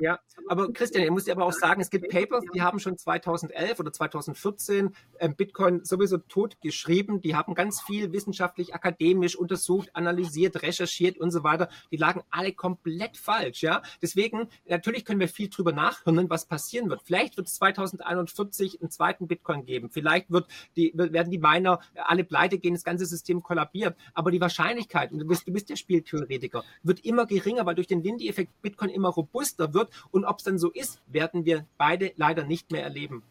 Ja, 0.00 0.18
aber 0.48 0.72
Christian, 0.72 1.04
ich 1.04 1.10
muss 1.10 1.24
dir 1.24 1.32
aber 1.32 1.44
auch 1.44 1.52
sagen, 1.52 1.82
es 1.82 1.90
gibt 1.90 2.08
Papers, 2.08 2.42
die 2.54 2.62
haben 2.62 2.78
schon 2.78 2.96
2011 2.96 3.78
oder 3.78 3.92
2014 3.92 4.94
ähm, 5.18 5.36
Bitcoin 5.36 5.84
sowieso 5.84 6.16
tot 6.16 6.56
geschrieben. 6.62 7.20
Die 7.20 7.36
haben 7.36 7.54
ganz 7.54 7.82
viel 7.82 8.10
wissenschaftlich, 8.12 8.74
akademisch 8.74 9.36
untersucht, 9.36 9.90
analysiert, 9.94 10.62
recherchiert 10.62 11.18
und 11.18 11.30
so 11.32 11.44
weiter. 11.44 11.68
Die 11.90 11.98
lagen 11.98 12.22
alle 12.30 12.52
komplett 12.52 13.18
falsch, 13.18 13.62
ja. 13.62 13.82
Deswegen, 14.00 14.48
natürlich 14.66 15.04
können 15.04 15.20
wir 15.20 15.28
viel 15.28 15.50
drüber 15.50 15.72
nachhören, 15.72 16.30
was 16.30 16.46
passieren 16.46 16.88
wird. 16.88 17.02
Vielleicht 17.04 17.36
wird 17.36 17.48
es 17.48 17.54
2041 17.56 18.80
einen 18.80 18.90
zweiten 18.90 19.28
Bitcoin 19.28 19.66
geben. 19.66 19.90
Vielleicht 19.90 20.30
wird 20.30 20.46
die, 20.76 20.92
werden 20.94 21.30
die 21.30 21.38
Miner 21.38 21.80
alle 21.94 22.24
pleite 22.24 22.58
gehen, 22.58 22.72
das 22.72 22.84
ganze 22.84 23.04
System 23.04 23.42
kollabiert. 23.42 23.96
Aber 24.14 24.30
die 24.30 24.40
Wahrscheinlichkeit, 24.40 25.12
und 25.12 25.18
du 25.18 25.26
bist, 25.26 25.46
du 25.46 25.52
bist 25.52 25.68
der 25.68 25.76
Spieltheoretiker, 25.76 26.64
wird 26.82 27.04
immer 27.04 27.26
geringer, 27.26 27.66
weil 27.66 27.74
durch 27.74 27.86
den 27.86 28.02
Lindy-Effekt 28.02 28.62
Bitcoin 28.62 28.88
immer 28.88 29.10
robuster 29.10 29.74
wird 29.74 29.89
und 30.10 30.24
ob 30.24 30.38
es 30.38 30.44
dann 30.44 30.58
so 30.58 30.70
ist, 30.70 31.00
werden 31.06 31.44
wir 31.44 31.66
beide 31.78 32.12
leider 32.16 32.44
nicht 32.44 32.70
mehr 32.70 32.82
erleben. 32.82 33.22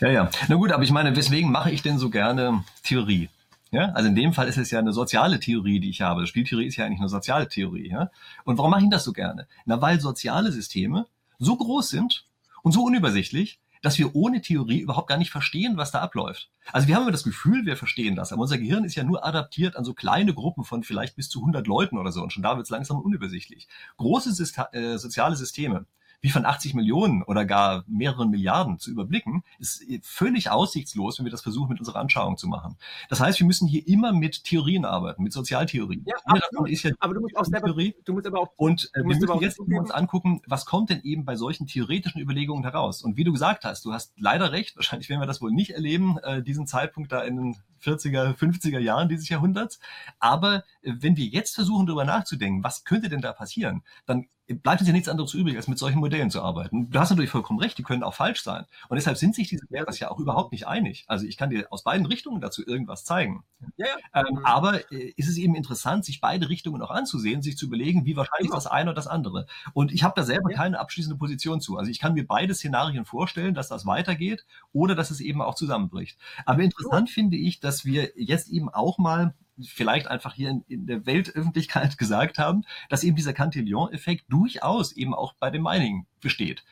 Ja, 0.00 0.08
ja. 0.10 0.30
Na 0.48 0.56
gut, 0.56 0.72
aber 0.72 0.82
ich 0.82 0.90
meine, 0.90 1.14
weswegen 1.16 1.50
mache 1.50 1.70
ich 1.70 1.82
denn 1.82 1.98
so 1.98 2.10
gerne 2.10 2.64
Theorie? 2.82 3.28
Ja, 3.70 3.90
also 3.90 4.08
in 4.08 4.14
dem 4.14 4.32
Fall 4.32 4.46
ist 4.46 4.56
es 4.56 4.70
ja 4.70 4.78
eine 4.78 4.92
soziale 4.92 5.40
Theorie, 5.40 5.80
die 5.80 5.90
ich 5.90 6.00
habe. 6.00 6.28
Spieltheorie 6.28 6.66
ist 6.66 6.76
ja 6.76 6.86
eigentlich 6.86 7.00
eine 7.00 7.08
soziale 7.08 7.48
Theorie. 7.48 7.88
Ja? 7.88 8.10
Und 8.44 8.56
warum 8.56 8.70
mache 8.70 8.84
ich 8.84 8.90
das 8.90 9.02
so 9.02 9.12
gerne? 9.12 9.48
Na, 9.64 9.80
weil 9.80 10.00
soziale 10.00 10.52
Systeme 10.52 11.06
so 11.40 11.56
groß 11.56 11.88
sind 11.88 12.24
und 12.62 12.70
so 12.70 12.84
unübersichtlich, 12.84 13.58
dass 13.84 13.98
wir 13.98 14.14
ohne 14.14 14.40
Theorie 14.40 14.80
überhaupt 14.80 15.08
gar 15.08 15.18
nicht 15.18 15.30
verstehen, 15.30 15.76
was 15.76 15.90
da 15.90 16.00
abläuft. 16.00 16.50
Also 16.72 16.88
wir 16.88 16.94
haben 16.94 17.02
immer 17.02 17.12
das 17.12 17.22
Gefühl, 17.22 17.66
wir 17.66 17.76
verstehen 17.76 18.16
das, 18.16 18.32
aber 18.32 18.42
unser 18.42 18.56
Gehirn 18.56 18.84
ist 18.84 18.94
ja 18.94 19.04
nur 19.04 19.26
adaptiert 19.26 19.76
an 19.76 19.84
so 19.84 19.92
kleine 19.92 20.32
Gruppen 20.32 20.64
von 20.64 20.82
vielleicht 20.82 21.16
bis 21.16 21.28
zu 21.28 21.40
100 21.40 21.66
Leuten 21.66 21.98
oder 21.98 22.10
so 22.10 22.22
und 22.22 22.32
schon 22.32 22.42
da 22.42 22.56
wird 22.56 22.64
es 22.64 22.70
langsam 22.70 22.98
unübersichtlich. 22.98 23.68
Große 23.98 24.32
Systa 24.32 24.70
äh, 24.72 24.96
soziale 24.96 25.36
Systeme, 25.36 25.84
wie 26.24 26.30
von 26.30 26.46
80 26.46 26.72
Millionen 26.72 27.22
oder 27.22 27.44
gar 27.44 27.84
mehreren 27.86 28.30
Milliarden 28.30 28.78
zu 28.78 28.90
überblicken, 28.90 29.44
ist 29.58 29.84
völlig 30.00 30.48
aussichtslos, 30.48 31.18
wenn 31.18 31.26
wir 31.26 31.30
das 31.30 31.42
versuchen, 31.42 31.68
mit 31.68 31.80
unserer 31.80 32.00
Anschauung 32.00 32.38
zu 32.38 32.48
machen. 32.48 32.78
Das 33.10 33.20
heißt, 33.20 33.40
wir 33.40 33.46
müssen 33.46 33.68
hier 33.68 33.86
immer 33.86 34.10
mit 34.14 34.42
Theorien 34.44 34.86
arbeiten, 34.86 35.22
mit 35.22 35.34
Sozialtheorien. 35.34 36.02
Ja, 36.06 36.16
absolut. 36.24 36.70
Ist 36.70 36.82
ja 36.82 36.92
aber 36.98 37.12
du 37.12 37.20
musst 37.20 37.36
auch 37.36 37.44
selber, 37.44 37.66
Theorie. 37.66 37.94
Du 38.06 38.14
musst 38.14 38.26
aber 38.26 38.40
auch, 38.40 38.48
und 38.56 38.90
äh, 38.94 39.00
wir 39.00 39.04
müssen 39.04 39.40
jetzt 39.40 39.60
uns 39.60 39.90
angucken, 39.90 40.40
was 40.46 40.64
kommt 40.64 40.88
denn 40.88 41.02
eben 41.02 41.26
bei 41.26 41.36
solchen 41.36 41.66
theoretischen 41.66 42.22
Überlegungen 42.22 42.64
heraus? 42.64 43.02
Und 43.02 43.18
wie 43.18 43.24
du 43.24 43.32
gesagt 43.32 43.64
hast, 43.64 43.84
du 43.84 43.92
hast 43.92 44.14
leider 44.16 44.50
recht, 44.50 44.76
wahrscheinlich 44.76 45.10
werden 45.10 45.20
wir 45.20 45.26
das 45.26 45.42
wohl 45.42 45.52
nicht 45.52 45.72
erleben, 45.72 46.16
äh, 46.22 46.42
diesen 46.42 46.66
Zeitpunkt 46.66 47.12
da 47.12 47.22
in 47.22 47.36
den 47.36 47.56
40er, 47.82 48.34
50er 48.34 48.78
Jahren 48.78 49.10
dieses 49.10 49.28
Jahrhunderts. 49.28 49.78
Aber 50.20 50.64
äh, 50.80 50.94
wenn 51.00 51.18
wir 51.18 51.26
jetzt 51.26 51.54
versuchen, 51.54 51.84
darüber 51.84 52.06
nachzudenken, 52.06 52.64
was 52.64 52.84
könnte 52.84 53.10
denn 53.10 53.20
da 53.20 53.34
passieren, 53.34 53.82
dann 54.06 54.26
bleibt 54.46 54.80
uns 54.80 54.88
ja 54.88 54.92
nichts 54.92 55.08
anderes 55.08 55.32
übrig, 55.32 55.56
als 55.56 55.68
mit 55.68 55.78
solchen 55.78 56.00
Modellen 56.00 56.30
zu 56.30 56.42
arbeiten. 56.42 56.90
Du 56.90 56.98
hast 56.98 57.10
natürlich 57.10 57.30
vollkommen 57.30 57.60
recht, 57.60 57.78
die 57.78 57.82
können 57.82 58.02
auch 58.02 58.14
falsch 58.14 58.42
sein. 58.42 58.66
Und 58.88 58.96
deshalb 58.96 59.16
sind 59.16 59.34
sich 59.34 59.48
diese 59.48 59.64
Lehrers 59.70 59.98
ja 59.98 60.10
auch 60.10 60.18
überhaupt 60.18 60.52
nicht 60.52 60.66
einig. 60.66 61.04
Also 61.06 61.26
ich 61.26 61.36
kann 61.36 61.50
dir 61.50 61.66
aus 61.70 61.82
beiden 61.82 62.06
Richtungen 62.06 62.40
dazu 62.40 62.66
irgendwas 62.66 63.04
zeigen. 63.04 63.44
Ja, 63.76 63.86
ja. 63.86 64.20
Ähm, 64.20 64.36
mhm. 64.36 64.44
aber 64.44 64.92
äh, 64.92 65.14
ist 65.16 65.28
es 65.28 65.38
eben 65.38 65.54
interessant, 65.54 66.04
sich 66.04 66.20
beide 66.20 66.50
Richtungen 66.50 66.82
auch 66.82 66.90
anzusehen, 66.90 67.40
sich 67.40 67.56
zu 67.56 67.66
überlegen, 67.66 68.04
wie 68.04 68.16
wahrscheinlich 68.16 68.48
ist 68.48 68.56
das 68.56 68.66
eine 68.66 68.90
oder 68.90 68.96
das 68.96 69.06
andere. 69.06 69.46
Und 69.72 69.92
ich 69.92 70.04
habe 70.04 70.14
da 70.14 70.24
selber 70.24 70.50
ja. 70.50 70.56
keine 70.58 70.78
abschließende 70.78 71.18
Position 71.18 71.60
zu. 71.60 71.78
Also 71.78 71.90
ich 71.90 71.98
kann 71.98 72.14
mir 72.14 72.26
beide 72.26 72.54
Szenarien 72.54 73.06
vorstellen, 73.06 73.54
dass 73.54 73.68
das 73.68 73.86
weitergeht 73.86 74.44
oder 74.72 74.94
dass 74.94 75.10
es 75.10 75.20
eben 75.20 75.40
auch 75.40 75.54
zusammenbricht. 75.54 76.18
Aber 76.44 76.62
interessant 76.62 77.08
finde 77.08 77.38
ich, 77.38 77.60
dass 77.60 77.86
wir 77.86 78.12
jetzt 78.16 78.48
eben 78.48 78.68
auch 78.68 78.98
mal 78.98 79.34
vielleicht 79.62 80.08
einfach 80.08 80.34
hier 80.34 80.50
in, 80.50 80.64
in, 80.68 80.86
der 80.86 81.06
Weltöffentlichkeit 81.06 81.98
gesagt 81.98 82.38
haben, 82.38 82.64
dass 82.88 83.04
eben 83.04 83.16
dieser 83.16 83.32
Cantillon-Effekt 83.32 84.24
durchaus 84.28 84.92
eben 84.92 85.14
auch 85.14 85.34
bei 85.34 85.50
dem 85.50 85.62
Mining 85.62 86.06
besteht. 86.20 86.64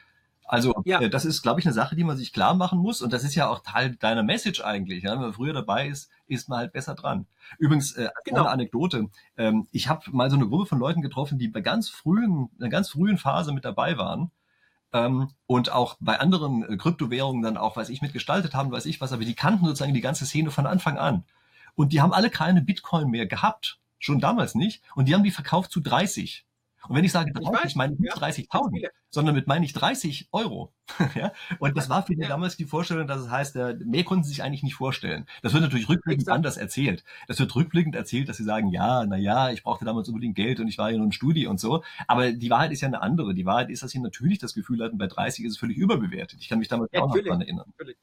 Also 0.52 0.74
ja. 0.84 1.00
äh, 1.00 1.08
das 1.08 1.24
ist, 1.24 1.42
glaube 1.42 1.60
ich, 1.60 1.66
eine 1.66 1.72
Sache, 1.72 1.96
die 1.96 2.04
man 2.04 2.16
sich 2.16 2.32
klar 2.32 2.54
machen 2.54 2.78
muss. 2.78 3.00
Und 3.00 3.12
das 3.12 3.24
ist 3.24 3.34
ja 3.34 3.48
auch 3.48 3.60
Teil 3.60 3.96
deiner 3.96 4.22
Message 4.22 4.62
eigentlich. 4.62 5.02
Ja? 5.02 5.12
Wenn 5.12 5.20
man 5.20 5.32
früher 5.32 5.54
dabei 5.54 5.88
ist, 5.88 6.10
ist 6.26 6.48
man 6.48 6.58
halt 6.58 6.72
besser 6.72 6.94
dran. 6.94 7.26
Übrigens, 7.58 7.92
äh, 7.92 8.10
genau. 8.24 8.42
eine 8.42 8.50
Anekdote. 8.50 9.08
Ähm, 9.38 9.66
ich 9.70 9.88
habe 9.88 10.02
mal 10.10 10.30
so 10.30 10.36
eine 10.36 10.46
Gruppe 10.46 10.66
von 10.66 10.78
Leuten 10.78 11.00
getroffen, 11.00 11.38
die 11.38 11.48
bei 11.48 11.60
ganz 11.62 11.88
frühen, 11.88 12.50
einer 12.58 12.68
ganz 12.68 12.90
frühen 12.90 13.18
Phase 13.18 13.52
mit 13.52 13.64
dabei 13.64 13.96
waren. 13.96 14.30
Ähm, 14.92 15.30
und 15.46 15.72
auch 15.72 15.96
bei 16.00 16.20
anderen 16.20 16.64
äh, 16.64 16.76
Kryptowährungen 16.76 17.42
dann 17.42 17.56
auch, 17.56 17.76
weiß 17.76 17.88
ich, 17.88 18.02
mitgestaltet 18.02 18.54
haben, 18.54 18.70
weiß 18.70 18.84
ich 18.86 19.00
was, 19.00 19.12
aber 19.12 19.24
die 19.24 19.34
kannten 19.34 19.64
sozusagen 19.64 19.94
die 19.94 20.02
ganze 20.02 20.26
Szene 20.26 20.50
von 20.50 20.66
Anfang 20.66 20.98
an. 20.98 21.24
Und 21.74 21.92
die 21.92 22.00
haben 22.00 22.12
alle 22.12 22.30
keine 22.30 22.62
Bitcoin 22.62 23.08
mehr 23.08 23.26
gehabt. 23.26 23.78
Schon 23.98 24.20
damals 24.20 24.54
nicht. 24.54 24.82
Und 24.94 25.08
die 25.08 25.14
haben 25.14 25.24
die 25.24 25.30
verkauft 25.30 25.70
zu 25.70 25.80
30. 25.80 26.44
Und 26.88 26.96
wenn 26.96 27.04
ich 27.04 27.12
sage 27.12 27.32
30, 27.32 27.64
ich 27.64 27.76
meine 27.76 27.94
nicht 27.94 28.16
ja, 28.16 28.20
30.000, 28.20 28.88
sondern 29.08 29.34
mit 29.34 29.46
meine 29.46 29.64
ich 29.64 29.72
30 29.72 30.28
Euro. 30.32 30.72
ja? 31.14 31.32
Und 31.60 31.76
das 31.76 31.88
war 31.88 32.04
für 32.04 32.14
die 32.14 32.22
ja. 32.22 32.28
damals 32.28 32.56
die 32.56 32.64
Vorstellung, 32.64 33.06
dass 33.06 33.20
es 33.20 33.30
heißt, 33.30 33.54
mehr 33.84 34.04
konnten 34.04 34.24
sie 34.24 34.30
sich 34.30 34.42
eigentlich 34.42 34.64
nicht 34.64 34.74
vorstellen. 34.74 35.26
Das 35.42 35.52
wird 35.52 35.62
natürlich 35.62 35.88
rückblickend 35.88 36.22
Exakt. 36.22 36.36
anders 36.36 36.56
erzählt. 36.56 37.04
Das 37.28 37.38
wird 37.38 37.54
rückblickend 37.54 37.94
erzählt, 37.94 38.28
dass 38.28 38.36
sie 38.36 38.44
sagen, 38.44 38.68
ja, 38.68 39.04
na 39.06 39.16
ja, 39.16 39.50
ich 39.50 39.62
brauchte 39.62 39.84
damals 39.84 40.08
unbedingt 40.08 40.34
Geld 40.34 40.58
und 40.58 40.66
ich 40.66 40.78
war 40.78 40.90
ja 40.90 40.96
nur 40.96 41.06
ein 41.06 41.12
Studi 41.12 41.46
und 41.46 41.60
so. 41.60 41.84
Aber 42.08 42.32
die 42.32 42.50
Wahrheit 42.50 42.72
ist 42.72 42.80
ja 42.80 42.88
eine 42.88 43.02
andere. 43.02 43.34
Die 43.34 43.46
Wahrheit 43.46 43.70
ist, 43.70 43.82
dass 43.82 43.92
sie 43.92 44.00
natürlich 44.00 44.38
das 44.38 44.54
Gefühl 44.54 44.82
hatten, 44.82 44.98
bei 44.98 45.06
30 45.06 45.44
ist 45.44 45.52
es 45.52 45.58
völlig 45.58 45.76
überbewertet. 45.76 46.40
Ich 46.40 46.48
kann 46.48 46.58
mich 46.58 46.68
damals 46.68 46.90
ja, 46.92 47.02
auch 47.02 47.14
noch 47.14 47.22
daran 47.22 47.42
erinnern. 47.42 47.66
Natürlich. 47.78 47.96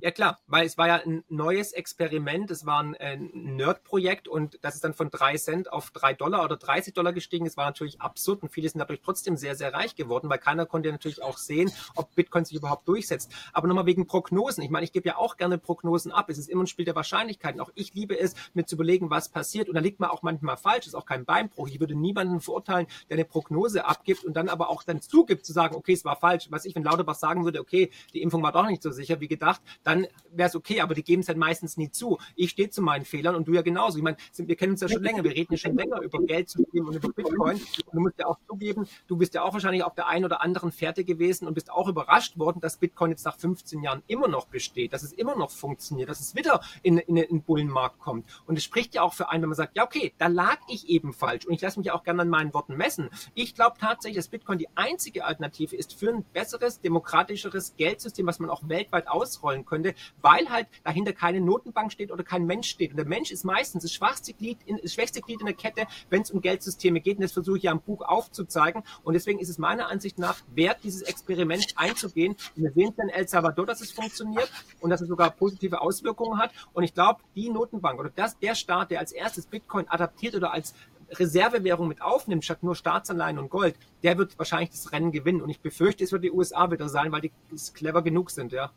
Ja 0.00 0.10
klar, 0.10 0.38
weil 0.46 0.66
es 0.66 0.76
war 0.76 0.88
ja 0.88 0.96
ein 0.96 1.24
neues 1.28 1.72
Experiment, 1.72 2.50
es 2.50 2.66
war 2.66 2.82
ein, 2.82 2.96
ein 2.96 3.30
Nerd-Projekt 3.32 4.26
und 4.26 4.58
das 4.62 4.74
ist 4.74 4.84
dann 4.84 4.94
von 4.94 5.10
drei 5.10 5.36
Cent 5.36 5.72
auf 5.72 5.90
drei 5.90 6.12
Dollar 6.12 6.44
oder 6.44 6.56
30 6.56 6.92
Dollar 6.92 7.12
gestiegen. 7.12 7.46
Es 7.46 7.56
war 7.56 7.66
natürlich 7.66 8.00
absurd 8.00 8.42
und 8.42 8.50
viele 8.50 8.68
sind 8.68 8.80
dadurch 8.80 9.00
trotzdem 9.00 9.36
sehr, 9.36 9.54
sehr 9.54 9.72
reich 9.72 9.94
geworden, 9.94 10.28
weil 10.28 10.38
keiner 10.38 10.66
konnte 10.66 10.90
natürlich 10.90 11.22
auch 11.22 11.38
sehen, 11.38 11.70
ob 11.94 12.14
Bitcoin 12.16 12.44
sich 12.44 12.56
überhaupt 12.56 12.88
durchsetzt. 12.88 13.32
Aber 13.52 13.68
nochmal 13.68 13.86
wegen 13.86 14.06
Prognosen. 14.06 14.62
Ich 14.64 14.70
meine, 14.70 14.84
ich 14.84 14.92
gebe 14.92 15.08
ja 15.08 15.16
auch 15.16 15.36
gerne 15.36 15.56
Prognosen 15.56 16.10
ab. 16.10 16.30
Es 16.30 16.38
ist 16.38 16.48
immer 16.48 16.64
ein 16.64 16.66
Spiel 16.66 16.84
der 16.84 16.96
Wahrscheinlichkeiten. 16.96 17.60
Auch 17.60 17.70
ich 17.74 17.94
liebe 17.94 18.18
es, 18.18 18.34
mir 18.54 18.66
zu 18.66 18.74
überlegen, 18.74 19.08
was 19.10 19.28
passiert. 19.28 19.68
Und 19.68 19.76
da 19.76 19.80
liegt 19.80 20.00
man 20.00 20.10
auch 20.10 20.22
manchmal 20.22 20.56
falsch. 20.56 20.80
Das 20.80 20.88
ist 20.88 20.94
auch 20.94 21.06
kein 21.06 21.24
Beinbruch. 21.24 21.68
Ich 21.68 21.78
würde 21.78 21.94
niemanden 21.94 22.40
verurteilen, 22.40 22.86
der 23.08 23.16
eine 23.16 23.24
Prognose 23.24 23.84
abgibt 23.84 24.24
und 24.24 24.34
dann 24.34 24.48
aber 24.48 24.68
auch 24.68 24.82
dann 24.82 25.00
zugibt, 25.00 25.46
zu 25.46 25.52
sagen, 25.52 25.76
okay, 25.76 25.92
es 25.92 26.04
war 26.04 26.16
falsch. 26.16 26.48
Was 26.50 26.64
ich, 26.64 26.74
wenn 26.74 26.82
Lauterbach 26.82 27.14
sagen 27.14 27.44
würde, 27.44 27.60
okay, 27.60 27.90
die 28.12 28.22
Impfung 28.22 28.42
war 28.42 28.52
doch 28.52 28.66
nicht 28.66 28.82
so 28.82 28.90
sicher 28.90 29.20
wie 29.20 29.28
gedacht, 29.28 29.62
dann 29.82 30.06
wäre 30.30 30.48
es 30.48 30.56
okay, 30.56 30.80
aber 30.80 30.94
die 30.94 31.02
geben 31.02 31.22
es 31.22 31.28
halt 31.28 31.38
meistens 31.38 31.76
nie 31.76 31.90
zu. 31.90 32.18
Ich 32.34 32.50
stehe 32.50 32.70
zu 32.70 32.82
meinen 32.82 33.04
Fehlern 33.04 33.34
und 33.34 33.48
du 33.48 33.54
ja 33.54 33.62
genauso. 33.62 33.98
Ich 33.98 34.04
meine, 34.04 34.16
wir 34.36 34.56
kennen 34.56 34.72
uns 34.72 34.80
ja 34.80 34.88
schon 34.88 35.02
länger, 35.02 35.24
wir 35.24 35.32
reden 35.32 35.56
schon 35.56 35.76
länger 35.76 36.00
über 36.00 36.18
Geld 36.20 36.48
zu 36.48 36.64
geben 36.64 36.88
und 36.88 36.96
über 36.96 37.08
Bitcoin. 37.08 37.56
Und 37.56 37.94
du 37.94 38.00
musst 38.00 38.18
ja 38.18 38.26
auch 38.26 38.38
zugeben, 38.48 38.86
du 39.06 39.16
bist 39.16 39.34
ja 39.34 39.42
auch 39.42 39.52
wahrscheinlich 39.52 39.84
auf 39.84 39.94
der 39.94 40.08
einen 40.08 40.24
oder 40.24 40.42
anderen 40.42 40.72
Fährte 40.72 41.04
gewesen 41.04 41.46
und 41.46 41.54
bist 41.54 41.70
auch 41.70 41.88
überrascht 41.88 42.38
worden, 42.38 42.60
dass 42.60 42.76
Bitcoin 42.76 43.10
jetzt 43.10 43.24
nach 43.24 43.36
15 43.36 43.82
Jahren 43.82 44.02
immer 44.06 44.28
noch 44.28 44.46
besteht, 44.46 44.92
dass 44.92 45.02
es 45.02 45.12
immer 45.12 45.36
noch 45.36 45.50
funktioniert, 45.50 46.08
dass 46.08 46.20
es 46.20 46.34
wieder 46.34 46.60
in, 46.82 46.98
in, 46.98 47.16
in 47.16 47.26
den 47.26 47.42
Bullenmarkt 47.42 47.98
kommt. 47.98 48.26
Und 48.46 48.56
es 48.56 48.64
spricht 48.64 48.94
ja 48.94 49.02
auch 49.02 49.14
für 49.14 49.30
einen, 49.30 49.42
wenn 49.42 49.50
man 49.50 49.56
sagt, 49.56 49.76
ja 49.76 49.84
okay, 49.84 50.12
da 50.18 50.26
lag 50.26 50.58
ich 50.68 50.88
eben 50.88 51.12
falsch 51.12 51.46
und 51.46 51.54
ich 51.54 51.60
lasse 51.60 51.78
mich 51.78 51.90
auch 51.90 52.02
gerne 52.02 52.22
an 52.22 52.28
meinen 52.28 52.54
Worten 52.54 52.76
messen. 52.76 53.10
Ich 53.34 53.54
glaube 53.54 53.76
tatsächlich, 53.80 54.16
dass 54.16 54.28
Bitcoin 54.28 54.58
die 54.58 54.68
einzige 54.74 55.24
Alternative 55.24 55.76
ist 55.76 55.94
für 55.94 56.10
ein 56.10 56.24
besseres, 56.32 56.80
demokratischeres 56.80 57.76
Geldsystem, 57.76 58.26
was 58.26 58.38
man 58.38 58.50
auch 58.50 58.68
weltweit 58.68 59.08
ausrollen 59.08 59.64
könnte, 59.66 59.94
weil 60.22 60.48
halt 60.48 60.68
dahinter 60.84 61.12
keine 61.12 61.40
Notenbank 61.40 61.92
steht 61.92 62.10
oder 62.10 62.24
kein 62.24 62.46
Mensch 62.46 62.68
steht. 62.68 62.92
Und 62.92 62.96
der 62.96 63.06
Mensch 63.06 63.30
ist 63.30 63.44
meistens 63.44 63.82
das 63.82 63.92
schwachste 63.92 64.32
Glied 64.32 64.58
in, 64.66 64.78
das 64.82 64.94
schwächste 64.94 65.20
Glied 65.20 65.40
in 65.40 65.46
der 65.46 65.54
Kette, 65.54 65.86
wenn 66.10 66.22
es 66.22 66.30
um 66.30 66.40
Geldsysteme 66.40 67.00
geht. 67.00 67.16
Und 67.16 67.22
das 67.22 67.32
versuche 67.32 67.58
ich 67.58 67.64
ja 67.64 67.72
im 67.72 67.80
Buch 67.80 68.02
aufzuzeigen. 68.02 68.82
Und 69.02 69.14
deswegen 69.14 69.38
ist 69.38 69.48
es 69.48 69.58
meiner 69.58 69.88
Ansicht 69.88 70.18
nach 70.18 70.38
wert, 70.54 70.78
dieses 70.84 71.02
Experiment 71.02 71.74
einzugehen. 71.76 72.36
Und 72.56 72.62
wir 72.62 72.72
sehen 72.72 72.94
es 72.96 73.02
in 73.02 73.08
El 73.10 73.28
Salvador, 73.28 73.66
dass 73.66 73.80
es 73.80 73.90
funktioniert 73.90 74.50
und 74.80 74.90
dass 74.90 75.00
es 75.00 75.08
sogar 75.08 75.30
positive 75.30 75.80
Auswirkungen 75.80 76.38
hat. 76.38 76.52
Und 76.72 76.84
ich 76.84 76.94
glaube, 76.94 77.20
die 77.34 77.50
Notenbank 77.50 77.98
oder 77.98 78.10
das, 78.10 78.38
der 78.38 78.54
Staat, 78.54 78.90
der 78.90 79.00
als 79.00 79.12
erstes 79.12 79.46
Bitcoin 79.46 79.88
adaptiert 79.88 80.34
oder 80.34 80.52
als 80.52 80.74
Reservewährung 81.10 81.88
mit 81.88 82.02
aufnimmt, 82.02 82.44
statt 82.44 82.62
nur 82.62 82.74
Staatsanleihen 82.74 83.38
und 83.38 83.50
Gold, 83.50 83.76
der 84.02 84.18
wird 84.18 84.38
wahrscheinlich 84.38 84.70
das 84.70 84.92
Rennen 84.92 85.12
gewinnen. 85.12 85.40
Und 85.40 85.50
ich 85.50 85.60
befürchte, 85.60 86.04
es 86.04 86.12
wird 86.12 86.24
die 86.24 86.32
USA 86.32 86.70
wieder 86.70 86.88
sein, 86.88 87.12
weil 87.12 87.20
die 87.20 87.32
clever 87.74 88.02
genug 88.02 88.30
sind, 88.30 88.52
ja. 88.52 88.70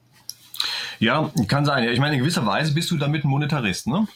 Ja, 0.99 1.31
kann 1.47 1.65
sein. 1.65 1.87
Ich 1.87 1.99
meine, 1.99 2.15
in 2.15 2.19
gewisser 2.19 2.45
Weise 2.45 2.73
bist 2.73 2.91
du 2.91 2.97
damit 2.97 3.23
ein 3.23 3.29
Monetarist, 3.29 3.87
ne? 3.87 4.07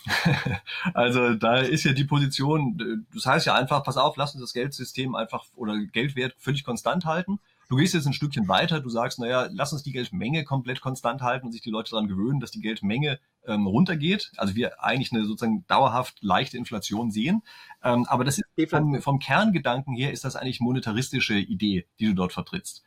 also 0.93 1.33
da 1.33 1.57
ist 1.57 1.85
ja 1.85 1.93
die 1.93 2.03
Position, 2.03 3.05
das 3.13 3.25
heißt 3.25 3.45
ja 3.45 3.55
einfach, 3.55 3.83
pass 3.83 3.95
auf, 3.95 4.17
lass 4.17 4.33
uns 4.33 4.41
das 4.41 4.53
Geldsystem 4.53 5.15
einfach 5.15 5.45
oder 5.55 5.77
Geldwert 5.77 6.35
völlig 6.37 6.65
konstant 6.65 7.05
halten. 7.05 7.39
Du 7.69 7.77
gehst 7.77 7.93
jetzt 7.93 8.05
ein 8.05 8.13
Stückchen 8.13 8.49
weiter, 8.49 8.81
du 8.81 8.89
sagst, 8.89 9.19
naja, 9.19 9.47
lass 9.51 9.71
uns 9.71 9.83
die 9.83 9.93
Geldmenge 9.93 10.43
komplett 10.43 10.81
konstant 10.81 11.21
halten 11.21 11.45
und 11.45 11.53
sich 11.53 11.61
die 11.61 11.71
Leute 11.71 11.91
daran 11.91 12.09
gewöhnen, 12.09 12.41
dass 12.41 12.51
die 12.51 12.59
Geldmenge 12.59 13.19
ähm, 13.47 13.65
runtergeht. 13.65 14.31
Also 14.35 14.55
wir 14.55 14.83
eigentlich 14.83 15.13
eine 15.13 15.25
sozusagen 15.25 15.65
dauerhaft 15.67 16.17
leichte 16.21 16.57
Inflation 16.57 17.11
sehen. 17.11 17.43
Ähm, 17.81 18.05
aber 18.09 18.25
das 18.25 18.37
ist 18.37 18.69
vom, 18.69 19.01
vom 19.01 19.19
Kerngedanken 19.19 19.95
her 19.95 20.11
ist 20.11 20.25
das 20.25 20.35
eigentlich 20.35 20.59
monetaristische 20.59 21.35
Idee, 21.35 21.87
die 21.99 22.07
du 22.07 22.13
dort 22.13 22.33
vertrittst. 22.33 22.83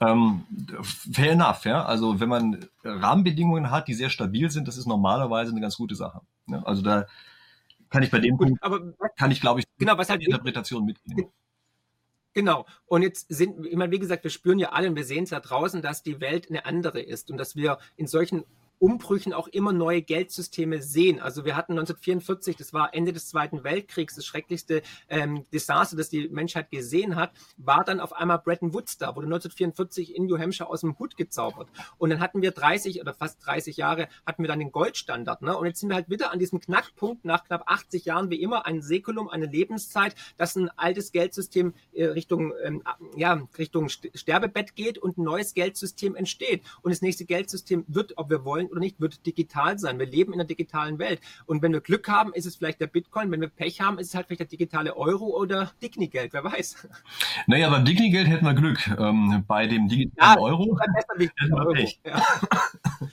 Ähm, 0.00 0.44
fair 0.82 1.32
enough, 1.32 1.64
ja. 1.64 1.84
Also 1.84 2.20
wenn 2.20 2.28
man 2.28 2.66
Rahmenbedingungen 2.84 3.70
hat, 3.70 3.88
die 3.88 3.94
sehr 3.94 4.10
stabil 4.10 4.50
sind, 4.50 4.68
das 4.68 4.76
ist 4.76 4.86
normalerweise 4.86 5.50
eine 5.50 5.60
ganz 5.60 5.76
gute 5.76 5.96
Sache. 5.96 6.20
Ja? 6.46 6.62
Also 6.62 6.82
da 6.82 7.06
kann 7.90 8.02
ich 8.02 8.10
bei 8.10 8.20
dem 8.20 8.36
Gut, 8.36 8.48
Punkt, 8.48 8.62
aber 8.62 8.92
kann 9.16 9.30
ich, 9.30 9.40
glaube 9.40 9.60
ich, 9.60 9.66
genau, 9.78 9.98
was 9.98 10.10
halt 10.10 10.20
die 10.20 10.26
Interpretation 10.26 10.84
mitgehen. 10.84 11.30
Genau. 12.34 12.66
Und 12.86 13.02
jetzt 13.02 13.26
sind, 13.28 13.66
ich 13.66 13.76
meine, 13.76 13.90
wie 13.90 13.98
gesagt, 13.98 14.22
wir 14.22 14.30
spüren 14.30 14.60
ja 14.60 14.70
alle 14.70 14.88
und 14.88 14.94
wir 14.94 15.04
sehen 15.04 15.24
es 15.24 15.30
da 15.30 15.40
draußen, 15.40 15.82
dass 15.82 16.04
die 16.04 16.20
Welt 16.20 16.48
eine 16.48 16.66
andere 16.66 17.00
ist 17.00 17.30
und 17.30 17.38
dass 17.38 17.56
wir 17.56 17.78
in 17.96 18.06
solchen 18.06 18.44
Umbrüchen 18.78 19.32
auch 19.32 19.48
immer 19.48 19.72
neue 19.72 20.02
Geldsysteme 20.02 20.82
sehen. 20.82 21.20
Also 21.20 21.44
wir 21.44 21.56
hatten 21.56 21.72
1944, 21.72 22.56
das 22.56 22.72
war 22.72 22.94
Ende 22.94 23.12
des 23.12 23.28
Zweiten 23.28 23.64
Weltkriegs, 23.64 24.14
das 24.14 24.26
schrecklichste 24.26 24.82
ähm, 25.08 25.44
Desaster, 25.52 25.96
das 25.96 26.08
die 26.08 26.28
Menschheit 26.28 26.70
gesehen 26.70 27.16
hat, 27.16 27.32
war 27.56 27.84
dann 27.84 28.00
auf 28.00 28.12
einmal 28.12 28.38
Bretton 28.38 28.72
Woods 28.74 28.98
da, 28.98 29.16
wurde 29.16 29.26
1944 29.26 30.14
in 30.14 30.26
New 30.26 30.38
Hampshire 30.38 30.68
aus 30.68 30.80
dem 30.80 30.98
Hut 30.98 31.16
gezaubert. 31.16 31.68
Und 31.98 32.10
dann 32.10 32.20
hatten 32.20 32.42
wir 32.42 32.52
30 32.52 33.00
oder 33.00 33.14
fast 33.14 33.44
30 33.46 33.76
Jahre, 33.76 34.08
hatten 34.26 34.42
wir 34.42 34.48
dann 34.48 34.58
den 34.58 34.72
Goldstandard. 34.72 35.42
Ne? 35.42 35.56
Und 35.56 35.66
jetzt 35.66 35.80
sind 35.80 35.88
wir 35.88 35.96
halt 35.96 36.08
wieder 36.08 36.32
an 36.32 36.38
diesem 36.38 36.60
Knackpunkt 36.60 37.24
nach 37.24 37.44
knapp 37.44 37.64
80 37.66 38.04
Jahren, 38.04 38.30
wie 38.30 38.40
immer, 38.40 38.66
ein 38.66 38.82
Säkulum, 38.82 39.28
eine 39.28 39.46
Lebenszeit, 39.46 40.14
dass 40.36 40.56
ein 40.56 40.70
altes 40.76 41.12
Geldsystem 41.12 41.74
äh, 41.92 42.06
Richtung, 42.06 42.52
ähm, 42.62 42.82
ja, 43.16 43.40
Richtung 43.58 43.88
Sterbebett 43.88 44.76
geht 44.76 44.98
und 44.98 45.18
ein 45.18 45.24
neues 45.24 45.54
Geldsystem 45.54 46.14
entsteht. 46.14 46.62
Und 46.82 46.92
das 46.92 47.02
nächste 47.02 47.24
Geldsystem 47.24 47.84
wird, 47.88 48.16
ob 48.16 48.30
wir 48.30 48.44
wollen, 48.44 48.67
oder 48.70 48.80
nicht, 48.80 49.00
wird 49.00 49.24
digital 49.26 49.78
sein. 49.78 49.98
Wir 49.98 50.06
leben 50.06 50.32
in 50.32 50.40
einer 50.40 50.46
digitalen 50.46 50.98
Welt. 50.98 51.20
Und 51.46 51.62
wenn 51.62 51.72
wir 51.72 51.80
Glück 51.80 52.08
haben, 52.08 52.32
ist 52.32 52.46
es 52.46 52.56
vielleicht 52.56 52.80
der 52.80 52.86
Bitcoin. 52.86 53.30
Wenn 53.30 53.40
wir 53.40 53.48
Pech 53.48 53.80
haben, 53.80 53.98
ist 53.98 54.08
es 54.08 54.14
halt 54.14 54.26
vielleicht 54.26 54.40
der 54.40 54.46
digitale 54.46 54.96
Euro 54.96 55.26
oder 55.36 55.72
Digni-Geld. 55.82 56.32
Wer 56.32 56.44
weiß. 56.44 56.88
Naja, 57.46 57.70
beim 57.70 57.84
Digni-Geld 57.84 58.28
hätten 58.28 58.44
wir 58.44 58.54
Glück. 58.54 58.88
Ähm, 58.98 59.44
bei 59.46 59.66
dem 59.66 59.88
digitalen 59.88 60.38
ja, 60.38 60.44
Euro 60.44 60.66
wir 60.66 61.74
Pech. 61.74 62.00
Ja. 62.04 62.22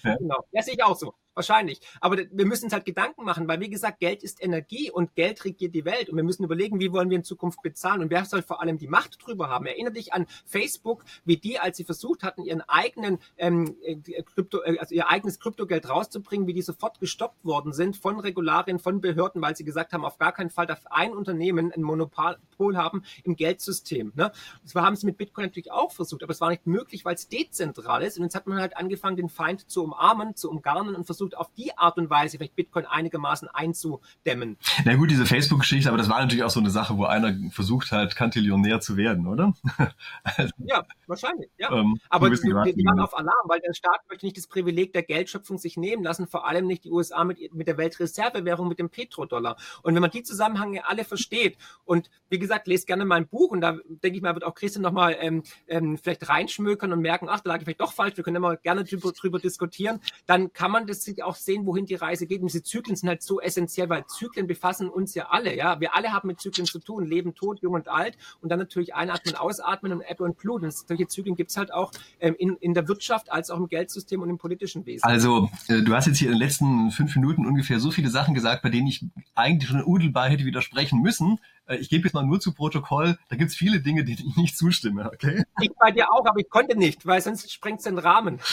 ja. 0.03 0.15
Genau. 0.17 0.45
Das 0.51 0.65
sehe 0.65 0.75
ich 0.75 0.83
auch 0.83 0.95
so. 0.95 1.13
Wahrscheinlich. 1.35 1.81
Aber 2.01 2.17
wir 2.17 2.45
müssen 2.45 2.65
uns 2.65 2.73
halt 2.73 2.85
Gedanken 2.85 3.23
machen, 3.23 3.47
weil 3.47 3.59
wie 3.59 3.69
gesagt, 3.69 3.99
Geld 3.99 4.23
ist 4.23 4.43
Energie 4.43 4.89
und 4.89 5.15
Geld 5.15 5.43
regiert 5.45 5.75
die 5.75 5.85
Welt 5.85 6.09
und 6.09 6.15
wir 6.15 6.23
müssen 6.23 6.43
überlegen, 6.43 6.79
wie 6.79 6.91
wollen 6.91 7.09
wir 7.09 7.17
in 7.17 7.23
Zukunft 7.23 7.61
bezahlen 7.61 8.01
und 8.01 8.09
wer 8.09 8.25
soll 8.25 8.41
vor 8.41 8.61
allem 8.61 8.77
die 8.77 8.87
Macht 8.87 9.17
drüber 9.25 9.49
haben. 9.49 9.65
Erinner 9.65 9.91
dich 9.91 10.13
an 10.13 10.25
Facebook, 10.45 11.03
wie 11.25 11.37
die, 11.37 11.59
als 11.59 11.77
sie 11.77 11.83
versucht 11.83 12.23
hatten, 12.23 12.43
ihren 12.43 12.61
eigenen 12.61 13.19
ähm, 13.37 13.75
äh, 13.83 13.95
Krypto, 14.23 14.61
äh, 14.63 14.77
also 14.79 14.95
ihr 14.95 15.09
eigenes 15.09 15.39
Kryptogeld 15.39 15.89
rauszubringen, 15.89 16.47
wie 16.47 16.53
die 16.53 16.61
sofort 16.61 16.99
gestoppt 16.99 17.43
worden 17.43 17.73
sind 17.73 17.97
von 17.97 18.19
Regularien, 18.19 18.79
von 18.79 19.01
Behörden, 19.01 19.41
weil 19.41 19.55
sie 19.55 19.65
gesagt 19.65 19.93
haben, 19.93 20.05
auf 20.05 20.17
gar 20.17 20.31
keinen 20.31 20.49
Fall 20.49 20.65
darf 20.65 20.85
ein 20.89 21.13
Unternehmen 21.13 21.71
ein 21.71 21.81
Monopol 21.81 22.37
haben 22.77 23.03
im 23.23 23.35
Geldsystem. 23.35 24.13
Ne? 24.15 24.31
Das 24.63 24.75
haben 24.75 24.95
sie 24.95 25.05
mit 25.05 25.17
Bitcoin 25.17 25.45
natürlich 25.45 25.71
auch 25.71 25.91
versucht, 25.91 26.23
aber 26.23 26.31
es 26.31 26.41
war 26.41 26.49
nicht 26.49 26.67
möglich, 26.67 27.05
weil 27.05 27.15
es 27.15 27.27
dezentral 27.27 28.03
ist. 28.03 28.17
Und 28.17 28.23
jetzt 28.23 28.35
hat 28.35 28.47
man 28.47 28.59
halt 28.59 28.77
angefangen, 28.77 29.17
den 29.17 29.29
Feind 29.29 29.69
zu 29.69 29.83
umarmen, 29.83 30.35
zu 30.35 30.49
umgarnen 30.49 30.95
und 30.95 31.05
versucht 31.05 31.24
auf 31.33 31.51
die 31.57 31.75
Art 31.77 31.97
und 31.97 32.09
Weise 32.09 32.37
vielleicht 32.37 32.55
Bitcoin 32.55 32.85
einigermaßen 32.85 33.47
einzudämmen. 33.47 34.57
Na 34.83 34.95
gut, 34.95 35.09
diese 35.09 35.25
Facebook-Geschichte, 35.25 35.89
aber 35.89 35.97
das 35.97 36.09
war 36.09 36.19
natürlich 36.21 36.43
auch 36.43 36.49
so 36.49 36.59
eine 36.59 36.69
Sache, 36.69 36.97
wo 36.97 37.05
einer 37.05 37.35
versucht 37.51 37.91
hat, 37.91 38.15
Kantillionär 38.15 38.79
zu 38.79 38.97
werden, 38.97 39.27
oder? 39.27 39.53
also, 40.23 40.53
ja, 40.59 40.83
wahrscheinlich, 41.07 41.49
ja. 41.57 41.71
Ähm, 41.71 41.99
aber 42.09 42.29
die, 42.29 42.35
die, 42.35 42.75
die 42.75 42.85
waren 42.85 42.99
auf 42.99 43.17
Alarm, 43.17 43.47
weil 43.47 43.59
der 43.61 43.73
Staat 43.73 44.01
möchte 44.09 44.25
nicht 44.25 44.37
das 44.37 44.47
Privileg 44.47 44.93
der 44.93 45.03
Geldschöpfung 45.03 45.57
sich 45.57 45.77
nehmen 45.77 46.03
lassen, 46.03 46.27
vor 46.27 46.47
allem 46.47 46.67
nicht 46.67 46.83
die 46.83 46.91
USA 46.91 47.23
mit, 47.23 47.53
mit 47.53 47.67
der 47.67 47.77
Weltreservewährung, 47.77 48.67
mit 48.67 48.79
dem 48.79 48.89
Petrodollar. 48.89 49.57
Und 49.81 49.95
wenn 49.95 50.01
man 50.01 50.11
die 50.11 50.23
Zusammenhänge 50.23 50.87
alle 50.87 51.05
versteht 51.05 51.57
und 51.85 52.09
wie 52.29 52.39
gesagt, 52.39 52.67
lest 52.67 52.87
gerne 52.87 53.05
mein 53.05 53.27
Buch 53.27 53.51
und 53.51 53.61
da 53.61 53.77
denke 53.87 54.17
ich 54.17 54.21
mal, 54.21 54.33
wird 54.33 54.43
auch 54.43 54.55
Christian 54.55 54.83
nochmal 54.83 55.15
ähm, 55.19 55.43
ähm, 55.67 55.97
vielleicht 55.97 56.27
reinschmökern 56.27 56.91
und 56.91 57.01
merken, 57.01 57.27
ach, 57.29 57.39
da 57.39 57.51
lag 57.51 57.57
ich 57.59 57.63
vielleicht 57.63 57.81
doch 57.81 57.93
falsch, 57.93 58.17
wir 58.17 58.23
können 58.23 58.37
immer 58.37 58.57
gerne 58.57 58.83
drüber, 58.83 59.11
drüber 59.11 59.39
diskutieren, 59.39 59.99
dann 60.25 60.53
kann 60.53 60.71
man 60.71 60.87
das 60.87 61.01
sich 61.15 61.23
auch 61.23 61.35
sehen, 61.35 61.65
wohin 61.65 61.85
die 61.85 61.95
Reise 61.95 62.27
geht. 62.27 62.41
Und 62.41 62.47
diese 62.47 62.63
Zyklen 62.63 62.95
sind 62.95 63.09
halt 63.09 63.23
so 63.23 63.39
essentiell, 63.39 63.89
weil 63.89 64.05
Zyklen 64.05 64.47
befassen 64.47 64.89
uns 64.89 65.15
ja 65.15 65.27
alle, 65.29 65.55
ja. 65.55 65.79
Wir 65.79 65.95
alle 65.95 66.11
haben 66.11 66.27
mit 66.27 66.39
Zyklen 66.39 66.65
zu 66.65 66.79
tun, 66.79 67.05
Leben, 67.05 67.35
Tod, 67.35 67.61
Jung 67.61 67.73
und 67.73 67.87
Alt 67.87 68.17
und 68.41 68.49
dann 68.49 68.59
natürlich 68.59 68.93
einatmen, 68.93 69.35
ausatmen 69.35 69.91
und 69.93 70.01
Ebbe 70.07 70.23
und 70.23 70.37
Blut. 70.37 70.63
Und 70.63 70.73
solche 70.73 71.07
Zyklen 71.07 71.35
gibt 71.35 71.51
es 71.51 71.57
halt 71.57 71.73
auch 71.73 71.91
ähm, 72.19 72.35
in, 72.37 72.55
in 72.57 72.73
der 72.73 72.87
Wirtschaft 72.87 73.31
als 73.31 73.49
auch 73.49 73.57
im 73.57 73.67
Geldsystem 73.67 74.21
und 74.21 74.29
im 74.29 74.37
politischen 74.37 74.85
Wesen. 74.85 75.03
Also, 75.03 75.49
äh, 75.67 75.81
du 75.81 75.93
hast 75.93 76.07
jetzt 76.07 76.17
hier 76.17 76.27
in 76.27 76.35
den 76.35 76.41
letzten 76.41 76.91
fünf 76.91 77.15
Minuten 77.15 77.45
ungefähr 77.45 77.79
so 77.79 77.91
viele 77.91 78.09
Sachen 78.09 78.33
gesagt, 78.33 78.61
bei 78.61 78.69
denen 78.69 78.87
ich 78.87 79.05
eigentlich 79.33 79.69
schon 79.69 79.83
unmittelbar 79.83 80.29
hätte 80.29 80.45
widersprechen 80.45 81.01
müssen. 81.01 81.39
Äh, 81.67 81.77
ich 81.77 81.89
gebe 81.89 82.03
jetzt 82.05 82.13
mal 82.13 82.25
nur 82.25 82.39
zu 82.39 82.53
Protokoll, 82.53 83.17
da 83.29 83.35
gibt 83.35 83.51
es 83.51 83.55
viele 83.55 83.79
Dinge, 83.79 84.03
denen 84.03 84.17
ich 84.27 84.35
nicht 84.35 84.57
zustimme, 84.57 85.09
okay? 85.13 85.43
Ich 85.61 85.71
bei 85.79 85.91
dir 85.91 86.11
auch, 86.11 86.25
aber 86.25 86.39
ich 86.39 86.49
konnte 86.49 86.77
nicht, 86.77 87.05
weil 87.05 87.21
sonst 87.21 87.51
sprengt 87.51 87.79
es 87.79 87.85
den 87.85 87.97
Rahmen. 87.97 88.39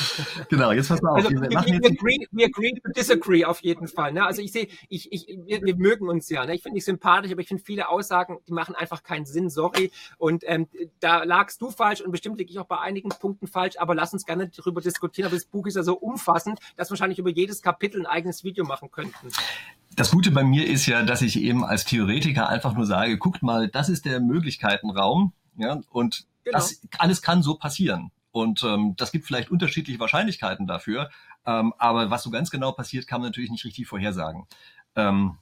Genau, 0.48 0.72
jetzt 0.72 0.88
pass 0.88 1.00
mal 1.00 1.10
auf. 1.10 1.16
Also, 1.16 1.30
wir, 1.30 1.40
wir, 1.42 1.50
wir, 1.50 1.90
agree, 1.90 2.26
we 2.30 2.44
agree 2.44 2.72
to 2.72 2.90
disagree 2.94 3.44
auf 3.44 3.60
jeden 3.60 3.88
Fall. 3.88 4.12
Ne? 4.12 4.24
Also 4.24 4.42
ich 4.42 4.52
sehe, 4.52 4.68
ich, 4.88 5.10
ich, 5.12 5.26
wir, 5.46 5.62
wir 5.62 5.76
mögen 5.76 6.08
uns 6.08 6.28
ja. 6.28 6.44
Ne? 6.44 6.54
Ich 6.54 6.62
finde 6.62 6.76
dich 6.76 6.84
sympathisch, 6.84 7.32
aber 7.32 7.40
ich 7.40 7.48
finde 7.48 7.62
viele 7.62 7.88
Aussagen, 7.88 8.38
die 8.46 8.52
machen 8.52 8.74
einfach 8.74 9.02
keinen 9.02 9.24
Sinn, 9.24 9.50
sorry. 9.50 9.90
Und 10.18 10.42
ähm, 10.46 10.68
da 11.00 11.24
lagst 11.24 11.60
du 11.62 11.70
falsch 11.70 12.00
und 12.00 12.10
bestimmt 12.12 12.38
liege 12.38 12.50
ich 12.50 12.58
auch 12.58 12.66
bei 12.66 12.78
einigen 12.78 13.10
Punkten 13.10 13.46
falsch, 13.46 13.76
aber 13.78 13.94
lass 13.94 14.12
uns 14.12 14.26
gerne 14.26 14.48
darüber 14.48 14.80
diskutieren. 14.80 15.26
Aber 15.26 15.36
das 15.36 15.46
Buch 15.46 15.66
ist 15.66 15.76
ja 15.76 15.82
so 15.82 15.94
umfassend, 15.94 16.58
dass 16.76 16.88
wir 16.88 16.92
wahrscheinlich 16.92 17.18
über 17.18 17.30
jedes 17.30 17.62
Kapitel 17.62 18.00
ein 18.00 18.06
eigenes 18.06 18.44
Video 18.44 18.64
machen 18.64 18.90
könnten 18.90 19.28
das 19.94 20.10
Gute 20.10 20.30
bei 20.30 20.44
mir 20.44 20.66
ist 20.66 20.86
ja, 20.86 21.02
dass 21.02 21.22
ich 21.22 21.40
eben 21.40 21.64
als 21.64 21.84
Theoretiker 21.84 22.48
einfach 22.48 22.74
nur 22.74 22.86
sage, 22.86 23.18
guckt 23.18 23.42
mal, 23.42 23.68
das 23.68 23.88
ist 23.88 24.04
der 24.04 24.20
Möglichkeitenraum, 24.20 25.32
ja, 25.56 25.80
und 25.90 26.26
genau. 26.44 26.58
das 26.58 26.80
alles 26.98 27.22
kann 27.22 27.42
so 27.42 27.56
passieren. 27.56 28.10
Und 28.30 28.64
ähm, 28.64 28.94
das 28.96 29.12
gibt 29.12 29.26
vielleicht 29.26 29.50
unterschiedliche 29.50 30.00
Wahrscheinlichkeiten 30.00 30.66
dafür, 30.66 31.10
ähm, 31.44 31.74
aber 31.76 32.10
was 32.10 32.22
so 32.22 32.30
ganz 32.30 32.50
genau 32.50 32.72
passiert, 32.72 33.06
kann 33.06 33.20
man 33.20 33.28
natürlich 33.28 33.50
nicht 33.50 33.64
richtig 33.64 33.86
vorhersagen. 33.86 34.46
Ähm, 34.96 35.36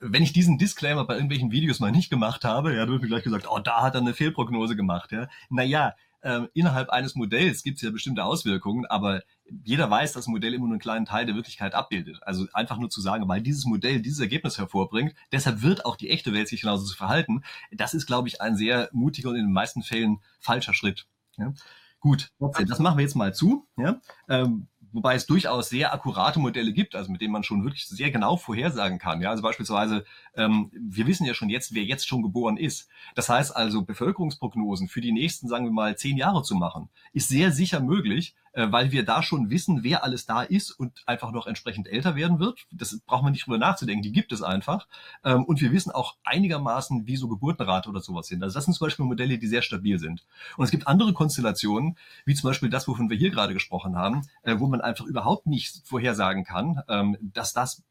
wenn 0.00 0.22
ich 0.22 0.34
diesen 0.34 0.58
Disclaimer 0.58 1.06
bei 1.06 1.14
irgendwelchen 1.14 1.50
Videos 1.50 1.80
mal 1.80 1.92
nicht 1.92 2.10
gemacht 2.10 2.44
habe, 2.44 2.74
ja, 2.74 2.80
dann 2.80 2.90
wird 2.90 3.02
mir 3.02 3.08
gleich 3.08 3.22
gesagt, 3.22 3.46
oh, 3.50 3.58
da 3.58 3.80
hat 3.80 3.94
er 3.94 4.02
eine 4.02 4.12
Fehlprognose 4.12 4.76
gemacht. 4.76 5.12
Ja. 5.12 5.28
Naja, 5.48 5.94
äh, 6.24 6.48
innerhalb 6.54 6.88
eines 6.88 7.14
Modells 7.14 7.62
gibt 7.62 7.76
es 7.76 7.82
ja 7.82 7.90
bestimmte 7.90 8.24
Auswirkungen, 8.24 8.86
aber 8.86 9.22
jeder 9.62 9.90
weiß, 9.90 10.14
dass 10.14 10.26
ein 10.26 10.32
Modell 10.32 10.54
immer 10.54 10.64
nur 10.64 10.72
einen 10.72 10.80
kleinen 10.80 11.04
Teil 11.04 11.26
der 11.26 11.34
Wirklichkeit 11.34 11.74
abbildet. 11.74 12.18
Also 12.22 12.46
einfach 12.54 12.78
nur 12.78 12.88
zu 12.88 13.02
sagen, 13.02 13.28
weil 13.28 13.42
dieses 13.42 13.66
Modell 13.66 14.00
dieses 14.00 14.20
Ergebnis 14.20 14.56
hervorbringt, 14.56 15.14
deshalb 15.32 15.60
wird 15.60 15.84
auch 15.84 15.96
die 15.96 16.08
echte 16.08 16.32
Welt 16.32 16.48
sich 16.48 16.62
genauso 16.62 16.86
zu 16.86 16.96
verhalten, 16.96 17.44
das 17.70 17.92
ist, 17.92 18.06
glaube 18.06 18.28
ich, 18.28 18.40
ein 18.40 18.56
sehr 18.56 18.88
mutiger 18.92 19.28
und 19.28 19.36
in 19.36 19.46
den 19.46 19.52
meisten 19.52 19.82
Fällen 19.82 20.20
falscher 20.40 20.72
Schritt. 20.72 21.06
Ja? 21.36 21.52
Gut, 22.00 22.32
das 22.38 22.78
machen 22.78 22.98
wir 22.98 23.02
jetzt 23.02 23.16
mal 23.16 23.34
zu. 23.34 23.66
Ja? 23.76 24.00
Ähm, 24.28 24.68
wobei 24.94 25.16
es 25.16 25.26
durchaus 25.26 25.68
sehr 25.68 25.92
akkurate 25.92 26.38
Modelle 26.38 26.72
gibt, 26.72 26.94
also 26.94 27.10
mit 27.10 27.20
denen 27.20 27.32
man 27.32 27.42
schon 27.42 27.64
wirklich 27.64 27.86
sehr 27.86 28.10
genau 28.10 28.36
vorhersagen 28.36 28.98
kann. 28.98 29.20
Ja, 29.20 29.30
also 29.30 29.42
beispielsweise, 29.42 30.04
ähm, 30.36 30.70
wir 30.72 31.06
wissen 31.06 31.26
ja 31.26 31.34
schon 31.34 31.50
jetzt, 31.50 31.74
wer 31.74 31.82
jetzt 31.82 32.06
schon 32.06 32.22
geboren 32.22 32.56
ist. 32.56 32.88
Das 33.14 33.28
heißt 33.28 33.54
also, 33.54 33.82
Bevölkerungsprognosen 33.82 34.88
für 34.88 35.00
die 35.00 35.12
nächsten, 35.12 35.48
sagen 35.48 35.66
wir 35.66 35.72
mal, 35.72 35.98
zehn 35.98 36.16
Jahre 36.16 36.42
zu 36.42 36.54
machen, 36.54 36.88
ist 37.12 37.28
sehr 37.28 37.50
sicher 37.50 37.80
möglich, 37.80 38.34
äh, 38.54 38.70
weil 38.70 38.92
wir 38.92 39.04
da 39.04 39.22
schon 39.22 39.50
wissen, 39.50 39.82
wer 39.82 40.04
alles 40.04 40.26
da 40.26 40.42
ist 40.42 40.70
und 40.70 41.02
einfach 41.06 41.32
noch 41.32 41.46
entsprechend 41.46 41.88
älter 41.88 42.16
werden 42.16 42.38
wird. 42.38 42.66
Das 42.70 42.98
braucht 43.00 43.22
man 43.22 43.32
nicht 43.32 43.46
drüber 43.46 43.58
nachzudenken, 43.58 44.02
die 44.02 44.12
gibt 44.12 44.32
es 44.32 44.42
einfach. 44.42 44.86
Ähm, 45.24 45.44
und 45.44 45.60
wir 45.60 45.72
wissen 45.72 45.90
auch 45.90 46.16
einigermaßen, 46.24 47.06
wie 47.06 47.16
so 47.16 47.28
Geburtenrate 47.28 47.88
oder 47.88 48.00
sowas 48.00 48.28
sind. 48.28 48.42
Also 48.42 48.54
das 48.54 48.64
sind 48.64 48.74
zum 48.74 48.86
Beispiel 48.86 49.04
Modelle, 49.04 49.38
die 49.38 49.46
sehr 49.46 49.62
stabil 49.62 49.98
sind. 49.98 50.24
Und 50.56 50.64
es 50.64 50.70
gibt 50.70 50.86
andere 50.86 51.12
Konstellationen, 51.12 51.96
wie 52.24 52.34
zum 52.34 52.48
Beispiel 52.48 52.70
das, 52.70 52.88
wovon 52.88 53.10
wir 53.10 53.16
hier 53.16 53.30
gerade 53.30 53.54
gesprochen 53.54 53.96
haben, 53.96 54.22
äh, 54.42 54.58
wo 54.58 54.66
man 54.66 54.80
einfach 54.80 55.04
überhaupt 55.04 55.46
nicht 55.46 55.82
vorhersagen 55.84 56.44
kann, 56.44 56.80
ähm, 56.88 57.16
dass 57.20 57.52
das 57.52 57.82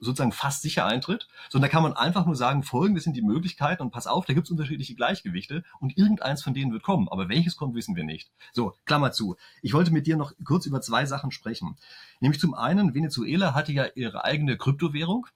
sozusagen 0.00 0.32
fast 0.32 0.62
sicher 0.62 0.86
eintritt, 0.86 1.28
sondern 1.48 1.68
da 1.68 1.72
kann 1.72 1.82
man 1.82 1.92
einfach 1.94 2.26
nur 2.26 2.36
sagen, 2.36 2.62
folgendes 2.62 3.04
sind 3.04 3.16
die 3.16 3.22
Möglichkeiten 3.22 3.82
und 3.82 3.90
pass 3.90 4.06
auf, 4.06 4.24
da 4.24 4.34
gibt 4.34 4.46
es 4.46 4.50
unterschiedliche 4.50 4.94
Gleichgewichte 4.94 5.64
und 5.80 5.96
irgendeins 5.96 6.42
von 6.42 6.54
denen 6.54 6.72
wird 6.72 6.82
kommen, 6.82 7.08
aber 7.08 7.28
welches 7.28 7.56
kommt, 7.56 7.74
wissen 7.74 7.96
wir 7.96 8.04
nicht. 8.04 8.30
So, 8.52 8.74
Klammer 8.84 9.12
zu. 9.12 9.36
Ich 9.62 9.74
wollte 9.74 9.92
mit 9.92 10.06
dir 10.06 10.16
noch 10.16 10.32
kurz 10.44 10.66
über 10.66 10.80
zwei 10.80 11.06
Sachen 11.06 11.30
sprechen. 11.30 11.76
Nämlich 12.20 12.40
zum 12.40 12.54
einen, 12.54 12.94
Venezuela 12.94 13.54
hatte 13.54 13.72
ja 13.72 13.86
ihre 13.94 14.24
eigene 14.24 14.56
Kryptowährung 14.56 15.26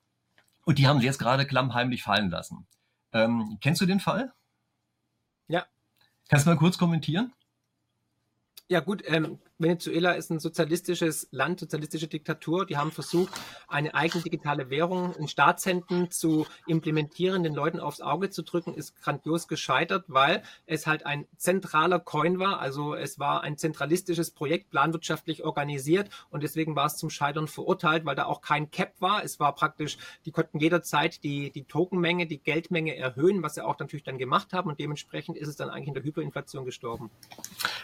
und 0.64 0.78
die 0.78 0.86
haben 0.86 1.00
sie 1.00 1.06
jetzt 1.06 1.18
gerade 1.18 1.46
klammheimlich 1.46 2.02
fallen 2.02 2.30
lassen. 2.30 2.66
Ähm, 3.12 3.58
kennst 3.60 3.80
du 3.80 3.86
den 3.86 4.00
Fall? 4.00 4.32
Ja. 5.48 5.64
Kannst 6.28 6.46
du 6.46 6.50
mal 6.50 6.56
kurz 6.56 6.76
kommentieren? 6.76 7.32
Ja 8.68 8.80
gut, 8.80 9.02
ähm, 9.06 9.38
Venezuela 9.58 10.12
ist 10.12 10.30
ein 10.30 10.38
sozialistisches 10.38 11.28
Land, 11.30 11.60
sozialistische 11.60 12.08
Diktatur. 12.08 12.66
Die 12.66 12.76
haben 12.76 12.92
versucht, 12.92 13.32
eine 13.68 13.94
eigene 13.94 14.22
digitale 14.22 14.68
Währung 14.68 15.14
in 15.14 15.28
Staatshänden 15.28 16.10
zu 16.10 16.46
implementieren, 16.66 17.42
den 17.42 17.54
Leuten 17.54 17.80
aufs 17.80 18.02
Auge 18.02 18.28
zu 18.28 18.42
drücken, 18.42 18.74
ist 18.74 19.00
grandios 19.00 19.48
gescheitert, 19.48 20.04
weil 20.08 20.42
es 20.66 20.86
halt 20.86 21.06
ein 21.06 21.26
zentraler 21.38 22.00
Coin 22.00 22.38
war. 22.38 22.60
Also 22.60 22.94
es 22.94 23.18
war 23.18 23.42
ein 23.42 23.56
zentralistisches 23.56 24.30
Projekt, 24.30 24.68
planwirtschaftlich 24.70 25.42
organisiert 25.42 26.10
und 26.28 26.42
deswegen 26.42 26.76
war 26.76 26.86
es 26.86 26.96
zum 26.96 27.08
Scheitern 27.08 27.48
verurteilt, 27.48 28.04
weil 28.04 28.14
da 28.14 28.26
auch 28.26 28.42
kein 28.42 28.70
Cap 28.70 28.92
war. 29.00 29.24
Es 29.24 29.40
war 29.40 29.54
praktisch, 29.54 29.96
die 30.26 30.32
konnten 30.32 30.58
jederzeit 30.58 31.24
die, 31.24 31.50
die 31.50 31.64
Tokenmenge, 31.64 32.26
die 32.26 32.38
Geldmenge 32.38 32.94
erhöhen, 32.94 33.42
was 33.42 33.54
sie 33.54 33.64
auch 33.64 33.78
natürlich 33.78 34.04
dann 34.04 34.18
gemacht 34.18 34.52
haben 34.52 34.68
und 34.68 34.78
dementsprechend 34.78 35.38
ist 35.38 35.48
es 35.48 35.56
dann 35.56 35.70
eigentlich 35.70 35.88
in 35.88 35.94
der 35.94 36.04
Hyperinflation 36.04 36.66
gestorben. 36.66 37.10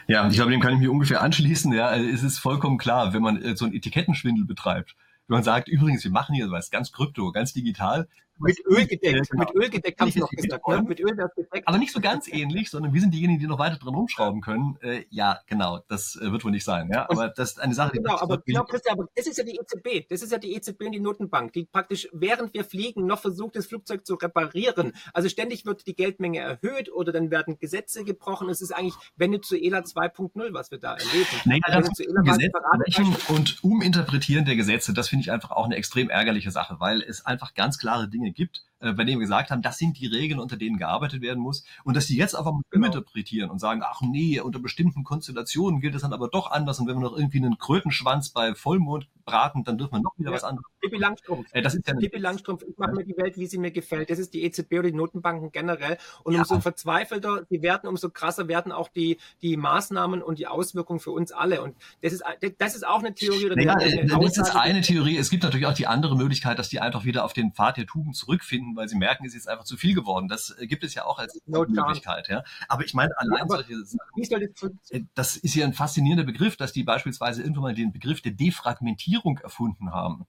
Ja, 0.07 0.29
ich 0.29 0.35
glaube, 0.35 0.51
dem 0.51 0.61
kann 0.61 0.75
ich 0.75 0.81
mich 0.81 0.89
ungefähr 0.89 1.23
anschließen 1.23 1.62
wissen, 1.63 1.73
ja, 1.73 1.95
es 1.95 2.23
ist 2.23 2.39
vollkommen 2.39 2.79
klar, 2.79 3.13
wenn 3.13 3.23
man 3.23 3.41
äh, 3.41 3.57
so 3.57 3.65
einen 3.65 3.75
Etikettenschwindel 3.75 4.45
betreibt, 4.45 4.97
wenn 5.29 5.37
man 5.37 5.45
sagt, 5.45 5.69
übrigens, 5.69 6.03
wir 6.03 6.11
machen 6.11 6.35
hier 6.35 6.51
was 6.51 6.71
ganz 6.71 6.91
krypto, 6.91 7.31
ganz 7.31 7.53
digital, 7.53 8.09
mit 8.39 8.59
Öl 8.67 8.87
gedeckt. 8.87 9.31
Genau. 9.31 9.45
Mit 9.45 9.55
Öl 9.55 9.71
gedeckt 9.71 10.01
haben 10.01 10.11
sie 10.11 10.21
noch 10.21 10.31
gesagt. 10.31 10.67
Ne? 10.69 10.83
Mit 10.83 11.01
Öl 11.01 11.15
das 11.17 11.35
gedeckt. 11.35 11.67
Aber 11.67 11.79
nicht 11.79 11.93
so 11.93 12.01
ganz 12.01 12.29
ähnlich, 12.29 12.71
sondern 12.71 12.93
wir 12.93 13.01
sind 13.01 13.13
diejenigen, 13.13 13.39
die 13.39 13.47
noch 13.47 13.59
weiter 13.59 13.77
dran 13.77 13.95
rumschrauben 13.95 14.41
können. 14.41 14.77
Äh, 14.81 15.05
ja, 15.11 15.41
genau. 15.47 15.81
Das 15.89 16.17
äh, 16.17 16.33
wird 16.33 16.45
wohl 16.45 16.51
nicht 16.51 16.65
sein. 16.65 16.91
Ja, 16.93 17.09
aber 17.09 17.29
das 17.29 17.53
ist 17.53 17.61
eine 17.61 17.75
Sache, 17.75 17.93
die 17.93 17.99
genau, 17.99 18.19
aber, 18.19 18.39
genau, 18.39 18.65
Christian, 18.65 18.99
aber 18.99 19.09
das 19.15 19.27
ist 19.27 19.39
ja 19.39 19.45
die 19.45 19.57
EZB. 19.57 20.09
Das 20.09 20.23
ist 20.23 20.33
ja 20.33 20.39
die 20.39 20.55
EZB 20.55 20.83
und 20.87 20.93
die 20.93 21.01
Notenbank, 21.01 21.53
die 21.53 21.65
praktisch 21.65 22.09
während 22.13 22.55
wir 22.55 22.65
fliegen 22.65 23.07
noch 23.07 23.21
versucht, 23.21 23.57
das 23.57 23.67
Flugzeug 23.67 24.07
zu 24.07 24.15
reparieren. 24.15 24.93
Also 25.13 25.29
ständig 25.29 25.65
wird 25.67 25.87
die 25.87 25.95
Geldmenge 25.95 26.41
erhöht 26.41 26.93
oder 26.93 27.13
dann 27.13 27.31
werden 27.31 27.59
Gesetze 27.59 28.05
gebrochen. 28.05 28.49
Es 28.49 28.61
ist 28.61 28.73
eigentlich 28.73 28.95
Venezuela 29.17 29.79
2.0, 29.79 30.53
was 30.53 30.71
wir 30.71 30.79
da 30.79 30.95
erleben. 30.95 31.29
Naja, 31.45 31.63
Venezuela 31.69 32.23
Gesetze 32.23 33.33
und 33.33 33.63
Uminterpretieren 33.63 34.45
der 34.45 34.57
Gesetze, 34.57 34.93
das 34.93 35.09
finde 35.09 35.23
ich 35.23 35.33
einfach 35.33 35.51
auch 35.51 35.65
eine 35.65 35.77
extrem 35.77 36.11
ärgerliche 36.11 36.51
Sache, 36.51 36.77
weil 36.79 37.03
es 37.03 37.25
einfach 37.27 37.55
ganz 37.55 37.79
klare 37.79 38.09
Dinge 38.09 38.22
gibt, 38.31 38.65
äh, 38.83 38.93
bei 38.93 39.05
dem 39.05 39.19
wir 39.19 39.27
gesagt 39.27 39.51
haben, 39.51 39.63
das 39.63 39.79
sind 39.79 39.99
die 39.99 40.07
Regeln, 40.07 40.41
unter 40.41 40.57
denen 40.57 40.77
gearbeitet 40.77 41.23
werden 41.23 41.41
muss. 41.41 41.65
Und 41.85 41.97
dass 41.97 42.07
die 42.07 42.17
jetzt 42.17 42.35
einfach 42.35 42.53
mal 42.53 42.63
genau. 42.71 42.87
interpretieren 42.87 43.51
und 43.51 43.61
sagen, 43.61 43.83
ach 43.85 44.01
nee, 44.03 44.41
unter 44.41 44.59
bestimmten 44.59 45.05
Konstellationen 45.05 45.81
gilt 45.81 45.95
es 45.95 46.03
dann 46.03 46.13
aber 46.13 46.29
doch 46.29 46.51
anders. 46.51 46.81
Und 46.81 46.89
wenn 46.89 46.97
wir 46.97 47.03
noch 47.03 47.17
irgendwie 47.17 47.39
einen 47.39 47.59
Krötenschwanz 47.59 48.31
bei 48.31 48.55
Vollmond 48.55 49.09
braten, 49.25 49.65
dann 49.65 49.79
dürfen 49.79 49.95
wir 49.95 50.01
noch 50.01 50.19
wieder 50.19 50.31
ja. 50.31 50.37
was 50.37 50.45
anderes. 50.45 50.67
Pippi 50.81 50.97
Langstrumpf. 50.97 51.47
Äh, 51.53 51.63
das 51.63 51.75
ist 51.75 51.87
ja 51.87 51.95
Pippi 51.95 52.19
Langstrumpf, 52.19 52.63
ich 52.69 52.77
mache 52.77 52.93
mir 52.93 53.05
die 53.05 53.17
Welt, 53.17 53.39
wie 53.39 53.47
sie 53.47 53.59
mir 53.59 53.71
gefällt. 53.71 54.11
Das 54.11 54.19
ist 54.19 54.35
die 54.35 54.43
EZB 54.43 54.73
oder 54.73 54.91
die 54.91 54.97
Notenbanken 54.97 55.53
generell. 55.53 55.97
Und 56.25 56.35
ja. 56.35 56.41
umso 56.41 56.61
verzweifelter 56.61 57.47
sie 57.49 57.63
werden, 57.63 57.89
umso 57.89 58.11
krasser 58.11 58.49
werden 58.49 58.73
auch 58.73 58.89
die, 58.89 59.19
die 59.43 59.57
Maßnahmen 59.57 60.23
und 60.23 60.39
die 60.39 60.49
Auswirkungen 60.49 60.99
für 60.99 61.13
uns 61.13 61.31
alle. 61.31 61.63
Und 61.63 61.77
das 62.03 62.13
ist, 62.13 62.25
das 62.59 62.75
ist 62.75 62.87
auch 62.87 62.99
eine 62.99 63.15
Theorie. 63.15 63.47
Oder 63.47 63.57
naja, 63.57 63.75
eine 63.75 64.07
das 64.07 64.39
ist 64.39 64.57
eine 64.57 64.81
Theorie. 64.81 65.17
Es 65.17 65.31
gibt 65.31 65.45
natürlich 65.45 65.67
auch 65.67 65.75
die 65.75 65.87
andere 65.87 66.17
Möglichkeit, 66.17 66.59
dass 66.59 66.69
die 66.69 66.81
einfach 66.81 67.05
wieder 67.05 67.25
auf 67.25 67.33
den 67.33 67.53
Pfad 67.53 67.77
der 67.77 67.87
Tugend 67.87 68.17
zurückfinden, 68.17 68.72
weil 68.77 68.89
sie 68.89 68.97
merken, 68.97 69.25
es 69.25 69.35
ist 69.35 69.49
einfach 69.49 69.65
zu 69.65 69.77
viel 69.77 69.95
geworden. 69.95 70.29
Das 70.29 70.57
äh, 70.59 70.67
gibt 70.67 70.85
es 70.85 70.95
ja 70.95 71.05
auch 71.05 71.19
als 71.19 71.41
no 71.47 71.65
Möglichkeit. 71.69 72.29
Ja. 72.29 72.45
Aber 72.69 72.85
ich 72.85 72.95
meine, 72.95 73.17
allein 73.19 73.47
ja, 73.49 73.49
solche 73.49 73.85
Sachen, 73.85 74.73
äh, 74.91 75.01
das 75.15 75.37
ist 75.37 75.55
ja 75.55 75.67
ein 75.67 75.73
faszinierender 75.73 76.25
Begriff, 76.25 76.57
dass 76.57 76.73
die 76.73 76.83
beispielsweise 76.83 77.43
irgendwann 77.43 77.63
mal 77.63 77.75
den 77.75 77.93
Begriff 77.93 78.23
der 78.23 78.33
Defragmentierung 78.33 79.39
erfunden 79.39 79.91
haben. 79.91 80.27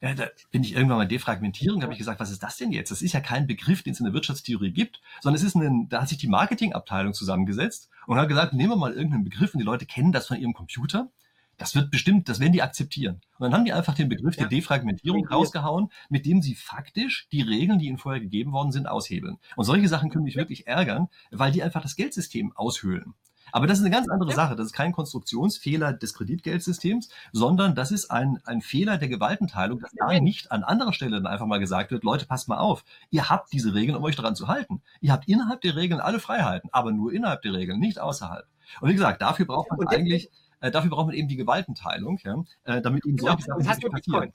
Ja, 0.00 0.14
da 0.14 0.26
bin 0.50 0.64
ich 0.64 0.72
irgendwann 0.74 0.98
mal 0.98 1.06
Defragmentierung, 1.06 1.78
da 1.78 1.84
habe 1.84 1.92
ich 1.92 1.98
gesagt, 1.98 2.18
was 2.18 2.32
ist 2.32 2.42
das 2.42 2.56
denn 2.56 2.72
jetzt? 2.72 2.90
Das 2.90 3.02
ist 3.02 3.12
ja 3.12 3.20
kein 3.20 3.46
Begriff, 3.46 3.84
den 3.84 3.92
es 3.92 4.00
in 4.00 4.04
der 4.04 4.12
Wirtschaftstheorie 4.12 4.72
gibt, 4.72 5.00
sondern 5.20 5.40
es 5.40 5.46
ist 5.46 5.54
ein, 5.54 5.88
da 5.88 6.02
hat 6.02 6.08
sich 6.08 6.18
die 6.18 6.26
Marketingabteilung 6.26 7.14
zusammengesetzt 7.14 7.88
und 8.08 8.18
hat 8.18 8.28
gesagt, 8.28 8.52
nehmen 8.52 8.70
wir 8.70 8.76
mal 8.76 8.92
irgendeinen 8.92 9.22
Begriff 9.22 9.54
und 9.54 9.60
die 9.60 9.64
Leute 9.64 9.86
kennen 9.86 10.10
das 10.10 10.26
von 10.26 10.38
ihrem 10.38 10.54
Computer 10.54 11.12
das 11.58 11.74
wird 11.74 11.90
bestimmt, 11.90 12.28
das 12.28 12.40
werden 12.40 12.52
die 12.52 12.62
akzeptieren. 12.62 13.20
Und 13.38 13.44
dann 13.44 13.54
haben 13.54 13.64
die 13.64 13.72
einfach 13.72 13.94
den 13.94 14.08
Begriff 14.08 14.36
ja. 14.36 14.42
der 14.42 14.48
Defragmentierung 14.48 15.26
rausgehauen, 15.26 15.88
mit 16.08 16.26
dem 16.26 16.42
sie 16.42 16.54
faktisch 16.54 17.28
die 17.30 17.42
Regeln, 17.42 17.78
die 17.78 17.86
ihnen 17.86 17.98
vorher 17.98 18.20
gegeben 18.20 18.52
worden 18.52 18.72
sind, 18.72 18.86
aushebeln. 18.86 19.38
Und 19.56 19.64
solche 19.64 19.88
Sachen 19.88 20.10
können 20.10 20.24
mich 20.24 20.36
wirklich 20.36 20.66
ärgern, 20.66 21.08
weil 21.30 21.52
die 21.52 21.62
einfach 21.62 21.82
das 21.82 21.96
Geldsystem 21.96 22.52
aushöhlen. 22.56 23.14
Aber 23.52 23.66
das 23.66 23.78
ist 23.78 23.84
eine 23.84 23.94
ganz 23.94 24.08
andere. 24.08 24.32
Sache. 24.32 24.56
Das 24.56 24.66
ist 24.66 24.72
kein 24.72 24.92
Konstruktionsfehler 24.92 25.92
des 25.92 26.14
Kreditgeldsystems, 26.14 27.10
sondern 27.32 27.74
das 27.74 27.90
ist 27.90 28.10
ein, 28.10 28.40
ein 28.44 28.62
Fehler 28.62 28.96
der 28.96 29.08
Gewaltenteilung, 29.08 29.78
dass 29.78 29.92
da 29.92 30.18
nicht 30.20 30.50
an 30.50 30.64
anderer 30.64 30.94
Stelle 30.94 31.16
dann 31.16 31.26
einfach 31.26 31.44
mal 31.44 31.58
gesagt 31.58 31.90
wird, 31.90 32.02
Leute, 32.02 32.24
passt 32.24 32.48
mal 32.48 32.58
auf. 32.58 32.84
Ihr 33.10 33.28
habt 33.28 33.52
diese 33.52 33.74
Regeln, 33.74 33.96
um 33.96 34.04
euch 34.04 34.16
daran 34.16 34.34
zu 34.34 34.48
halten. 34.48 34.80
Ihr 35.00 35.12
habt 35.12 35.28
innerhalb 35.28 35.60
der 35.60 35.76
Regeln 35.76 36.00
alle 36.00 36.18
Freiheiten, 36.18 36.70
aber 36.72 36.92
nur 36.92 37.12
innerhalb 37.12 37.42
der 37.42 37.52
Regeln, 37.52 37.78
nicht 37.78 37.98
außerhalb. 37.98 38.46
Und 38.80 38.88
wie 38.88 38.94
gesagt, 38.94 39.20
dafür 39.20 39.44
braucht 39.44 39.70
man 39.70 39.86
eigentlich 39.88 40.30
äh, 40.62 40.70
dafür 40.70 40.90
braucht 40.90 41.06
man 41.06 41.14
eben 41.14 41.28
die 41.28 41.36
Gewaltenteilung, 41.36 42.18
ja, 42.24 42.42
äh, 42.64 42.80
damit 42.80 43.04
eben 43.04 43.18
solche 43.18 43.44
genau. 43.44 43.60
Sachen 43.60 43.76
nicht 43.76 43.90
passieren. 43.90 44.32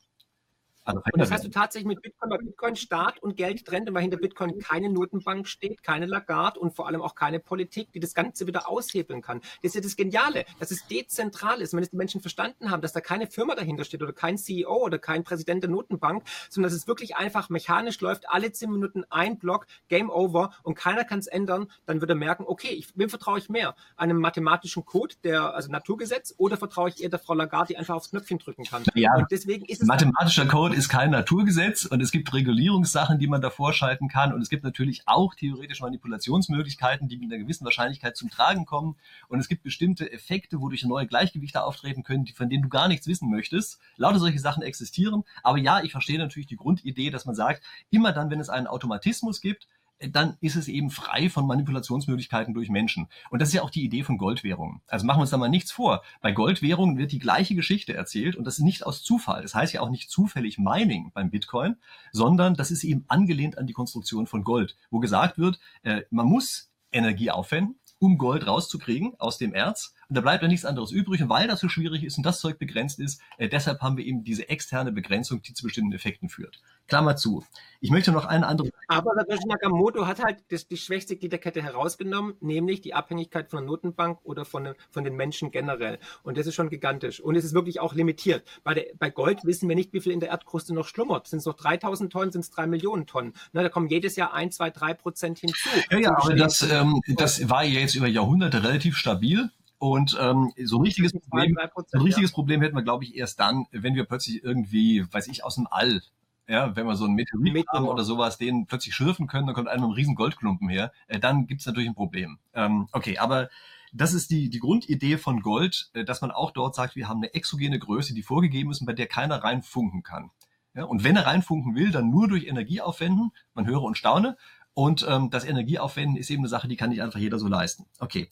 Also 0.87 1.01
und 1.11 1.19
das 1.19 1.31
hast 1.31 1.43
du 1.43 1.49
tatsächlich 1.49 1.87
mit 1.87 2.01
Bitcoin, 2.01 2.31
weil 2.31 2.39
Bitcoin 2.39 2.75
Staat 2.75 3.21
und 3.21 3.35
Geld 3.35 3.65
trennt, 3.65 3.93
weil 3.93 4.01
hinter 4.01 4.17
Bitcoin 4.17 4.57
keine 4.59 4.89
Notenbank 4.89 5.47
steht, 5.47 5.83
keine 5.83 6.05
Lagarde 6.05 6.59
und 6.59 6.75
vor 6.75 6.87
allem 6.87 7.01
auch 7.01 7.13
keine 7.13 7.39
Politik, 7.39 7.91
die 7.91 7.99
das 7.99 8.13
Ganze 8.13 8.47
wieder 8.47 8.69
aushebeln 8.69 9.21
kann. 9.21 9.41
Das 9.61 9.71
ist 9.71 9.75
ja 9.75 9.81
das 9.81 9.95
Geniale, 9.97 10.45
dass 10.59 10.71
es 10.71 10.87
dezentral 10.87 11.61
ist. 11.61 11.73
Wenn 11.73 11.83
es 11.83 11.89
die 11.89 11.97
Menschen 11.97 12.21
verstanden 12.21 12.71
haben, 12.71 12.81
dass 12.81 12.93
da 12.93 13.01
keine 13.01 13.27
Firma 13.27 13.55
dahinter 13.55 13.83
steht 13.83 14.01
oder 14.01 14.13
kein 14.13 14.37
CEO 14.37 14.77
oder 14.77 14.97
kein 14.97 15.23
Präsident 15.23 15.63
der 15.63 15.69
Notenbank, 15.69 16.23
sondern 16.49 16.71
dass 16.71 16.79
es 16.79 16.87
wirklich 16.87 17.17
einfach 17.17 17.49
mechanisch 17.49 17.99
läuft, 17.99 18.29
alle 18.29 18.51
zehn 18.51 18.71
Minuten 18.71 19.03
ein 19.09 19.37
Block, 19.37 19.67
Game 19.89 20.09
Over 20.09 20.51
und 20.63 20.75
keiner 20.75 21.03
kann 21.03 21.19
es 21.19 21.27
ändern, 21.27 21.67
dann 21.85 22.01
würde 22.01 22.13
er 22.13 22.17
merken, 22.17 22.45
okay, 22.47 22.69
ich, 22.69 22.87
wem 22.95 23.09
vertraue 23.09 23.39
ich 23.39 23.49
mehr? 23.49 23.75
Einem 23.97 24.19
mathematischen 24.19 24.85
Code, 24.85 25.15
der, 25.23 25.53
also 25.53 25.69
Naturgesetz, 25.69 26.33
oder 26.37 26.55
vertraue 26.55 26.89
ich 26.89 27.03
eher 27.03 27.09
der 27.09 27.19
Frau 27.19 27.33
Lagarde, 27.33 27.73
die 27.73 27.77
einfach 27.77 27.95
aufs 27.95 28.11
Knöpfchen 28.11 28.39
drücken 28.39 28.63
kann? 28.63 28.83
Ja, 28.95 29.13
und 29.15 29.27
deswegen 29.31 29.65
ist 29.65 29.81
es 29.81 29.87
mathematischer 29.87 30.45
Code 30.45 30.76
ist 30.77 30.89
kein 30.89 31.09
Naturgesetz 31.09 31.85
und 31.85 32.01
es 32.01 32.11
gibt 32.11 32.31
Regulierungssachen, 32.31 33.17
die 33.17 33.25
man 33.25 33.41
davor 33.41 33.73
schalten 33.73 34.07
kann. 34.07 34.31
Und 34.31 34.41
es 34.41 34.49
gibt 34.49 34.63
natürlich 34.63 35.01
auch 35.07 35.33
theoretisch 35.33 35.81
Manipulationsmöglichkeiten, 35.81 37.07
die 37.07 37.17
mit 37.17 37.31
einer 37.31 37.41
gewissen 37.41 37.65
Wahrscheinlichkeit 37.65 38.15
zum 38.15 38.29
Tragen 38.29 38.65
kommen. 38.65 38.95
Und 39.27 39.39
es 39.39 39.47
gibt 39.47 39.63
bestimmte 39.63 40.11
Effekte, 40.11 40.61
wodurch 40.61 40.85
neue 40.85 41.07
Gleichgewichte 41.07 41.63
auftreten 41.63 42.03
können, 42.03 42.27
von 42.27 42.49
denen 42.49 42.63
du 42.63 42.69
gar 42.69 42.87
nichts 42.87 43.07
wissen 43.07 43.31
möchtest. 43.31 43.79
Lauter 43.95 44.19
solche 44.19 44.39
Sachen 44.39 44.61
existieren, 44.61 45.23
aber 45.41 45.57
ja, 45.57 45.81
ich 45.83 45.91
verstehe 45.91 46.19
natürlich 46.19 46.47
die 46.47 46.57
Grundidee, 46.57 47.09
dass 47.09 47.25
man 47.25 47.35
sagt, 47.35 47.63
immer 47.89 48.13
dann, 48.13 48.29
wenn 48.29 48.39
es 48.39 48.49
einen 48.49 48.67
Automatismus 48.67 49.41
gibt, 49.41 49.67
dann 49.99 50.37
ist 50.41 50.55
es 50.55 50.67
eben 50.67 50.89
frei 50.89 51.29
von 51.29 51.47
Manipulationsmöglichkeiten 51.47 52.53
durch 52.53 52.69
Menschen. 52.69 53.07
Und 53.29 53.41
das 53.41 53.49
ist 53.49 53.55
ja 53.55 53.63
auch 53.63 53.69
die 53.69 53.83
Idee 53.83 54.03
von 54.03 54.17
Goldwährungen. 54.17 54.81
Also 54.87 55.05
machen 55.05 55.17
wir 55.17 55.21
uns 55.21 55.31
da 55.31 55.37
mal 55.37 55.49
nichts 55.49 55.71
vor. 55.71 56.03
Bei 56.21 56.31
Goldwährungen 56.31 56.97
wird 56.97 57.11
die 57.11 57.19
gleiche 57.19 57.55
Geschichte 57.55 57.93
erzählt 57.93 58.35
und 58.35 58.45
das 58.45 58.59
ist 58.59 58.63
nicht 58.63 58.85
aus 58.85 59.03
Zufall. 59.03 59.41
Das 59.41 59.55
heißt 59.55 59.73
ja 59.73 59.81
auch 59.81 59.89
nicht 59.89 60.09
zufällig 60.09 60.57
Mining 60.57 61.11
beim 61.13 61.31
Bitcoin, 61.31 61.77
sondern 62.11 62.53
das 62.53 62.71
ist 62.71 62.83
eben 62.83 63.05
angelehnt 63.07 63.57
an 63.57 63.67
die 63.67 63.73
Konstruktion 63.73 64.27
von 64.27 64.43
Gold, 64.43 64.75
wo 64.91 64.99
gesagt 64.99 65.37
wird, 65.37 65.59
äh, 65.83 66.03
man 66.09 66.27
muss 66.27 66.69
Energie 66.91 67.31
aufwenden, 67.31 67.79
um 67.99 68.17
Gold 68.17 68.45
rauszukriegen 68.45 69.15
aus 69.19 69.37
dem 69.37 69.53
Erz. 69.53 69.93
Und 70.09 70.15
da 70.15 70.21
bleibt 70.21 70.41
ja 70.41 70.47
nichts 70.47 70.65
anderes 70.65 70.91
übrig. 70.91 71.21
Und 71.21 71.29
weil 71.29 71.47
das 71.47 71.59
so 71.59 71.69
schwierig 71.69 72.03
ist 72.03 72.17
und 72.17 72.25
das 72.25 72.39
Zeug 72.39 72.59
begrenzt 72.59 72.99
ist, 72.99 73.21
äh, 73.37 73.49
deshalb 73.49 73.81
haben 73.81 73.97
wir 73.97 74.05
eben 74.05 74.23
diese 74.23 74.47
externe 74.49 74.91
Begrenzung, 74.91 75.41
die 75.41 75.53
zu 75.53 75.63
bestimmten 75.63 75.93
Effekten 75.93 76.29
führt. 76.29 76.61
Klammer 76.87 77.15
zu. 77.15 77.43
Ich 77.81 77.91
möchte 77.91 78.11
noch 78.11 78.25
eine 78.25 78.47
andere. 78.47 78.69
Aber 78.87 79.11
Satoshi 79.15 79.47
Nakamoto 79.47 80.07
hat 80.07 80.23
halt 80.23 80.43
das, 80.49 80.67
die 80.67 80.77
schwächste 80.77 81.17
Gliederkette 81.17 81.61
herausgenommen, 81.61 82.35
nämlich 82.39 82.81
die 82.81 82.93
Abhängigkeit 82.93 83.49
von 83.49 83.59
der 83.59 83.67
Notenbank 83.67 84.19
oder 84.23 84.45
von, 84.45 84.73
von 84.89 85.03
den 85.03 85.15
Menschen 85.15 85.51
generell. 85.51 85.99
Und 86.23 86.37
das 86.37 86.47
ist 86.47 86.55
schon 86.55 86.69
gigantisch. 86.69 87.19
Und 87.19 87.35
es 87.35 87.43
ist 87.43 87.53
wirklich 87.53 87.79
auch 87.79 87.93
limitiert. 87.93 88.43
Bei, 88.63 88.73
der, 88.73 88.85
bei 88.97 89.09
Gold 89.09 89.43
wissen 89.43 89.67
wir 89.67 89.75
nicht, 89.75 89.93
wie 89.93 89.99
viel 89.99 90.13
in 90.13 90.21
der 90.21 90.29
Erdkruste 90.29 90.73
noch 90.73 90.87
schlummert. 90.87 91.27
Sind 91.27 91.39
es 91.39 91.45
noch 91.45 91.55
3000 91.55 92.11
Tonnen, 92.11 92.31
sind 92.31 92.41
es 92.41 92.51
3 92.51 92.67
Millionen 92.67 93.05
Tonnen? 93.05 93.33
Na, 93.51 93.61
da 93.61 93.69
kommen 93.69 93.89
jedes 93.89 94.15
Jahr 94.15 94.33
1, 94.33 94.55
2, 94.55 94.69
3 94.69 94.93
Prozent 94.93 95.39
hinzu. 95.39 95.69
Ja, 95.91 95.99
ja, 95.99 96.17
aber 96.17 96.35
das, 96.35 96.61
ähm, 96.61 97.01
das 97.07 97.49
war 97.49 97.63
ja 97.63 97.81
jetzt 97.81 97.95
über 97.95 98.07
Jahrhunderte 98.07 98.63
relativ 98.63 98.95
stabil. 98.95 99.49
Und 99.79 100.17
ähm, 100.19 100.51
so 100.63 100.77
ein 100.77 100.83
richtiges 100.83 101.13
Problem, 101.13 101.55
so 101.75 101.97
ein 101.97 102.01
richtiges 102.01 102.31
Problem 102.31 102.61
hätten 102.61 102.75
wir, 102.75 102.83
glaube 102.83 103.03
ich, 103.03 103.15
erst 103.15 103.39
dann, 103.39 103.65
wenn 103.71 103.93
wir 103.93 104.05
plötzlich 104.05 104.43
irgendwie, 104.43 105.05
weiß 105.11 105.27
ich, 105.27 105.43
aus 105.43 105.55
dem 105.55 105.67
All, 105.69 106.01
ja, 106.47 106.75
wenn 106.75 106.87
wir 106.87 106.95
so 106.95 107.05
einen 107.05 107.15
Meteorit 107.15 107.53
Meteor. 107.53 107.73
haben 107.73 107.87
oder 107.87 108.03
sowas, 108.03 108.37
den 108.37 108.65
plötzlich 108.65 108.95
schürfen 108.95 109.27
können, 109.27 109.45
dann 109.45 109.55
kommt 109.55 109.67
einer 109.67 109.81
mit 109.81 109.85
einem 109.85 109.93
riesen 109.93 110.15
Goldklumpen 110.15 110.69
her, 110.69 110.91
äh, 111.07 111.19
dann 111.19 111.45
gibt's 111.45 111.65
natürlich 111.65 111.89
ein 111.89 111.95
Problem. 111.95 112.39
Ähm, 112.53 112.87
okay, 112.91 113.17
aber 113.17 113.49
das 113.93 114.13
ist 114.13 114.31
die, 114.31 114.49
die 114.49 114.59
Grundidee 114.59 115.17
von 115.17 115.41
Gold, 115.41 115.89
äh, 115.93 116.03
dass 116.03 116.21
man 116.21 116.31
auch 116.31 116.51
dort 116.51 116.73
sagt, 116.73 116.95
wir 116.95 117.07
haben 117.07 117.19
eine 117.19 117.33
exogene 117.33 117.77
Größe, 117.77 118.13
die 118.13 118.23
vorgegeben 118.23 118.71
ist 118.71 118.81
und 118.81 118.87
bei 118.87 118.93
der 118.93 119.07
keiner 119.07 119.43
reinfunken 119.43 120.03
kann. 120.03 120.31
Ja, 120.73 120.85
und 120.85 121.03
wenn 121.03 121.15
er 121.15 121.25
reinfunken 121.25 121.75
will, 121.75 121.91
dann 121.91 122.09
nur 122.09 122.27
durch 122.27 122.45
Energieaufwenden, 122.45 123.31
man 123.53 123.65
höre 123.65 123.81
und 123.81 123.97
staune. 123.97 124.37
Und 124.73 125.05
ähm, 125.09 125.31
das 125.31 125.43
Energieaufwenden 125.43 126.17
ist 126.17 126.29
eben 126.29 126.41
eine 126.41 126.49
Sache, 126.49 126.67
die 126.67 126.75
kann 126.75 126.91
nicht 126.91 127.01
einfach 127.01 127.19
jeder 127.19 127.39
so 127.39 127.47
leisten. 127.47 127.85
Okay. 127.99 128.29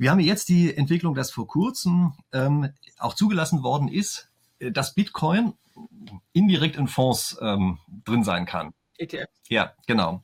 Wir 0.00 0.10
haben 0.10 0.20
jetzt 0.20 0.48
die 0.48 0.74
Entwicklung, 0.74 1.14
dass 1.14 1.30
vor 1.30 1.46
kurzem 1.46 2.14
ähm, 2.32 2.72
auch 2.98 3.12
zugelassen 3.12 3.62
worden 3.62 3.86
ist, 3.86 4.30
äh, 4.58 4.72
dass 4.72 4.94
Bitcoin 4.94 5.52
indirekt 6.32 6.76
in 6.76 6.88
Fonds 6.88 7.36
ähm, 7.42 7.78
drin 8.06 8.24
sein 8.24 8.46
kann. 8.46 8.72
ETF. 8.96 9.28
Ja, 9.50 9.74
genau. 9.86 10.22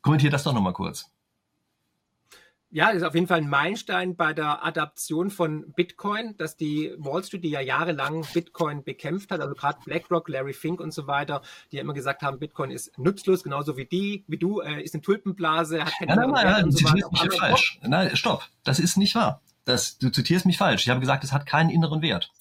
Kommentiert 0.00 0.32
das 0.32 0.44
doch 0.44 0.52
nochmal 0.52 0.74
kurz. 0.74 1.10
Ja, 2.74 2.88
das 2.88 2.96
ist 2.96 3.02
auf 3.04 3.14
jeden 3.14 3.28
Fall 3.28 3.38
ein 3.38 3.48
Meilenstein 3.48 4.16
bei 4.16 4.32
der 4.32 4.64
Adaption 4.64 5.30
von 5.30 5.72
Bitcoin, 5.76 6.36
dass 6.38 6.56
die 6.56 6.92
Wall 6.98 7.22
Street, 7.22 7.44
die 7.44 7.50
ja 7.50 7.60
jahrelang 7.60 8.26
Bitcoin 8.34 8.82
bekämpft 8.82 9.30
hat, 9.30 9.40
also 9.40 9.54
gerade 9.54 9.78
BlackRock, 9.84 10.28
Larry 10.28 10.54
Fink 10.54 10.80
und 10.80 10.92
so 10.92 11.06
weiter, 11.06 11.42
die 11.70 11.76
ja 11.76 11.82
immer 11.82 11.94
gesagt 11.94 12.22
haben, 12.22 12.40
Bitcoin 12.40 12.72
ist 12.72 12.98
nutzlos, 12.98 13.44
genauso 13.44 13.76
wie 13.76 13.84
die, 13.84 14.24
wie 14.26 14.38
du, 14.38 14.58
äh, 14.60 14.82
ist 14.82 14.92
eine 14.92 15.02
Tulpenblase, 15.02 15.84
hat 15.84 15.92
keine 16.00 16.16
Nein, 16.16 16.30
nein, 16.30 16.46
nein, 16.46 16.64
du 16.64 16.70
zitierst 16.70 17.12
mich 17.12 17.38
falsch. 17.38 17.78
Nein, 17.82 18.16
stopp, 18.16 18.48
das 18.64 18.80
ist 18.80 18.96
nicht 18.96 19.14
wahr. 19.14 19.40
Das, 19.64 19.96
du 19.98 20.10
zitierst 20.10 20.44
mich 20.44 20.58
falsch. 20.58 20.82
Ich 20.82 20.90
habe 20.90 20.98
gesagt, 20.98 21.22
es 21.22 21.32
hat 21.32 21.46
keinen 21.46 21.70
inneren 21.70 22.02
Wert. 22.02 22.32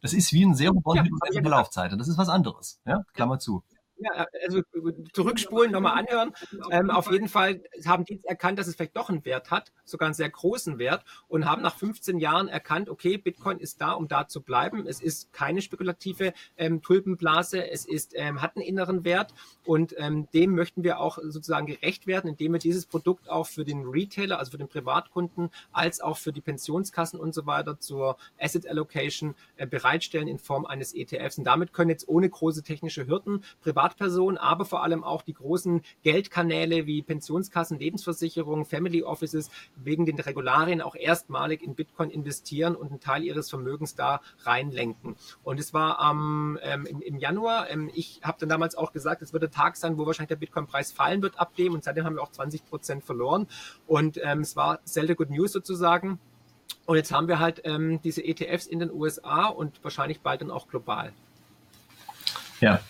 Das 0.00 0.14
ist 0.14 0.32
wie 0.32 0.42
ein 0.42 0.54
Serum 0.54 0.82
ja, 0.94 1.02
mit 1.02 1.44
Laufzeit. 1.44 1.92
Das 1.92 2.08
ist 2.08 2.16
was 2.16 2.30
anderes. 2.30 2.80
Ja, 2.86 3.04
Klammer 3.12 3.38
zu. 3.38 3.62
Ja, 4.02 4.26
also 4.44 4.62
zurückspulen, 5.12 5.72
nochmal 5.72 5.98
anhören. 5.98 6.32
Ähm, 6.70 6.90
auf 6.90 7.10
jeden 7.10 7.28
Fall 7.28 7.62
haben 7.86 8.04
die 8.04 8.20
erkannt, 8.24 8.58
dass 8.58 8.66
es 8.66 8.74
vielleicht 8.74 8.96
doch 8.96 9.10
einen 9.10 9.24
Wert 9.24 9.50
hat, 9.50 9.72
sogar 9.84 10.06
einen 10.06 10.14
sehr 10.14 10.30
großen 10.30 10.78
Wert 10.78 11.04
und 11.28 11.46
haben 11.46 11.62
nach 11.62 11.76
15 11.76 12.18
Jahren 12.18 12.48
erkannt, 12.48 12.88
okay, 12.88 13.16
Bitcoin 13.16 13.58
ist 13.58 13.80
da, 13.80 13.92
um 13.92 14.08
da 14.08 14.26
zu 14.26 14.42
bleiben. 14.42 14.86
Es 14.86 15.00
ist 15.00 15.32
keine 15.32 15.62
spekulative 15.62 16.32
ähm, 16.56 16.82
Tulpenblase, 16.82 17.70
es 17.70 17.84
ist, 17.84 18.12
ähm, 18.16 18.42
hat 18.42 18.56
einen 18.56 18.64
inneren 18.64 19.04
Wert 19.04 19.34
und 19.64 19.94
ähm, 19.98 20.28
dem 20.34 20.54
möchten 20.54 20.82
wir 20.84 21.00
auch 21.00 21.18
sozusagen 21.22 21.66
gerecht 21.66 22.06
werden, 22.06 22.28
indem 22.28 22.52
wir 22.52 22.58
dieses 22.58 22.86
Produkt 22.86 23.28
auch 23.28 23.46
für 23.46 23.64
den 23.64 23.86
Retailer, 23.86 24.38
also 24.38 24.52
für 24.52 24.58
den 24.58 24.68
Privatkunden, 24.68 25.50
als 25.72 26.00
auch 26.00 26.18
für 26.18 26.32
die 26.32 26.40
Pensionskassen 26.40 27.20
und 27.20 27.34
so 27.34 27.46
weiter 27.46 27.78
zur 27.78 28.16
Asset 28.40 28.66
Allocation 28.66 29.34
äh, 29.56 29.66
bereitstellen 29.66 30.28
in 30.28 30.38
Form 30.38 30.66
eines 30.66 30.94
ETFs. 30.94 31.38
Und 31.38 31.44
damit 31.44 31.72
können 31.72 31.90
jetzt 31.90 32.08
ohne 32.08 32.28
große 32.28 32.62
technische 32.62 33.06
Hürden 33.06 33.44
Privat 33.62 33.91
Privatpersonen, 33.92 34.38
aber 34.38 34.64
vor 34.64 34.82
allem 34.82 35.04
auch 35.04 35.22
die 35.22 35.34
großen 35.34 35.82
Geldkanäle 36.02 36.86
wie 36.86 37.02
Pensionskassen, 37.02 37.78
Lebensversicherungen, 37.78 38.64
Family 38.64 39.02
Offices 39.02 39.50
wegen 39.76 40.06
den 40.06 40.18
Regularien 40.18 40.80
auch 40.80 40.94
erstmalig 40.94 41.62
in 41.62 41.74
Bitcoin 41.74 42.10
investieren 42.10 42.74
und 42.74 42.90
einen 42.90 43.00
Teil 43.00 43.22
ihres 43.22 43.50
Vermögens 43.50 43.94
da 43.94 44.20
reinlenken. 44.44 45.16
Und 45.42 45.60
es 45.60 45.72
war 45.74 46.10
ähm, 46.10 46.58
im, 46.88 47.00
im, 47.00 47.18
Januar, 47.18 47.70
ähm, 47.70 47.90
ich 47.94 48.20
habe 48.22 48.38
dann 48.40 48.48
damals 48.48 48.74
auch 48.74 48.92
gesagt, 48.92 49.22
es 49.22 49.32
wird 49.32 49.42
der 49.42 49.50
Tag 49.50 49.76
sein, 49.76 49.98
wo 49.98 50.06
wahrscheinlich 50.06 50.28
der 50.28 50.36
Bitcoin-Preis 50.36 50.92
fallen 50.92 51.22
wird 51.22 51.38
ab 51.38 51.54
dem 51.56 51.74
und 51.74 51.84
seitdem 51.84 52.04
haben 52.04 52.16
wir 52.16 52.22
auch 52.22 52.32
20 52.32 52.64
Prozent 52.66 53.04
verloren. 53.04 53.46
Und 53.86 54.18
ähm, 54.22 54.40
es 54.40 54.56
war 54.56 54.80
selten 54.84 55.16
Good 55.16 55.30
News 55.30 55.52
sozusagen. 55.52 56.18
Und 56.86 56.96
jetzt 56.96 57.12
haben 57.12 57.28
wir 57.28 57.38
halt 57.38 57.60
ähm, 57.64 58.00
diese 58.02 58.24
ETFs 58.24 58.66
in 58.66 58.80
den 58.80 58.90
USA 58.90 59.46
und 59.46 59.82
wahrscheinlich 59.84 60.20
bald 60.20 60.40
dann 60.40 60.50
auch 60.50 60.68
global. 60.68 61.12
Ja, 62.60 62.80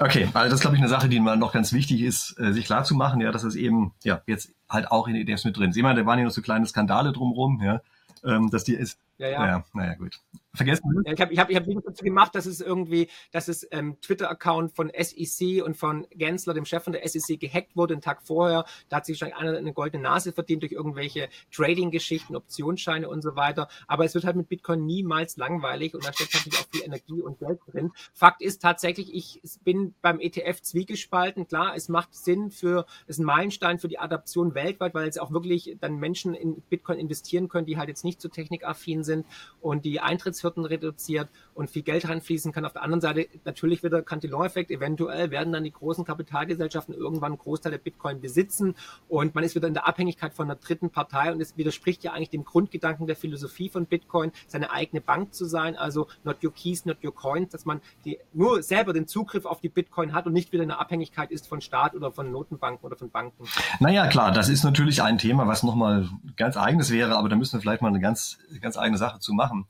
okay. 0.00 0.28
Also 0.34 0.50
das 0.50 0.54
ist, 0.54 0.60
glaube 0.60 0.76
ich, 0.76 0.82
eine 0.82 0.88
Sache, 0.88 1.08
die 1.08 1.20
mal 1.20 1.36
noch 1.36 1.52
ganz 1.52 1.72
wichtig 1.72 2.02
ist, 2.02 2.38
äh, 2.38 2.52
sich 2.52 2.64
klar 2.64 2.84
zu 2.84 2.94
machen, 2.94 3.20
ja, 3.20 3.30
dass 3.30 3.44
es 3.44 3.54
eben 3.54 3.92
ja 4.02 4.22
jetzt 4.26 4.52
halt 4.68 4.90
auch 4.90 5.08
in 5.08 5.14
ETFs 5.14 5.44
mit 5.44 5.56
drin 5.56 5.70
ist. 5.70 5.76
Meine, 5.80 6.00
da 6.00 6.06
waren 6.06 6.18
ja 6.18 6.24
noch 6.24 6.32
so 6.32 6.42
kleine 6.42 6.66
Skandale 6.66 7.12
drumherum, 7.12 7.60
ja, 7.62 7.80
ähm, 8.24 8.50
dass 8.50 8.64
die 8.64 8.74
ist. 8.74 8.98
Ja, 9.18 9.28
ja. 9.28 9.38
Naja, 9.40 9.64
naja, 9.74 9.94
gut 9.94 10.20
vergessen. 10.54 10.82
Ich 11.04 11.20
habe 11.20 11.32
ich 11.32 11.38
hab, 11.38 11.50
ich 11.50 11.56
hab 11.56 11.64
dazu 11.84 12.04
gemacht, 12.04 12.34
dass 12.34 12.46
es 12.46 12.60
irgendwie, 12.60 13.08
dass 13.30 13.48
es 13.48 13.66
ähm, 13.70 14.00
Twitter-Account 14.00 14.74
von 14.74 14.90
SEC 14.96 15.64
und 15.64 15.76
von 15.76 16.06
Gensler, 16.10 16.54
dem 16.54 16.64
Chef 16.64 16.82
von 16.82 16.92
der 16.92 17.06
SEC, 17.06 17.38
gehackt 17.38 17.76
wurde 17.76 17.94
den 17.94 18.00
Tag 18.00 18.22
vorher. 18.22 18.64
Da 18.88 18.96
hat 18.96 19.06
sich 19.06 19.20
wahrscheinlich 19.20 19.38
einer 19.38 19.58
eine 19.58 19.72
goldene 19.72 20.02
Nase 20.02 20.32
verdient 20.32 20.62
durch 20.62 20.72
irgendwelche 20.72 21.28
Trading-Geschichten, 21.52 22.34
Optionsscheine 22.34 23.08
und 23.08 23.22
so 23.22 23.36
weiter. 23.36 23.68
Aber 23.86 24.04
es 24.04 24.14
wird 24.14 24.24
halt 24.24 24.36
mit 24.36 24.48
Bitcoin 24.48 24.86
niemals 24.86 25.36
langweilig 25.36 25.94
und 25.94 26.04
da 26.04 26.12
steckt 26.12 26.34
natürlich 26.34 26.58
auch 26.58 26.68
viel 26.72 26.82
Energie 26.82 27.22
und 27.22 27.38
Geld 27.38 27.60
drin. 27.70 27.92
Fakt 28.12 28.42
ist 28.42 28.60
tatsächlich, 28.60 29.14
ich 29.14 29.40
bin 29.62 29.94
beim 30.02 30.18
ETF 30.18 30.62
zwiegespalten. 30.62 31.46
Klar, 31.46 31.74
es 31.76 31.88
macht 31.88 32.14
Sinn 32.14 32.50
für, 32.50 32.86
es 33.06 33.16
ist 33.16 33.18
ein 33.20 33.24
Meilenstein 33.24 33.78
für 33.78 33.88
die 33.88 33.98
Adaption 33.98 34.54
weltweit, 34.54 34.94
weil 34.94 35.08
es 35.08 35.18
auch 35.18 35.30
wirklich 35.30 35.76
dann 35.80 35.96
Menschen 35.96 36.34
in 36.34 36.60
Bitcoin 36.62 36.98
investieren 36.98 37.48
können, 37.48 37.66
die 37.66 37.78
halt 37.78 37.88
jetzt 37.88 38.04
nicht 38.04 38.20
so 38.20 38.28
technikaffin 38.28 39.04
sind 39.04 39.26
und 39.60 39.84
die 39.84 40.00
Eintritts 40.00 40.39
Eintrittsfürden 40.40 40.64
reduziert 40.64 41.28
und 41.54 41.70
viel 41.70 41.82
Geld 41.82 42.08
reinfließen 42.08 42.52
kann. 42.52 42.64
Auf 42.64 42.72
der 42.72 42.82
anderen 42.82 43.00
Seite 43.00 43.26
natürlich 43.44 43.82
wieder 43.82 44.02
Cantillon-Effekt. 44.02 44.70
Eventuell 44.70 45.30
werden 45.30 45.52
dann 45.52 45.64
die 45.64 45.72
großen 45.72 46.04
Kapitalgesellschaften 46.04 46.94
irgendwann 46.94 47.32
einen 47.32 47.38
Großteil 47.38 47.72
der 47.72 47.78
Bitcoin 47.78 48.20
besitzen 48.20 48.74
und 49.08 49.34
man 49.34 49.44
ist 49.44 49.54
wieder 49.54 49.68
in 49.68 49.74
der 49.74 49.86
Abhängigkeit 49.86 50.34
von 50.34 50.46
einer 50.46 50.56
dritten 50.56 50.90
Partei 50.90 51.32
und 51.32 51.40
es 51.40 51.56
widerspricht 51.56 52.02
ja 52.04 52.12
eigentlich 52.12 52.30
dem 52.30 52.44
Grundgedanken 52.44 53.06
der 53.06 53.16
Philosophie 53.16 53.68
von 53.68 53.86
Bitcoin, 53.86 54.32
seine 54.46 54.70
eigene 54.70 55.00
Bank 55.00 55.34
zu 55.34 55.44
sein, 55.44 55.76
also 55.76 56.08
not 56.24 56.42
your 56.42 56.52
keys, 56.52 56.84
not 56.84 56.98
your 57.04 57.14
coins, 57.14 57.50
dass 57.50 57.64
man 57.64 57.80
die, 58.04 58.18
nur 58.32 58.62
selber 58.62 58.92
den 58.92 59.06
Zugriff 59.06 59.44
auf 59.44 59.60
die 59.60 59.68
Bitcoin 59.68 60.12
hat 60.12 60.26
und 60.26 60.32
nicht 60.32 60.52
wieder 60.52 60.62
in 60.62 60.68
der 60.68 60.80
Abhängigkeit 60.80 61.30
ist 61.30 61.46
von 61.46 61.60
Staat 61.60 61.94
oder 61.94 62.10
von 62.10 62.30
Notenbanken 62.30 62.84
oder 62.84 62.96
von 62.96 63.10
Banken. 63.10 63.44
Naja, 63.78 64.06
klar, 64.06 64.32
das 64.32 64.48
ist 64.48 64.64
natürlich 64.64 65.02
ein 65.02 65.18
Thema, 65.18 65.46
was 65.46 65.62
nochmal 65.62 66.08
ganz 66.36 66.56
eigenes 66.56 66.90
wäre, 66.90 67.16
aber 67.16 67.28
da 67.28 67.36
müssen 67.36 67.54
wir 67.54 67.60
vielleicht 67.60 67.82
mal 67.82 67.88
eine 67.88 68.00
ganz, 68.00 68.38
ganz 68.60 68.76
eigene 68.76 68.98
Sache 68.98 69.20
zu 69.20 69.32
machen. 69.32 69.66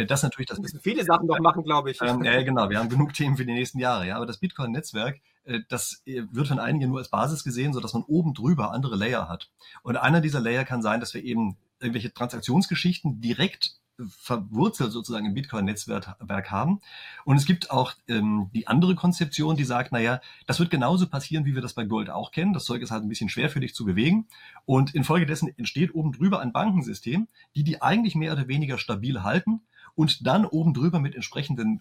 Äh, 0.00 0.06
das 0.06 0.22
natürlich 0.22 0.48
das. 0.48 0.58
Wir 0.58 0.62
müssen 0.62 0.80
viele 0.80 1.04
Sachen 1.04 1.26
noch 1.26 1.38
machen, 1.40 1.62
glaube 1.62 1.90
ich. 1.90 2.00
Ähm, 2.02 2.24
ja, 2.24 2.42
genau. 2.42 2.68
Wir 2.70 2.78
haben 2.78 2.88
genug 2.88 3.12
Themen 3.14 3.36
für 3.36 3.44
die 3.44 3.52
nächsten 3.52 3.78
Jahre. 3.78 4.06
Ja, 4.06 4.16
aber 4.16 4.26
das 4.26 4.38
Bitcoin-Netzwerk, 4.38 5.20
äh, 5.44 5.60
das 5.68 6.02
äh, 6.06 6.22
wird 6.30 6.48
von 6.48 6.58
einigen 6.58 6.88
nur 6.88 6.98
als 6.98 7.08
Basis 7.08 7.44
gesehen, 7.44 7.72
so 7.72 7.80
dass 7.80 7.94
man 7.94 8.02
oben 8.02 8.34
drüber 8.34 8.72
andere 8.72 8.96
Layer 8.96 9.28
hat. 9.28 9.50
Und 9.82 9.96
einer 9.96 10.20
dieser 10.20 10.40
Layer 10.40 10.64
kann 10.64 10.82
sein, 10.82 11.00
dass 11.00 11.14
wir 11.14 11.22
eben 11.22 11.56
irgendwelche 11.80 12.12
Transaktionsgeschichten 12.12 13.20
direkt 13.20 13.80
verwurzelt 14.08 14.92
sozusagen 14.92 15.26
im 15.26 15.34
Bitcoin-Netzwerk 15.34 16.50
haben. 16.50 16.80
Und 17.24 17.36
es 17.36 17.46
gibt 17.46 17.70
auch 17.70 17.92
ähm, 18.08 18.50
die 18.54 18.66
andere 18.66 18.94
Konzeption, 18.94 19.56
die 19.56 19.64
sagt, 19.64 19.92
naja, 19.92 20.20
das 20.46 20.58
wird 20.58 20.70
genauso 20.70 21.06
passieren, 21.06 21.44
wie 21.44 21.54
wir 21.54 21.62
das 21.62 21.74
bei 21.74 21.84
Gold 21.84 22.10
auch 22.10 22.30
kennen. 22.30 22.52
Das 22.52 22.64
Zeug 22.64 22.82
ist 22.82 22.90
halt 22.90 23.02
ein 23.02 23.08
bisschen 23.08 23.28
schwer 23.28 23.50
für 23.50 23.60
dich 23.60 23.74
zu 23.74 23.84
bewegen. 23.84 24.26
Und 24.64 24.94
infolgedessen 24.94 25.52
entsteht 25.56 25.94
oben 25.94 26.12
drüber 26.12 26.40
ein 26.40 26.52
Bankensystem, 26.52 27.28
die 27.54 27.64
die 27.64 27.82
eigentlich 27.82 28.14
mehr 28.14 28.32
oder 28.32 28.48
weniger 28.48 28.78
stabil 28.78 29.22
halten 29.22 29.62
und 29.94 30.26
dann 30.26 30.46
oben 30.46 30.74
drüber 30.74 30.98
mit 31.00 31.14
entsprechenden 31.14 31.80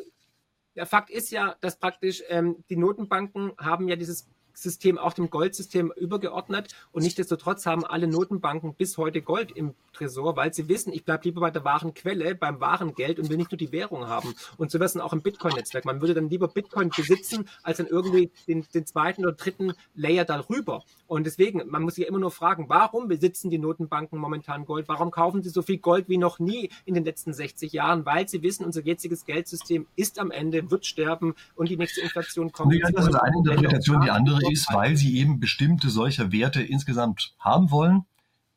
der 0.76 0.86
Fakt 0.86 1.10
ist 1.10 1.30
ja, 1.30 1.56
dass 1.60 1.78
praktisch 1.78 2.22
ähm, 2.28 2.64
die 2.68 2.76
Notenbanken 2.76 3.52
haben 3.58 3.88
ja 3.88 3.96
dieses 3.96 4.28
System 4.54 4.98
auch 4.98 5.12
dem 5.12 5.30
Goldsystem 5.30 5.92
übergeordnet 5.96 6.74
und 6.92 7.02
nichtsdestotrotz 7.02 7.66
haben 7.66 7.84
alle 7.84 8.06
Notenbanken 8.06 8.74
bis 8.74 8.98
heute 8.98 9.22
Gold 9.22 9.52
im 9.52 9.74
Tresor, 9.92 10.36
weil 10.36 10.52
sie 10.54 10.68
wissen, 10.68 10.92
ich 10.92 11.04
bleibe 11.04 11.24
lieber 11.24 11.40
bei 11.40 11.50
der 11.50 11.64
wahren 11.64 11.94
Quelle, 11.94 12.34
beim 12.34 12.60
wahren 12.60 12.94
Geld 12.94 13.18
und 13.18 13.28
will 13.28 13.36
nicht 13.36 13.50
nur 13.50 13.58
die 13.58 13.72
Währung 13.72 14.08
haben. 14.08 14.34
Und 14.56 14.70
so 14.70 14.78
wäre 14.78 14.86
es 14.86 14.96
auch 14.96 15.12
im 15.12 15.22
Bitcoin-Netzwerk. 15.22 15.84
Man 15.84 16.00
würde 16.00 16.14
dann 16.14 16.28
lieber 16.28 16.48
Bitcoin 16.48 16.90
besitzen, 16.90 17.48
als 17.62 17.78
dann 17.78 17.86
irgendwie 17.86 18.30
den, 18.46 18.66
den 18.74 18.86
zweiten 18.86 19.24
oder 19.24 19.34
dritten 19.34 19.72
Layer 19.94 20.24
darüber. 20.24 20.84
Und 21.06 21.24
deswegen, 21.24 21.68
man 21.68 21.82
muss 21.82 21.96
sich 21.96 22.02
ja 22.02 22.08
immer 22.08 22.18
nur 22.18 22.30
fragen, 22.30 22.68
warum 22.68 23.08
besitzen 23.08 23.50
die 23.50 23.58
Notenbanken 23.58 24.18
momentan 24.18 24.64
Gold? 24.64 24.88
Warum 24.88 25.10
kaufen 25.10 25.42
sie 25.42 25.50
so 25.50 25.62
viel 25.62 25.78
Gold 25.78 26.08
wie 26.08 26.18
noch 26.18 26.38
nie 26.38 26.70
in 26.84 26.94
den 26.94 27.04
letzten 27.04 27.32
60 27.32 27.72
Jahren? 27.72 28.06
Weil 28.06 28.28
sie 28.28 28.42
wissen, 28.42 28.64
unser 28.64 28.82
jetziges 28.82 29.24
Geldsystem 29.24 29.86
ist 29.96 30.18
am 30.18 30.30
Ende, 30.30 30.70
wird 30.70 30.86
sterben 30.86 31.34
und 31.56 31.68
die 31.68 31.76
nächste 31.76 32.00
Inflation 32.00 32.52
kommt. 32.52 32.74
Das 32.94 33.06
ist 33.06 33.14
eine 33.14 33.36
Interpretation. 33.36 34.00
Die 34.02 34.10
andere 34.10 34.39
ist, 34.50 34.72
weil 34.72 34.96
sie 34.96 35.18
eben 35.18 35.40
bestimmte 35.40 35.90
solcher 35.90 36.32
Werte 36.32 36.62
insgesamt 36.62 37.34
haben 37.38 37.70
wollen 37.70 38.04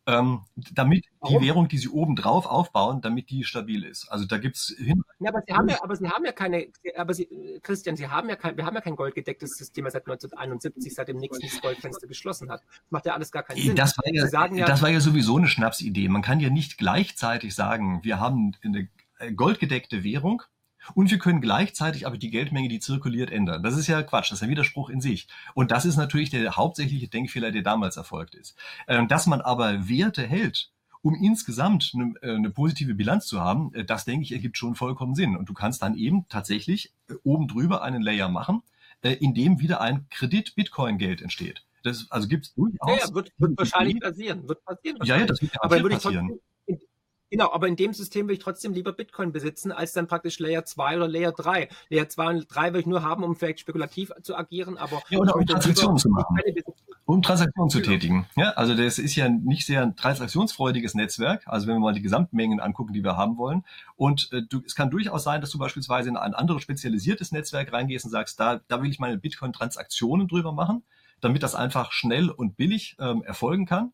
ähm, 0.05 0.41
damit 0.55 1.05
Warum? 1.19 1.39
die 1.39 1.47
Währung, 1.47 1.67
die 1.69 1.77
sie 1.77 1.87
oben 1.87 2.15
drauf 2.15 2.45
aufbauen, 2.45 3.01
damit 3.01 3.29
die 3.29 3.43
stabil 3.45 3.85
ist. 3.85 4.09
Also 4.09 4.25
da 4.25 4.37
gibt's 4.37 4.73
hin. 4.77 5.03
Ja, 5.19 5.29
aber 5.29 5.41
sie 5.47 5.53
haben 5.53 5.69
ja, 5.69 5.77
aber 5.81 5.95
sie 5.95 6.07
haben 6.09 6.25
ja 6.25 6.31
keine, 6.33 6.67
aber 6.97 7.13
sie, 7.13 7.59
Christian, 7.61 7.95
sie 7.95 8.07
haben 8.09 8.27
ja 8.29 8.35
kein, 8.35 8.57
wir 8.57 8.65
haben 8.65 8.75
ja 8.75 8.81
kein 8.81 8.95
goldgedecktes 8.95 9.57
System 9.57 9.85
seit 9.89 10.05
1971, 10.05 10.93
seit 10.93 11.07
dem 11.07 11.17
nächsten 11.17 11.47
Goldfenster 11.61 12.07
geschlossen 12.07 12.51
hat. 12.51 12.61
Das 12.61 12.91
macht 12.91 13.05
ja 13.05 13.13
alles 13.13 13.31
gar 13.31 13.43
keinen 13.43 13.61
Sinn. 13.61 13.75
Das 13.75 13.97
war 13.97 14.05
ja, 14.13 14.25
ja, 14.53 14.65
das 14.65 14.81
war 14.81 14.89
ja 14.89 14.99
sowieso 14.99 15.37
eine 15.37 15.47
Schnapsidee. 15.47 16.09
Man 16.09 16.21
kann 16.21 16.39
ja 16.41 16.49
nicht 16.49 16.77
gleichzeitig 16.77 17.55
sagen, 17.55 18.01
wir 18.03 18.19
haben 18.19 18.57
eine 18.61 18.89
goldgedeckte 19.35 20.03
Währung 20.03 20.43
und 20.93 21.11
wir 21.11 21.17
können 21.17 21.41
gleichzeitig 21.41 22.05
aber 22.07 22.17
die 22.17 22.29
Geldmenge, 22.29 22.69
die 22.69 22.79
zirkuliert, 22.79 23.31
ändern. 23.31 23.63
Das 23.63 23.77
ist 23.77 23.87
ja 23.87 24.03
Quatsch, 24.03 24.31
das 24.31 24.39
ist 24.39 24.43
ein 24.43 24.49
Widerspruch 24.49 24.89
in 24.89 25.01
sich. 25.01 25.27
Und 25.53 25.71
das 25.71 25.85
ist 25.85 25.97
natürlich 25.97 26.29
der 26.29 26.55
hauptsächliche 26.55 27.07
Denkfehler, 27.07 27.51
der 27.51 27.61
damals 27.61 27.97
erfolgt 27.97 28.35
ist. 28.35 28.55
Ähm, 28.87 29.07
dass 29.07 29.27
man 29.27 29.41
aber 29.41 29.87
Werte 29.87 30.25
hält, 30.25 30.71
um 31.01 31.15
insgesamt 31.15 31.91
eine, 31.93 32.13
äh, 32.21 32.35
eine 32.35 32.49
positive 32.49 32.93
Bilanz 32.93 33.27
zu 33.27 33.41
haben, 33.41 33.73
äh, 33.73 33.85
das 33.85 34.05
denke 34.05 34.23
ich, 34.23 34.31
ergibt 34.31 34.57
schon 34.57 34.75
vollkommen 34.75 35.15
Sinn. 35.15 35.35
Und 35.35 35.49
du 35.49 35.53
kannst 35.53 35.81
dann 35.81 35.95
eben 35.95 36.27
tatsächlich 36.29 36.93
äh, 37.09 37.13
oben 37.23 37.47
drüber 37.47 37.83
einen 37.83 38.01
Layer 38.01 38.29
machen, 38.29 38.61
in 39.01 39.33
dem 39.33 39.59
wieder 39.59 39.81
ein 39.81 40.07
Kredit-Bitcoin-Geld 40.11 41.21
entsteht. 41.21 41.65
Das, 41.83 42.09
also 42.09 42.29
gibt 42.29 42.45
es 42.45 42.53
durchaus. 42.53 42.89
Ja, 42.89 43.07
ja 43.07 43.13
wird, 43.13 43.31
wird 43.37 43.57
wahrscheinlich 43.57 43.99
passieren. 43.99 44.47
Wird 44.47 44.63
passieren. 44.63 44.97
Ja, 45.03 45.17
ja, 45.17 45.25
das 45.25 45.41
wird 45.41 45.51
aber 45.61 45.81
würde 45.81 45.95
passieren. 45.97 46.39
Genau, 47.33 47.51
aber 47.51 47.67
in 47.67 47.75
dem 47.75 47.93
System 47.93 48.27
will 48.27 48.35
ich 48.35 48.43
trotzdem 48.43 48.73
lieber 48.73 48.93
Bitcoin 48.93 49.31
besitzen, 49.31 49.71
als 49.71 49.91
dann 49.91 50.05
praktisch 50.05 50.37
Layer 50.37 50.65
2 50.65 50.97
oder 50.97 51.07
Layer 51.07 51.31
3. 51.31 51.67
Layer 51.89 52.07
2 52.07 52.29
und 52.29 52.45
3 52.47 52.73
will 52.73 52.81
ich 52.81 52.85
nur 52.85 53.01
haben, 53.01 53.23
um 53.23 53.35
vielleicht 53.35 53.59
spekulativ 53.59 54.11
zu 54.21 54.35
agieren, 54.35 54.77
aber 54.77 55.01
ja, 55.09 55.17
oder 55.17 55.35
um 55.35 55.43
Transaktionen 55.43 55.97
zu 55.97 56.09
machen. 56.09 56.37
Um 57.05 57.23
Transaktionen 57.23 57.71
zu 57.71 57.79
genau. 57.79 57.91
tätigen. 57.91 58.27
Ja, 58.35 58.51
also 58.51 58.75
das 58.75 58.99
ist 58.99 59.15
ja 59.15 59.29
nicht 59.29 59.65
sehr 59.65 59.81
ein 59.81 59.95
transaktionsfreudiges 59.95 60.93
Netzwerk. 60.93 61.41
Also 61.47 61.65
wenn 61.65 61.73
wir 61.73 61.79
mal 61.79 61.95
die 61.95 62.03
Gesamtmengen 62.03 62.59
angucken, 62.59 62.93
die 62.93 63.03
wir 63.03 63.17
haben 63.17 63.39
wollen. 63.39 63.63
Und 63.95 64.29
äh, 64.31 64.43
du, 64.47 64.61
es 64.63 64.75
kann 64.75 64.91
durchaus 64.91 65.23
sein, 65.23 65.41
dass 65.41 65.49
du 65.49 65.57
beispielsweise 65.57 66.09
in 66.09 66.17
ein 66.17 66.35
anderes 66.35 66.61
spezialisiertes 66.61 67.31
Netzwerk 67.31 67.73
reingehst 67.73 68.05
und 68.05 68.11
sagst, 68.11 68.39
da, 68.39 68.61
da 68.67 68.79
will 68.79 68.91
ich 68.91 68.99
meine 68.99 69.17
Bitcoin-Transaktionen 69.17 70.27
drüber 70.27 70.51
machen, 70.51 70.83
damit 71.19 71.41
das 71.41 71.55
einfach 71.55 71.93
schnell 71.93 72.29
und 72.29 72.57
billig 72.57 72.95
ähm, 72.99 73.23
erfolgen 73.23 73.65
kann. 73.65 73.91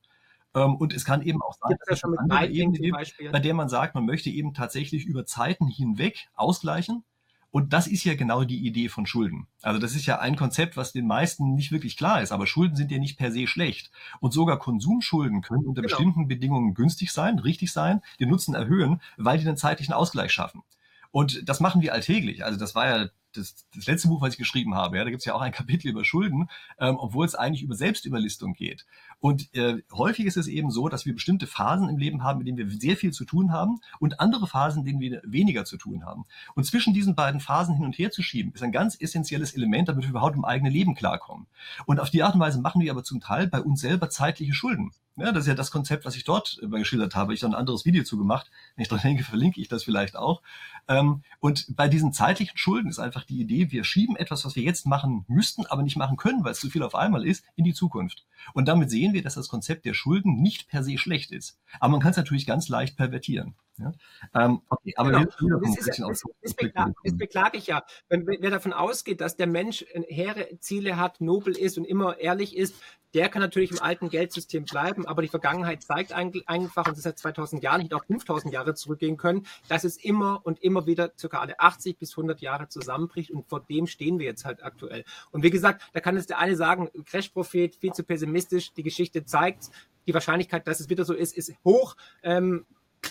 Ähm, 0.59 0.75
und 0.75 0.93
es 0.93 1.05
kann 1.05 1.21
eben 1.21 1.41
auch 1.41 1.55
sein, 1.61 1.77
dass 1.85 1.97
es 1.97 2.03
eine 2.03 2.19
andere 2.19 2.47
Ebene 2.47 2.79
gibt, 2.79 3.31
bei 3.31 3.39
der 3.39 3.53
man 3.53 3.69
sagt, 3.69 3.95
man 3.95 4.05
möchte 4.05 4.29
eben 4.29 4.53
tatsächlich 4.53 5.05
über 5.05 5.25
Zeiten 5.25 5.67
hinweg 5.67 6.27
ausgleichen. 6.35 7.03
Und 7.51 7.73
das 7.73 7.87
ist 7.87 8.03
ja 8.03 8.13
genau 8.13 8.43
die 8.43 8.63
Idee 8.67 8.89
von 8.89 9.07
Schulden. 9.07 9.47
Also 9.63 9.79
das 9.79 9.95
ist 9.95 10.05
ja 10.05 10.19
ein 10.19 10.35
Konzept, 10.35 10.77
was 10.77 10.91
den 10.91 11.07
meisten 11.07 11.55
nicht 11.55 11.71
wirklich 11.71 11.97
klar 11.97 12.21
ist. 12.21 12.31
Aber 12.31 12.45
Schulden 12.45 12.75
sind 12.75 12.91
ja 12.91 12.99
nicht 12.99 13.17
per 13.17 13.31
se 13.31 13.47
schlecht. 13.47 13.89
Und 14.19 14.33
sogar 14.33 14.59
Konsumschulden 14.59 15.41
können 15.41 15.65
unter 15.65 15.81
genau. 15.81 15.95
bestimmten 15.95 16.27
Bedingungen 16.27 16.75
günstig 16.75 17.11
sein, 17.11 17.39
richtig 17.39 17.71
sein, 17.71 18.01
den 18.19 18.29
Nutzen 18.29 18.53
erhöhen, 18.53 19.01
weil 19.17 19.39
die 19.39 19.47
einen 19.47 19.57
zeitlichen 19.57 19.93
Ausgleich 19.93 20.31
schaffen. 20.31 20.61
Und 21.09 21.49
das 21.49 21.59
machen 21.59 21.81
wir 21.81 21.93
alltäglich. 21.93 22.45
Also 22.45 22.59
das 22.59 22.75
war 22.75 22.87
ja 22.87 23.09
das, 23.33 23.67
das 23.75 23.85
letzte 23.85 24.07
Buch, 24.07 24.21
was 24.21 24.33
ich 24.33 24.37
geschrieben 24.39 24.75
habe, 24.75 24.97
ja, 24.97 25.03
da 25.03 25.09
gibt 25.09 25.21
es 25.21 25.25
ja 25.25 25.33
auch 25.33 25.41
ein 25.41 25.51
Kapitel 25.51 25.89
über 25.89 26.03
Schulden, 26.03 26.49
ähm, 26.79 26.97
obwohl 26.97 27.25
es 27.25 27.35
eigentlich 27.35 27.63
über 27.63 27.75
Selbstüberlistung 27.75 28.53
geht. 28.53 28.85
Und 29.19 29.53
äh, 29.55 29.81
häufig 29.91 30.25
ist 30.25 30.37
es 30.37 30.47
eben 30.47 30.71
so, 30.71 30.89
dass 30.89 31.05
wir 31.05 31.13
bestimmte 31.13 31.47
Phasen 31.47 31.89
im 31.89 31.97
Leben 31.97 32.23
haben, 32.23 32.39
in 32.39 32.45
denen 32.45 32.57
wir 32.57 32.79
sehr 32.79 32.97
viel 32.97 33.11
zu 33.11 33.25
tun 33.25 33.51
haben 33.51 33.81
und 33.99 34.19
andere 34.19 34.47
Phasen, 34.47 34.85
denen 34.85 34.99
wir 34.99 35.21
weniger 35.25 35.65
zu 35.65 35.77
tun 35.77 36.05
haben. 36.05 36.25
Und 36.55 36.65
zwischen 36.65 36.93
diesen 36.93 37.15
beiden 37.15 37.39
Phasen 37.39 37.75
hin 37.75 37.85
und 37.85 37.97
her 37.97 38.11
zu 38.11 38.23
schieben, 38.23 38.53
ist 38.53 38.63
ein 38.63 38.71
ganz 38.71 38.99
essentielles 38.99 39.53
Element, 39.53 39.89
damit 39.89 40.03
wir 40.05 40.09
überhaupt 40.09 40.35
im 40.35 40.45
eigenen 40.45 40.71
Leben 40.71 40.95
klarkommen. 40.95 41.47
Und 41.85 41.99
auf 41.99 42.09
die 42.09 42.23
Art 42.23 42.35
und 42.35 42.39
Weise 42.39 42.61
machen 42.61 42.81
wir 42.81 42.91
aber 42.91 43.03
zum 43.03 43.19
Teil 43.19 43.47
bei 43.47 43.61
uns 43.61 43.81
selber 43.81 44.09
zeitliche 44.09 44.53
Schulden. 44.53 44.91
Ja, 45.19 45.31
das 45.31 45.43
ist 45.43 45.47
ja 45.47 45.53
das 45.53 45.71
Konzept, 45.71 46.05
was 46.05 46.15
ich 46.15 46.23
dort 46.23 46.59
geschildert 46.61 47.15
habe. 47.15 47.33
Ich 47.33 47.43
habe 47.43 47.53
ein 47.53 47.59
anderes 47.59 47.85
Video 47.85 48.03
zu 48.03 48.17
gemacht. 48.17 48.49
Wenn 48.75 48.83
ich 48.83 48.89
dran 48.89 48.99
denke, 49.03 49.23
verlinke 49.23 49.59
ich 49.59 49.67
das 49.67 49.83
vielleicht 49.83 50.15
auch. 50.15 50.41
Ähm, 50.87 51.23
und 51.39 51.75
bei 51.75 51.87
diesen 51.87 52.13
zeitlichen 52.13 52.57
Schulden 52.57 52.89
ist 52.89 52.99
einfach 52.99 53.23
die 53.23 53.41
Idee, 53.41 53.71
wir 53.71 53.83
schieben 53.83 54.15
etwas, 54.15 54.45
was 54.45 54.55
wir 54.55 54.63
jetzt 54.63 54.85
machen 54.85 55.25
müssten, 55.27 55.65
aber 55.65 55.83
nicht 55.83 55.97
machen 55.97 56.17
können, 56.17 56.43
weil 56.43 56.53
es 56.53 56.59
zu 56.59 56.69
viel 56.69 56.83
auf 56.83 56.95
einmal 56.95 57.25
ist, 57.25 57.43
in 57.55 57.63
die 57.63 57.73
Zukunft. 57.73 58.25
Und 58.53 58.67
damit 58.67 58.89
sehen 58.89 59.13
wir, 59.13 59.21
dass 59.21 59.35
das 59.35 59.49
Konzept 59.49 59.85
der 59.85 59.93
Schulden 59.93 60.41
nicht 60.41 60.67
per 60.67 60.83
se 60.83 60.97
schlecht 60.97 61.31
ist. 61.31 61.59
Aber 61.79 61.91
man 61.91 61.99
kann 61.99 62.11
es 62.11 62.17
natürlich 62.17 62.45
ganz 62.45 62.69
leicht 62.69 62.97
pervertieren. 62.97 63.55
Ja? 63.79 63.93
Ähm, 64.35 64.61
okay, 64.69 64.93
aber 64.97 65.11
genau. 65.11 65.21
wir, 65.39 65.59
das, 65.61 65.77
ist, 65.77 65.99
das, 65.99 66.23
das, 66.41 66.53
beklage, 66.53 66.93
das 67.03 67.17
beklage 67.17 67.57
ich 67.57 67.67
ja. 67.67 67.83
Wenn, 68.09 68.27
wer 68.27 68.49
davon 68.49 68.73
ausgeht, 68.73 69.21
dass 69.21 69.37
der 69.37 69.47
Mensch 69.47 69.85
hehre 70.07 70.59
Ziele 70.59 70.97
hat, 70.97 71.21
nobel 71.21 71.55
ist 71.55 71.77
und 71.77 71.85
immer 71.85 72.19
ehrlich 72.19 72.55
ist, 72.55 72.75
der 73.13 73.29
kann 73.29 73.41
natürlich 73.41 73.71
im 73.71 73.81
alten 73.81 74.09
Geldsystem 74.09 74.65
bleiben, 74.65 75.07
aber 75.07 75.21
die 75.21 75.27
Vergangenheit 75.27 75.81
zeigt 75.83 76.11
einfach, 76.13 76.87
und 76.87 76.95
das 76.95 77.03
seit 77.03 77.17
2000 77.17 77.63
Jahren, 77.63 77.81
nicht 77.81 77.93
auch 77.93 78.05
5000 78.05 78.53
Jahre 78.53 78.75
zurückgehen 78.75 79.17
können, 79.17 79.45
dass 79.67 79.83
es 79.83 79.97
immer 79.97 80.41
und 80.43 80.61
immer 80.61 80.85
wieder 80.85 81.11
circa 81.17 81.39
alle 81.39 81.59
80 81.59 81.97
bis 81.97 82.11
100 82.11 82.41
Jahre 82.41 82.67
zusammenbricht 82.67 83.31
und 83.31 83.47
vor 83.47 83.61
dem 83.61 83.87
stehen 83.87 84.19
wir 84.19 84.25
jetzt 84.25 84.45
halt 84.45 84.63
aktuell. 84.63 85.03
Und 85.31 85.43
wie 85.43 85.49
gesagt, 85.49 85.81
da 85.93 85.99
kann 85.99 86.15
jetzt 86.15 86.29
der 86.29 86.39
eine 86.39 86.55
sagen, 86.55 86.89
Crash-Prophet, 87.05 87.75
viel 87.75 87.93
zu 87.93 88.03
pessimistisch, 88.03 88.73
die 88.73 88.83
Geschichte 88.83 89.25
zeigt, 89.25 89.69
die 90.07 90.13
Wahrscheinlichkeit, 90.13 90.67
dass 90.67 90.79
es 90.79 90.89
wieder 90.89 91.05
so 91.05 91.13
ist, 91.13 91.37
ist 91.37 91.53
hoch. 91.63 91.95
Ähm, 92.23 92.65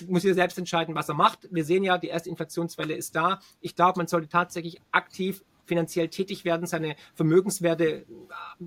muss 0.06 0.22
jeder 0.22 0.34
selbst 0.34 0.58
entscheiden, 0.58 0.94
was 0.94 1.08
er 1.08 1.14
macht. 1.14 1.48
Wir 1.50 1.64
sehen 1.64 1.82
ja, 1.82 1.98
die 1.98 2.08
erste 2.08 2.28
Inflationswelle 2.28 2.94
ist 2.94 3.16
da. 3.16 3.40
Ich 3.60 3.74
glaube, 3.74 3.98
man 3.98 4.06
sollte 4.06 4.28
tatsächlich 4.28 4.80
aktiv 4.92 5.42
finanziell 5.68 6.08
tätig 6.08 6.44
werden, 6.44 6.66
seine 6.66 6.96
Vermögenswerte 7.14 8.06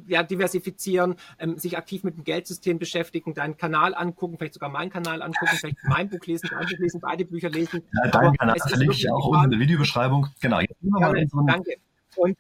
ja, 0.08 0.24
diversifizieren, 0.24 1.16
ähm, 1.40 1.58
sich 1.58 1.78
aktiv 1.78 2.04
mit 2.04 2.16
dem 2.16 2.24
Geldsystem 2.24 2.80
beschäftigen, 2.80 3.34
deinen 3.34 3.58
Kanal 3.58 3.94
angucken, 3.94 4.38
vielleicht 4.38 4.54
sogar 4.54 4.70
meinen 4.70 4.90
Kanal 4.90 5.22
angucken, 5.22 5.58
vielleicht 5.58 5.84
mein 5.84 6.10
Buch 6.10 6.26
lesen, 6.26 6.50
dein 6.52 6.68
Buch 6.68 6.80
lesen, 6.80 7.02
beide 7.02 7.26
Bücher 7.26 7.50
lesen. 7.50 7.82
Ja, 8.04 8.10
deinen 8.10 8.38
Kanal 8.38 8.58
verlinke 8.60 8.96
ich 8.96 9.12
auch 9.12 9.28
unten 9.28 9.46
in 9.46 9.52
der 9.52 9.60
Videobeschreibung. 9.60 10.28
Genau. 10.40 10.60
Jetzt 10.60 10.76
ja, 10.82 11.14
danke. 11.46 11.76
Und 12.16 12.38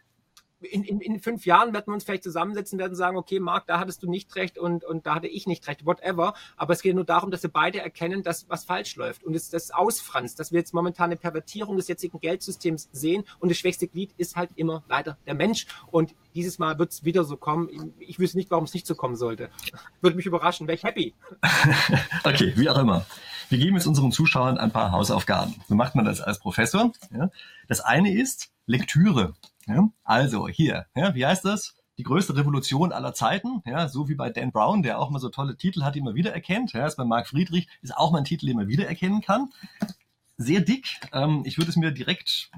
in, 0.62 0.84
in, 0.84 1.02
in 1.02 1.20
fünf 1.20 1.46
Jahren 1.46 1.74
werden 1.74 1.88
wir 1.88 1.94
uns 1.94 2.04
vielleicht 2.04 2.24
zusammensetzen 2.24 2.80
werden 2.80 2.96
sagen, 2.96 3.18
okay, 3.18 3.40
Marc, 3.40 3.68
da 3.68 3.80
hattest 3.80 4.04
du 4.04 4.10
nicht 4.10 4.36
recht 4.36 4.58
und, 4.58 4.84
und 4.84 5.06
da 5.06 5.16
hatte 5.16 5.28
ich 5.28 5.48
nicht 5.48 5.68
recht, 5.68 5.86
whatever. 5.86 6.34
Aber 6.58 6.74
es 6.74 6.82
geht 6.82 6.96
nur 6.96 7.04
darum, 7.04 7.32
dass 7.32 7.44
wir 7.44 7.50
beide 7.50 7.80
erkennen, 7.80 8.24
dass 8.24 8.50
was 8.50 8.66
falsch 8.66 8.96
läuft 8.96 9.24
und 9.24 9.36
es 9.36 9.50
das 9.50 9.72
ausfranst, 9.72 10.40
dass 10.40 10.52
wir 10.52 10.60
jetzt 10.60 10.74
momentan 10.74 11.06
eine 11.06 11.18
Pervertierung 11.18 11.78
des 11.78 11.88
jetzigen 11.88 12.20
Geldsystems 12.20 12.90
sehen 12.92 13.24
und 13.40 13.50
das 13.50 13.58
schwächste 13.58 13.88
Glied 13.88 14.14
ist 14.18 14.36
halt 14.36 14.52
immer 14.56 14.84
leider 14.88 15.18
der 15.26 15.34
Mensch. 15.34 15.66
Und 15.90 16.16
dieses 16.36 16.60
Mal 16.60 16.78
wird 16.80 16.92
es 16.92 17.04
wieder 17.04 17.24
so 17.24 17.38
kommen. 17.38 17.94
Ich 18.00 18.20
wüsste 18.20 18.38
nicht, 18.38 18.52
warum 18.52 18.66
es 18.66 18.74
nicht 18.74 18.88
so 18.88 18.96
kommen 18.96 19.16
sollte. 19.16 19.50
Würde 20.02 20.16
mich 20.16 20.26
überraschen, 20.26 20.68
wäre 20.68 20.76
ich 20.76 20.84
happy. 20.84 21.14
okay, 22.24 22.54
wie 22.56 22.70
auch 22.70 22.78
immer. 22.78 23.06
Wir 23.50 23.58
geben 23.58 23.76
jetzt 23.76 23.88
unseren 23.88 24.12
Zuschauern 24.12 24.58
ein 24.58 24.72
paar 24.72 24.92
Hausaufgaben. 24.92 25.56
So 25.68 25.76
macht 25.76 25.96
man 25.96 26.06
das 26.06 26.22
als 26.22 26.40
Professor. 26.40 26.92
Ja. 27.14 27.30
Das 27.68 27.82
eine 27.82 28.14
ist 28.14 28.52
Lektüre. 28.66 29.34
Ja? 29.68 29.90
Also 30.04 30.48
hier, 30.48 30.88
ja, 30.96 31.16
wie 31.16 31.26
heißt 31.26 31.46
das? 31.46 31.76
Die 31.98 32.04
größte 32.04 32.36
Revolution 32.36 32.92
aller 32.92 33.14
Zeiten, 33.14 33.62
ja, 33.66 33.88
so 33.88 34.10
wie 34.10 34.16
bei 34.16 34.30
Dan 34.30 34.52
Brown, 34.52 34.82
der 34.82 35.00
auch 35.00 35.10
mal 35.10 35.20
so 35.20 35.30
tolle 35.30 35.58
Titel 35.58 35.84
hat, 35.84 35.96
die 35.96 36.02
man 36.02 36.16
wiedererkennt. 36.16 36.74
Ja, 36.74 36.88
ist 36.88 36.96
bei 36.96 37.06
Marc 37.06 37.28
Friedrich, 37.28 37.68
ist 37.82 37.96
auch 37.96 38.12
mal 38.12 38.20
ein 38.20 38.26
Titel, 38.26 38.48
den 38.48 38.58
man 38.58 38.68
wiedererkennen 38.68 39.22
kann. 39.22 39.50
Sehr 40.38 40.62
dick. 40.62 41.00
Ähm, 41.14 41.44
ich 41.46 41.58
würde 41.58 41.70
es 41.70 41.76
mir 41.76 41.92
direkt 41.92 42.50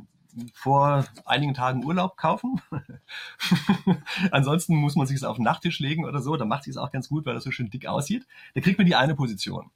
vor 0.54 1.06
einigen 1.26 1.54
Tagen 1.54 1.84
Urlaub 1.84 2.18
kaufen. 2.18 2.62
Ansonsten 4.32 4.76
muss 4.76 4.96
man 4.96 5.08
sich 5.08 5.18
es 5.18 5.24
auf 5.24 5.38
den 5.38 5.46
Nachttisch 5.46 5.80
legen 5.80 6.06
oder 6.06 6.22
so. 6.22 6.38
Da 6.38 6.46
macht 6.46 6.64
sich 6.64 6.72
es 6.72 6.78
auch 6.78 6.92
ganz 6.92 7.10
gut, 7.10 7.26
weil 7.26 7.34
das 7.34 7.44
so 7.44 7.52
schön 7.52 7.70
dick 7.70 7.86
aussieht. 7.86 8.26
Da 8.54 8.62
kriegt 8.62 8.78
man 8.78 8.88
die 8.88 8.96
eine 8.96 9.16
Position. 9.16 9.72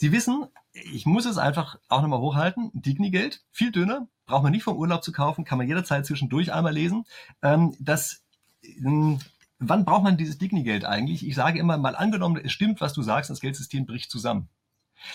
Sie 0.00 0.12
wissen, 0.12 0.46
ich 0.72 1.06
muss 1.06 1.26
es 1.26 1.38
einfach 1.38 1.76
auch 1.88 2.02
nochmal 2.02 2.20
hochhalten. 2.20 2.70
Digni-Geld, 2.72 3.42
viel 3.50 3.72
dünner, 3.72 4.06
braucht 4.26 4.44
man 4.44 4.52
nicht 4.52 4.62
vom 4.62 4.76
Urlaub 4.76 5.02
zu 5.02 5.10
kaufen, 5.10 5.44
kann 5.44 5.58
man 5.58 5.66
jederzeit 5.66 6.06
zwischendurch 6.06 6.52
einmal 6.52 6.72
lesen. 6.72 7.04
Ähm, 7.42 7.74
das, 7.80 8.22
ähm, 8.62 9.18
wann 9.58 9.84
braucht 9.84 10.04
man 10.04 10.16
dieses 10.16 10.38
Digni-Geld 10.38 10.84
eigentlich? 10.84 11.26
Ich 11.26 11.34
sage 11.34 11.58
immer, 11.58 11.78
mal 11.78 11.96
angenommen, 11.96 12.40
es 12.42 12.52
stimmt, 12.52 12.80
was 12.80 12.92
du 12.92 13.02
sagst, 13.02 13.28
das 13.28 13.40
Geldsystem 13.40 13.86
bricht 13.86 14.08
zusammen. 14.08 14.48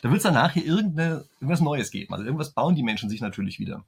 Da 0.02 0.10
wird 0.10 0.18
es 0.18 0.24
danach 0.24 0.52
hier 0.52 0.66
irgendeine, 0.66 1.26
irgendwas 1.40 1.62
Neues 1.62 1.90
geben. 1.90 2.14
Also 2.14 2.26
irgendwas 2.26 2.54
bauen 2.54 2.76
die 2.76 2.84
Menschen 2.84 3.10
sich 3.10 3.22
natürlich 3.22 3.60
wieder. 3.60 3.86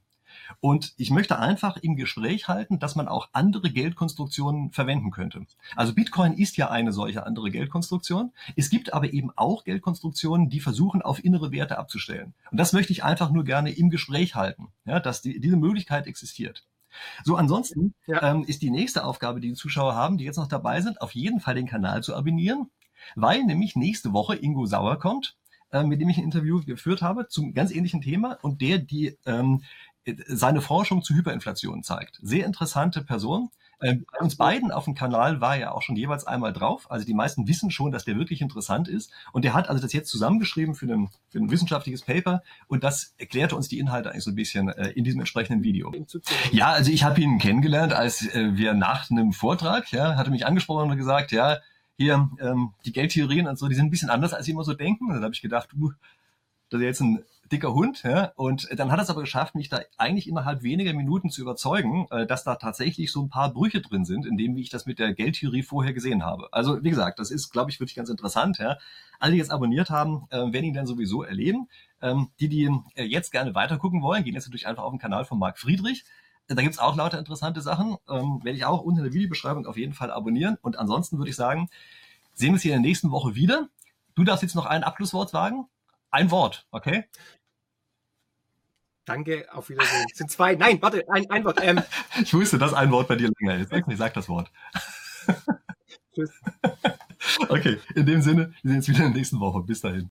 Und 0.60 0.94
ich 0.96 1.10
möchte 1.10 1.38
einfach 1.38 1.76
im 1.76 1.96
Gespräch 1.96 2.48
halten, 2.48 2.78
dass 2.78 2.96
man 2.96 3.08
auch 3.08 3.28
andere 3.32 3.70
Geldkonstruktionen 3.70 4.70
verwenden 4.72 5.10
könnte. 5.10 5.46
Also 5.74 5.94
Bitcoin 5.94 6.34
ist 6.34 6.56
ja 6.56 6.70
eine 6.70 6.92
solche 6.92 7.26
andere 7.26 7.50
Geldkonstruktion. 7.50 8.32
Es 8.56 8.70
gibt 8.70 8.92
aber 8.92 9.12
eben 9.12 9.30
auch 9.36 9.64
Geldkonstruktionen, 9.64 10.48
die 10.48 10.60
versuchen, 10.60 11.02
auf 11.02 11.24
innere 11.24 11.52
Werte 11.52 11.78
abzustellen. 11.78 12.34
Und 12.50 12.58
das 12.58 12.72
möchte 12.72 12.92
ich 12.92 13.04
einfach 13.04 13.30
nur 13.30 13.44
gerne 13.44 13.70
im 13.70 13.90
Gespräch 13.90 14.34
halten, 14.34 14.68
ja, 14.84 15.00
dass 15.00 15.22
die, 15.22 15.40
diese 15.40 15.56
Möglichkeit 15.56 16.06
existiert. 16.06 16.64
So, 17.24 17.36
ansonsten 17.36 17.94
ja. 18.06 18.22
ähm, 18.22 18.44
ist 18.44 18.62
die 18.62 18.70
nächste 18.70 19.04
Aufgabe, 19.04 19.40
die 19.40 19.48
die 19.48 19.54
Zuschauer 19.54 19.94
haben, 19.94 20.18
die 20.18 20.24
jetzt 20.24 20.38
noch 20.38 20.48
dabei 20.48 20.80
sind, 20.80 21.00
auf 21.00 21.12
jeden 21.12 21.40
Fall 21.40 21.54
den 21.54 21.66
Kanal 21.66 22.02
zu 22.02 22.14
abonnieren, 22.14 22.70
weil 23.14 23.44
nämlich 23.44 23.76
nächste 23.76 24.12
Woche 24.12 24.36
Ingo 24.36 24.66
Sauer 24.66 24.98
kommt, 24.98 25.36
äh, 25.72 25.82
mit 25.82 26.00
dem 26.00 26.08
ich 26.08 26.18
ein 26.18 26.24
Interview 26.24 26.62
geführt 26.64 27.02
habe 27.02 27.28
zum 27.28 27.54
ganz 27.54 27.70
ähnlichen 27.70 28.00
Thema 28.00 28.38
und 28.42 28.60
der 28.60 28.78
die 28.78 29.16
ähm, 29.26 29.62
seine 30.28 30.60
Forschung 30.60 31.02
zu 31.02 31.14
Hyperinflation 31.14 31.82
zeigt. 31.82 32.18
Sehr 32.22 32.46
interessante 32.46 33.02
Person. 33.02 33.50
Äh, 33.78 33.96
bei 34.10 34.20
uns 34.20 34.36
beiden 34.36 34.70
auf 34.70 34.84
dem 34.84 34.94
Kanal 34.94 35.40
war 35.40 35.56
er 35.56 35.74
auch 35.74 35.82
schon 35.82 35.96
jeweils 35.96 36.26
einmal 36.26 36.52
drauf. 36.52 36.90
Also 36.90 37.04
die 37.04 37.12
meisten 37.12 37.46
wissen 37.46 37.70
schon, 37.70 37.92
dass 37.92 38.04
der 38.04 38.16
wirklich 38.16 38.40
interessant 38.40 38.88
ist. 38.88 39.10
Und 39.32 39.44
der 39.44 39.52
hat 39.52 39.68
also 39.68 39.82
das 39.82 39.92
jetzt 39.92 40.08
zusammengeschrieben 40.08 40.74
für 40.74 40.86
ein, 40.86 41.10
für 41.28 41.38
ein 41.38 41.50
wissenschaftliches 41.50 42.02
Paper. 42.02 42.42
Und 42.68 42.84
das 42.84 43.14
erklärte 43.18 43.54
uns 43.54 43.68
die 43.68 43.78
Inhalte 43.78 44.10
eigentlich 44.10 44.24
so 44.24 44.30
ein 44.30 44.36
bisschen 44.36 44.68
äh, 44.68 44.90
in 44.90 45.04
diesem 45.04 45.20
entsprechenden 45.20 45.62
Video. 45.62 45.92
Ja, 46.52 46.68
also 46.68 46.90
ich 46.90 47.04
habe 47.04 47.20
ihn 47.20 47.38
kennengelernt, 47.38 47.92
als 47.92 48.26
äh, 48.34 48.56
wir 48.56 48.72
nach 48.72 49.10
einem 49.10 49.32
Vortrag, 49.32 49.92
ja, 49.92 50.16
hatte 50.16 50.30
mich 50.30 50.46
angesprochen 50.46 50.90
und 50.90 50.96
gesagt, 50.96 51.32
ja, 51.32 51.58
hier, 51.98 52.30
ähm, 52.40 52.72
die 52.84 52.92
Geldtheorien 52.92 53.46
und 53.46 53.58
so, 53.58 53.68
die 53.68 53.74
sind 53.74 53.86
ein 53.86 53.90
bisschen 53.90 54.10
anders, 54.10 54.32
als 54.32 54.46
sie 54.46 54.52
immer 54.52 54.64
so 54.64 54.74
denken. 54.74 55.06
Und 55.06 55.14
dann 55.14 55.24
habe 55.24 55.34
ich 55.34 55.42
gedacht, 55.42 55.70
uh, 55.78 55.92
das 56.70 56.80
ist 56.80 56.84
jetzt 56.84 57.00
ein 57.00 57.24
dicker 57.50 57.72
Hund, 57.74 58.02
ja, 58.02 58.32
und 58.36 58.68
dann 58.76 58.90
hat 58.90 59.00
es 59.00 59.10
aber 59.10 59.20
geschafft, 59.20 59.54
mich 59.54 59.68
da 59.68 59.80
eigentlich 59.96 60.28
innerhalb 60.28 60.62
weniger 60.62 60.92
Minuten 60.92 61.30
zu 61.30 61.40
überzeugen, 61.40 62.06
äh, 62.10 62.26
dass 62.26 62.44
da 62.44 62.56
tatsächlich 62.56 63.12
so 63.12 63.22
ein 63.22 63.28
paar 63.28 63.52
Brüche 63.52 63.80
drin 63.80 64.04
sind, 64.04 64.26
in 64.26 64.36
dem, 64.36 64.56
wie 64.56 64.62
ich 64.62 64.70
das 64.70 64.86
mit 64.86 64.98
der 64.98 65.14
Geldtheorie 65.14 65.62
vorher 65.62 65.92
gesehen 65.92 66.24
habe. 66.24 66.48
Also, 66.52 66.82
wie 66.82 66.90
gesagt, 66.90 67.18
das 67.18 67.30
ist, 67.30 67.50
glaube 67.50 67.70
ich, 67.70 67.80
wirklich 67.80 67.96
ganz 67.96 68.08
interessant, 68.08 68.58
ja. 68.58 68.78
Alle, 69.18 69.32
die 69.32 69.38
jetzt 69.38 69.50
abonniert 69.50 69.90
haben, 69.90 70.26
äh, 70.30 70.36
werden 70.36 70.64
ihn 70.64 70.74
dann 70.74 70.86
sowieso 70.86 71.22
erleben. 71.22 71.68
Ähm, 72.02 72.28
die, 72.40 72.48
die 72.48 72.70
äh, 72.94 73.04
jetzt 73.04 73.32
gerne 73.32 73.54
weitergucken 73.54 74.02
wollen, 74.02 74.24
gehen 74.24 74.34
jetzt 74.34 74.46
natürlich 74.46 74.66
einfach 74.66 74.82
auf 74.82 74.92
den 74.92 74.98
Kanal 74.98 75.24
von 75.24 75.38
Marc 75.38 75.58
Friedrich. 75.58 76.04
Da 76.48 76.62
gibt's 76.62 76.78
auch 76.78 76.96
lauter 76.96 77.18
interessante 77.18 77.60
Sachen. 77.60 77.96
Ähm, 78.08 78.40
werde 78.44 78.56
ich 78.56 78.64
auch 78.64 78.82
unter 78.82 79.02
der 79.02 79.12
Videobeschreibung 79.12 79.66
auf 79.66 79.76
jeden 79.76 79.94
Fall 79.94 80.10
abonnieren. 80.10 80.58
Und 80.62 80.78
ansonsten 80.78 81.18
würde 81.18 81.30
ich 81.30 81.36
sagen, 81.36 81.68
sehen 82.34 82.48
wir 82.48 82.54
uns 82.54 82.62
hier 82.62 82.74
in 82.74 82.82
der 82.82 82.88
nächsten 82.88 83.10
Woche 83.10 83.34
wieder. 83.34 83.68
Du 84.14 84.24
darfst 84.24 84.42
jetzt 84.42 84.54
noch 84.54 84.66
ein 84.66 84.84
Abschlusswort 84.84 85.30
sagen. 85.30 85.66
Ein 86.16 86.30
Wort, 86.30 86.66
okay? 86.70 87.04
Danke, 89.04 89.46
auf 89.52 89.68
Wiedersehen. 89.68 90.06
Es 90.10 90.16
sind 90.16 90.30
zwei. 90.30 90.54
Nein, 90.54 90.80
warte, 90.80 91.04
ein, 91.10 91.30
ein 91.30 91.44
Wort. 91.44 91.58
Ähm, 91.60 91.82
ich 92.22 92.32
wusste, 92.32 92.56
dass 92.56 92.72
ein 92.72 92.90
Wort 92.90 93.06
bei 93.06 93.16
dir 93.16 93.30
länger 93.38 93.58
ist. 93.58 93.70
Okay, 93.70 93.94
sag 93.96 94.14
das 94.14 94.26
Wort. 94.28 94.50
Tschüss. 96.14 96.30
Okay, 97.48 97.78
in 97.94 98.06
dem 98.06 98.22
Sinne, 98.22 98.54
wir 98.62 98.70
sehen 98.70 98.76
uns 98.76 98.88
wieder 98.88 98.98
in 98.98 99.10
der 99.10 99.18
nächsten 99.18 99.40
Woche. 99.40 99.60
Bis 99.60 99.80
dahin. 99.80 100.04